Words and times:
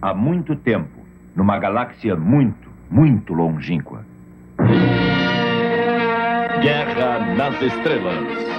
há 0.00 0.14
muito 0.14 0.56
tempo, 0.56 1.04
numa 1.36 1.58
galáxia 1.58 2.16
muito, 2.16 2.68
muito 2.90 3.34
longínqua. 3.34 4.04
Guerra 6.62 7.34
nas 7.36 7.60
Estrelas. 7.62 8.50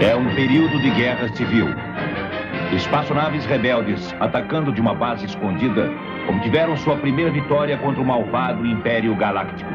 É 0.00 0.14
um 0.14 0.34
período 0.34 0.78
de 0.80 0.90
guerra 0.90 1.28
civil. 1.34 1.66
Espaçonaves 2.72 3.46
rebeldes 3.46 4.14
atacando 4.18 4.72
de 4.72 4.80
uma 4.80 4.94
base 4.94 5.24
escondida 5.24 5.90
obtiveram 6.28 6.76
sua 6.76 6.96
primeira 6.96 7.30
vitória 7.30 7.78
contra 7.78 8.02
o 8.02 8.04
malvado 8.04 8.66
Império 8.66 9.14
Galáctico. 9.14 9.70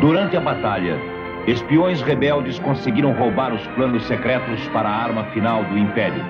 Durante 0.00 0.36
a 0.36 0.40
batalha, 0.40 0.98
espiões 1.46 2.02
rebeldes 2.02 2.58
conseguiram 2.58 3.12
roubar 3.12 3.54
os 3.54 3.64
planos 3.68 4.04
secretos 4.06 4.66
para 4.68 4.88
a 4.88 5.04
arma 5.04 5.24
final 5.26 5.62
do 5.64 5.78
Império. 5.78 6.22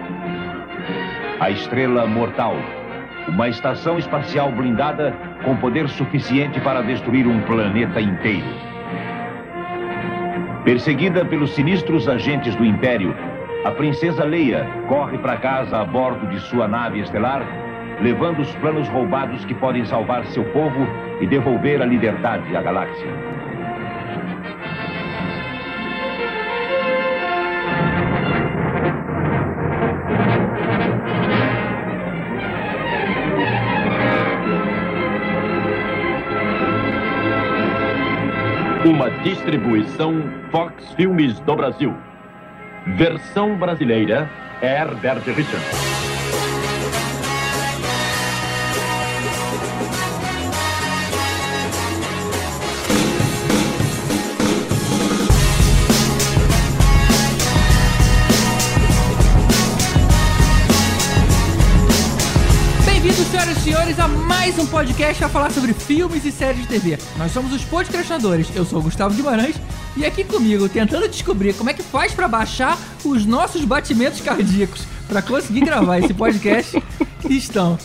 A 1.41 1.51
Estrela 1.51 2.07
Mortal, 2.07 2.57
uma 3.27 3.49
estação 3.49 3.99
espacial 3.99 4.53
blindada 4.53 5.15
com 5.45 5.57
poder 5.57 5.89
suficiente 5.89 6.61
para 6.61 6.83
destruir 6.83 7.27
um 7.27 7.41
planeta 7.41 8.01
inteiro. 8.01 8.47
Perseguida 10.63 11.25
pelos 11.25 11.55
sinistros 11.55 12.09
agentes 12.09 12.55
do 12.55 12.65
Império, 12.65 13.15
a 13.65 13.71
princesa 13.71 14.25
Leia 14.25 14.67
corre 14.89 15.17
para 15.17 15.39
casa 15.39 15.79
a 15.79 15.85
bordo 15.85 16.27
de 16.27 16.39
sua 16.41 16.69
nave 16.69 17.01
estelar, 17.01 17.43
levando 18.01 18.41
os 18.41 18.55
planos 18.57 18.87
roubados 18.89 19.43
que 19.47 19.55
podem 19.55 19.87
salvar 19.87 20.27
seu 20.27 20.45
povo 20.53 20.87
e 21.21 21.27
devolver 21.27 21.81
a 21.81 21.87
liberdade 21.87 22.55
à 22.55 22.61
galáxia. 22.61 23.09
Uma 38.85 39.11
distribuição 39.23 40.23
Fox 40.51 40.93
Filmes 40.93 41.41
do 41.41 41.57
Brasil. 41.57 42.14
Versão 42.87 43.57
brasileira 43.57 44.31
Herbert 44.63 45.23
Richards. 45.25 46.05
Senhoras 63.45 63.59
e 63.59 63.61
senhores, 63.61 63.99
a 63.99 64.09
mais 64.09 64.59
um 64.59 64.67
podcast 64.67 65.25
a 65.25 65.29
falar 65.29 65.51
sobre 65.51 65.73
filmes 65.73 66.25
e 66.25 66.33
séries 66.33 66.63
de 66.63 66.69
TV. 66.69 66.99
Nós 67.17 67.33
somos 67.33 67.53
os 67.53 67.65
podcastinadores. 67.65 68.55
Eu 68.55 68.65
sou 68.65 68.79
o 68.79 68.83
Gustavo 68.83 69.15
Guimarães 69.15 69.57
e 69.97 70.05
aqui 70.05 70.25
comigo, 70.25 70.69
tentando 70.69 71.09
descobrir 71.09 71.55
como 71.55 71.71
é 71.71 71.75
que 71.75 71.83
faz 71.83 72.13
pra 72.13 72.29
baixar 72.29 72.79
os 73.05 73.25
nossos 73.25 73.65
batimentos 73.65 74.21
cardíacos 74.21 74.83
pra 75.09 75.23
conseguir 75.23 75.61
gravar 75.61 75.99
esse 75.99 76.13
podcast, 76.15 76.83
estão 77.29 77.79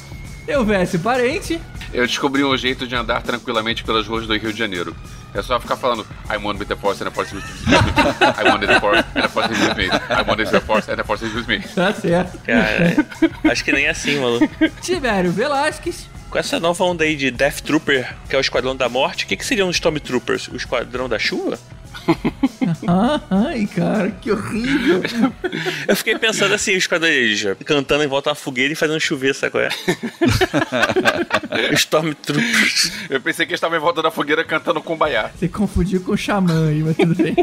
eu, 0.47 0.65
Vécio 0.65 0.99
Parente, 0.99 1.61
Eu 1.93 2.05
descobri 2.07 2.43
um 2.43 2.55
jeito 2.57 2.87
de 2.87 2.95
andar 2.95 3.21
tranquilamente 3.21 3.83
pelas 3.83 4.07
ruas 4.07 4.25
do 4.27 4.35
Rio 4.35 4.51
de 4.51 4.57
Janeiro. 4.57 4.95
É 5.33 5.41
só 5.43 5.59
ficar 5.59 5.75
falando 5.75 6.05
I 6.27 6.37
want 6.37 6.59
with 6.59 6.65
the 6.65 6.75
force 6.75 7.03
and 7.03 7.07
the 7.09 7.13
force 7.15 7.35
is 7.35 7.43
with 7.43 7.67
me. 7.67 7.75
I 8.37 8.49
want 8.49 8.61
with 8.61 8.67
the 8.67 8.79
force 8.79 9.05
and 9.15 9.21
the 9.21 9.29
force 9.29 9.51
is 9.51 9.59
with 9.59 9.75
me. 9.77 9.85
I 9.85 10.23
want 10.27 10.39
with 10.39 10.49
the 10.51 10.59
force 10.59 10.91
and 10.91 10.95
the 10.97 11.03
force 11.03 11.25
is 11.25 11.33
with 11.35 11.47
me. 11.47 11.59
tá 11.75 11.93
certo. 11.93 12.39
Cara, 12.45 13.05
acho 13.51 13.63
que 13.63 13.71
nem 13.71 13.87
assim, 13.87 14.19
maluco. 14.19 14.49
Tibério 14.81 15.31
Velasquez, 15.31 16.07
Com 16.29 16.37
essa 16.37 16.59
nova 16.59 16.83
onda 16.83 17.03
aí 17.03 17.15
de 17.15 17.31
Death 17.31 17.61
Trooper, 17.61 18.15
que 18.29 18.35
é 18.35 18.39
o 18.39 18.41
Esquadrão 18.41 18.75
da 18.75 18.87
Morte, 18.87 19.25
o 19.25 19.27
que, 19.27 19.35
que 19.35 19.45
seriam 19.45 19.67
os 19.67 19.75
Stormtroopers? 19.77 20.47
O 20.47 20.55
Esquadrão 20.55 21.09
da 21.09 21.17
Chuva? 21.17 21.59
Ah, 22.87 23.21
ai 23.29 23.67
cara, 23.67 24.11
que 24.11 24.31
horrível. 24.31 25.01
Eu 25.87 25.95
fiquei 25.95 26.17
pensando 26.17 26.53
assim, 26.53 26.73
o 26.73 26.77
Esquadrão 26.77 27.09
eles 27.09 27.45
cantando 27.65 28.03
em 28.03 28.07
volta 28.07 28.31
à 28.31 28.35
fogueira 28.35 28.73
e 28.73 28.75
fazendo 28.75 28.99
chover, 28.99 29.35
sabe 29.35 29.51
qual 29.51 29.63
é? 29.63 29.69
Stormtroopers. 31.73 32.91
Eu 33.09 33.21
pensei 33.21 33.45
que 33.45 33.51
eles 33.51 33.57
estavam 33.57 33.77
em 33.77 33.81
volta 33.81 34.01
da 34.01 34.11
fogueira 34.11 34.43
cantando 34.43 34.81
Kumbaya. 34.81 35.31
Você 35.37 35.47
confundiu 35.47 36.01
com 36.01 36.13
o 36.13 36.17
Xamã 36.17 36.69
aí, 36.69 36.83
mas 36.83 36.95
tudo 36.95 37.15
bem. 37.15 37.35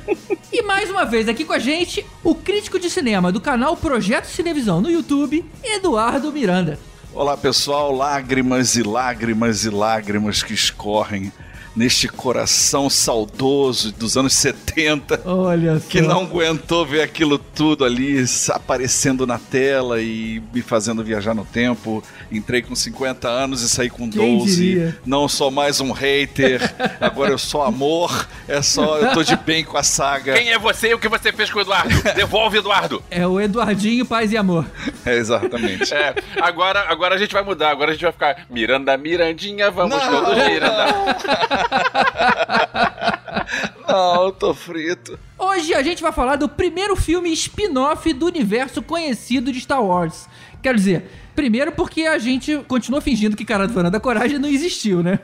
e 0.52 0.62
mais 0.62 0.90
uma 0.90 1.04
vez 1.04 1.28
aqui 1.28 1.44
com 1.44 1.52
a 1.52 1.58
gente, 1.58 2.04
o 2.22 2.34
crítico 2.34 2.78
de 2.78 2.90
cinema 2.90 3.32
do 3.32 3.40
canal 3.40 3.76
Projeto 3.76 4.26
Cinevisão 4.26 4.80
no 4.80 4.90
YouTube, 4.90 5.44
Eduardo 5.62 6.32
Miranda. 6.32 6.78
Olá 7.12 7.36
pessoal, 7.36 7.92
lágrimas 7.92 8.76
e 8.76 8.82
lágrimas 8.82 9.64
e 9.64 9.70
lágrimas 9.70 10.42
que 10.42 10.52
escorrem 10.52 11.32
neste 11.78 12.08
coração 12.08 12.90
saudoso 12.90 13.92
dos 13.92 14.16
anos 14.16 14.32
70 14.34 15.22
Olha 15.24 15.78
só. 15.78 15.88
que 15.88 16.00
não 16.00 16.22
aguentou 16.22 16.84
ver 16.84 17.02
aquilo 17.02 17.38
tudo 17.38 17.84
ali 17.84 18.24
aparecendo 18.50 19.24
na 19.24 19.38
tela 19.38 20.02
e 20.02 20.42
me 20.52 20.60
fazendo 20.60 21.04
viajar 21.04 21.34
no 21.34 21.44
tempo. 21.44 22.02
Entrei 22.30 22.60
com 22.60 22.74
50 22.74 23.26
anos 23.26 23.62
e 23.62 23.68
saí 23.68 23.88
com 23.88 24.10
Quem 24.10 24.38
12. 24.38 24.56
diria? 24.56 24.98
Não 25.06 25.26
sou 25.26 25.50
mais 25.50 25.80
um 25.80 25.92
hater, 25.92 26.60
agora 27.00 27.30
eu 27.30 27.38
sou 27.38 27.62
amor. 27.62 28.28
É 28.46 28.60
só, 28.60 28.98
eu 28.98 29.12
tô 29.14 29.22
de 29.22 29.34
bem 29.36 29.64
com 29.64 29.78
a 29.78 29.82
saga. 29.82 30.34
Quem 30.34 30.50
é 30.50 30.58
você 30.58 30.90
e 30.90 30.94
o 30.94 30.98
que 30.98 31.08
você 31.08 31.32
fez 31.32 31.50
com 31.50 31.58
o 31.58 31.62
Eduardo? 31.62 31.88
Devolve, 32.14 32.58
Eduardo! 32.58 33.02
É 33.10 33.26
o 33.26 33.40
Eduardinho 33.40 34.04
Paz 34.04 34.30
e 34.30 34.36
Amor. 34.36 34.66
É, 35.06 35.16
exatamente. 35.16 35.92
É, 35.94 36.14
agora, 36.40 36.84
agora 36.88 37.14
a 37.14 37.18
gente 37.18 37.32
vai 37.32 37.42
mudar. 37.42 37.70
Agora 37.70 37.90
a 37.90 37.94
gente 37.94 38.02
vai 38.02 38.12
ficar 38.12 38.46
Miranda, 38.50 38.96
Mirandinha, 38.96 39.70
vamos 39.70 39.96
Não. 39.96 40.10
todos 40.10 40.36
Miranda. 40.36 40.86
Não, 43.88 44.24
eu 44.24 44.32
tô 44.32 44.52
frito. 44.52 45.18
Hoje 45.38 45.72
a 45.74 45.82
gente 45.82 46.02
vai 46.02 46.12
falar 46.12 46.36
do 46.36 46.48
primeiro 46.48 46.94
filme 46.94 47.32
spin-off 47.32 48.12
do 48.12 48.26
universo 48.26 48.82
conhecido 48.82 49.50
de 49.50 49.60
Star 49.60 49.82
Wars. 49.82 50.28
Quero 50.62 50.76
dizer, 50.76 51.10
primeiro 51.38 51.70
porque 51.70 52.02
a 52.02 52.18
gente 52.18 52.56
continua 52.66 53.00
fingindo 53.00 53.36
que 53.36 53.44
Caravana 53.44 53.88
da 53.88 54.00
Coragem 54.00 54.40
não 54.40 54.48
existiu, 54.48 55.04
né? 55.04 55.20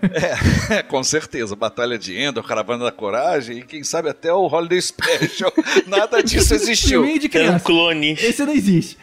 É, 0.71 0.81
com 0.87 1.03
certeza. 1.03 1.57
Batalha 1.57 1.99
de 1.99 2.17
Endor, 2.17 2.45
Caravana 2.45 2.85
da 2.85 2.93
Coragem 2.93 3.59
e 3.59 3.63
quem 3.63 3.83
sabe 3.83 4.09
até 4.09 4.33
o 4.33 4.47
Holiday 4.47 4.81
Special. 4.81 5.53
Nada 5.89 6.23
disso 6.23 6.55
existiu. 6.55 7.05
Era 7.33 7.51
um 7.51 7.59
clone. 7.59 8.13
Esse 8.13 8.47
não 8.47 8.53
existe. 8.53 8.97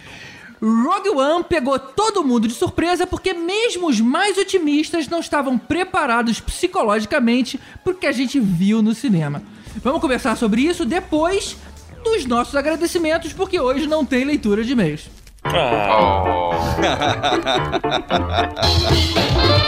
Rogue 0.61 1.09
One 1.09 1.43
pegou 1.43 1.77
todo 1.77 2.23
mundo 2.23 2.47
de 2.47 2.53
surpresa 2.53 3.05
porque 3.05 3.33
mesmo 3.33 3.89
os 3.89 3.99
mais 3.99 4.37
otimistas 4.37 5.09
não 5.09 5.19
estavam 5.19 5.57
preparados 5.57 6.39
psicologicamente 6.39 7.59
pro 7.83 7.93
que 7.93 8.07
a 8.07 8.13
gente 8.13 8.39
viu 8.39 8.81
no 8.81 8.95
cinema. 8.95 9.43
Vamos 9.83 9.99
conversar 9.99 10.37
sobre 10.37 10.61
isso 10.61 10.85
depois 10.85 11.57
dos 12.05 12.25
nossos 12.25 12.55
agradecimentos, 12.55 13.33
porque 13.33 13.59
hoje 13.59 13.85
não 13.85 14.05
tem 14.05 14.23
leitura 14.23 14.63
de 14.63 14.71
e-mails. 14.71 15.20
Ah, 15.43 15.89
Oh. 15.93 16.51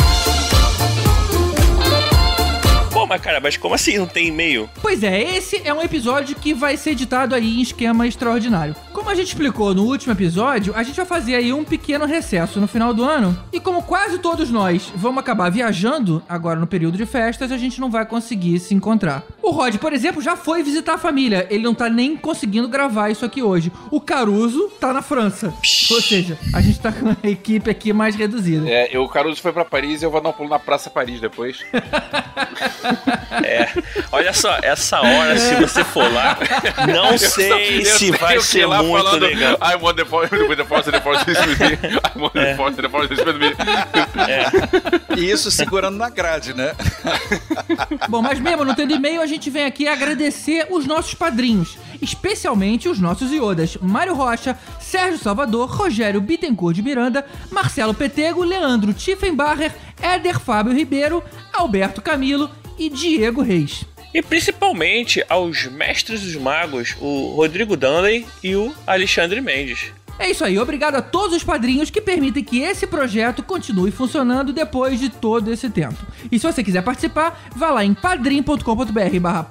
mas 3.11 3.21
cara, 3.21 3.41
mas 3.41 3.57
como 3.57 3.75
assim 3.75 3.97
não 3.97 4.07
tem 4.07 4.27
e-mail? 4.27 4.69
Pois 4.81 5.03
é, 5.03 5.35
esse 5.35 5.61
é 5.65 5.73
um 5.73 5.81
episódio 5.81 6.33
que 6.33 6.53
vai 6.53 6.77
ser 6.77 6.91
editado 6.91 7.35
aí 7.35 7.57
em 7.57 7.61
esquema 7.61 8.07
extraordinário. 8.07 8.73
Como 8.93 9.09
a 9.09 9.15
gente 9.15 9.27
explicou 9.27 9.73
no 9.73 9.83
último 9.83 10.13
episódio, 10.13 10.73
a 10.73 10.81
gente 10.81 10.95
vai 10.95 11.05
fazer 11.05 11.35
aí 11.35 11.51
um 11.51 11.65
pequeno 11.65 12.05
recesso 12.05 12.61
no 12.61 12.69
final 12.69 12.93
do 12.93 13.03
ano. 13.03 13.37
E 13.51 13.59
como 13.59 13.83
quase 13.83 14.17
todos 14.19 14.49
nós 14.49 14.93
vamos 14.95 15.19
acabar 15.19 15.49
viajando 15.49 16.23
agora 16.29 16.57
no 16.57 16.65
período 16.65 16.97
de 16.97 17.05
festas, 17.05 17.51
a 17.51 17.57
gente 17.57 17.81
não 17.81 17.91
vai 17.91 18.05
conseguir 18.05 18.57
se 18.59 18.73
encontrar. 18.73 19.23
O 19.41 19.51
Rod, 19.51 19.75
por 19.75 19.91
exemplo, 19.91 20.21
já 20.21 20.37
foi 20.37 20.63
visitar 20.63 20.93
a 20.93 20.97
família. 20.97 21.45
Ele 21.49 21.63
não 21.63 21.73
tá 21.73 21.89
nem 21.89 22.15
conseguindo 22.15 22.69
gravar 22.69 23.09
isso 23.09 23.25
aqui 23.25 23.43
hoje. 23.43 23.73
O 23.89 23.99
Caruso 23.99 24.69
tá 24.79 24.93
na 24.93 25.01
França. 25.01 25.53
Ou 25.91 26.01
seja, 26.01 26.37
a 26.53 26.61
gente 26.61 26.79
tá 26.79 26.93
com 26.93 27.09
a 27.09 27.29
equipe 27.29 27.69
aqui 27.69 27.91
mais 27.91 28.15
reduzida. 28.15 28.69
É, 28.69 28.87
eu, 28.95 29.03
o 29.03 29.09
Caruso 29.09 29.41
foi 29.41 29.51
pra 29.51 29.65
Paris 29.65 30.01
e 30.01 30.05
eu 30.05 30.11
vou 30.11 30.21
dar 30.21 30.29
um 30.29 30.33
pulo 30.33 30.49
na 30.49 30.59
Praça 30.59 30.89
Paris 30.89 31.19
depois. 31.19 31.65
Olha 34.11 34.33
só, 34.33 34.57
essa 34.61 34.99
hora, 34.99 35.37
se 35.37 35.55
você 35.55 35.83
for 35.83 36.11
lá, 36.11 36.37
não 36.93 37.17
sei 37.17 37.81
eu 37.81 37.85
se 37.85 38.11
vai 38.11 38.33
que 38.33 38.39
ir 38.39 38.43
ser 38.43 38.65
lá 38.65 38.83
muito 38.83 39.03
falando 39.03 39.25
legal. 39.25 39.57
I 39.61 39.75
want 39.75 39.95
the 39.95 40.05
force, 40.05 40.29
the 40.29 40.65
force, 40.65 40.91
the 40.91 41.01
force 41.01 41.31
is 41.31 41.37
with 41.39 41.59
me. 41.59 41.99
I 42.15 42.19
want 42.19 42.33
the 42.33 42.55
force, 42.55 42.77
and 42.77 42.83
the 42.83 42.89
force 42.89 43.13
is 43.13 43.19
with 43.19 43.37
me. 43.37 43.55
E 45.17 45.29
isso 45.29 45.49
segurando 45.49 45.97
na 45.97 46.09
grade, 46.09 46.53
né? 46.53 46.73
Bom, 48.09 48.21
mas 48.21 48.39
mesmo 48.39 48.65
não 48.65 48.75
tendo 48.75 48.93
e-mail, 48.93 49.21
a 49.21 49.27
gente 49.27 49.49
vem 49.49 49.65
aqui 49.65 49.87
agradecer 49.87 50.67
os 50.69 50.85
nossos 50.85 51.13
padrinhos, 51.13 51.77
especialmente 52.01 52.89
os 52.89 52.99
nossos 52.99 53.31
iodas: 53.31 53.77
Mário 53.81 54.13
Rocha, 54.13 54.57
Sérgio 54.79 55.19
Salvador, 55.19 55.69
Rogério 55.69 56.21
Bittencourt 56.21 56.75
de 56.75 56.81
Miranda, 56.81 57.25
Marcelo 57.49 57.93
Petego, 57.93 58.43
Leandro 58.43 58.93
Tiffenbacher, 58.93 59.71
Éder 60.01 60.39
Fábio 60.39 60.73
Ribeiro, 60.73 61.23
Alberto 61.53 62.01
Camilo 62.01 62.49
e 62.81 62.89
Diego 62.89 63.43
Reis. 63.43 63.85
E 64.11 64.23
principalmente 64.23 65.23
aos 65.29 65.67
mestres 65.67 66.21
dos 66.21 66.35
magos, 66.35 66.95
o 66.99 67.35
Rodrigo 67.35 67.77
Danley 67.77 68.25
e 68.43 68.55
o 68.55 68.73
Alexandre 68.87 69.39
Mendes. 69.39 69.93
É 70.17 70.29
isso 70.29 70.43
aí, 70.43 70.57
obrigado 70.57 70.95
a 70.95 71.01
todos 71.01 71.37
os 71.37 71.43
padrinhos 71.43 71.91
que 71.91 72.01
permitem 72.01 72.43
que 72.43 72.59
esse 72.59 72.87
projeto 72.87 73.43
continue 73.43 73.91
funcionando 73.91 74.51
depois 74.51 74.99
de 74.99 75.09
todo 75.09 75.51
esse 75.51 75.69
tempo. 75.69 75.97
E 76.31 76.39
se 76.39 76.45
você 76.45 76.63
quiser 76.63 76.81
participar, 76.81 77.39
vá 77.55 77.69
lá 77.69 77.85
em 77.85 77.93
padrim.com.br 77.93 79.19
barra 79.21 79.47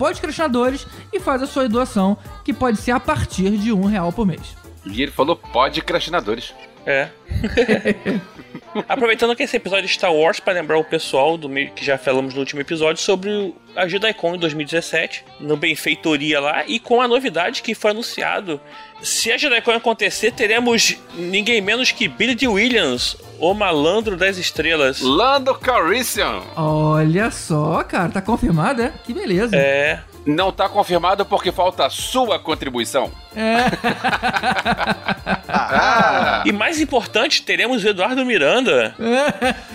e 1.13 1.21
faz 1.21 1.43
a 1.43 1.47
sua 1.47 1.69
doação, 1.69 2.19
que 2.45 2.53
pode 2.53 2.79
ser 2.79 2.91
a 2.91 3.01
partir 3.01 3.53
de 3.59 3.73
um 3.73 3.85
real 3.85 4.13
por 4.13 4.27
mês. 4.27 4.57
E 4.85 5.03
ele 5.03 5.13
falou 5.13 5.37
podcastinadores. 5.37 6.53
É. 6.87 7.09
Aproveitando 8.89 9.35
que 9.35 9.43
esse 9.43 9.57
episódio 9.57 9.87
de 9.87 9.93
Star 9.93 10.15
Wars, 10.15 10.39
para 10.39 10.53
lembrar 10.55 10.79
o 10.79 10.85
pessoal 10.85 11.37
do 11.37 11.49
que 11.75 11.85
já 11.85 11.99
falamos 11.99 12.35
no 12.35 12.41
último 12.41 12.61
episódio 12.61 13.03
sobre 13.03 13.53
a 13.75 13.87
JediCon 13.87 14.37
em 14.37 14.39
2017, 14.39 15.25
no 15.41 15.57
Benfeitoria 15.57 16.41
lá, 16.41 16.65
e 16.67 16.79
com 16.79 17.01
a 17.01 17.09
novidade 17.09 17.63
que 17.63 17.75
foi 17.75 17.91
anunciado. 17.91 18.61
Se 19.03 19.33
a 19.33 19.37
JediCon 19.37 19.73
acontecer, 19.73 20.33
teremos 20.33 20.97
ninguém 21.15 21.61
menos 21.61 21.91
que 21.91 22.07
Billy 22.07 22.35
D. 22.35 22.47
Williams, 22.47 23.17
o 23.39 23.53
malandro 23.55 24.17
das 24.17 24.39
estrelas. 24.39 25.01
Lando 25.01 25.55
Calrissian. 25.55 26.43
Olha 26.55 27.31
só, 27.31 27.83
cara, 27.83 28.09
tá 28.11 28.23
confirmado, 28.23 28.83
é? 28.83 28.93
Que 29.05 29.13
beleza. 29.13 29.57
É. 29.57 30.01
Não 30.27 30.53
tá 30.53 30.69
confirmado 30.69 31.25
porque 31.25 31.51
falta 31.51 31.87
a 31.87 31.91
sua 31.91 32.39
contribuição. 32.39 33.11
Ah, 35.53 36.43
E 36.47 36.53
mais 36.53 36.81
importante, 36.81 37.43
teremos 37.43 37.85
o 37.85 37.89
Eduardo 37.89 38.25
Miranda. 38.25 38.95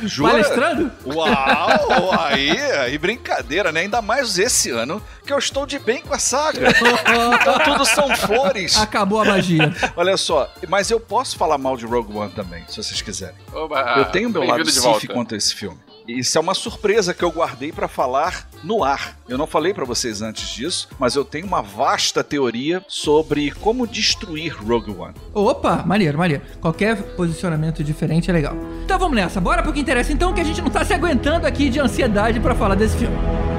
jura? 0.04 0.32
Palestrando? 0.32 0.92
Uau, 1.06 2.12
aí, 2.20 2.50
aí 2.60 2.98
brincadeira, 2.98 3.72
né? 3.72 3.82
Ainda 3.82 4.02
mais 4.02 4.40
esse 4.40 4.72
ano 4.72 5.02
que 5.26 5.34
eu 5.34 5.38
estou 5.38 5.66
de 5.66 5.78
bem 5.80 6.02
com 6.02 6.14
a 6.14 6.20
saga. 6.20 6.70
Então 6.70 7.60
tudo 7.60 7.86
são 7.86 8.16
flores. 8.16 8.78
Acabou 8.78 9.22
a 9.22 9.26
magia. 9.26 9.74
Olha 9.96 10.16
só, 10.18 10.50
mas 10.68 10.90
eu 10.90 11.00
posso 11.00 11.38
falar 11.38 11.58
mal 11.58 11.76
de 11.78 11.86
Rogue 11.86 12.16
One 12.18 12.32
também, 12.32 12.64
se 12.68 12.78
vocês 12.82 13.02
quiserem. 13.02 13.36
Oba, 13.54 13.96
eu 13.98 14.06
tenho 14.06 14.30
meu 14.30 14.44
lado 14.44 14.64
de 14.64 14.80
volta. 14.80 15.08
quanto 15.08 15.36
a 15.36 15.38
esse 15.38 15.54
filme. 15.54 15.78
Isso 16.07 16.38
é 16.38 16.42
uma 16.42 16.54
surpresa 16.54 17.13
que 17.13 17.24
eu 17.24 17.31
guardei 17.31 17.72
pra 17.72 17.88
falar 17.88 18.48
no 18.63 18.84
ar. 18.84 19.18
Eu 19.28 19.38
não 19.38 19.48
falei 19.48 19.74
pra 19.74 19.86
vocês 19.86 20.22
antes 20.22 20.50
disso, 20.50 20.88
mas 21.00 21.16
eu 21.16 21.25
tenho 21.25 21.48
uma 21.48 21.62
vasta 21.62 22.24
teoria 22.24 22.84
sobre 22.88 23.52
como 23.52 23.88
destruir 23.88 24.56
Rogue 24.56 24.92
One. 24.92 25.16
Opa, 25.34 25.84
maneiro, 25.86 26.18
maneiro. 26.18 26.44
Qualquer 26.62 27.02
posicionamento 27.16 27.84
diferente 27.84 28.30
é 28.30 28.34
legal. 28.34 28.56
Então 28.84 29.00
vamos 29.00 29.16
nessa, 29.16 29.42
bora 29.42 29.63
pro 29.63 29.74
que 29.74 29.80
interessa 29.80 30.13
então, 30.13 30.34
que 30.34 30.42
a 30.42 30.44
gente 30.44 30.62
não 30.62 30.69
tá 30.69 30.86
se 30.86 30.94
aguentando 30.94 31.48
aqui 31.48 31.69
de 31.69 31.80
ansiedade 31.80 32.40
pra 32.40 32.54
falar 32.54 32.75
desse 32.75 32.98
filme. 32.98 33.55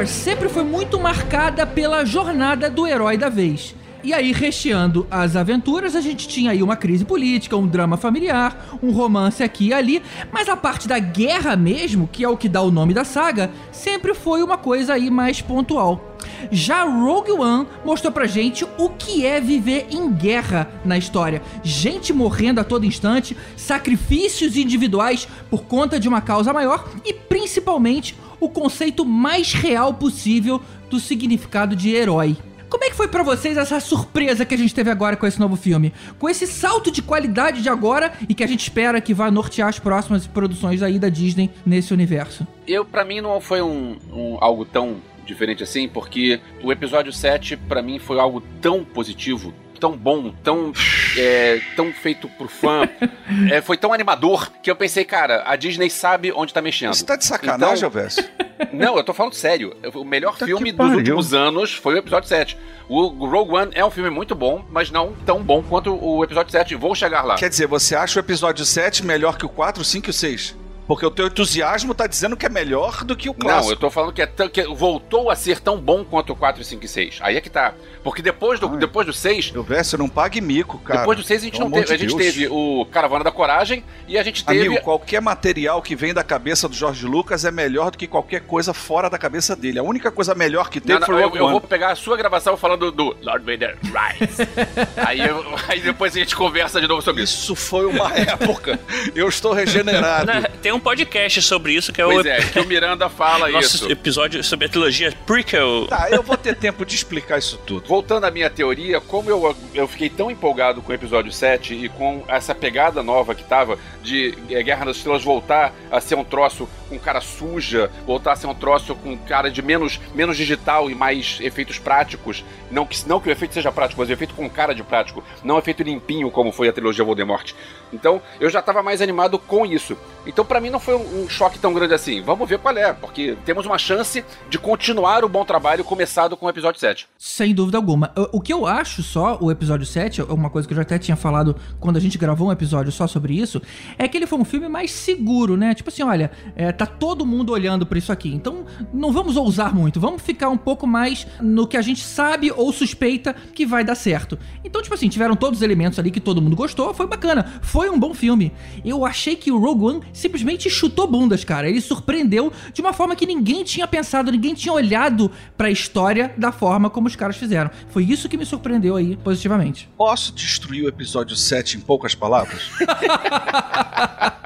Wars 0.00 0.08
sempre 0.08 0.48
foi 0.48 0.64
muito 0.64 0.98
marcada 0.98 1.66
pela 1.66 2.06
jornada 2.06 2.70
do 2.70 2.86
herói 2.86 3.18
da 3.18 3.28
vez. 3.28 3.74
E 4.02 4.14
aí, 4.14 4.32
recheando 4.32 5.06
as 5.10 5.36
aventuras, 5.36 5.94
a 5.94 6.00
gente 6.00 6.26
tinha 6.26 6.52
aí 6.52 6.62
uma 6.62 6.74
crise 6.74 7.04
política, 7.04 7.54
um 7.54 7.66
drama 7.66 7.98
familiar, 7.98 8.78
um 8.82 8.92
romance 8.92 9.42
aqui 9.42 9.68
e 9.68 9.74
ali, 9.74 10.02
mas 10.32 10.48
a 10.48 10.56
parte 10.56 10.88
da 10.88 10.98
guerra 10.98 11.54
mesmo, 11.54 12.08
que 12.10 12.24
é 12.24 12.28
o 12.30 12.36
que 12.36 12.48
dá 12.48 12.62
o 12.62 12.70
nome 12.70 12.94
da 12.94 13.04
saga, 13.04 13.50
sempre 13.70 14.14
foi 14.14 14.42
uma 14.42 14.56
coisa 14.56 14.94
aí 14.94 15.10
mais 15.10 15.42
pontual. 15.42 16.16
Já 16.50 16.84
Rogue 16.84 17.32
One 17.32 17.66
mostrou 17.84 18.10
pra 18.10 18.26
gente 18.26 18.64
o 18.78 18.88
que 18.88 19.26
é 19.26 19.38
viver 19.38 19.86
em 19.90 20.10
guerra 20.10 20.66
na 20.82 20.96
história. 20.96 21.42
Gente 21.62 22.10
morrendo 22.12 22.60
a 22.60 22.64
todo 22.64 22.86
instante, 22.86 23.36
sacrifícios 23.54 24.56
individuais 24.56 25.28
por 25.50 25.64
conta 25.64 26.00
de 26.00 26.08
uma 26.08 26.22
causa 26.22 26.54
maior 26.54 26.88
e 27.04 27.12
principalmente 27.12 28.16
o 28.40 28.48
conceito 28.48 29.04
mais 29.04 29.52
real 29.52 29.94
possível 29.94 30.60
do 30.88 30.98
significado 30.98 31.76
de 31.76 31.94
herói. 31.94 32.36
Como 32.68 32.84
é 32.84 32.88
que 32.90 32.94
foi 32.96 33.08
pra 33.08 33.24
vocês 33.24 33.56
essa 33.56 33.80
surpresa 33.80 34.44
que 34.44 34.54
a 34.54 34.58
gente 34.58 34.72
teve 34.72 34.90
agora 34.90 35.16
com 35.16 35.26
esse 35.26 35.40
novo 35.40 35.56
filme? 35.56 35.92
Com 36.20 36.28
esse 36.28 36.46
salto 36.46 36.90
de 36.90 37.02
qualidade 37.02 37.62
de 37.62 37.68
agora 37.68 38.12
e 38.28 38.34
que 38.34 38.44
a 38.44 38.46
gente 38.46 38.60
espera 38.60 39.00
que 39.00 39.12
vá 39.12 39.28
nortear 39.28 39.68
as 39.68 39.80
próximas 39.80 40.24
produções 40.28 40.80
aí 40.80 40.96
da 40.96 41.08
Disney 41.08 41.50
nesse 41.66 41.92
universo? 41.92 42.46
Eu, 42.68 42.84
pra 42.84 43.04
mim, 43.04 43.20
não 43.20 43.40
foi 43.40 43.60
um, 43.60 43.96
um- 44.12 44.38
algo 44.40 44.64
tão 44.64 44.98
diferente 45.26 45.64
assim, 45.64 45.88
porque 45.88 46.40
o 46.62 46.70
episódio 46.70 47.12
7, 47.12 47.56
pra 47.56 47.82
mim, 47.82 47.98
foi 47.98 48.20
algo 48.20 48.40
tão 48.60 48.84
positivo, 48.84 49.52
tão 49.80 49.96
bom, 49.96 50.32
tão, 50.44 50.72
é, 51.16 51.60
tão 51.74 51.92
feito 51.92 52.28
pro 52.28 52.46
fã, 52.48 52.88
é, 53.50 53.60
foi 53.62 53.76
tão 53.76 53.92
animador, 53.92 54.50
que 54.62 54.70
eu 54.70 54.76
pensei, 54.76 55.04
cara, 55.04 55.42
a 55.46 55.56
Disney 55.56 55.88
sabe 55.90 56.30
onde 56.32 56.52
tá 56.52 56.60
mexendo. 56.60 56.94
Você 56.94 57.04
tá 57.04 57.16
de 57.16 57.24
sacanagem, 57.24 57.88
Então- 57.88 58.00
Alves? 58.00 58.16
Não, 58.74 58.98
eu 58.98 59.02
tô 59.02 59.14
falando 59.14 59.32
sério. 59.32 59.74
O 59.94 60.04
melhor 60.04 60.34
Puta 60.34 60.44
filme 60.44 60.70
dos 60.70 60.76
pariu. 60.76 60.98
últimos 60.98 61.32
anos 61.32 61.72
foi 61.74 61.94
o 61.94 61.96
episódio 61.96 62.28
7. 62.28 62.58
O 62.90 63.06
Rogue 63.26 63.52
One 63.54 63.70
é 63.74 63.82
um 63.82 63.90
filme 63.90 64.10
muito 64.10 64.34
bom, 64.34 64.62
mas 64.70 64.90
não 64.90 65.14
tão 65.24 65.42
bom 65.42 65.62
quanto 65.62 65.94
o 65.94 66.22
episódio 66.22 66.52
7. 66.52 66.74
Vou 66.74 66.94
chegar 66.94 67.22
lá. 67.22 67.36
Quer 67.36 67.48
dizer, 67.48 67.66
você 67.66 67.96
acha 67.96 68.20
o 68.20 68.22
episódio 68.22 68.66
7 68.66 69.02
melhor 69.06 69.38
que 69.38 69.46
o 69.46 69.48
4, 69.48 69.80
o 69.80 69.84
5 69.84 70.08
e 70.08 70.10
o 70.10 70.12
6? 70.12 70.54
Porque 70.90 71.06
o 71.06 71.10
teu 71.10 71.28
entusiasmo 71.28 71.94
tá 71.94 72.08
dizendo 72.08 72.36
que 72.36 72.44
é 72.44 72.48
melhor 72.48 73.04
do 73.04 73.14
que 73.14 73.28
o 73.28 73.34
clássico. 73.34 73.64
Não, 73.66 73.70
eu 73.70 73.76
tô 73.76 73.88
falando 73.90 74.12
que, 74.12 74.20
é 74.20 74.26
tão- 74.26 74.48
que 74.48 74.64
voltou 74.74 75.30
a 75.30 75.36
ser 75.36 75.60
tão 75.60 75.78
bom 75.80 76.04
quanto 76.04 76.32
o 76.32 76.36
4, 76.36 76.64
5 76.64 76.84
e 76.84 76.88
6. 76.88 77.18
Aí 77.20 77.36
é 77.36 77.40
que 77.40 77.48
tá. 77.48 77.74
Porque 78.02 78.20
depois 78.20 78.58
do, 78.58 78.68
Ai. 78.68 78.76
depois 78.76 79.06
do 79.06 79.12
6, 79.12 79.52
Eu 79.54 79.62
verso, 79.62 79.96
não 79.96 80.08
pague 80.08 80.40
mico, 80.40 80.78
cara. 80.78 81.00
depois 81.00 81.16
do 81.16 81.22
6 81.22 81.42
a 81.42 81.44
gente 81.44 81.58
Pelo 81.58 81.70
não 81.70 81.78
teve. 81.78 81.94
A 81.94 81.96
gente 81.96 82.08
Deus. 82.16 82.20
teve 82.34 82.48
o 82.48 82.84
Caravana 82.90 83.22
da 83.22 83.30
Coragem 83.30 83.84
e 84.08 84.18
a 84.18 84.22
gente 84.24 84.44
teve. 84.44 84.66
Amigo, 84.66 84.82
qualquer 84.82 85.20
material 85.22 85.80
que 85.80 85.94
vem 85.94 86.12
da 86.12 86.24
cabeça 86.24 86.68
do 86.68 86.74
Jorge 86.74 87.06
Lucas 87.06 87.44
é 87.44 87.52
melhor 87.52 87.92
do 87.92 87.96
que 87.98 88.08
qualquer 88.08 88.40
coisa 88.40 88.74
fora 88.74 89.08
da 89.08 89.16
cabeça 89.16 89.54
dele. 89.54 89.78
A 89.78 89.84
única 89.84 90.10
coisa 90.10 90.34
melhor 90.34 90.70
que 90.70 90.80
teve 90.80 90.94
Não, 90.94 91.00
não, 91.00 91.06
foi 91.06 91.22
eu, 91.22 91.26
Rogue 91.28 91.38
eu 91.38 91.44
One. 91.44 91.52
vou 91.52 91.60
pegar 91.60 91.92
a 91.92 91.94
sua 91.94 92.16
gravação 92.16 92.56
falando 92.56 92.90
do 92.90 93.14
Lord 93.22 93.44
Vader 93.44 93.78
Rise. 93.84 94.48
aí, 95.06 95.20
eu- 95.20 95.44
aí 95.68 95.78
depois 95.80 96.16
a 96.16 96.18
gente 96.18 96.34
conversa 96.34 96.80
de 96.80 96.88
novo 96.88 97.00
sobre 97.00 97.22
isso. 97.22 97.36
Isso 97.44 97.54
foi 97.54 97.86
uma 97.86 98.10
época. 98.18 98.80
Eu 99.14 99.28
estou 99.28 99.52
regenerado. 99.52 100.26
Né, 100.26 100.42
Tem 100.60 100.72
um 100.72 100.79
podcast 100.80 101.42
sobre 101.42 101.72
isso 101.72 101.92
que 101.92 102.00
é 102.00 102.04
Pois 102.04 102.24
o 102.24 102.28
é, 102.28 102.40
que 102.40 102.58
o 102.58 102.66
Miranda 102.66 103.08
fala 103.08 103.48
nosso 103.52 103.76
isso. 103.76 103.90
episódio 103.90 104.42
sobre 104.42 104.66
a 104.66 104.68
trilogia 104.68 105.12
prequel. 105.26 105.86
Tá, 105.86 106.08
eu 106.10 106.22
vou 106.22 106.36
ter 106.36 106.56
tempo 106.56 106.84
de 106.84 106.94
explicar 106.94 107.38
isso 107.38 107.58
tudo. 107.66 107.86
Voltando 107.86 108.24
à 108.24 108.30
minha 108.30 108.50
teoria, 108.50 109.00
como 109.00 109.30
eu, 109.30 109.56
eu 109.74 109.86
fiquei 109.86 110.08
tão 110.08 110.30
empolgado 110.30 110.82
com 110.82 110.92
o 110.92 110.94
episódio 110.94 111.32
7 111.32 111.74
e 111.74 111.88
com 111.88 112.24
essa 112.28 112.54
pegada 112.54 113.02
nova 113.02 113.34
que 113.34 113.44
tava 113.44 113.78
de 114.02 114.34
eh, 114.48 114.62
Guerra 114.62 114.86
nas 114.86 114.96
Estrelas 114.96 115.22
voltar 115.22 115.72
a 115.90 116.00
ser 116.00 116.14
um 116.14 116.24
troço 116.24 116.68
com 116.88 116.98
cara 116.98 117.20
suja, 117.20 117.90
voltar 118.06 118.32
a 118.32 118.36
ser 118.36 118.46
um 118.46 118.54
troço 118.54 118.94
com 118.94 119.16
cara 119.16 119.50
de 119.50 119.62
menos, 119.62 120.00
menos 120.14 120.36
digital 120.36 120.90
e 120.90 120.94
mais 120.94 121.38
efeitos 121.40 121.78
práticos. 121.78 122.44
Não 122.70 122.86
que, 122.86 123.08
não 123.08 123.20
que 123.20 123.28
o 123.28 123.32
efeito 123.32 123.54
seja 123.54 123.70
prático, 123.72 124.00
mas 124.00 124.10
o 124.10 124.12
efeito 124.12 124.34
com 124.34 124.48
cara 124.48 124.74
de 124.74 124.82
prático, 124.82 125.22
não 125.44 125.58
efeito 125.58 125.82
limpinho 125.82 126.30
como 126.30 126.52
foi 126.52 126.68
a 126.68 126.72
trilogia 126.72 127.04
Voldemort. 127.04 127.52
Então 127.92 128.22
eu 128.40 128.48
já 128.48 128.62
tava 128.62 128.82
mais 128.82 129.00
animado 129.02 129.38
com 129.38 129.66
isso. 129.66 129.96
Então 130.26 130.44
pra 130.44 130.60
mim 130.60 130.69
não 130.70 130.80
foi 130.80 130.96
um, 130.96 131.28
choque 131.28 131.58
tão 131.58 131.72
grande 131.74 131.94
assim. 131.94 132.20
Vamos 132.22 132.48
ver 132.48 132.58
qual 132.58 132.76
é, 132.76 132.92
porque 132.92 133.36
temos 133.44 133.66
uma 133.66 133.78
chance 133.78 134.24
de 134.48 134.58
continuar 134.58 135.24
o 135.24 135.28
bom 135.28 135.44
trabalho 135.44 135.84
começado 135.84 136.36
com 136.36 136.46
o 136.46 136.48
episódio 136.50 136.80
7. 136.80 137.06
Sem 137.18 137.54
dúvida 137.54 137.76
alguma. 137.78 138.12
O- 138.16 138.38
O 138.38 138.40
que 138.40 138.52
eu 138.52 138.66
acho 138.66 139.02
só, 139.02 139.36
o 139.40 139.50
episódio 139.50 139.84
7, 139.86 140.20
é 140.20 140.24
uma 140.24 140.48
coisa 140.48 140.66
que 140.66 140.72
eu 140.72 140.76
já 140.76 140.82
até 140.82 140.98
tinha 140.98 141.16
falado 141.16 141.56
quando 141.78 141.96
a 141.96 142.00
gente 142.00 142.16
gravou 142.16 142.48
um 142.48 142.52
episódio 142.52 142.90
só 142.92 143.06
sobre 143.06 143.34
isso, 143.34 143.60
é 143.98 144.08
que 144.08 144.16
ele 144.16 144.26
foi 144.26 144.38
um 144.38 144.44
filme 144.44 144.68
mais 144.68 144.90
seguro, 144.92 145.56
né? 145.56 145.74
Tipo 145.74 145.90
assim, 145.90 146.02
olha, 146.02 146.30
é, 146.56 146.72
tá 146.72 146.86
todo 146.86 147.26
mundo 147.26 147.52
olhando 147.52 147.84
pra 147.84 147.98
isso 147.98 148.12
aqui. 148.12 148.32
Então, 148.32 148.64
não 148.94 149.12
vamos 149.12 149.36
ousar 149.36 149.74
muito, 149.74 150.00
vamos 150.00 150.22
ficar 150.22 150.48
um 150.48 150.56
pouco 150.56 150.86
mais 150.86 151.26
no 151.40 151.66
que 151.66 151.76
a 151.76 151.82
gente 151.82 152.02
sabe 152.02 152.50
ou 152.56 152.72
suspeita 152.72 153.34
que 153.54 153.66
vai 153.66 153.84
dar 153.84 153.94
certo. 153.94 154.38
Então, 154.64 154.80
tipo 154.80 154.94
assim, 154.94 155.08
tiveram 155.08 155.34
todos 155.36 155.58
os 155.58 155.62
elementos 155.62 155.98
ali 155.98 156.10
que 156.10 156.20
todo 156.20 156.40
mundo 156.40 156.56
gostou, 156.56 156.94
foi 156.94 157.06
bacana, 157.06 157.60
foi 157.62 157.90
um 157.90 157.98
bom 157.98 158.14
filme. 158.14 158.52
Eu 158.84 159.04
achei 159.04 159.36
que 159.36 159.50
o 159.52 159.58
Rogue 159.58 159.84
One 159.84 160.00
simplesmente 160.12 160.59
chutou 160.68 161.06
bundas, 161.06 161.44
cara. 161.44 161.68
Ele 161.68 161.80
surpreendeu 161.80 162.52
de 162.74 162.80
uma 162.80 162.92
forma 162.92 163.14
que 163.16 163.24
ninguém 163.24 163.62
tinha 163.64 163.86
pensado, 163.86 164.30
ninguém 164.32 164.52
tinha 164.54 164.72
olhado 164.74 165.30
pra 165.56 165.70
história 165.70 166.34
da 166.36 166.50
forma 166.52 166.90
como 166.90 167.06
os 167.06 167.14
caras 167.16 167.36
fizeram. 167.36 167.70
Foi 167.88 168.02
isso 168.04 168.28
que 168.28 168.36
me 168.36 168.44
surpreendeu 168.44 168.96
aí 168.96 169.16
positivamente. 169.16 169.88
Posso 169.96 170.34
destruir 170.34 170.84
o 170.84 170.88
episódio 170.88 171.36
7 171.36 171.76
em 171.76 171.80
poucas 171.80 172.14
palavras? 172.14 172.70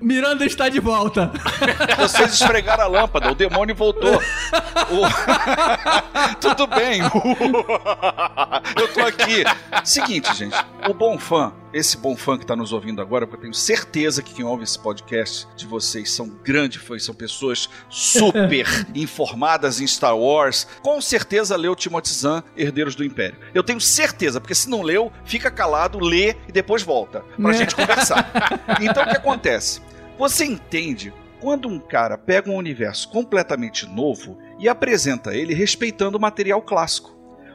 Miranda 0.00 0.44
está 0.44 0.68
de 0.68 0.80
volta. 0.80 1.30
Vocês 1.98 2.34
esfregaram 2.34 2.84
a 2.84 2.86
lâmpada, 2.86 3.30
o 3.30 3.34
demônio 3.34 3.74
voltou. 3.74 4.16
O- 4.16 5.14
Tudo 6.40 6.66
bem. 6.66 7.00
Eu 8.80 8.92
tô 8.92 9.00
aqui. 9.00 9.44
Seguinte, 9.84 10.34
gente. 10.34 10.56
O 10.88 10.94
bom 10.94 11.18
fã, 11.18 11.52
esse 11.74 11.96
bom 11.98 12.16
fã 12.16 12.38
que 12.38 12.46
tá 12.46 12.54
nos 12.54 12.72
ouvindo 12.72 13.02
agora, 13.02 13.26
porque 13.26 13.36
eu 13.38 13.42
tenho 13.42 13.54
certeza 13.54 14.22
que 14.22 14.32
quem 14.32 14.44
ouve 14.44 14.64
esse 14.64 14.78
podcast 14.78 15.46
de 15.56 15.66
vocês 15.66 16.10
são 16.12 16.28
grandes 16.28 16.80
fãs, 16.82 17.02
são 17.04 17.14
pessoas 17.14 17.68
super 17.90 18.66
informadas 18.94 19.80
em 19.80 19.86
Star 19.86 20.16
Wars. 20.16 20.66
Com 20.82 21.00
certeza 21.00 21.56
leu 21.56 21.74
Timothy 21.74 22.12
Zahn, 22.14 22.42
Herdeiros 22.56 22.94
do 22.94 23.04
Império. 23.04 23.36
Eu 23.52 23.62
tenho 23.62 23.80
certeza, 23.80 24.40
porque 24.40 24.54
se 24.54 24.68
não 24.70 24.82
leu, 24.82 25.12
fica 25.24 25.50
calado, 25.50 25.98
lê 25.98 26.36
e 26.48 26.52
depois 26.52 26.82
volta 26.82 27.20
pra 27.40 27.50
É. 27.50 27.54
gente 27.54 27.74
conversar. 27.74 28.30
Então 28.80 29.02
o 29.02 29.06
que 29.08 29.16
acontece? 29.16 29.80
Você 30.18 30.44
entende 30.44 31.12
quando 31.40 31.68
um 31.68 31.78
cara 31.78 32.16
pega 32.16 32.50
um 32.50 32.56
universo 32.56 33.08
completamente 33.10 33.86
novo 33.86 34.38
e 34.58 34.68
apresenta 34.68 35.34
ele 35.34 35.52
respeitando 35.54 36.16
o 36.16 36.20
material 36.20 36.62
clássico. 36.62 37.12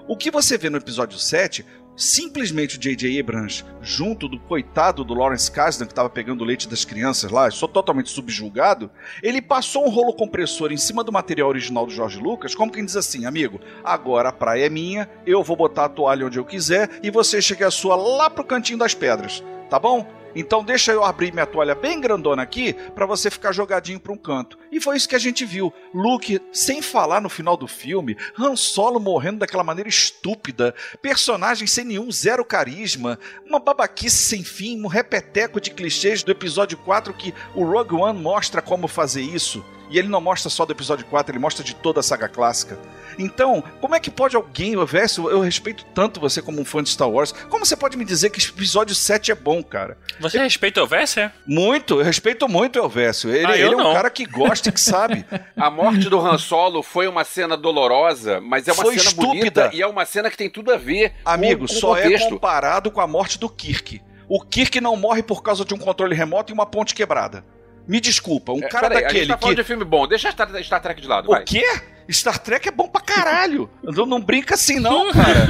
O 0.08 0.18
que 0.18 0.32
você 0.32 0.58
vê 0.58 0.70
no 0.70 0.78
episódio 0.78 1.18
7, 1.20 1.64
simplesmente 2.00 2.78
o 2.78 2.80
J.J. 2.80 3.20
Abrams, 3.20 3.66
junto 3.82 4.30
do 4.30 4.40
coitado 4.40 5.04
do 5.04 5.14
Lawrence 5.14 5.52
Kasdan, 5.52 5.86
que 5.86 5.92
estava 5.92 6.10
pegando 6.10 6.42
o 6.42 6.46
leite 6.46 6.68
das 6.68 6.86
crianças 6.86 7.30
lá, 7.30 7.52
só 7.52 7.68
totalmente 7.68 8.10
subjulgado, 8.10 8.90
ele 9.22 9.42
passou 9.42 9.86
um 9.86 9.90
rolo 9.90 10.14
compressor 10.14 10.72
em 10.72 10.78
cima 10.78 11.04
do 11.04 11.12
material 11.12 11.50
original 11.50 11.86
do 11.86 11.92
George 11.92 12.18
Lucas, 12.18 12.56
como 12.56 12.72
quem 12.72 12.86
diz 12.86 12.96
assim, 12.96 13.26
amigo, 13.26 13.60
agora 13.84 14.30
a 14.30 14.34
praia 14.34 14.68
é 14.68 14.70
minha, 14.70 15.10
eu 15.26 15.44
vou 15.44 15.58
botar 15.58 15.86
a 15.86 15.90
toalha 15.90 16.26
onde 16.26 16.40
eu 16.40 16.46
quiser 16.46 16.90
e 17.04 17.12
você 17.12 17.42
chega 17.42 17.68
a 17.68 17.72
sua 17.72 17.98
lá 17.98 18.30
pro 18.30 18.46
cantinho 18.46 18.80
das 18.80 18.94
pedras, 18.94 19.44
tá 19.70 19.78
bom? 19.78 20.19
Então 20.36 20.64
deixa 20.64 20.92
eu 20.92 21.04
abrir 21.04 21.34
minha 21.34 21.46
toalha 21.46 21.76
bem 21.76 22.00
grandona 22.00 22.44
aqui 22.44 22.74
para 22.74 23.06
você 23.06 23.30
ficar 23.30 23.52
jogadinho 23.52 24.00
para 24.00 24.14
um 24.14 24.18
canto. 24.18 24.58
E 24.72 24.80
foi 24.80 24.98
isso 24.98 25.10
que 25.10 25.16
a 25.16 25.20
gente 25.20 25.46
viu. 25.46 25.74
Luke, 25.94 26.40
sem 26.52 26.82
falar 26.82 27.22
no 27.22 27.30
final 27.30 27.58
do 27.58 27.68
filme, 27.68 28.18
Han 28.38 28.56
Solo 28.56 29.00
morrendo 29.00 29.40
daquela 29.40 29.64
maneira 29.64 29.90
estúpida, 29.90 30.74
personagens 31.02 31.72
sem 31.72 31.86
nenhum 31.86 32.12
zero 32.12 32.46
carisma, 32.46 33.20
uma 33.46 33.60
babaquice 33.60 34.18
sem 34.18 34.44
fim, 34.44 34.82
um 34.84 34.88
repeteco 34.88 35.60
de 35.60 35.72
clichês 35.72 36.24
do 36.24 36.32
episódio 36.32 36.78
4 36.78 37.14
que 37.14 37.34
o 37.56 37.64
Rogue 37.64 37.96
One 37.96 38.20
mostra 38.20 38.62
como 38.62 38.88
fazer 38.88 39.22
isso. 39.22 39.64
E 39.90 39.98
ele 39.98 40.08
não 40.08 40.22
mostra 40.22 40.50
só 40.50 40.66
do 40.66 40.72
episódio 40.72 41.06
4, 41.06 41.32
ele 41.32 41.40
mostra 41.40 41.64
de 41.64 41.74
toda 41.76 42.00
a 42.00 42.04
saga 42.04 42.28
clássica. 42.30 42.78
Então, 43.18 43.64
como 43.82 43.96
é 43.96 44.00
que 44.00 44.10
pode 44.12 44.36
alguém, 44.36 44.78
o 44.78 44.86
Verso, 44.86 45.30
eu 45.30 45.42
respeito 45.42 45.84
tanto 45.94 46.20
você 46.20 46.42
como 46.42 46.62
um 46.62 46.66
fã 46.66 46.82
de 46.82 46.90
Star 46.90 47.10
Wars, 47.10 47.32
como 47.50 47.66
você 47.66 47.76
pode 47.76 47.98
me 47.98 48.06
dizer 48.06 48.30
que 48.30 48.40
esse 48.40 48.50
episódio 48.50 48.96
7 48.96 49.32
é 49.32 49.36
bom, 49.36 49.62
cara? 49.64 49.98
Você 50.20 50.38
respeita 50.40 50.82
o 50.82 50.88
Vesser? 50.88 51.32
Muito, 51.46 52.00
eu 52.00 52.04
respeito 52.04 52.48
muito 52.48 52.80
o 52.80 52.84
Elvésio. 52.84 53.30
Ele, 53.30 53.46
Ah, 53.46 53.58
eu 53.58 53.72
ele 53.74 53.82
é 53.82 53.84
um 53.86 53.94
cara 53.94 54.10
que 54.10 54.26
gosta 54.26 54.70
e 54.70 54.72
que 54.72 54.80
sabe. 54.80 55.26
A 55.58 55.70
morte 55.70 56.08
do 56.08 56.20
Han 56.20 56.38
Solo 56.38 56.82
foi 56.84 57.08
uma 57.08 57.24
cena 57.24 57.58
dolorosa, 57.58 58.40
mas 58.40 58.68
é 58.68 58.72
uma 58.72 58.84
Foi 58.84 58.98
cena 58.98 59.10
estúpida. 59.10 59.28
bonita 59.28 59.70
e 59.74 59.82
é 59.82 59.88
uma 59.88 60.06
cena 60.06 60.30
que 60.30 60.38
tem 60.38 60.50
tudo 60.50 60.72
a 60.72 60.78
ver 60.78 61.14
Amigo, 61.26 61.68
com, 61.68 61.74
com 61.74 61.80
só 61.80 61.98
é 61.98 62.18
comparado 62.30 62.92
com 62.92 63.02
a 63.02 63.08
morte 63.08 63.38
do 63.40 63.50
Kirk. 63.50 64.02
O 64.28 64.40
Kirk 64.40 64.80
não 64.80 64.96
morre 64.96 65.24
por 65.24 65.42
causa 65.42 65.66
de 65.66 65.74
um 65.74 65.78
controle 65.78 66.16
remoto 66.16 66.52
e 66.52 66.54
uma 66.54 66.66
ponte 66.66 66.94
quebrada. 66.94 67.44
Me 67.90 68.00
desculpa, 68.00 68.54
um 68.54 68.60
É, 68.64 68.68
cara 68.70 68.88
peraí, 68.88 68.98
a 68.98 69.08
gente 69.08 69.14
daquele 69.14 69.28
tá 69.28 69.38
falando 69.38 69.56
que. 69.56 69.62
de 69.64 69.68
filme 69.68 69.84
bom. 69.84 70.08
Deixa 70.08 70.30
Star, 70.30 70.48
Star 70.64 70.80
Trek 70.82 71.02
de 71.02 71.08
lado, 71.08 71.26
O 71.26 71.32
vai. 71.32 71.44
quê? 71.44 71.64
Star 72.12 72.40
Trek 72.40 72.68
é 72.68 72.72
bom 72.72 72.88
pra 72.88 73.02
caralho. 73.02 73.70
Não, 73.84 74.06
não 74.06 74.20
brinca 74.22 74.56
assim, 74.56 74.80
não, 74.80 75.12
cara. 75.14 75.48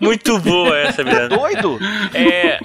Muito 0.00 0.38
boa 0.38 0.76
essa, 0.78 1.02
É 1.02 1.04
Miranda. 1.04 1.36
doido? 1.36 1.78
É. 2.14 2.58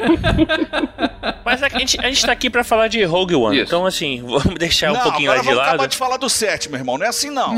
Mas 1.44 1.64
a 1.64 1.70
gente, 1.70 2.00
a 2.00 2.10
gente 2.10 2.26
tá 2.26 2.32
aqui 2.32 2.50
pra 2.50 2.64
falar 2.64 2.88
de 2.88 3.04
Rogue 3.04 3.36
One. 3.36 3.56
Isso. 3.58 3.66
Então, 3.66 3.86
assim, 3.86 4.22
vamos 4.22 4.56
deixar 4.58 4.92
um 4.92 4.94
não, 4.96 5.02
pouquinho 5.02 5.30
lá 5.32 5.38
de 5.38 5.44
vamos 5.46 5.60
acabar 5.60 5.78
lado. 5.82 5.90
de 5.90 5.98
falar 5.98 6.18
do 6.18 6.30
7, 6.30 6.70
meu 6.70 6.80
irmão. 6.80 6.98
Não 6.98 7.06
é 7.06 7.10
assim, 7.10 7.30
não. 7.30 7.54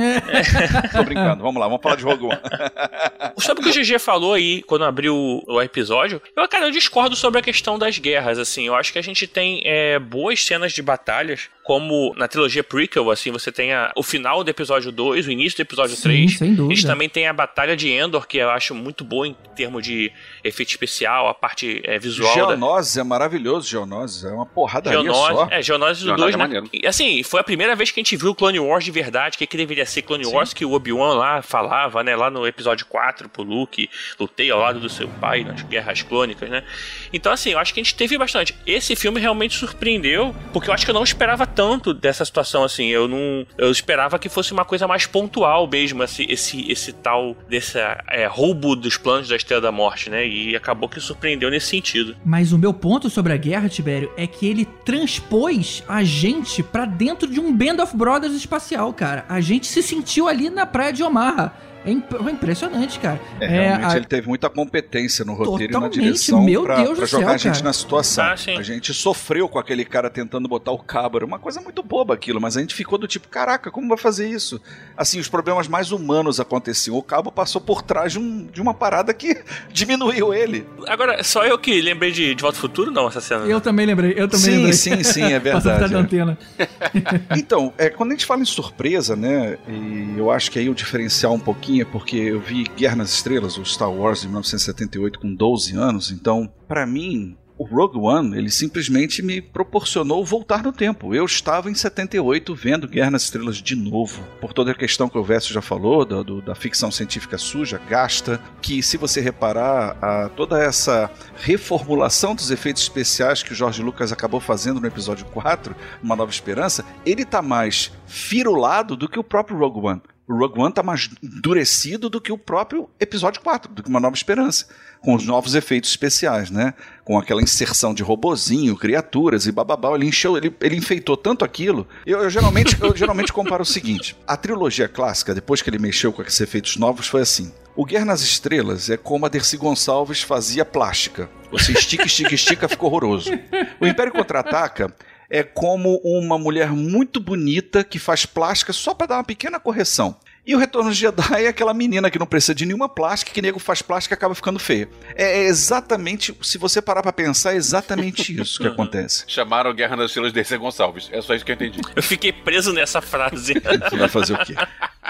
Tô 0.91 1.03
brincando. 1.03 1.43
Vamos 1.43 1.59
lá, 1.59 1.67
vamos 1.67 1.81
falar 1.81 1.95
de 1.95 2.03
Rogue 2.03 2.25
One. 2.25 2.39
Sobre 3.37 3.61
o 3.61 3.71
que 3.71 3.79
o 3.79 3.83
GG 3.83 3.99
falou 3.99 4.33
aí 4.33 4.61
quando 4.63 4.85
abriu 4.85 5.43
o 5.47 5.61
episódio, 5.61 6.21
eu, 6.35 6.47
cara, 6.47 6.65
eu 6.67 6.71
discordo 6.71 7.15
sobre 7.15 7.39
a 7.39 7.43
questão 7.43 7.77
das 7.77 7.97
guerras, 7.97 8.37
assim. 8.39 8.67
Eu 8.67 8.75
acho 8.75 8.91
que 8.93 8.99
a 8.99 9.03
gente 9.03 9.27
tem 9.27 9.61
é, 9.65 9.99
boas 9.99 10.43
cenas 10.43 10.71
de 10.71 10.81
batalhas, 10.81 11.49
como 11.63 12.13
na 12.17 12.27
trilogia 12.27 12.63
prequel, 12.63 13.09
assim, 13.11 13.31
você 13.31 13.51
tem 13.51 13.73
a- 13.73 13.91
o 13.95 14.03
final 14.03 14.43
do 14.43 14.49
episódio 14.49 14.91
2, 14.91 15.27
o 15.27 15.31
início 15.31 15.42
do 15.51 15.61
episódio 15.61 15.95
Sim, 15.95 16.03
3. 16.03 16.37
sem 16.37 16.47
A 16.47 16.49
gente 16.49 16.57
dúvida. 16.57 16.87
também 16.87 17.09
tem 17.09 17.27
a 17.27 17.33
Batalha 17.33 17.75
de 17.75 17.89
Endor, 17.91 18.27
que 18.27 18.37
eu 18.37 18.49
acho 18.49 18.73
muito 18.73 19.03
boa 19.03 19.27
em 19.27 19.35
termos 19.55 19.83
de 19.83 20.11
efeito 20.43 20.69
especial, 20.69 21.27
a 21.27 21.33
parte 21.33 21.81
é, 21.83 21.99
visual 21.99 22.33
da, 22.33 22.55
Geonoses 22.55 22.97
é 22.97 23.03
maravilhoso, 23.03 23.69
Geonoses. 23.69 24.23
É 24.23 24.29
uma 24.29 24.47
Geonose, 24.83 25.35
só. 25.35 25.47
é, 25.51 25.61
Geonose 25.61 25.99
do 26.01 26.05
Geonose 26.05 26.37
2, 26.37 26.51
é 26.51 26.61
né? 26.61 26.67
E, 26.73 26.87
assim, 26.87 27.21
foi 27.23 27.39
a 27.39 27.43
primeira 27.43 27.75
vez 27.75 27.91
que 27.91 27.99
a 27.99 28.03
gente 28.03 28.15
viu 28.15 28.33
Clone 28.33 28.59
Wars 28.59 28.83
de 28.83 28.91
verdade, 28.91 29.35
o 29.35 29.37
que, 29.39 29.47
que 29.47 29.57
deveria 29.57 29.85
ser 29.85 30.01
Clone 30.03 30.25
Sim. 30.25 30.33
Wars, 30.33 30.53
que 30.53 30.65
o 30.65 30.71
Obi-Wan 30.73 31.15
lá 31.15 31.41
falava, 31.41 32.03
né, 32.03 32.15
lá 32.15 32.29
no 32.29 32.47
episódio 32.47 32.85
4 32.85 33.29
pro 33.29 33.43
Luke, 33.43 33.89
lutei 34.19 34.49
ao 34.49 34.59
lado 34.59 34.79
do 34.79 34.89
seu 34.89 35.07
pai 35.07 35.43
nas 35.43 35.61
guerras 35.63 36.01
clônicas, 36.01 36.49
né? 36.49 36.63
Então, 37.11 37.31
assim, 37.31 37.51
eu 37.51 37.59
acho 37.59 37.73
que 37.73 37.79
a 37.79 37.83
gente 37.83 37.95
teve 37.95 38.17
bastante. 38.17 38.55
Esse 38.65 38.95
filme 38.95 39.19
realmente 39.19 39.57
surpreendeu, 39.57 40.35
porque 40.51 40.69
eu 40.69 40.73
acho 40.73 40.85
que 40.85 40.91
eu 40.91 40.95
não 40.95 41.03
esperava 41.03 41.45
tanto 41.45 41.93
dessa 41.93 42.23
situação, 42.25 42.63
assim, 42.63 42.87
eu 42.87 43.07
não... 43.07 43.45
Eu 43.57 43.71
esperava 43.71 44.17
que 44.19 44.29
fosse 44.29 44.51
uma 44.53 44.65
coisa 44.65 44.87
mais 44.87 45.05
pontual 45.05 45.32
mesmo, 45.71 46.03
esse, 46.03 46.25
esse, 46.29 46.71
esse 46.71 46.93
tal, 46.93 47.35
desse 47.49 47.77
é, 47.77 48.27
roubo 48.27 48.75
dos 48.75 48.97
planos 48.97 49.29
da 49.29 49.35
Estrela 49.35 49.61
da 49.61 49.71
Morte, 49.71 50.09
né? 50.09 50.27
E 50.27 50.55
acabou 50.55 50.87
que 50.87 50.99
surpreendeu 50.99 51.49
nesse 51.49 51.67
sentido. 51.67 52.15
Mas 52.23 52.51
o 52.51 52.57
meu 52.57 52.73
ponto 52.73 53.09
sobre 53.09 53.33
a 53.33 53.37
guerra, 53.37 53.69
Tibério, 53.69 54.11
é 54.17 54.27
que 54.27 54.47
ele 54.47 54.65
transpôs 54.85 55.83
a 55.87 56.03
gente 56.03 56.61
pra 56.61 56.85
dentro 56.85 57.27
de 57.27 57.39
um 57.39 57.55
Band 57.55 57.81
of 57.81 57.95
Brothers 57.95 58.33
espacial, 58.33 58.93
cara. 58.93 59.25
A 59.27 59.41
gente 59.41 59.67
se 59.67 59.81
sentiu 59.81 60.27
ali 60.27 60.49
na 60.49 60.65
praia 60.65 60.93
de 60.93 61.03
Omaha. 61.03 61.53
É 61.85 61.91
imp- 61.91 62.13
é 62.27 62.31
impressionante, 62.31 62.99
cara. 62.99 63.19
É, 63.39 63.47
realmente 63.47 63.93
a- 63.93 63.97
ele 63.97 64.05
teve 64.05 64.27
muita 64.27 64.49
competência 64.49 65.25
no 65.25 65.33
roteiro 65.33 65.73
Totalmente, 65.73 65.95
e 65.95 65.97
na 65.99 66.03
direção 66.05 66.41
meu 66.43 66.63
pra, 66.63 66.75
Deus 66.83 66.97
pra 66.97 67.05
jogar 67.07 67.25
céu, 67.25 67.33
a 67.33 67.37
gente 67.37 67.53
cara. 67.53 67.63
na 67.65 67.73
situação. 67.73 68.23
Ah, 68.25 68.33
a 68.57 68.61
gente 68.61 68.93
sofreu 68.93 69.47
com 69.49 69.59
aquele 69.59 69.83
cara 69.83 70.09
tentando 70.09 70.47
botar 70.47 70.71
o 70.71 70.77
cabo. 70.77 71.17
Era 71.17 71.25
uma 71.25 71.39
coisa 71.39 71.59
muito 71.61 71.83
boba 71.83 72.13
aquilo, 72.13 72.39
mas 72.39 72.55
a 72.55 72.61
gente 72.61 72.73
ficou 72.73 72.97
do 72.97 73.07
tipo, 73.07 73.27
caraca, 73.27 73.69
como 73.69 73.87
vai 73.89 73.97
fazer 73.97 74.29
isso? 74.29 74.61
Assim, 74.95 75.19
os 75.19 75.27
problemas 75.27 75.67
mais 75.67 75.91
humanos 75.91 76.39
aconteciam. 76.39 76.95
O 76.97 77.03
cabo 77.03 77.31
passou 77.31 77.59
por 77.59 77.81
trás 77.81 78.13
de, 78.13 78.19
um- 78.19 78.45
de 78.47 78.61
uma 78.61 78.73
parada 78.73 79.13
que 79.13 79.35
diminuiu 79.71 80.33
ele. 80.33 80.65
Agora, 80.87 81.23
só 81.23 81.45
eu 81.45 81.57
que 81.57 81.81
lembrei 81.81 82.11
de, 82.11 82.33
de 82.35 82.41
Volta 82.41 82.57
ao 82.57 82.61
Futuro, 82.61 82.91
não, 82.91 83.07
essa 83.07 83.19
cena. 83.21 83.45
Eu 83.45 83.59
também 83.59 83.85
lembrei, 83.85 84.11
eu 84.15 84.27
também 84.27 84.39
sim, 84.45 84.51
lembrei. 84.55 84.73
sim, 84.73 85.03
sim, 85.03 85.33
é 85.33 85.39
verdade. 85.39 85.91
da 85.91 85.97
é. 85.99 86.01
antena. 86.01 86.37
Então, 87.35 87.73
é, 87.77 87.89
quando 87.89 88.11
a 88.11 88.13
gente 88.13 88.25
fala 88.25 88.41
em 88.41 88.45
surpresa, 88.45 89.15
né, 89.15 89.57
e 89.67 90.15
eu 90.17 90.29
acho 90.31 90.51
que 90.51 90.59
aí 90.59 90.69
o 90.69 90.75
diferencial 90.75 91.33
um 91.33 91.39
pouquinho 91.39 91.72
é 91.81 91.85
porque 91.85 92.15
eu 92.17 92.39
vi 92.39 92.63
Guerra 92.63 92.97
nas 92.97 93.13
Estrelas, 93.13 93.57
o 93.57 93.65
Star 93.65 93.91
Wars 93.91 94.21
de 94.21 94.27
1978 94.27 95.19
com 95.19 95.33
12 95.33 95.75
anos, 95.75 96.11
então, 96.11 96.51
pra 96.67 96.85
mim, 96.85 97.37
o 97.55 97.65
Rogue 97.65 97.99
One, 97.99 98.35
ele 98.35 98.49
simplesmente 98.49 99.21
me 99.21 99.39
proporcionou 99.39 100.25
voltar 100.25 100.63
no 100.63 100.73
tempo. 100.73 101.13
Eu 101.13 101.23
estava 101.23 101.69
em 101.69 101.75
78 101.75 102.53
vendo 102.55 102.87
Guerra 102.87 103.11
nas 103.11 103.23
Estrelas 103.23 103.57
de 103.57 103.75
novo, 103.75 104.23
por 104.41 104.51
toda 104.53 104.71
a 104.71 104.75
questão 104.75 105.07
que 105.07 105.17
o 105.17 105.23
Verso 105.23 105.53
já 105.53 105.61
falou, 105.61 106.03
do- 106.03 106.23
do- 106.23 106.41
da 106.41 106.55
ficção 106.55 106.89
científica 106.91 107.37
suja, 107.37 107.79
gasta, 107.87 108.41
que 108.59 108.81
se 108.81 108.97
você 108.97 109.21
reparar, 109.21 109.95
a, 110.01 110.29
toda 110.29 110.59
essa 110.61 111.11
reformulação 111.35 112.33
dos 112.33 112.49
efeitos 112.49 112.81
especiais 112.81 113.43
que 113.43 113.53
o 113.53 113.55
George 113.55 113.83
Lucas 113.83 114.11
acabou 114.11 114.39
fazendo 114.39 114.81
no 114.81 114.87
episódio 114.87 115.25
4, 115.27 115.75
Uma 116.01 116.15
Nova 116.15 116.31
Esperança, 116.31 116.83
ele 117.05 117.23
tá 117.23 117.41
mais 117.41 117.91
firulado 118.07 118.97
do 118.97 119.07
que 119.07 119.19
o 119.19 119.23
próprio 119.23 119.57
Rogue 119.59 119.79
One. 119.87 120.01
O 120.27 120.37
Rogue 120.37 120.59
One 120.59 120.73
tá 120.73 120.81
mais 120.81 121.09
endurecido 121.21 122.09
do 122.09 122.21
que 122.21 122.31
o 122.31 122.37
próprio 122.37 122.89
episódio 122.97 123.41
4, 123.41 123.73
do 123.73 123.83
que 123.83 123.89
Uma 123.89 123.99
Nova 123.99 124.15
Esperança, 124.15 124.67
com 125.01 125.13
os 125.13 125.25
novos 125.25 125.53
efeitos 125.53 125.89
especiais, 125.89 126.49
né? 126.49 126.73
Com 127.03 127.19
aquela 127.19 127.41
inserção 127.41 127.93
de 127.93 128.01
robozinho, 128.01 128.77
criaturas 128.77 129.45
e 129.47 129.51
bababá, 129.51 129.93
ele 129.93 130.05
encheu, 130.05 130.37
ele, 130.37 130.55
ele 130.61 130.77
enfeitou 130.77 131.17
tanto 131.17 131.43
aquilo. 131.43 131.85
Eu, 132.05 132.21
eu 132.21 132.29
geralmente, 132.29 132.77
eu 132.81 132.95
geralmente 132.95 133.33
comparo 133.33 133.63
o 133.63 133.65
seguinte: 133.65 134.15
a 134.25 134.37
trilogia 134.37 134.87
clássica, 134.87 135.35
depois 135.35 135.61
que 135.61 135.69
ele 135.69 135.77
mexeu 135.77 136.13
com 136.13 136.21
aqueles 136.21 136.39
efeitos 136.39 136.77
novos, 136.77 137.07
foi 137.07 137.21
assim. 137.21 137.51
O 137.75 137.83
Guerra 137.83 138.05
nas 138.05 138.21
Estrelas 138.21 138.89
é 138.89 138.95
como 138.95 139.25
a 139.25 139.29
Dercy 139.29 139.57
Gonçalves 139.57 140.21
fazia 140.21 140.63
plástica. 140.63 141.29
Você 141.51 141.73
estica, 141.73 142.05
estica, 142.05 142.33
estica, 142.33 142.69
fica 142.69 142.85
horroroso. 142.85 143.31
O 143.79 143.85
Império 143.87 144.13
Contra-Ataca 144.13 144.93
é 145.33 145.41
como 145.41 145.99
uma 146.03 146.37
mulher 146.37 146.69
muito 146.69 147.19
bonita 147.19 147.83
que 147.83 147.97
faz 147.97 148.23
plástica 148.23 148.71
só 148.71 148.93
para 148.93 149.07
dar 149.07 149.17
uma 149.17 149.23
pequena 149.23 149.59
correção. 149.59 150.15
E 150.45 150.53
o 150.53 150.59
Retorno 150.59 150.91
de 150.91 150.99
Jedi 150.99 151.45
é 151.45 151.47
aquela 151.47 151.73
menina 151.73 152.11
que 152.11 152.19
não 152.19 152.27
precisa 152.27 152.53
de 152.53 152.67
nenhuma 152.67 152.87
plástica, 152.87 153.31
que 153.31 153.41
nego 153.41 153.57
faz 153.57 153.81
plástica 153.81 154.13
e 154.13 154.17
acaba 154.17 154.35
ficando 154.35 154.59
feia. 154.59 154.87
É, 155.15 155.39
é 155.39 155.43
exatamente, 155.45 156.37
se 156.43 156.59
você 156.59 156.83
parar 156.83 157.01
pra 157.01 157.11
pensar, 157.11 157.53
é 157.53 157.55
exatamente 157.55 158.29
isso 158.39 158.61
que 158.61 158.67
acontece. 158.67 159.23
Chamaram 159.25 159.73
Guerra 159.73 159.95
nas 159.95 160.11
Estrelas 160.11 160.31
de 160.31 160.57
Gonçalves. 160.57 161.09
É 161.11 161.19
só 161.19 161.33
isso 161.33 161.43
que 161.43 161.51
eu 161.51 161.55
entendi. 161.55 161.81
Eu 161.95 162.03
fiquei 162.03 162.31
preso 162.31 162.71
nessa 162.71 163.01
frase. 163.01 163.53
Você 163.89 163.97
vai 163.97 164.09
fazer 164.09 164.33
o 164.33 164.45
quê? 164.45 164.53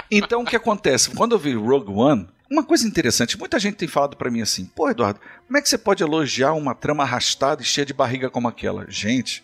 Então 0.10 0.44
o 0.44 0.46
que 0.46 0.56
acontece? 0.56 1.10
Quando 1.10 1.34
eu 1.34 1.39
vi 1.39 1.53
Rogue 1.53 1.92
One, 1.92 2.30
uma 2.50 2.63
coisa 2.63 2.88
interessante, 2.88 3.38
muita 3.38 3.60
gente 3.60 3.75
tem 3.75 3.89
falado 3.89 4.15
para 4.15 4.32
mim 4.32 4.42
assim: 4.42 4.65
pô, 4.74 4.89
Eduardo, 4.89 5.20
como 5.48 5.58
é 5.58 5.62
que 5.62 5.68
você 5.68 5.77
pode 5.77 6.01
elogiar 6.01 6.53
uma 6.53 6.74
trama 6.74 7.03
arrastada 7.03 7.62
e 7.62 7.65
cheia 7.65 7.86
de 7.86 7.94
barriga 7.94 8.30
como 8.30 8.48
aquela? 8.48 8.86
Gente, 8.88 9.44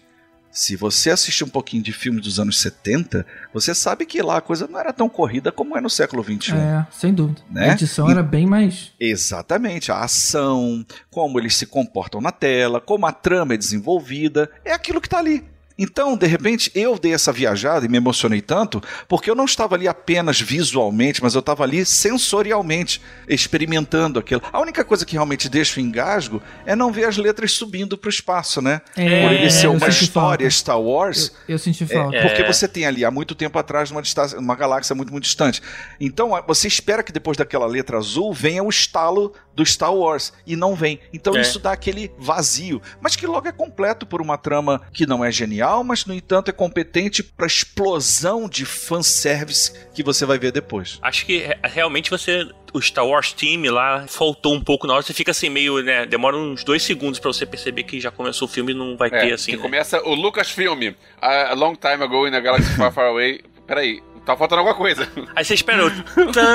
se 0.51 0.75
você 0.75 1.09
assistir 1.11 1.43
um 1.43 1.49
pouquinho 1.49 1.83
de 1.83 1.93
filmes 1.93 2.23
dos 2.23 2.39
anos 2.39 2.59
70, 2.59 3.25
você 3.53 3.73
sabe 3.75 4.05
que 4.05 4.21
lá 4.21 4.37
a 4.37 4.41
coisa 4.41 4.67
não 4.67 4.79
era 4.79 4.91
tão 4.91 5.07
corrida 5.07 5.51
como 5.51 5.77
é 5.77 5.81
no 5.81 5.89
século 5.89 6.23
XXI. 6.23 6.53
É, 6.55 6.85
sem 6.91 7.13
dúvida. 7.13 7.41
Né? 7.49 7.69
A 7.69 7.73
edição 7.73 8.07
E- 8.07 8.11
era 8.11 8.23
bem 8.23 8.45
mais. 8.47 8.91
Exatamente, 8.99 9.91
a 9.91 9.99
ação, 9.99 10.85
como 11.11 11.39
eles 11.39 11.55
se 11.55 11.65
comportam 11.65 12.19
na 12.19 12.31
tela, 12.31 12.81
como 12.81 13.05
a 13.05 13.11
trama 13.11 13.53
é 13.53 13.57
desenvolvida, 13.57 14.49
é 14.65 14.73
aquilo 14.73 14.99
que 14.99 15.07
tá 15.09 15.19
ali. 15.19 15.45
Então, 15.81 16.17
de 16.17 16.27
repente, 16.27 16.69
eu 16.75 16.99
dei 16.99 17.13
essa 17.13 17.31
viajada 17.31 17.85
e 17.85 17.89
me 17.89 17.95
emocionei 17.97 18.41
tanto, 18.41 18.81
porque 19.07 19.29
eu 19.31 19.35
não 19.35 19.45
estava 19.45 19.75
ali 19.75 19.87
apenas 19.87 20.39
visualmente, 20.41 21.23
mas 21.23 21.33
eu 21.35 21.39
estava 21.39 21.63
ali 21.63 21.85
sensorialmente, 21.85 23.01
experimentando 23.27 24.19
aquilo. 24.19 24.41
A 24.51 24.59
única 24.59 24.83
coisa 24.83 25.05
que 25.05 25.13
realmente 25.13 25.47
deixa 25.47 25.79
o 25.79 25.83
engasgo 25.83 26.41
é 26.65 26.75
não 26.75 26.91
ver 26.91 27.05
as 27.05 27.15
letras 27.17 27.53
subindo 27.53 27.97
para 27.97 28.07
o 28.07 28.09
espaço, 28.09 28.61
né? 28.61 28.81
É, 28.97 29.21
Por 29.27 29.31
ele 29.33 29.49
ser 29.49 29.67
eu 29.67 29.71
uma 29.71 29.79
senti 29.91 30.03
história 30.03 30.45
falta. 30.45 30.49
Star 30.59 30.79
Wars, 30.81 31.31
Eu, 31.47 31.53
eu 31.55 31.59
senti 31.59 31.85
falta. 31.85 32.15
é, 32.17 32.27
porque 32.27 32.43
você 32.43 32.67
tem 32.67 32.85
ali 32.85 33.05
há 33.05 33.09
muito 33.11 33.33
tempo 33.33 33.57
atrás 33.57 33.89
uma, 33.89 34.01
distância- 34.01 34.37
uma 34.37 34.55
galáxia 34.55 34.93
muito, 34.93 35.11
muito 35.11 35.23
distante. 35.23 35.61
Então 35.99 36.31
você 36.45 36.67
espera 36.67 37.01
que 37.01 37.11
depois 37.11 37.37
daquela 37.37 37.65
letra 37.65 37.97
azul 37.97 38.33
venha 38.33 38.63
o 38.63 38.69
estalo 38.69 39.33
do 39.55 39.65
Star 39.65 39.93
Wars 39.93 40.33
e 40.45 40.55
não 40.55 40.75
vem. 40.75 40.99
Então 41.13 41.35
É. 41.37 41.41
isso 41.41 41.59
dá 41.59 41.71
aquele 41.71 42.11
vazio, 42.17 42.81
mas 43.01 43.15
que 43.15 43.25
logo 43.25 43.47
é 43.47 43.51
completo 43.51 44.05
por 44.05 44.21
uma 44.21 44.37
trama 44.37 44.81
que 44.93 45.05
não 45.05 45.23
é 45.23 45.31
genial, 45.31 45.68
mas 45.83 46.05
no 46.05 46.13
entanto 46.13 46.49
é 46.49 46.51
competente 46.51 47.21
para 47.23 47.45
explosão 47.47 48.47
de 48.49 48.65
fanservice 48.65 49.71
que 49.93 50.01
você 50.03 50.25
vai 50.25 50.37
ver 50.39 50.51
depois. 50.51 50.99
Acho 51.01 51.25
que 51.25 51.37
re- 51.39 51.57
realmente 51.63 52.09
você. 52.09 52.47
O 52.71 52.79
Star 52.81 53.05
Wars 53.05 53.33
Team 53.33 53.63
lá 53.73 54.05
faltou 54.07 54.53
um 54.53 54.61
pouco 54.61 54.85
na 54.85 54.93
hora. 54.93 55.01
Você 55.01 55.13
fica 55.13 55.31
assim 55.31 55.49
meio, 55.49 55.81
né? 55.81 56.05
Demora 56.05 56.37
uns 56.37 56.63
dois 56.63 56.83
segundos 56.83 57.19
pra 57.19 57.31
você 57.33 57.43
perceber 57.45 57.83
que 57.83 57.99
já 57.99 58.11
começou 58.11 58.47
o 58.47 58.51
filme 58.51 58.73
e 58.73 58.75
não 58.75 58.95
vai 58.95 59.09
É, 59.11 59.19
ter 59.21 59.33
assim. 59.33 59.51
que 59.51 59.57
né? 59.57 59.63
começa 59.63 59.99
o 60.03 60.13
Lucasfilm, 60.13 60.93
a, 61.21 61.49
a 61.49 61.53
long 61.53 61.73
time 61.75 62.03
ago 62.03 62.27
in 62.27 62.35
a 62.35 62.39
galaxy 62.39 62.69
far, 62.75 62.91
far 62.93 63.07
away. 63.07 63.41
Peraí, 63.65 64.01
tá 64.25 64.37
faltando 64.37 64.59
alguma 64.59 64.75
coisa. 64.77 65.07
Aí 65.35 65.43
você 65.43 65.55
espera. 65.55 65.83
o 65.87 66.31
Tã... 66.31 66.45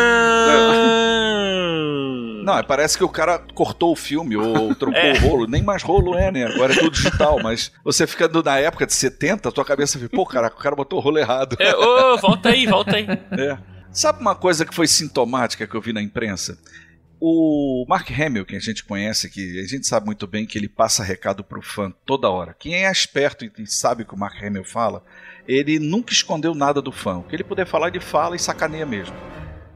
Não, 2.45 2.59
é, 2.59 2.63
parece 2.63 2.99
que 2.99 3.03
o 3.05 3.09
cara 3.09 3.39
cortou 3.55 3.93
o 3.93 3.97
filme 3.97 4.37
ou 4.37 4.75
trocou 4.75 5.01
É. 5.01 5.13
o 5.15 5.19
rolo. 5.21 5.47
Nem 5.47 5.63
mais 5.63 5.83
rolo 5.83 6.15
é, 6.15 6.31
né? 6.31 6.45
Agora 6.45 6.73
é 6.73 6.77
tudo 6.77 6.91
digital, 6.91 7.41
mas 7.43 7.73
você 7.83 8.07
fica 8.07 8.29
na 8.29 8.59
época 8.59 8.87
de 8.87 8.93
70, 8.93 9.51
tua 9.51 9.65
cabeça 9.65 9.99
fica, 9.99 10.15
pô, 10.15 10.27
caraca, 10.27 10.55
o 10.57 10.61
cara 10.61 10.77
botou 10.77 10.99
o 10.99 11.03
rolo 11.03 11.19
errado. 11.19 11.57
É, 11.59 11.75
ô, 11.75 12.19
volta 12.19 12.51
aí, 12.51 12.67
volta 12.67 12.97
aí. 12.97 13.07
É. 13.33 13.59
Sabe 13.91 14.21
uma 14.21 14.35
coisa 14.35 14.67
que 14.67 14.75
foi 14.75 14.87
sintomática 14.89 15.67
que 15.67 15.75
eu 15.75 15.81
vi 15.81 15.93
na 15.93 16.03
imprensa? 16.03 16.59
O 17.21 17.87
Mark 17.89 18.11
Hamill, 18.11 18.45
que 18.45 18.57
a 18.57 18.61
gente 18.61 18.85
conhece, 18.85 19.31
que 19.31 19.61
a 19.61 19.67
gente 19.67 19.87
sabe 19.87 20.05
muito 20.05 20.27
bem 20.27 20.45
que 20.45 20.59
ele 20.59 20.69
passa 20.69 21.03
recado 21.03 21.43
pro 21.43 21.63
fã 21.63 21.93
toda 22.05 22.29
hora. 22.29 22.55
Quem 22.59 22.85
é 22.85 22.91
esperto 22.91 23.45
e 23.45 23.67
sabe 23.67 24.03
o 24.03 24.07
que 24.07 24.15
o 24.15 24.19
Mark 24.19 24.35
Hamill 24.43 24.65
fala, 24.65 25.03
ele 25.47 25.79
nunca 25.79 26.13
escondeu 26.13 26.55
nada 26.55 26.83
do 26.83 26.93
fã. 26.93 27.19
O 27.19 27.23
que 27.23 27.35
ele 27.37 27.45
puder 27.45 27.67
falar, 27.67 27.89
ele 27.89 28.01
fala 28.01 28.37
e 28.37 28.39
sacaneia 28.39 28.85
mesmo. 28.85 29.15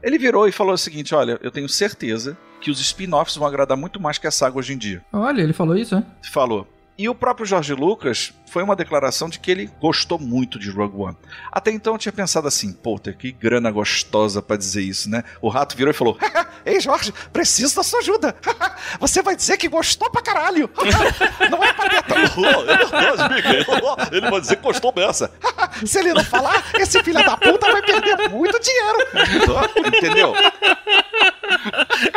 Ele 0.01 0.17
virou 0.17 0.47
e 0.47 0.51
falou 0.51 0.73
o 0.73 0.77
seguinte: 0.77 1.13
Olha, 1.13 1.39
eu 1.41 1.51
tenho 1.51 1.67
certeza 1.69 2.37
que 2.61 2.71
os 2.71 2.79
spin-offs 2.79 3.35
vão 3.35 3.47
agradar 3.47 3.77
muito 3.77 3.99
mais 3.99 4.17
que 4.17 4.27
a 4.27 4.31
saga 4.31 4.57
hoje 4.57 4.73
em 4.73 4.77
dia. 4.77 5.01
Olha, 5.11 5.41
ele 5.41 5.53
falou 5.53 5.75
isso, 5.75 5.95
é? 5.95 6.03
Falou. 6.31 6.67
E 6.99 7.07
o 7.07 7.15
próprio 7.15 7.45
Jorge 7.45 7.73
Lucas 7.73 8.33
foi 8.45 8.61
uma 8.61 8.75
declaração 8.75 9.29
de 9.29 9.39
que 9.39 9.49
ele 9.49 9.71
gostou 9.79 10.19
muito 10.19 10.59
de 10.59 10.69
Rogue 10.69 10.97
One. 10.97 11.15
Até 11.49 11.71
então 11.71 11.93
eu 11.93 11.97
tinha 11.97 12.11
pensado 12.11 12.45
assim, 12.45 12.73
puta, 12.73 13.13
que 13.13 13.31
grana 13.31 13.71
gostosa 13.71 14.41
pra 14.41 14.57
dizer 14.57 14.81
isso, 14.81 15.09
né? 15.09 15.23
O 15.41 15.47
rato 15.47 15.77
virou 15.77 15.91
e 15.91 15.95
falou: 15.95 16.17
Ei, 16.65 16.77
Jorge, 16.81 17.13
preciso 17.31 17.77
da 17.77 17.83
sua 17.83 17.99
ajuda. 17.99 18.35
Você 18.99 19.21
vai 19.21 19.33
dizer 19.33 19.55
que 19.55 19.69
gostou 19.69 20.09
pra 20.11 20.21
caralho. 20.21 20.69
Não 21.49 21.63
é 21.63 21.69
Mickey. 23.29 23.65
Ele 24.11 24.29
vai 24.29 24.41
dizer 24.41 24.57
que 24.57 24.61
gostou 24.63 24.91
dessa. 24.91 25.31
Se 25.85 25.99
ele 25.99 26.13
não 26.13 26.23
falar, 26.23 26.63
esse 26.75 27.01
filho 27.03 27.23
da 27.23 27.37
puta 27.37 27.71
vai 27.71 27.81
perder 27.81 28.29
muito 28.29 28.59
dinheiro. 28.59 28.99
Entendeu? 29.87 30.33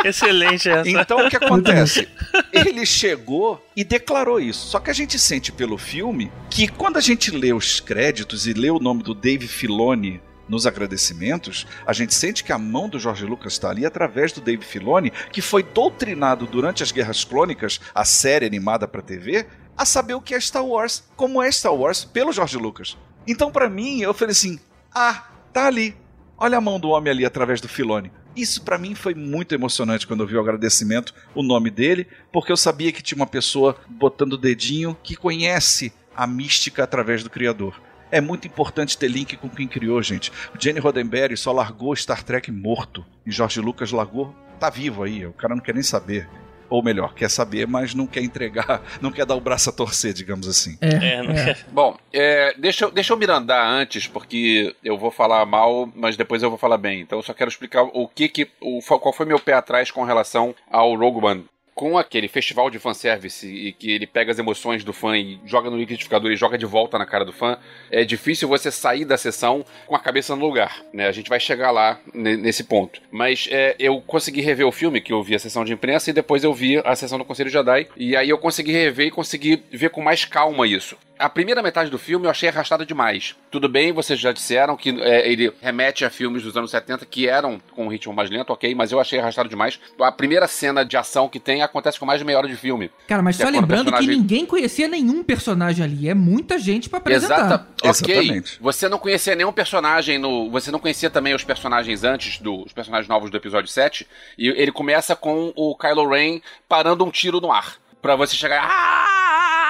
Excelente 0.03 0.69
essa. 0.69 0.89
Então 0.89 1.25
o 1.25 1.29
que 1.29 1.37
acontece? 1.37 2.07
Ele 2.51 2.85
chegou 2.85 3.65
e 3.75 3.83
declarou 3.83 4.39
isso. 4.39 4.72
Só 4.73 4.79
que 4.79 4.89
a 4.89 4.93
gente 4.93 5.19
sente 5.19 5.51
pelo 5.51 5.77
filme 5.77 6.31
que 6.49 6.67
quando 6.67 6.97
a 6.97 6.99
gente 6.99 7.29
lê 7.29 7.53
os 7.53 7.79
créditos 7.79 8.47
e 8.47 8.53
lê 8.53 8.71
o 8.71 8.79
nome 8.79 9.03
do 9.03 9.13
Dave 9.13 9.47
Filoni 9.47 10.19
nos 10.49 10.65
agradecimentos, 10.65 11.67
a 11.85 11.93
gente 11.93 12.11
sente 12.11 12.43
que 12.43 12.51
a 12.51 12.57
mão 12.57 12.89
do 12.89 12.97
Jorge 12.97 13.23
Lucas 13.23 13.53
está 13.53 13.69
ali 13.69 13.85
através 13.85 14.31
do 14.31 14.41
Dave 14.41 14.65
Filoni, 14.65 15.13
que 15.31 15.43
foi 15.43 15.61
doutrinado 15.61 16.47
durante 16.47 16.81
as 16.81 16.91
Guerras 16.91 17.23
Clônicas, 17.23 17.79
a 17.93 18.03
série 18.03 18.47
animada 18.47 18.87
para 18.87 19.03
TV, 19.03 19.45
a 19.77 19.85
saber 19.85 20.15
o 20.15 20.21
que 20.21 20.33
é 20.33 20.39
Star 20.39 20.65
Wars, 20.65 21.03
como 21.15 21.39
é 21.39 21.51
Star 21.51 21.75
Wars, 21.75 22.03
pelo 22.03 22.33
Jorge 22.33 22.57
Lucas. 22.57 22.97
Então, 23.27 23.51
para 23.51 23.69
mim, 23.69 24.01
eu 24.01 24.11
falei 24.11 24.31
assim: 24.31 24.59
ah, 24.91 25.27
tá 25.53 25.67
ali. 25.67 25.95
Olha 26.35 26.57
a 26.57 26.61
mão 26.61 26.79
do 26.79 26.89
homem 26.89 27.11
ali 27.11 27.25
através 27.27 27.61
do 27.61 27.69
Filoni. 27.69 28.11
Isso 28.35 28.63
para 28.63 28.79
mim 28.79 28.95
foi 28.95 29.13
muito 29.13 29.53
emocionante 29.53 30.07
quando 30.07 30.23
eu 30.23 30.27
vi 30.27 30.35
o 30.35 30.39
agradecimento, 30.39 31.13
o 31.35 31.43
nome 31.43 31.69
dele, 31.69 32.07
porque 32.31 32.51
eu 32.51 32.57
sabia 32.57 32.91
que 32.91 33.03
tinha 33.03 33.15
uma 33.15 33.27
pessoa 33.27 33.77
botando 33.87 34.33
o 34.33 34.37
dedinho 34.37 34.97
que 35.03 35.15
conhece 35.15 35.93
a 36.15 36.25
mística 36.25 36.83
através 36.83 37.23
do 37.23 37.29
criador. 37.29 37.79
É 38.11 38.19
muito 38.21 38.47
importante 38.47 38.97
ter 38.97 39.07
link 39.07 39.37
com 39.37 39.49
quem 39.49 39.67
criou, 39.67 40.01
gente. 40.01 40.31
O 40.53 40.59
Jenny 40.59 40.79
Roddenberry 40.79 41.37
só 41.37 41.51
largou 41.51 41.95
Star 41.95 42.23
Trek 42.23 42.51
morto 42.51 43.05
e 43.25 43.31
George 43.31 43.59
Lucas 43.59 43.91
largou, 43.91 44.35
tá 44.59 44.69
vivo 44.69 45.03
aí, 45.03 45.25
o 45.25 45.33
cara 45.33 45.55
não 45.55 45.61
quer 45.61 45.73
nem 45.73 45.83
saber. 45.83 46.27
Ou 46.73 46.81
melhor, 46.81 47.13
quer 47.13 47.29
saber, 47.29 47.67
mas 47.67 47.93
não 47.93 48.07
quer 48.07 48.23
entregar, 48.23 48.81
não 48.99 49.11
quer 49.11 49.27
dar 49.27 49.35
o 49.35 49.39
braço 49.39 49.69
a 49.69 49.73
torcer, 49.73 50.11
digamos 50.11 50.47
assim. 50.47 50.75
É, 50.81 51.13
É, 51.17 51.21
não 51.21 51.31
é. 51.31 51.45
quer. 51.53 51.65
Bom, 51.71 51.95
é, 52.11 52.55
deixa, 52.57 52.85
eu- 52.85 52.91
deixa 52.91 53.13
eu 53.13 53.17
mirandar 53.17 53.63
antes, 53.63 54.07
porque 54.07 54.75
eu 54.83 54.97
vou 54.97 55.11
falar 55.11 55.45
mal, 55.45 55.87
mas 55.95 56.17
depois 56.17 56.41
eu 56.41 56.49
vou 56.49 56.57
falar 56.57 56.79
bem. 56.79 57.01
Então 57.01 57.19
eu 57.19 57.23
só 57.23 57.31
quero 57.31 57.51
explicar 57.51 57.83
o 57.83 58.07
que 58.07 58.27
que. 58.27 58.47
O, 58.59 58.79
qual 58.81 59.13
foi 59.13 59.25
meu 59.27 59.39
pé 59.39 59.53
atrás 59.53 59.91
com 59.91 60.03
relação 60.03 60.55
ao 60.71 60.95
Rogue 60.95 61.23
One. 61.23 61.45
Com 61.75 61.97
aquele 61.97 62.27
festival 62.27 62.69
de 62.69 62.77
fanservice 62.77 63.47
e 63.47 63.71
que 63.73 63.91
ele 63.91 64.05
pega 64.05 64.31
as 64.31 64.37
emoções 64.37 64.83
do 64.83 64.93
fã 64.93 65.17
e 65.17 65.39
joga 65.45 65.69
no 65.69 65.77
liquidificador 65.77 66.31
e 66.31 66.35
joga 66.35 66.57
de 66.57 66.65
volta 66.65 66.99
na 66.99 67.05
cara 67.05 67.25
do 67.25 67.33
fã, 67.33 67.57
é 67.89 68.03
difícil 68.03 68.47
você 68.47 68.69
sair 68.71 69.05
da 69.05 69.17
sessão 69.17 69.65
com 69.87 69.95
a 69.95 69.99
cabeça 69.99 70.35
no 70.35 70.45
lugar. 70.45 70.83
Né? 70.93 71.07
A 71.07 71.11
gente 71.11 71.29
vai 71.29 71.39
chegar 71.39 71.71
lá 71.71 71.99
ne- 72.13 72.37
nesse 72.37 72.63
ponto. 72.63 73.01
Mas 73.11 73.47
é, 73.51 73.75
eu 73.79 73.99
consegui 74.01 74.41
rever 74.41 74.67
o 74.67 74.71
filme, 74.71 75.01
que 75.01 75.11
eu 75.11 75.23
vi 75.23 75.33
a 75.33 75.39
sessão 75.39 75.65
de 75.65 75.73
imprensa, 75.73 76.09
e 76.09 76.13
depois 76.13 76.43
eu 76.43 76.53
vi 76.53 76.77
a 76.85 76.95
sessão 76.95 77.17
do 77.17 77.25
Conselho 77.25 77.49
Jedi. 77.49 77.87
E 77.97 78.15
aí 78.15 78.29
eu 78.29 78.37
consegui 78.37 78.71
rever 78.71 79.07
e 79.07 79.11
consegui 79.11 79.63
ver 79.71 79.89
com 79.89 80.01
mais 80.01 80.25
calma 80.25 80.67
isso. 80.67 80.95
A 81.23 81.29
primeira 81.29 81.61
metade 81.63 81.89
do 81.89 81.97
filme 81.97 82.25
eu 82.25 82.29
achei 82.31 82.49
arrastada 82.49 82.85
demais. 82.85 83.35
Tudo 83.49 83.69
bem, 83.69 83.91
vocês 83.93 84.19
já 84.19 84.31
disseram 84.31 84.75
que 84.75 84.89
é, 85.01 85.29
ele 85.31 85.53
remete 85.61 86.03
a 86.03 86.09
filmes 86.09 86.43
dos 86.43 86.57
anos 86.57 86.69
70 86.71 87.05
que 87.05 87.27
eram 87.27 87.61
com 87.75 87.85
um 87.85 87.87
ritmo 87.87 88.13
mais 88.13 88.29
lento, 88.29 88.51
ok, 88.51 88.75
mas 88.75 88.91
eu 88.91 88.99
achei 88.99 89.19
arrastado 89.19 89.47
demais. 89.47 89.79
A 90.01 90.11
primeira 90.11 90.47
cena 90.47 90.83
de 90.83 90.97
ação 90.97 91.29
que 91.29 91.39
tem 91.39 91.61
acontece 91.61 91.97
com 91.99 92.05
mais 92.05 92.19
de 92.19 92.25
meia 92.25 92.37
hora 92.37 92.47
de 92.47 92.55
filme. 92.55 92.91
Cara, 93.07 93.21
mas 93.21 93.37
Que 93.37 93.43
só 93.43 93.49
é 93.49 93.51
lembrando 93.51 93.85
que 93.85 93.91
personagem- 93.91 94.17
ninguém 94.21 94.45
conhecia 94.45 94.87
nenhum 94.87 95.23
personagem 95.23 95.83
ali. 95.85 96.09
É 96.09 96.13
muita 96.13 96.59
gente 96.59 96.89
pra 96.89 96.97
apresentar. 96.99 97.35
Exata, 97.45 97.67
ok. 97.83 97.89
Exatamente. 98.17 98.57
Você 98.61 98.89
não 98.89 98.97
conhecia 98.99 99.35
nenhum 99.35 99.53
personagem 99.53 100.17
no. 100.17 100.49
Você 100.51 100.71
não 100.71 100.79
conhecia 100.79 101.09
também 101.09 101.33
os 101.33 101.43
personagens 101.43 102.03
antes 102.03 102.39
dos 102.39 102.73
personagens 102.73 103.07
novos 103.07 103.31
do 103.31 103.37
episódio 103.37 103.69
7. 103.69 104.05
E 104.37 104.49
ele 104.49 104.71
começa 104.71 105.15
com 105.15 105.53
o 105.55 105.75
Kylo 105.77 106.09
Ren 106.09 106.41
parando 106.67 107.05
um 107.05 107.09
tiro 107.11 107.39
no 107.39 107.51
ar. 107.51 107.75
Pra 108.01 108.15
você 108.17 108.35
chegar. 108.35 108.61
Ah, 108.61 109.62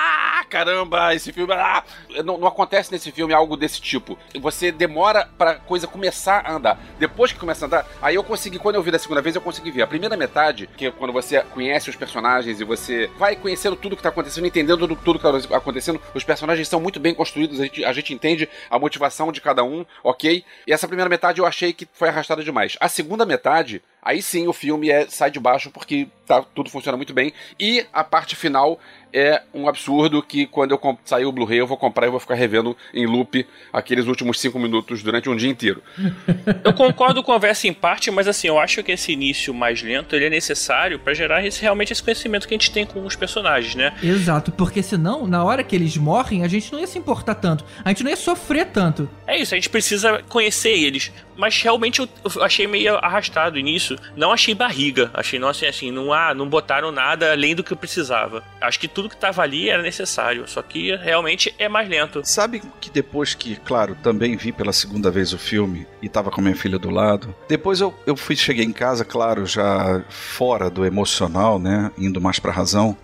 caramba, 0.54 1.16
esse 1.16 1.34
filme. 1.34 1.52
Ah! 1.52 1.84
Não, 2.24 2.38
não 2.38 2.48
acontece 2.48 2.92
nesse 2.92 3.12
filme 3.12 3.34
algo 3.34 3.58
desse 3.58 3.82
tipo. 3.82 4.16
Você 4.39 4.72
demora 4.72 5.28
pra 5.36 5.56
coisa 5.56 5.88
começar 5.88 6.44
a 6.46 6.54
andar. 6.54 6.80
Depois 7.00 7.32
que 7.32 7.39
começa 7.39 7.66
a 7.66 7.68
andar, 7.68 7.88
aí 8.00 8.13
eu 8.13 8.24
consegui, 8.24 8.60
quando 8.60 8.76
eu 8.76 8.84
vi 8.84 8.92
da 8.92 9.00
segunda 9.00 9.20
vez, 9.20 9.36
eu 9.36 9.42
consegui 9.42 9.72
ver. 9.72 9.82
A 9.82 9.88
primeira 9.88 10.16
metade, 10.16 10.70
que 10.78 10.86
é 10.86 10.92
quando 10.92 11.12
você 11.12 11.42
conhece 11.42 11.89
os 11.89 11.96
personagens 11.96 12.62
e 12.62 12.63
você 12.63 13.10
vai 13.18 13.36
conhecendo 13.36 13.76
tudo 13.76 13.98
que 13.98 14.04
tá 14.04 14.10
acontecendo, 14.10 14.46
entendendo 14.46 14.88
tudo, 14.96 15.20
que 15.20 15.24
tá 15.50 15.58
acontecendo, 15.58 16.00
os 16.13 16.24
personagens 16.24 16.68
são 16.68 16.80
muito 16.80 17.00
bem 17.00 17.16
construídos, 17.16 17.60
a 17.60 17.63
gente, 17.63 17.84
a 17.84 17.92
gente 17.92 18.13
entende 18.13 18.48
a 18.70 18.78
motivação 18.78 19.32
de 19.32 19.42
cada 19.42 19.63
um, 19.63 19.84
ok? 20.04 20.46
E 20.68 20.72
essa 20.72 20.88
primeira 20.88 21.10
metade 21.10 21.39
eu 21.39 21.48
achei 21.48 21.74
que 21.74 21.88
foi 21.94 22.10
arrastada 22.10 22.44
demais. 22.44 22.78
A 22.80 22.88
segunda 22.88 23.26
metade, 23.26 23.82
aí 24.04 24.22
sim 24.22 24.48
o 24.48 24.54
filme 24.54 24.92
é, 24.92 25.08
sai 25.08 25.32
de 25.32 25.39
baixo 25.39 25.72
porque 25.72 26.08
tá, 26.28 26.44
tudo 26.54 26.70
funciona 26.70 26.96
muito 26.96 27.13
bem. 27.13 27.34
E 27.60 27.86
a 27.92 28.04
parte 28.04 28.36
final 28.36 28.80
é 29.13 29.43
um 29.54 29.67
absurdo 29.67 30.21
que 30.21 30.45
quando 30.47 30.71
eu 30.71 30.99
sair 31.06 31.26
o 31.26 31.32
Blu-ray 31.32 31.60
eu 31.60 31.67
vou 31.67 31.78
comprar 31.78 32.08
e 32.08 32.10
vou 32.10 32.19
ficar 32.19 32.36
revendo 32.36 32.76
em 32.93 33.06
loop 33.06 33.45
aqueles 33.71 34.08
últimos 34.08 34.39
cinco 34.39 34.58
minutos 34.58 35.04
durante 35.04 35.30
um 35.30 35.36
dia 35.36 35.49
inteiro. 35.49 35.82
Eu 36.63 36.73
concordo 36.73 37.21
com 37.21 37.32
a 37.32 37.38
Versa 37.38 37.67
em 37.67 37.73
parte, 37.73 38.10
mas 38.10 38.28
assim, 38.28 38.47
eu 38.47 38.60
acho 38.60 38.82
que 38.84 38.91
esse 38.91 39.12
início 39.12 39.54
mais 39.54 39.82
lento 39.82 40.15
ele 40.15 40.26
é 40.26 40.30
necessário 40.30 40.97
para 40.97 41.13
gerar 41.13 41.45
esse, 41.45 41.62
realmente 41.62 41.91
esse 41.91 42.02
conhecimento 42.02 42.47
que 42.47 42.54
a 42.54 42.58
gente 42.58 42.71
tem 42.71 42.86
com 42.86 43.06
os 43.06 43.15
personagens, 43.15 43.76
né? 43.76 43.93
Exato, 44.02 44.52
porque 44.52 44.82
senão, 44.82 45.28
na 45.28 45.43
hora 45.43 45.63
que 45.63 45.76
eles 45.76 45.97
morrem, 45.97 46.43
a 46.43 46.47
gente 46.47 46.71
não 46.71 46.80
ia 46.80 46.88
se 46.88 46.97
importar 46.97 47.36
tanto. 47.36 47.65
A 47.84 47.89
gente 47.89 48.04
não 48.04 48.10
ia 48.10 48.15
sofrer 48.15 48.67
tanto. 48.67 49.10
É 49.28 49.38
isso, 49.38 49.54
a 49.54 49.58
gente 49.58 49.69
precisa 49.69 50.21
conhecer 50.30 50.71
eles. 50.71 51.12
Mas 51.36 51.62
realmente 51.62 51.99
eu, 51.99 52.10
eu 52.36 52.43
achei 52.43 52.67
meio 52.67 52.95
arrastado 52.97 53.60
nisso. 53.60 53.97
Não 54.15 54.32
achei 54.32 54.54
barriga. 54.54 55.10
Achei, 55.13 55.39
não 55.39 55.47
assim, 55.47 55.65
assim, 55.65 55.91
não, 55.91 56.13
ah, 56.13 56.34
não 56.34 56.47
botaram 56.47 56.91
nada 56.91 57.32
além 57.32 57.56
do 57.56 57.63
que 57.63 57.73
eu 57.73 57.78
precisava. 57.78 58.43
Acho 58.62 58.80
que 58.80 58.88
tudo 58.88 59.03
que 59.10 59.18
tava 59.18 59.42
ali 59.42 59.70
era 59.70 59.82
necessário. 59.82 60.48
Só 60.48 60.62
que 60.62 60.96
realmente 60.96 61.54
é 61.58 61.68
mais 61.68 61.88
lento. 61.89 62.22
Sabe 62.24 62.62
que 62.80 62.89
depois 62.89 63.34
que, 63.34 63.56
claro, 63.56 63.96
também 64.02 64.36
vi 64.36 64.52
pela 64.52 64.74
segunda 64.74 65.10
vez 65.12 65.34
o 65.34 65.38
filme 65.38 65.88
e 66.02 66.10
tava 66.10 66.32
com 66.32 66.42
minha 66.42 66.56
filha 66.56 66.80
do 66.80 66.89
lado. 66.89 67.34
Depois 67.48 67.80
eu, 67.80 67.94
eu 68.06 68.16
fui, 68.16 68.36
cheguei 68.36 68.66
em 68.66 68.74
casa, 68.74 69.06
claro, 69.06 69.46
já 69.46 70.04
fora 70.10 70.70
do 70.70 70.86
emocional, 70.86 71.60
né? 71.60 71.92
Indo 71.98 72.22
mais 72.22 72.39
pra 72.39 72.52
razão. 72.52 72.98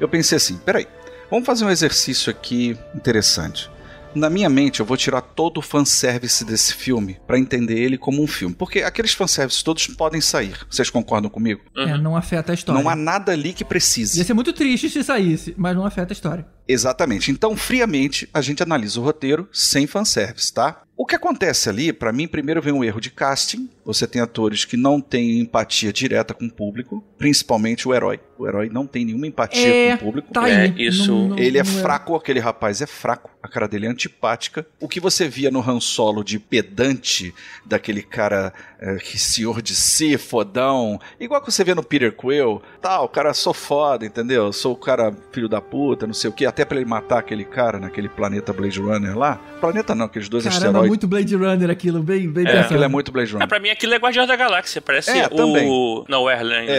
Eu 0.00 0.08
pensei 0.08 0.36
assim: 0.36 0.58
peraí, 0.58 0.86
vamos 1.30 1.46
fazer 1.46 1.64
um 1.64 1.70
exercício 1.70 2.30
aqui 2.30 2.78
interessante 2.94 3.70
na 4.16 4.30
minha 4.30 4.48
mente, 4.48 4.80
eu 4.80 4.86
vou 4.86 4.96
tirar 4.96 5.20
todo 5.20 5.58
o 5.58 5.62
fanservice 5.62 6.44
desse 6.44 6.74
filme 6.74 7.18
para 7.26 7.38
entender 7.38 7.78
ele 7.78 7.96
como 7.98 8.22
um 8.22 8.26
filme. 8.26 8.54
Porque 8.54 8.80
aqueles 8.80 9.12
fanservices 9.12 9.62
todos 9.62 9.86
podem 9.88 10.20
sair. 10.20 10.56
Vocês 10.70 10.90
concordam 10.90 11.30
comigo? 11.30 11.60
É, 11.76 11.96
não 11.98 12.16
afeta 12.16 12.52
a 12.52 12.54
história. 12.54 12.82
Não 12.82 12.88
há 12.90 12.96
nada 12.96 13.32
ali 13.32 13.52
que 13.52 13.64
precise. 13.64 14.18
Ia 14.18 14.24
ser 14.24 14.34
muito 14.34 14.52
triste 14.52 14.88
se 14.90 15.02
saísse, 15.04 15.54
mas 15.56 15.76
não 15.76 15.84
afeta 15.86 16.12
a 16.12 16.14
história. 16.14 16.46
Exatamente. 16.68 17.30
Então, 17.30 17.56
friamente, 17.56 18.28
a 18.34 18.40
gente 18.40 18.62
analisa 18.62 18.98
o 19.00 19.04
roteiro 19.04 19.48
sem 19.52 19.86
fanservice, 19.86 20.52
tá? 20.52 20.82
O 20.96 21.04
que 21.04 21.14
acontece 21.14 21.68
ali, 21.68 21.92
para 21.92 22.10
mim, 22.12 22.26
primeiro 22.26 22.60
vem 22.62 22.72
um 22.72 22.82
erro 22.82 23.00
de 23.00 23.10
casting. 23.10 23.68
Você 23.84 24.06
tem 24.06 24.20
atores 24.20 24.64
que 24.64 24.76
não 24.78 24.98
têm 25.00 25.38
empatia 25.40 25.92
direta 25.92 26.32
com 26.34 26.46
o 26.46 26.50
público, 26.50 27.04
principalmente 27.18 27.86
o 27.86 27.94
herói. 27.94 28.18
O 28.38 28.48
herói 28.48 28.68
não 28.70 28.86
tem 28.86 29.04
nenhuma 29.04 29.26
empatia 29.26 29.66
É, 29.68 29.90
com 29.90 30.02
o 30.02 30.06
público. 30.06 30.32
Tá 30.32 30.48
É, 30.48 30.62
aí. 30.62 30.74
isso- 30.86 31.06
Não- 31.12 31.28
não- 31.28 31.38
Ele 31.38 31.58
é 31.58 31.62
não 31.62 31.70
fraco, 31.82 32.16
aquele 32.16 32.40
rapaz 32.40 32.80
é 32.80 32.86
fraco, 32.86 33.30
a 33.46 33.48
cara 33.48 33.66
dele 33.68 33.86
é 33.86 33.88
antipática. 33.88 34.66
O 34.80 34.88
que 34.88 35.00
você 35.00 35.28
via 35.28 35.50
no 35.50 35.60
Han 35.60 35.80
Solo 35.80 36.22
de 36.24 36.38
pedante, 36.38 37.32
daquele 37.64 38.02
cara 38.02 38.52
é, 38.80 38.96
que 38.96 39.18
senhor 39.18 39.62
de 39.62 39.74
si, 39.74 40.18
fodão, 40.18 41.00
igual 41.18 41.40
que 41.40 41.50
você 41.50 41.64
vê 41.64 41.74
no 41.74 41.82
Peter 41.82 42.12
Quill, 42.12 42.60
tal, 42.80 43.08
cara, 43.08 43.32
sou 43.32 43.54
foda, 43.54 44.04
entendeu? 44.04 44.52
Sou 44.52 44.72
o 44.72 44.76
cara 44.76 45.14
filho 45.32 45.48
da 45.48 45.60
puta, 45.60 46.06
não 46.06 46.14
sei 46.14 46.28
o 46.28 46.32
que, 46.32 46.44
até 46.44 46.64
pra 46.64 46.76
ele 46.76 46.86
matar 46.88 47.18
aquele 47.20 47.44
cara 47.44 47.78
naquele 47.78 48.08
planeta 48.08 48.52
Blade 48.52 48.80
Runner 48.80 49.16
lá. 49.16 49.36
Planeta 49.60 49.94
não, 49.94 50.06
aqueles 50.06 50.28
dois 50.28 50.44
Caramba, 50.44 50.64
asteroides. 50.66 50.88
muito 50.88 51.08
Blade 51.08 51.34
Runner 51.36 51.70
aquilo, 51.70 52.02
bem, 52.02 52.28
bem 52.30 52.44
É, 52.44 52.48
pensado. 52.48 52.64
aquilo 52.66 52.84
é 52.84 52.88
muito 52.88 53.12
Blade 53.12 53.30
Ah, 53.30 53.34
Runner. 53.34 53.48
pra 53.48 53.60
mim 53.60 53.70
aquilo 53.70 53.94
é 53.94 53.98
Guardião 53.98 54.26
da 54.26 54.36
Galáxia. 54.36 54.82
Parece 54.82 55.10
É, 55.10 55.26
o. 55.26 55.30
também. 55.30 55.66
Não, 56.08 56.22
o 56.24 56.30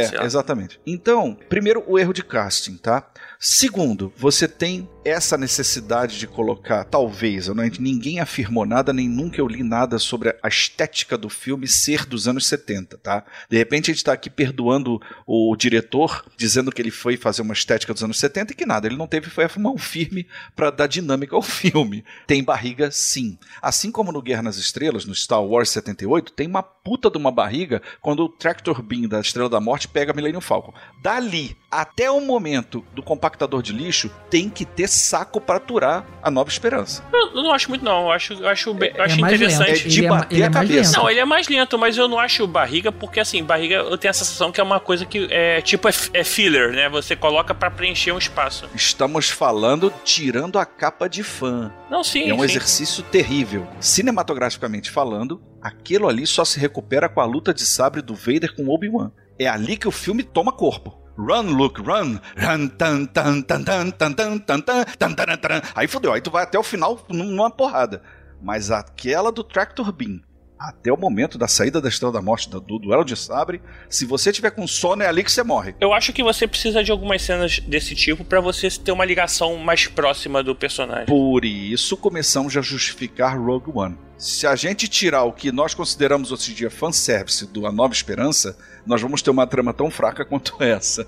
sei 0.07 0.17
É, 0.17 0.19
lá. 0.19 0.25
exatamente. 0.25 0.79
Então, 0.85 1.37
primeiro, 1.49 1.83
o 1.87 1.97
erro 1.97 2.13
de 2.13 2.23
casting, 2.23 2.77
tá? 2.77 3.03
Segundo, 3.39 4.11
você 4.17 4.47
tem 4.47 4.89
essa 5.05 5.37
necessidade 5.37 6.17
de 6.17 6.27
colocar, 6.27 6.83
talvez, 6.83 7.47
eu 7.47 7.55
não, 7.55 7.63
ninguém 7.79 8.19
afirmou 8.19 8.65
nada, 8.65 8.91
nem 8.91 9.07
nunca 9.07 9.39
eu 9.39 9.47
li 9.47 9.63
nada 9.63 9.99
sobre 9.99 10.35
a 10.41 10.47
estética 10.47 11.17
do 11.17 11.29
filme 11.29 11.67
ser 11.67 12.05
dos 12.05 12.27
anos 12.27 12.45
70, 12.47 12.97
tá? 12.97 13.23
De 13.49 13.55
repente 13.55 13.89
a 13.89 13.93
gente 13.93 14.03
tá 14.03 14.11
aqui 14.11 14.29
perdoando 14.29 14.99
o 15.25 15.55
diretor, 15.55 16.25
dizendo 16.35 16.71
que 16.71 16.81
ele 16.81 16.91
foi 16.91 17.15
fazer 17.15 17.43
uma 17.43 17.53
estética 17.53 17.93
dos 17.93 18.03
anos 18.03 18.19
70 18.19 18.51
e 18.51 18.55
que 18.55 18.65
nada, 18.65 18.87
ele 18.87 18.97
não 18.97 19.07
teve, 19.07 19.29
foi 19.29 19.45
a 19.45 19.51
mão 19.59 19.77
firme 19.77 20.27
para 20.55 20.71
dar 20.71 20.87
dinâmica 20.87 21.35
ao 21.35 21.41
filme. 21.41 22.03
Tem 22.25 22.43
barriga, 22.43 22.89
sim. 22.91 23.37
Assim 23.61 23.91
como 23.91 24.11
no 24.11 24.21
Guerra 24.21 24.43
nas 24.43 24.57
Estrelas, 24.57 25.05
no 25.05 25.15
Star 25.15 25.43
Wars 25.43 25.69
78, 25.69 26.33
tem 26.33 26.47
uma 26.47 26.63
puta 26.63 27.09
de 27.09 27.17
uma 27.17 27.31
barriga 27.31 27.81
quando 28.01 28.25
o 28.25 28.29
Tractor 28.29 28.81
Beam 28.81 29.07
da 29.07 29.21
Estrela 29.21 29.49
da 29.49 29.61
Morte 29.61 29.87
pega 29.87 30.13
Millennium 30.13 30.41
Falcon. 30.41 30.73
Dali 31.01 31.55
até 31.79 32.09
o 32.09 32.19
momento 32.19 32.83
do 32.95 33.03
compactador 33.03 33.61
de 33.61 33.71
lixo, 33.71 34.09
tem 34.29 34.49
que 34.49 34.65
ter 34.65 34.87
saco 34.87 35.39
para 35.39 35.57
aturar 35.57 36.05
a 36.23 36.31
Nova 36.31 36.49
Esperança. 36.49 37.03
Eu, 37.13 37.27
eu 37.35 37.43
não 37.43 37.51
acho 37.53 37.69
muito, 37.69 37.85
não. 37.85 38.05
Eu 38.05 38.11
acho, 38.11 38.33
eu 38.33 38.47
acho, 38.47 38.73
bem- 38.73 38.91
eu 38.95 39.01
É 39.01 39.05
acho 39.05 39.19
mais 39.21 39.33
interessante. 39.33 39.69
lento. 39.71 39.85
É 39.85 39.87
de 39.89 39.99
Ele 39.99 40.09
ma- 40.09 40.17
bater 40.17 40.35
a 40.35 40.37
é 40.37 40.49
mais 40.49 40.53
cabeça. 40.69 40.89
lento. 40.91 40.97
Não, 41.03 41.09
ele 41.11 41.19
é 41.19 41.25
mais 41.25 41.47
lento, 41.47 41.77
mas 41.77 41.97
eu 41.97 42.07
não 42.07 42.17
acho 42.19 42.47
barriga, 42.47 42.91
porque 42.91 43.19
assim, 43.19 43.43
barriga 43.43 43.75
eu 43.75 43.97
tenho 43.97 44.09
a 44.09 44.13
sensação 44.13 44.51
que 44.51 44.59
é 44.59 44.63
uma 44.63 44.79
coisa 44.79 45.05
que 45.05 45.27
é 45.31 45.61
tipo 45.61 45.87
é, 45.87 45.91
é 46.13 46.23
filler, 46.23 46.71
né? 46.71 46.89
Você 46.89 47.15
coloca 47.15 47.53
pra 47.53 47.69
preencher 47.69 48.11
um 48.11 48.17
espaço. 48.17 48.67
Estamos 48.73 49.29
falando 49.29 49.93
tirando 50.03 50.57
a 50.57 50.65
capa 50.65 51.07
de 51.07 51.21
fã. 51.21 51.71
Não, 51.91 52.03
sim. 52.03 52.29
é 52.29 52.33
um 52.33 52.39
sim. 52.39 52.43
exercício 52.45 53.03
terrível. 53.03 53.67
Cinematograficamente 53.79 54.89
falando, 54.89 55.41
aquilo 55.61 56.07
ali 56.09 56.25
só 56.25 56.43
se 56.43 56.59
recupera 56.59 57.07
com 57.07 57.21
a 57.21 57.25
luta 57.25 57.53
de 57.53 57.65
sabre 57.65 58.01
do 58.01 58.15
Vader 58.15 58.55
com 58.55 58.67
Obi-Wan. 58.67 59.11
É 59.39 59.47
ali 59.47 59.77
que 59.77 59.87
o 59.87 59.91
filme 59.91 60.23
toma 60.23 60.51
corpo. 60.51 60.97
Run, 61.17 61.51
Luke, 61.55 61.81
run! 61.81 62.19
Run, 62.37 62.67
tan, 62.67 63.05
tan, 63.05 63.41
tan, 63.41 63.63
tan, 63.63 63.89
tan, 63.91 64.11
tan, 64.15 64.39
tan, 64.39 64.61
tan, 64.61 64.85
tan, 64.97 65.15
tan, 65.15 65.37
tan. 65.37 65.61
Aí 65.75 65.87
fodeu, 65.87 66.13
aí 66.13 66.21
tu 66.21 66.29
vai 66.29 66.43
até 66.43 66.59
o 66.59 66.63
final 66.63 67.03
numa 67.09 67.49
porrada. 67.49 68.03
Mas 68.41 68.69
aquela 68.69 69.31
do 69.31 69.43
Tractor 69.43 69.91
Beam, 69.91 70.21
até 70.59 70.91
o 70.91 70.97
momento 70.97 71.37
da 71.37 71.47
saída 71.47 71.81
da 71.81 71.89
Estrela 71.89 72.13
da 72.13 72.21
Morte, 72.21 72.49
do, 72.49 72.59
do 72.61 72.77
duelo 72.77 73.03
de 73.03 73.15
sabre, 73.15 73.61
se 73.89 74.05
você 74.05 74.31
tiver 74.31 74.51
com 74.51 74.67
sono, 74.67 75.01
é 75.01 75.07
ali 75.07 75.23
que 75.23 75.31
você 75.31 75.41
morre. 75.41 75.75
Eu 75.81 75.91
acho 75.91 76.13
que 76.13 76.21
você 76.21 76.47
precisa 76.47 76.83
de 76.83 76.91
algumas 76.91 77.21
cenas 77.23 77.59
desse 77.59 77.95
tipo 77.95 78.23
pra 78.23 78.39
você 78.39 78.69
ter 78.69 78.91
uma 78.91 79.05
ligação 79.05 79.57
mais 79.57 79.87
próxima 79.87 80.43
do 80.43 80.55
personagem. 80.55 81.07
Por 81.07 81.43
isso 81.43 81.97
começamos 81.97 82.55
a 82.55 82.61
justificar 82.61 83.39
Rogue 83.39 83.71
One. 83.73 84.06
Se 84.17 84.47
a 84.47 84.55
gente 84.55 84.87
tirar 84.87 85.23
o 85.25 85.31
que 85.31 85.51
nós 85.51 85.75
consideramos 85.75 86.31
hoje 86.31 86.51
em 86.51 86.55
dia 86.55 86.71
fanservice 86.71 87.45
do 87.45 87.67
A 87.67 87.71
Nova 87.71 87.93
Esperança, 87.93 88.57
nós 88.85 88.99
vamos 88.99 89.21
ter 89.21 89.29
uma 89.29 89.45
trama 89.45 89.73
tão 89.73 89.91
fraca 89.91 90.25
quanto 90.25 90.55
essa. 90.63 91.07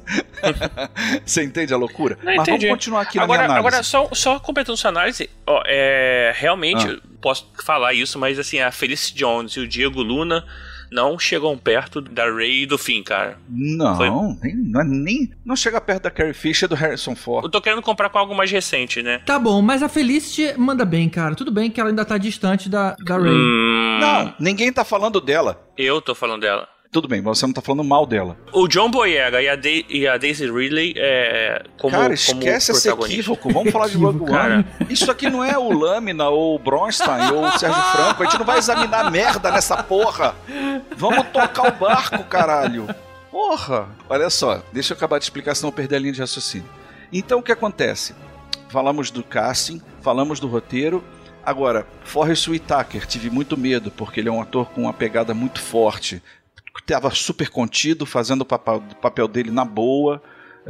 Você 1.26 1.43
entende 1.43 1.74
a 1.74 1.78
loucura? 1.78 2.19
Não, 2.22 2.36
Mas 2.36 2.48
entendi. 2.48 2.67
vamos 2.67 2.80
continuar 2.80 3.02
aqui 3.02 3.17
agora, 3.17 3.41
na 3.41 3.48
minha 3.48 3.60
análise. 3.62 3.67
agora 3.89 4.10
só, 4.10 4.13
só 4.13 4.39
completando 4.39 4.78
sua 4.78 4.89
análise, 4.89 5.28
ó, 5.48 5.63
é, 5.65 6.32
realmente, 6.36 6.86
Ah. 6.86 7.00
posso 7.19 7.50
falar 7.65 7.93
isso, 7.93 8.19
mas 8.19 8.38
assim, 8.38 8.60
a 8.60 8.72
Felicity 8.72 9.17
Jones 9.17 9.54
e 9.54 9.60
o 9.62 9.67
Diego 9.67 10.04
Luna 10.04 10.45
não 10.91 11.17
chegam 11.19 11.58
perto 11.58 12.02
da 12.02 12.25
Ray 12.25 12.63
e 12.63 12.65
do 12.65 12.78
Finn, 12.78 13.04
cara. 13.04 13.38
Não, 13.49 13.95
Foi- 13.95 14.10
nem, 14.10 14.56
não, 14.56 14.82
é 14.82 14.84
nem, 14.84 15.32
não 15.45 15.56
chega 15.56 15.80
perto 15.82 16.04
da 16.04 16.12
Carrie 16.12 16.34
Fisher 16.34 16.65
e 16.65 16.69
do 16.69 16.75
Harrison 16.75 17.15
Ford. 17.15 17.43
Eu 17.45 17.49
tô 17.52 17.62
querendo 17.62 17.82
comprar 17.82 18.10
com 18.10 18.17
algo 18.17 18.36
mais 18.36 18.52
recente, 18.52 19.02
né? 19.02 19.19
Tá 19.25 19.38
bom, 19.39 19.62
mas 19.62 19.84
a 19.84 19.89
Felicity 19.89 20.58
manda 20.58 20.86
bem, 20.86 21.10
cara. 21.10 21.36
Tudo 21.36 21.52
bem 21.52 21.69
que 21.69 21.80
ela 21.80 21.89
ainda 21.89 22.06
tá 22.06 22.17
distante 22.17 22.69
da, 22.69 22.95
da 23.06 23.17
Ray. 23.17 23.32
Hum, 23.32 23.97
Não, 23.99 24.34
ninguém 24.39 24.71
tá 24.71 24.84
falando 24.84 25.19
dela. 25.21 25.67
Eu 25.78 26.02
tô 26.02 26.13
falando 26.15 26.41
dela. 26.41 26.67
Tudo 26.91 27.08
bem, 27.08 27.21
você 27.21 27.45
não 27.45 27.54
tá 27.54 27.62
falando 27.62 27.84
mal 27.84 28.04
dela. 28.08 28.36
O 28.52 28.67
John 28.67 28.89
Boyega 28.89 29.39
e 29.43 29.47
a, 29.47 29.56
Dai- 29.56 29.86
e 29.88 30.08
a 30.08 30.17
Daisy 30.17 30.49
Ridley 30.52 30.95
é, 30.97 31.62
como, 31.78 31.91
cara, 31.91 32.04
como 32.06 32.13
esquece 32.15 32.71
esse 32.71 32.82
protagonista. 32.88 33.13
equívoco. 33.13 33.54
Vamos 33.54 33.71
falar 33.71 33.89
de 33.89 33.97
Rogue 33.97 34.32
One. 34.32 34.65
Isso 34.89 35.12
aqui 35.12 35.30
não 35.30 35.43
é 35.43 35.56
o 35.56 35.71
Lâmina, 35.71 36.30
ou 36.30 36.56
o 36.56 36.60
Bronstein, 36.60 37.32
ou 37.32 37.45
o 37.45 37.52
Sérgio 37.60 37.80
Franco. 37.91 38.23
A 38.23 38.25
gente 38.25 38.39
não 38.39 38.45
vai 38.45 38.58
examinar 38.58 39.12
merda 39.12 39.52
nessa 39.52 39.84
porra. 39.84 40.36
Vamos 40.97 41.28
tocar 41.28 41.67
o 41.67 41.71
barco, 41.80 42.23
caralho. 42.23 42.88
Porra. 43.30 43.88
Olha 44.10 44.30
só, 44.32 44.63
deixa 44.73 44.93
eu 44.93 44.97
acabar 44.97 45.19
de 45.19 45.25
explicar, 45.25 45.54
senão 45.54 45.69
eu 45.69 45.73
perder 45.73 45.97
a 45.97 45.99
linha 45.99 46.13
de 46.13 46.19
raciocínio. 46.21 46.67
Então, 47.13 47.38
o 47.38 47.43
que 47.43 47.52
acontece? 47.52 48.15
Falamos 48.69 49.12
do 49.12 49.23
casting, 49.23 49.80
falamos 50.02 50.39
do 50.39 50.47
roteiro. 50.47 51.04
Agora, 51.45 51.86
Forrest 52.04 52.47
Whitaker, 52.47 53.06
tive 53.08 53.30
muito 53.30 53.56
medo, 53.58 53.89
porque 53.91 54.19
ele 54.19 54.30
é 54.30 54.32
um 54.32 54.41
ator 54.41 54.69
com 54.71 54.82
uma 54.82 54.93
pegada 54.93 55.34
muito 55.36 55.60
forte. 55.62 56.21
Tava 56.86 57.12
super 57.12 57.49
contido, 57.49 58.05
fazendo 58.05 58.41
o 58.41 58.45
papel 58.45 59.27
dele 59.27 59.51
na 59.51 59.63
boa. 59.63 60.21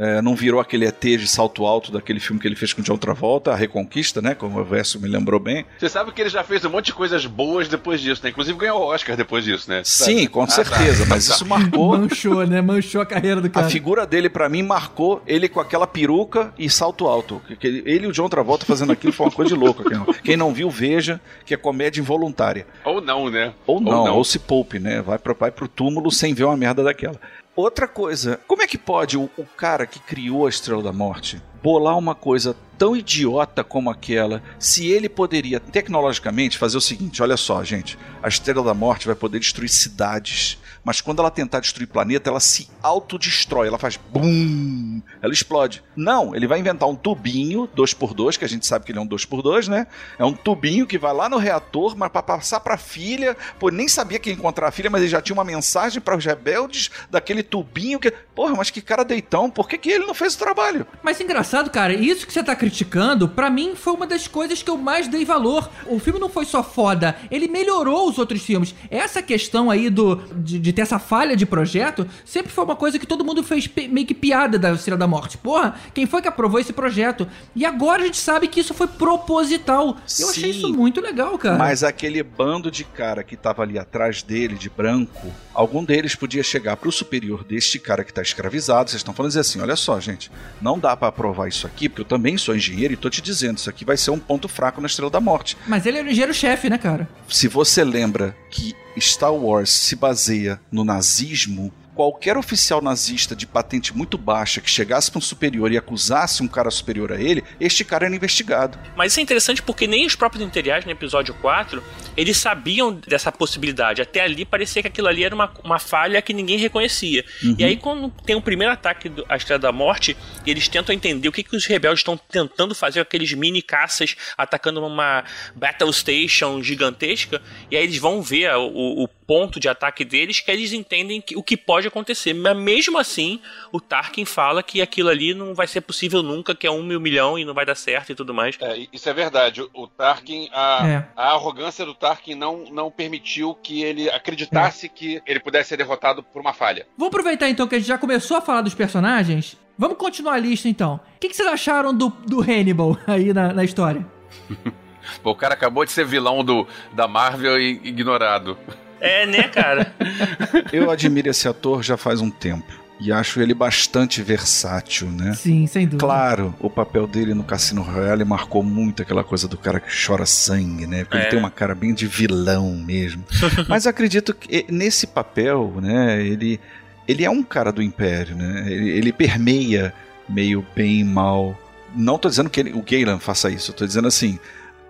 É, 0.02 0.22
não 0.22 0.34
virou 0.34 0.58
aquele 0.60 0.86
ET 0.86 0.98
de 1.02 1.26
salto 1.28 1.66
alto 1.66 1.92
daquele 1.92 2.18
filme 2.18 2.40
que 2.40 2.48
ele 2.48 2.56
fez 2.56 2.72
com 2.72 2.80
John 2.80 2.96
Travolta, 2.96 3.52
A 3.52 3.54
Reconquista, 3.54 4.22
né? 4.22 4.34
Como 4.34 4.58
o 4.58 4.64
verso 4.64 4.98
me 4.98 5.06
lembrou 5.06 5.38
bem. 5.38 5.66
Você 5.78 5.90
sabe 5.90 6.10
que 6.10 6.22
ele 6.22 6.30
já 6.30 6.42
fez 6.42 6.64
um 6.64 6.70
monte 6.70 6.86
de 6.86 6.94
coisas 6.94 7.26
boas 7.26 7.68
depois 7.68 8.00
disso, 8.00 8.22
né? 8.24 8.30
Inclusive 8.30 8.56
ganhou 8.58 8.80
o 8.80 8.86
Oscar 8.86 9.14
depois 9.14 9.44
disso, 9.44 9.68
né? 9.68 9.82
Sim, 9.84 10.26
com 10.26 10.42
Ah, 10.42 10.46
tá. 10.46 10.52
certeza, 10.54 11.04
mas 11.04 11.28
isso 11.28 11.44
marcou. 11.46 11.98
Manchou, 11.98 12.46
né? 12.46 12.62
Manchou 12.62 13.02
a 13.02 13.06
carreira 13.06 13.42
do 13.42 13.48
A 13.48 13.50
cara. 13.50 13.68
figura 13.68 14.06
dele, 14.06 14.30
pra 14.30 14.48
mim, 14.48 14.62
marcou 14.62 15.22
ele 15.26 15.50
com 15.50 15.60
aquela 15.60 15.86
peruca 15.86 16.54
e 16.58 16.70
salto 16.70 17.06
alto. 17.06 17.42
Ele 17.62 18.06
e 18.06 18.08
o 18.08 18.12
John 18.12 18.30
Travolta 18.30 18.64
fazendo 18.64 18.92
aquilo 18.92 19.12
foi 19.12 19.26
uma 19.26 19.32
coisa 19.32 19.54
de 19.54 19.60
louco. 19.60 19.84
Quem 19.84 19.98
não, 19.98 20.06
quem 20.24 20.36
não 20.38 20.54
viu, 20.54 20.70
veja 20.70 21.20
que 21.44 21.52
é 21.52 21.58
comédia 21.58 22.00
involuntária. 22.00 22.66
Ou 22.86 23.02
não, 23.02 23.28
né? 23.28 23.52
Ou 23.66 23.80
não, 23.80 24.14
ou, 24.16 24.24
se 24.24 24.38
poupe, 24.38 24.78
né? 24.78 25.02
Vai 25.02 25.18
pro, 25.18 25.36
vai 25.38 25.50
pro 25.50 25.68
túmulo 25.68 26.10
sem 26.10 26.32
ver 26.32 26.44
uma 26.44 26.56
merda 26.56 26.82
daquela. 26.82 27.20
Outra 27.60 27.86
coisa, 27.86 28.40
como 28.46 28.62
é 28.62 28.66
que 28.66 28.78
pode 28.78 29.18
o, 29.18 29.28
o 29.36 29.44
cara 29.44 29.86
que 29.86 30.00
criou 30.00 30.46
a 30.46 30.48
Estrela 30.48 30.82
da 30.82 30.94
Morte 30.94 31.42
bolar 31.62 31.98
uma 31.98 32.14
coisa 32.14 32.56
tão 32.78 32.96
idiota 32.96 33.62
como 33.62 33.90
aquela, 33.90 34.42
se 34.58 34.86
ele 34.86 35.10
poderia 35.10 35.60
tecnologicamente 35.60 36.56
fazer 36.56 36.78
o 36.78 36.80
seguinte: 36.80 37.22
olha 37.22 37.36
só, 37.36 37.62
gente, 37.62 37.98
a 38.22 38.28
Estrela 38.28 38.62
da 38.62 38.72
Morte 38.72 39.06
vai 39.06 39.14
poder 39.14 39.40
destruir 39.40 39.68
cidades, 39.68 40.58
mas 40.84 41.00
quando 41.00 41.20
ela 41.20 41.30
tentar 41.30 41.60
destruir 41.60 41.86
o 41.86 41.92
planeta, 41.92 42.30
ela 42.30 42.40
se 42.40 42.68
autodestrói, 42.82 43.68
ela 43.68 43.78
faz 43.78 43.96
BUM! 43.96 45.02
Ela 45.22 45.32
explode. 45.32 45.82
Não, 45.94 46.34
ele 46.34 46.46
vai 46.46 46.58
inventar 46.58 46.88
um 46.88 46.94
tubinho 46.94 47.68
2x2, 47.76 48.38
que 48.38 48.44
a 48.44 48.48
gente 48.48 48.66
sabe 48.66 48.84
que 48.84 48.92
ele 48.92 48.98
é 48.98 49.02
um 49.02 49.08
2x2, 49.08 49.68
né? 49.68 49.86
É 50.18 50.24
um 50.24 50.32
tubinho 50.32 50.86
que 50.86 50.98
vai 50.98 51.12
lá 51.12 51.28
no 51.28 51.36
reator, 51.36 51.96
mas 51.96 52.10
para 52.10 52.22
passar 52.22 52.60
pra 52.60 52.76
filha, 52.76 53.36
pô, 53.58 53.68
nem 53.70 53.88
sabia 53.88 54.18
que 54.18 54.30
ia 54.30 54.34
encontrar 54.34 54.68
a 54.68 54.70
filha, 54.70 54.90
mas 54.90 55.02
ele 55.02 55.10
já 55.10 55.20
tinha 55.20 55.34
uma 55.34 55.44
mensagem 55.44 56.00
para 56.00 56.16
os 56.16 56.24
rebeldes 56.24 56.90
daquele 57.10 57.42
tubinho 57.42 57.98
que, 57.98 58.10
porra, 58.34 58.54
mas 58.56 58.70
que 58.70 58.80
cara 58.80 59.04
deitão, 59.04 59.50
por 59.50 59.68
que, 59.68 59.76
que 59.76 59.90
ele 59.90 60.06
não 60.06 60.14
fez 60.14 60.34
o 60.34 60.38
trabalho? 60.38 60.86
Mas 61.02 61.20
engraçado, 61.20 61.70
cara, 61.70 61.92
isso 61.92 62.26
que 62.26 62.32
você 62.32 62.42
tá 62.42 62.56
criticando, 62.56 63.28
para 63.28 63.50
mim 63.50 63.74
foi 63.74 63.92
uma 63.92 64.06
das 64.06 64.26
coisas 64.26 64.62
que 64.62 64.70
eu 64.70 64.76
mais 64.76 65.08
dei 65.08 65.24
valor. 65.24 65.70
O 65.86 65.98
filme 65.98 66.18
não 66.18 66.28
foi 66.28 66.44
só 66.44 66.62
foda, 66.62 67.16
ele 67.30 67.48
melhorou 67.48 68.08
os 68.08 68.18
outros 68.18 68.42
filmes. 68.42 68.74
Essa 68.90 69.22
questão 69.22 69.70
aí 69.70 69.90
do 69.90 70.16
de, 70.16 70.58
de 70.58 70.69
ter 70.72 70.82
essa 70.82 70.98
falha 70.98 71.36
de 71.36 71.46
projeto 71.46 72.06
sempre 72.24 72.52
foi 72.52 72.64
uma 72.64 72.76
coisa 72.76 72.98
que 72.98 73.06
todo 73.06 73.24
mundo 73.24 73.42
fez 73.42 73.68
meio 73.88 74.06
que 74.06 74.14
piada 74.14 74.58
da 74.58 74.72
Estrela 74.72 74.98
da 74.98 75.06
Morte. 75.06 75.38
Porra, 75.38 75.74
quem 75.94 76.06
foi 76.06 76.22
que 76.22 76.28
aprovou 76.28 76.60
esse 76.60 76.72
projeto? 76.72 77.26
E 77.54 77.64
agora 77.64 78.02
a 78.02 78.04
gente 78.06 78.18
sabe 78.18 78.48
que 78.48 78.60
isso 78.60 78.74
foi 78.74 78.86
proposital. 78.86 79.88
Eu 79.88 79.96
Sim, 80.06 80.30
achei 80.30 80.50
isso 80.50 80.72
muito 80.72 81.00
legal, 81.00 81.36
cara. 81.38 81.58
Mas 81.58 81.82
aquele 81.82 82.22
bando 82.22 82.70
de 82.70 82.84
cara 82.84 83.22
que 83.22 83.36
tava 83.36 83.62
ali 83.62 83.78
atrás 83.78 84.22
dele, 84.22 84.54
de 84.54 84.68
branco, 84.68 85.32
algum 85.54 85.84
deles 85.84 86.14
podia 86.14 86.42
chegar 86.42 86.76
pro 86.76 86.92
superior 86.92 87.44
deste 87.44 87.78
cara 87.78 88.04
que 88.04 88.12
tá 88.12 88.22
escravizado. 88.22 88.90
Vocês 88.90 89.00
estão 89.00 89.14
falando 89.14 89.36
assim: 89.38 89.60
olha 89.60 89.76
só, 89.76 89.98
gente, 90.00 90.30
não 90.60 90.78
dá 90.78 90.96
para 90.96 91.08
aprovar 91.08 91.48
isso 91.48 91.66
aqui, 91.66 91.88
porque 91.88 92.02
eu 92.02 92.06
também 92.06 92.36
sou 92.36 92.54
engenheiro 92.54 92.94
e 92.94 92.96
tô 92.96 93.08
te 93.10 93.20
dizendo, 93.20 93.58
isso 93.58 93.70
aqui 93.70 93.84
vai 93.84 93.96
ser 93.96 94.10
um 94.10 94.18
ponto 94.18 94.48
fraco 94.48 94.80
na 94.80 94.86
Estrela 94.86 95.10
da 95.10 95.20
Morte. 95.20 95.56
Mas 95.66 95.86
ele 95.86 95.98
era 95.98 96.06
o 96.06 96.10
engenheiro-chefe, 96.10 96.68
né, 96.70 96.78
cara? 96.78 97.08
Se 97.28 97.48
você 97.48 97.84
lembra 97.84 98.36
que 98.50 98.74
Star 99.00 99.32
Wars 99.32 99.70
se 99.70 99.96
baseia 99.96 100.60
no 100.70 100.84
nazismo, 100.84 101.72
qualquer 102.00 102.38
oficial 102.38 102.80
nazista 102.80 103.36
de 103.36 103.46
patente 103.46 103.94
muito 103.94 104.16
baixa 104.16 104.58
que 104.62 104.70
chegasse 104.70 105.10
para 105.10 105.18
um 105.18 105.20
superior 105.20 105.70
e 105.70 105.76
acusasse 105.76 106.42
um 106.42 106.48
cara 106.48 106.70
superior 106.70 107.12
a 107.12 107.20
ele, 107.20 107.44
este 107.60 107.84
cara 107.84 108.06
era 108.06 108.16
investigado. 108.16 108.78
Mas 108.96 109.12
isso 109.12 109.20
é 109.20 109.22
interessante 109.22 109.60
porque 109.60 109.86
nem 109.86 110.06
os 110.06 110.16
próprios 110.16 110.42
imperiais 110.42 110.86
no 110.86 110.90
episódio 110.90 111.34
4, 111.34 111.84
eles 112.16 112.38
sabiam 112.38 112.90
dessa 112.90 113.30
possibilidade. 113.30 114.00
Até 114.00 114.22
ali 114.22 114.46
parecia 114.46 114.80
que 114.80 114.88
aquilo 114.88 115.08
ali 115.08 115.24
era 115.24 115.34
uma, 115.34 115.52
uma 115.62 115.78
falha 115.78 116.22
que 116.22 116.32
ninguém 116.32 116.56
reconhecia. 116.56 117.22
Uhum. 117.42 117.56
E 117.58 117.64
aí 117.64 117.76
quando 117.76 118.08
tem 118.24 118.34
o 118.34 118.40
primeiro 118.40 118.72
ataque 118.72 119.12
à 119.28 119.36
Estrela 119.36 119.58
da 119.58 119.70
Morte, 119.70 120.16
eles 120.46 120.68
tentam 120.68 120.94
entender 120.94 121.28
o 121.28 121.32
que, 121.32 121.42
que 121.42 121.54
os 121.54 121.66
rebeldes 121.66 122.00
estão 122.00 122.16
tentando 122.16 122.74
fazer 122.74 123.00
com 123.00 123.08
aqueles 123.08 123.34
mini 123.34 123.60
caças 123.60 124.16
atacando 124.38 124.82
uma 124.82 125.22
battle 125.54 125.92
station 125.92 126.62
gigantesca, 126.62 127.42
e 127.70 127.76
aí 127.76 127.84
eles 127.84 127.98
vão 127.98 128.22
ver 128.22 128.54
o, 128.54 129.02
o 129.02 129.08
ponto 129.30 129.60
de 129.60 129.68
ataque 129.68 130.02
deles 130.02 130.40
que 130.40 130.50
eles 130.50 130.72
entendem 130.72 131.20
que, 131.20 131.36
o 131.36 131.42
que 131.42 131.58
pode 131.58 131.89
acontecer. 131.90 132.32
Mas 132.34 132.56
mesmo 132.56 132.98
assim, 132.98 133.40
o 133.72 133.80
Tarkin 133.80 134.24
fala 134.24 134.62
que 134.62 134.80
aquilo 134.80 135.08
ali 135.08 135.34
não 135.34 135.54
vai 135.54 135.66
ser 135.66 135.80
possível 135.82 136.22
nunca, 136.22 136.54
que 136.54 136.66
é 136.66 136.70
um 136.70 136.82
mil 136.82 137.00
milhão 137.00 137.38
e 137.38 137.44
não 137.44 137.54
vai 137.54 137.66
dar 137.66 137.74
certo 137.74 138.12
e 138.12 138.14
tudo 138.14 138.32
mais. 138.32 138.56
É, 138.60 138.86
isso 138.92 139.08
é 139.08 139.12
verdade. 139.12 139.62
O, 139.74 139.86
Tarkin, 139.86 140.48
a, 140.52 140.88
é. 140.88 141.08
a, 141.16 141.32
arrogância 141.32 141.84
do 141.84 141.94
Tarkin 141.94 142.34
não, 142.34 142.64
não 142.70 142.90
permitiu 142.90 143.54
que 143.54 143.82
ele 143.82 144.08
acreditasse 144.10 144.86
é. 144.86 144.88
que 144.88 145.22
ele 145.26 145.40
pudesse 145.40 145.70
ser 145.70 145.76
derrotado 145.76 146.22
por 146.22 146.40
uma 146.40 146.52
falha. 146.52 146.86
Vamos 146.96 147.12
aproveitar 147.12 147.48
então 147.48 147.68
que 147.68 147.74
a 147.74 147.78
gente 147.78 147.88
já 147.88 147.98
começou 147.98 148.36
a 148.36 148.40
falar 148.40 148.62
dos 148.62 148.74
personagens. 148.74 149.56
Vamos 149.76 149.96
continuar 149.96 150.34
a 150.34 150.38
lista 150.38 150.68
então. 150.68 151.00
O 151.16 151.20
que, 151.20 151.28
que 151.28 151.36
vocês 151.36 151.48
acharam 151.48 151.94
do, 151.94 152.10
do 152.26 152.40
Hannibal 152.40 152.96
aí 153.06 153.32
na, 153.32 153.52
na 153.52 153.64
história? 153.64 154.06
Pô, 155.22 155.30
o 155.30 155.34
cara 155.34 155.54
acabou 155.54 155.84
de 155.84 155.90
ser 155.90 156.04
vilão 156.04 156.44
do, 156.44 156.66
da 156.92 157.08
Marvel 157.08 157.58
e 157.58 157.80
ignorado. 157.84 158.56
É, 159.00 159.26
né, 159.26 159.44
cara? 159.44 159.92
Eu 160.72 160.90
admiro 160.90 161.30
esse 161.30 161.48
ator 161.48 161.82
já 161.82 161.96
faz 161.96 162.20
um 162.20 162.30
tempo. 162.30 162.80
E 163.00 163.10
acho 163.10 163.40
ele 163.40 163.54
bastante 163.54 164.20
versátil, 164.22 165.08
né? 165.08 165.32
Sim, 165.32 165.66
sem 165.66 165.86
dúvida. 165.86 166.04
Claro, 166.04 166.54
o 166.60 166.68
papel 166.68 167.06
dele 167.06 167.32
no 167.32 167.42
Cassino 167.42 167.80
Royale 167.80 168.26
marcou 168.26 168.62
muito 168.62 169.00
aquela 169.00 169.24
coisa 169.24 169.48
do 169.48 169.56
cara 169.56 169.80
que 169.80 169.88
chora 169.90 170.26
sangue, 170.26 170.86
né? 170.86 171.04
Porque 171.04 171.16
é. 171.16 171.20
ele 171.22 171.30
tem 171.30 171.38
uma 171.38 171.50
cara 171.50 171.74
bem 171.74 171.94
de 171.94 172.06
vilão 172.06 172.76
mesmo. 172.76 173.24
Mas 173.66 173.86
acredito 173.86 174.34
que 174.34 174.66
nesse 174.68 175.06
papel, 175.06 175.72
né, 175.80 176.22
ele, 176.22 176.60
ele 177.08 177.24
é 177.24 177.30
um 177.30 177.42
cara 177.42 177.72
do 177.72 177.82
Império, 177.82 178.36
né? 178.36 178.66
Ele, 178.66 178.90
ele 178.90 179.12
permeia 179.12 179.94
meio 180.28 180.64
bem 180.76 181.00
e 181.00 181.04
mal. 181.04 181.58
Não 181.96 182.18
tô 182.18 182.28
dizendo 182.28 182.50
que 182.50 182.60
ele, 182.60 182.72
o 182.74 182.82
Galen 182.82 183.18
faça 183.18 183.50
isso, 183.50 183.70
eu 183.70 183.74
tô 183.74 183.86
dizendo 183.86 184.08
assim, 184.08 184.38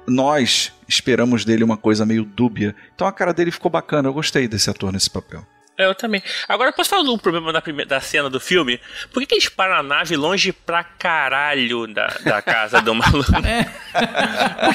nós 0.07 0.73
esperamos 0.89 1.45
dele 1.45 1.65
uma 1.65 1.77
coisa 1.77 2.05
meio 2.05 2.25
dúbia. 2.25 2.75
Então 2.95 3.07
a 3.07 3.13
cara 3.13 3.33
dele 3.33 3.51
ficou 3.51 3.71
bacana, 3.71 4.09
eu 4.09 4.15
gostei 4.15 4.49
desse 4.49 4.71
ator 4.71 4.93
nesse 4.93 5.11
papel. 5.11 5.45
Eu 5.85 5.95
também. 5.95 6.23
Agora, 6.49 6.73
posso 6.73 6.91
falar 6.91 7.03
de 7.03 7.11
um 7.11 7.19
problema 7.19 7.53
da, 7.53 7.61
primeira, 7.61 7.89
da 7.89 8.01
cena 8.01 8.29
do 8.29 8.41
filme? 8.41 8.81
Por 9.13 9.21
que, 9.21 9.27
que 9.27 9.35
eles 9.35 9.49
param 9.49 9.77
a 9.77 9.83
nave 9.83 10.17
longe 10.17 10.53
pra 10.53 10.83
caralho 10.85 11.87
da, 11.87 12.07
da 12.25 12.43
casa 12.43 12.81
do 12.81 12.95
maluco? 12.95 13.31
É. 13.43 13.67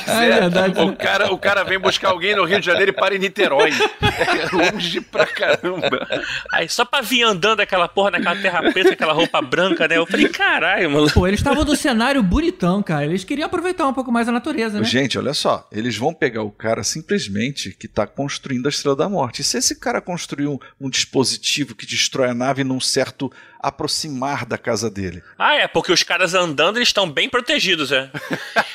é, 0.09 0.25
é 0.25 0.39
verdade. 0.41 0.79
O 0.81 0.95
cara, 0.95 1.31
o 1.31 1.37
cara 1.37 1.63
vem 1.63 1.79
buscar 1.79 2.09
alguém 2.09 2.35
no 2.35 2.43
Rio 2.43 2.59
de 2.59 2.65
Janeiro 2.65 2.91
e 2.91 2.93
para 2.93 3.15
em 3.15 3.19
Niterói. 3.19 3.71
É 4.01 4.55
longe 4.55 4.99
pra 4.99 5.25
caramba. 5.25 6.07
Aí, 6.51 6.67
só 6.67 6.83
pra 6.83 7.01
vir 7.01 7.23
andando 7.23 7.61
aquela 7.61 7.87
porra 7.87 8.11
naquela 8.11 8.35
terra 8.35 8.71
preta, 8.71 8.93
aquela 8.93 9.13
roupa 9.13 9.41
branca, 9.41 9.87
né? 9.87 9.97
Eu 9.97 10.05
falei, 10.05 10.27
caralho, 10.27 10.89
mano. 10.89 11.09
Pô, 11.11 11.27
eles 11.27 11.39
estavam 11.39 11.63
no 11.63 11.75
cenário 11.75 12.21
bonitão, 12.21 12.81
cara. 12.83 13.05
Eles 13.05 13.23
queriam 13.23 13.45
aproveitar 13.45 13.87
um 13.87 13.93
pouco 13.93 14.11
mais 14.11 14.27
a 14.27 14.31
natureza, 14.31 14.79
né? 14.79 14.85
Gente, 14.85 15.17
olha 15.17 15.33
só. 15.33 15.67
Eles 15.71 15.95
vão 15.95 16.13
pegar 16.13 16.43
o 16.43 16.51
cara 16.51 16.83
simplesmente 16.83 17.71
que 17.71 17.87
tá 17.87 18.05
construindo 18.05 18.65
a 18.65 18.69
Estrela 18.69 18.95
da 18.95 19.07
Morte. 19.09 19.41
E 19.41 19.43
se 19.43 19.57
esse 19.57 19.79
cara 19.79 20.01
construiu 20.01 20.59
um 20.79 20.89
dispositivo 20.95 21.75
que 21.75 21.85
destrói 21.85 22.29
a 22.29 22.33
nave 22.33 22.63
num 22.63 22.79
certo 22.79 23.31
aproximar 23.67 24.45
da 24.45 24.57
casa 24.57 24.89
dele. 24.89 25.23
Ah, 25.37 25.55
é, 25.55 25.67
porque 25.67 25.91
os 25.91 26.03
caras 26.03 26.33
andando, 26.33 26.77
eles 26.77 26.89
estão 26.89 27.09
bem 27.09 27.27
protegidos, 27.27 27.91
é. 27.91 28.09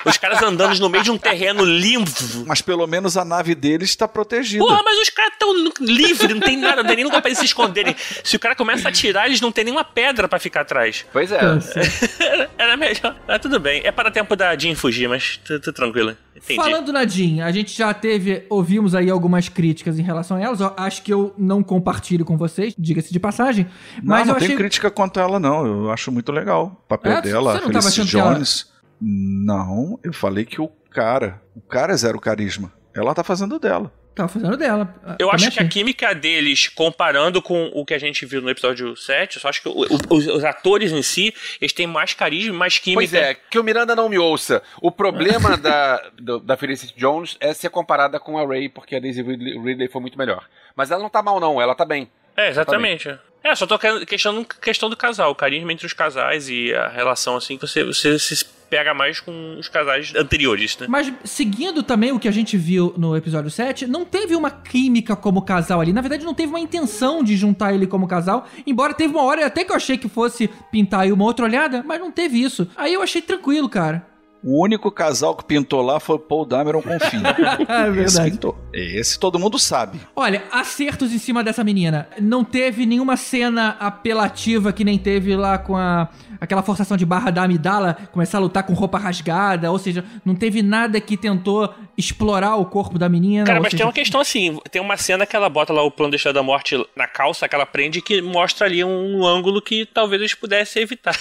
Os 0.04 0.16
caras 0.16 0.42
andando 0.42 0.78
no 0.78 0.88
meio 0.88 1.04
de 1.04 1.10
um 1.10 1.18
terreno 1.18 1.64
limpo. 1.64 2.10
Mas 2.46 2.60
pelo 2.60 2.86
menos 2.86 3.16
a 3.16 3.24
nave 3.24 3.54
deles 3.54 3.90
está 3.90 4.08
protegida. 4.08 4.64
Porra, 4.64 4.82
mas 4.82 4.98
os 4.98 5.10
caras 5.10 5.32
estão 5.32 5.54
livres, 5.80 6.30
não 6.30 6.40
tem 6.40 6.56
nada, 6.56 6.82
não 6.82 6.86
tem 6.86 6.96
nem 6.96 7.04
lugar 7.04 7.20
pra 7.20 7.28
eles 7.28 7.38
se 7.38 7.44
esconderem. 7.44 7.94
Se 8.24 8.36
o 8.36 8.38
cara 8.38 8.54
começa 8.54 8.88
a 8.88 8.90
atirar, 8.90 9.26
eles 9.26 9.40
não 9.40 9.52
tem 9.52 9.64
nenhuma 9.64 9.84
pedra 9.84 10.26
para 10.26 10.38
ficar 10.38 10.62
atrás. 10.62 11.04
Pois 11.12 11.30
é. 11.30 11.40
Era 12.58 12.76
melhor. 12.76 13.16
Ah, 13.28 13.38
tudo 13.38 13.60
bem. 13.60 13.82
É 13.84 13.92
para 13.92 14.10
tempo 14.10 14.34
da 14.34 14.56
Jean 14.56 14.74
fugir, 14.74 15.08
mas 15.08 15.38
tudo 15.44 15.72
tranquilo. 15.72 16.16
Entendi. 16.36 16.56
Falando 16.56 16.92
na 16.92 17.06
Jean, 17.06 17.44
a 17.44 17.52
gente 17.52 17.76
já 17.76 17.92
teve, 17.92 18.44
ouvimos 18.48 18.94
aí 18.94 19.10
algumas 19.10 19.48
críticas 19.48 19.98
em 19.98 20.02
relação 20.02 20.38
a 20.38 20.40
elas. 20.40 20.60
Eu 20.60 20.72
acho 20.76 21.02
que 21.02 21.12
eu 21.12 21.34
não 21.36 21.62
compartilho 21.62 22.24
com 22.24 22.36
vocês, 22.36 22.74
diga-se 22.78 23.12
de 23.12 23.20
passagem. 23.20 23.66
Mas 24.02 24.20
não, 24.20 24.34
não 24.34 24.40
eu 24.40 24.44
achei... 24.44 24.56
crítica 24.80 24.90
quanto 24.90 25.20
a 25.20 25.22
ela, 25.22 25.38
não. 25.38 25.66
Eu 25.66 25.90
acho 25.90 26.10
muito 26.10 26.32
legal 26.32 26.80
o 26.84 26.88
papel 26.88 27.12
é, 27.12 27.22
dela, 27.22 27.56
a 27.56 27.60
Felicity 27.60 28.06
Jones. 28.06 28.66
Ela... 28.70 28.80
Não, 29.00 30.00
eu 30.02 30.12
falei 30.12 30.44
que 30.44 30.60
o 30.60 30.68
cara, 30.90 31.40
o 31.54 31.60
cara 31.60 31.92
é 31.92 31.96
zero 31.96 32.18
carisma. 32.18 32.72
Ela 32.94 33.14
tá 33.14 33.22
fazendo 33.22 33.58
dela. 33.58 33.92
Tá 34.14 34.26
fazendo 34.26 34.56
dela. 34.56 34.92
Eu 35.18 35.30
acho 35.30 35.50
que 35.52 35.60
a 35.60 35.68
química 35.68 36.12
deles, 36.12 36.68
comparando 36.68 37.40
com 37.40 37.70
o 37.72 37.86
que 37.86 37.94
a 37.94 37.98
gente 37.98 38.26
viu 38.26 38.42
no 38.42 38.50
episódio 38.50 38.96
7, 38.96 39.36
eu 39.36 39.40
só 39.40 39.48
acho 39.48 39.62
que 39.62 39.68
o, 39.68 39.72
o, 39.72 39.98
os, 40.10 40.26
os, 40.26 40.44
atores 40.44 40.90
em 40.90 41.00
si, 41.00 41.32
eles 41.60 41.72
têm 41.72 41.86
mais 41.86 42.12
carisma, 42.12 42.52
mais 42.52 42.78
química. 42.78 43.00
Pois 43.00 43.14
é, 43.14 43.34
que 43.34 43.58
o 43.58 43.64
Miranda 43.64 43.94
não 43.94 44.08
me 44.08 44.18
ouça. 44.18 44.62
O 44.82 44.90
problema 44.90 45.56
da, 45.56 46.10
do, 46.18 46.40
da 46.40 46.56
Felicity 46.56 46.98
Jones 46.98 47.36
é 47.40 47.54
ser 47.54 47.70
comparada 47.70 48.18
com 48.18 48.36
a 48.36 48.44
Ray, 48.44 48.68
porque 48.68 48.96
a 48.96 49.00
Daisy 49.00 49.22
Ridley, 49.22 49.58
Ridley 49.58 49.88
foi 49.88 50.00
muito 50.00 50.18
melhor. 50.18 50.44
Mas 50.74 50.90
ela 50.90 51.02
não 51.02 51.08
tá 51.08 51.22
mal, 51.22 51.38
não, 51.38 51.62
ela 51.62 51.74
tá 51.74 51.84
bem. 51.84 52.10
É, 52.36 52.48
exatamente. 52.48 53.08
Tá 53.08 53.18
é, 53.42 53.54
só 53.54 53.66
tô 53.66 53.78
questionando 54.06 54.46
questão 54.46 54.90
do 54.90 54.96
casal, 54.96 55.30
o 55.30 55.34
carisma 55.34 55.72
entre 55.72 55.86
os 55.86 55.92
casais 55.92 56.48
e 56.48 56.74
a 56.74 56.88
relação 56.88 57.36
assim 57.36 57.56
que 57.56 57.66
você, 57.66 57.84
você 57.84 58.18
se 58.18 58.44
pega 58.70 58.94
mais 58.94 59.18
com 59.18 59.56
os 59.58 59.68
casais 59.68 60.14
anteriores, 60.14 60.78
né? 60.78 60.86
Mas 60.88 61.12
seguindo 61.24 61.82
também 61.82 62.12
o 62.12 62.20
que 62.20 62.28
a 62.28 62.30
gente 62.30 62.56
viu 62.56 62.94
no 62.96 63.16
episódio 63.16 63.50
7, 63.50 63.86
não 63.86 64.04
teve 64.04 64.36
uma 64.36 64.50
química 64.50 65.16
como 65.16 65.42
casal 65.42 65.80
ali. 65.80 65.92
Na 65.92 66.00
verdade, 66.00 66.24
não 66.24 66.32
teve 66.32 66.50
uma 66.50 66.60
intenção 66.60 67.24
de 67.24 67.36
juntar 67.36 67.74
ele 67.74 67.86
como 67.86 68.06
casal. 68.06 68.46
Embora 68.64 68.94
teve 68.94 69.12
uma 69.12 69.24
hora 69.24 69.44
até 69.44 69.64
que 69.64 69.72
eu 69.72 69.76
achei 69.76 69.98
que 69.98 70.08
fosse 70.08 70.48
pintar 70.70 71.00
aí 71.00 71.12
uma 71.12 71.24
outra 71.24 71.44
olhada, 71.44 71.82
mas 71.84 71.98
não 71.98 72.12
teve 72.12 72.40
isso. 72.40 72.68
Aí 72.76 72.94
eu 72.94 73.02
achei 73.02 73.20
tranquilo, 73.20 73.68
cara. 73.68 74.06
O 74.42 74.62
único 74.62 74.90
casal 74.90 75.34
que 75.34 75.44
pintou 75.44 75.82
lá 75.82 76.00
foi 76.00 76.18
Paul 76.18 76.46
Dameron 76.46 76.80
com 76.80 76.98
Finn. 76.98 77.22
é 77.68 77.90
verdade. 77.90 78.00
Esse 78.00 78.22
pintou. 78.22 78.58
Esse 78.72 79.18
todo 79.18 79.38
mundo 79.38 79.58
sabe. 79.58 80.00
Olha, 80.16 80.44
acertos 80.50 81.12
em 81.12 81.18
cima 81.18 81.44
dessa 81.44 81.62
menina. 81.62 82.08
Não 82.20 82.42
teve 82.42 82.86
nenhuma 82.86 83.16
cena 83.16 83.76
apelativa 83.78 84.72
que 84.72 84.84
nem 84.84 84.98
teve 84.98 85.36
lá 85.36 85.58
com 85.58 85.76
a 85.76 86.08
aquela 86.40 86.62
forçação 86.62 86.96
de 86.96 87.04
barra 87.04 87.30
da 87.30 87.42
Amidala 87.42 87.96
começar 88.12 88.38
a 88.38 88.40
lutar 88.40 88.62
com 88.62 88.72
roupa 88.72 88.98
rasgada, 88.98 89.70
ou 89.70 89.78
seja, 89.78 90.04
não 90.24 90.34
teve 90.34 90.62
nada 90.62 90.98
que 91.00 91.16
tentou 91.16 91.72
explorar 92.00 92.56
o 92.56 92.64
corpo 92.64 92.98
da 92.98 93.08
menina. 93.08 93.44
Cara, 93.44 93.60
mas 93.60 93.70
seja... 93.70 93.78
tem 93.78 93.86
uma 93.86 93.92
questão 93.92 94.20
assim, 94.20 94.58
tem 94.70 94.80
uma 94.80 94.96
cena 94.96 95.24
que 95.26 95.36
ela 95.36 95.48
bota 95.48 95.72
lá 95.72 95.82
o 95.82 95.90
plano 95.90 96.16
da 96.32 96.42
morte 96.42 96.76
na 96.96 97.06
calça, 97.06 97.48
que 97.48 97.54
ela 97.54 97.66
prende, 97.66 98.02
que 98.02 98.20
mostra 98.20 98.66
ali 98.66 98.82
um 98.82 99.24
ângulo 99.24 99.62
que 99.62 99.86
talvez 99.86 100.20
eles 100.20 100.34
pudessem 100.34 100.82
evitar. 100.82 101.16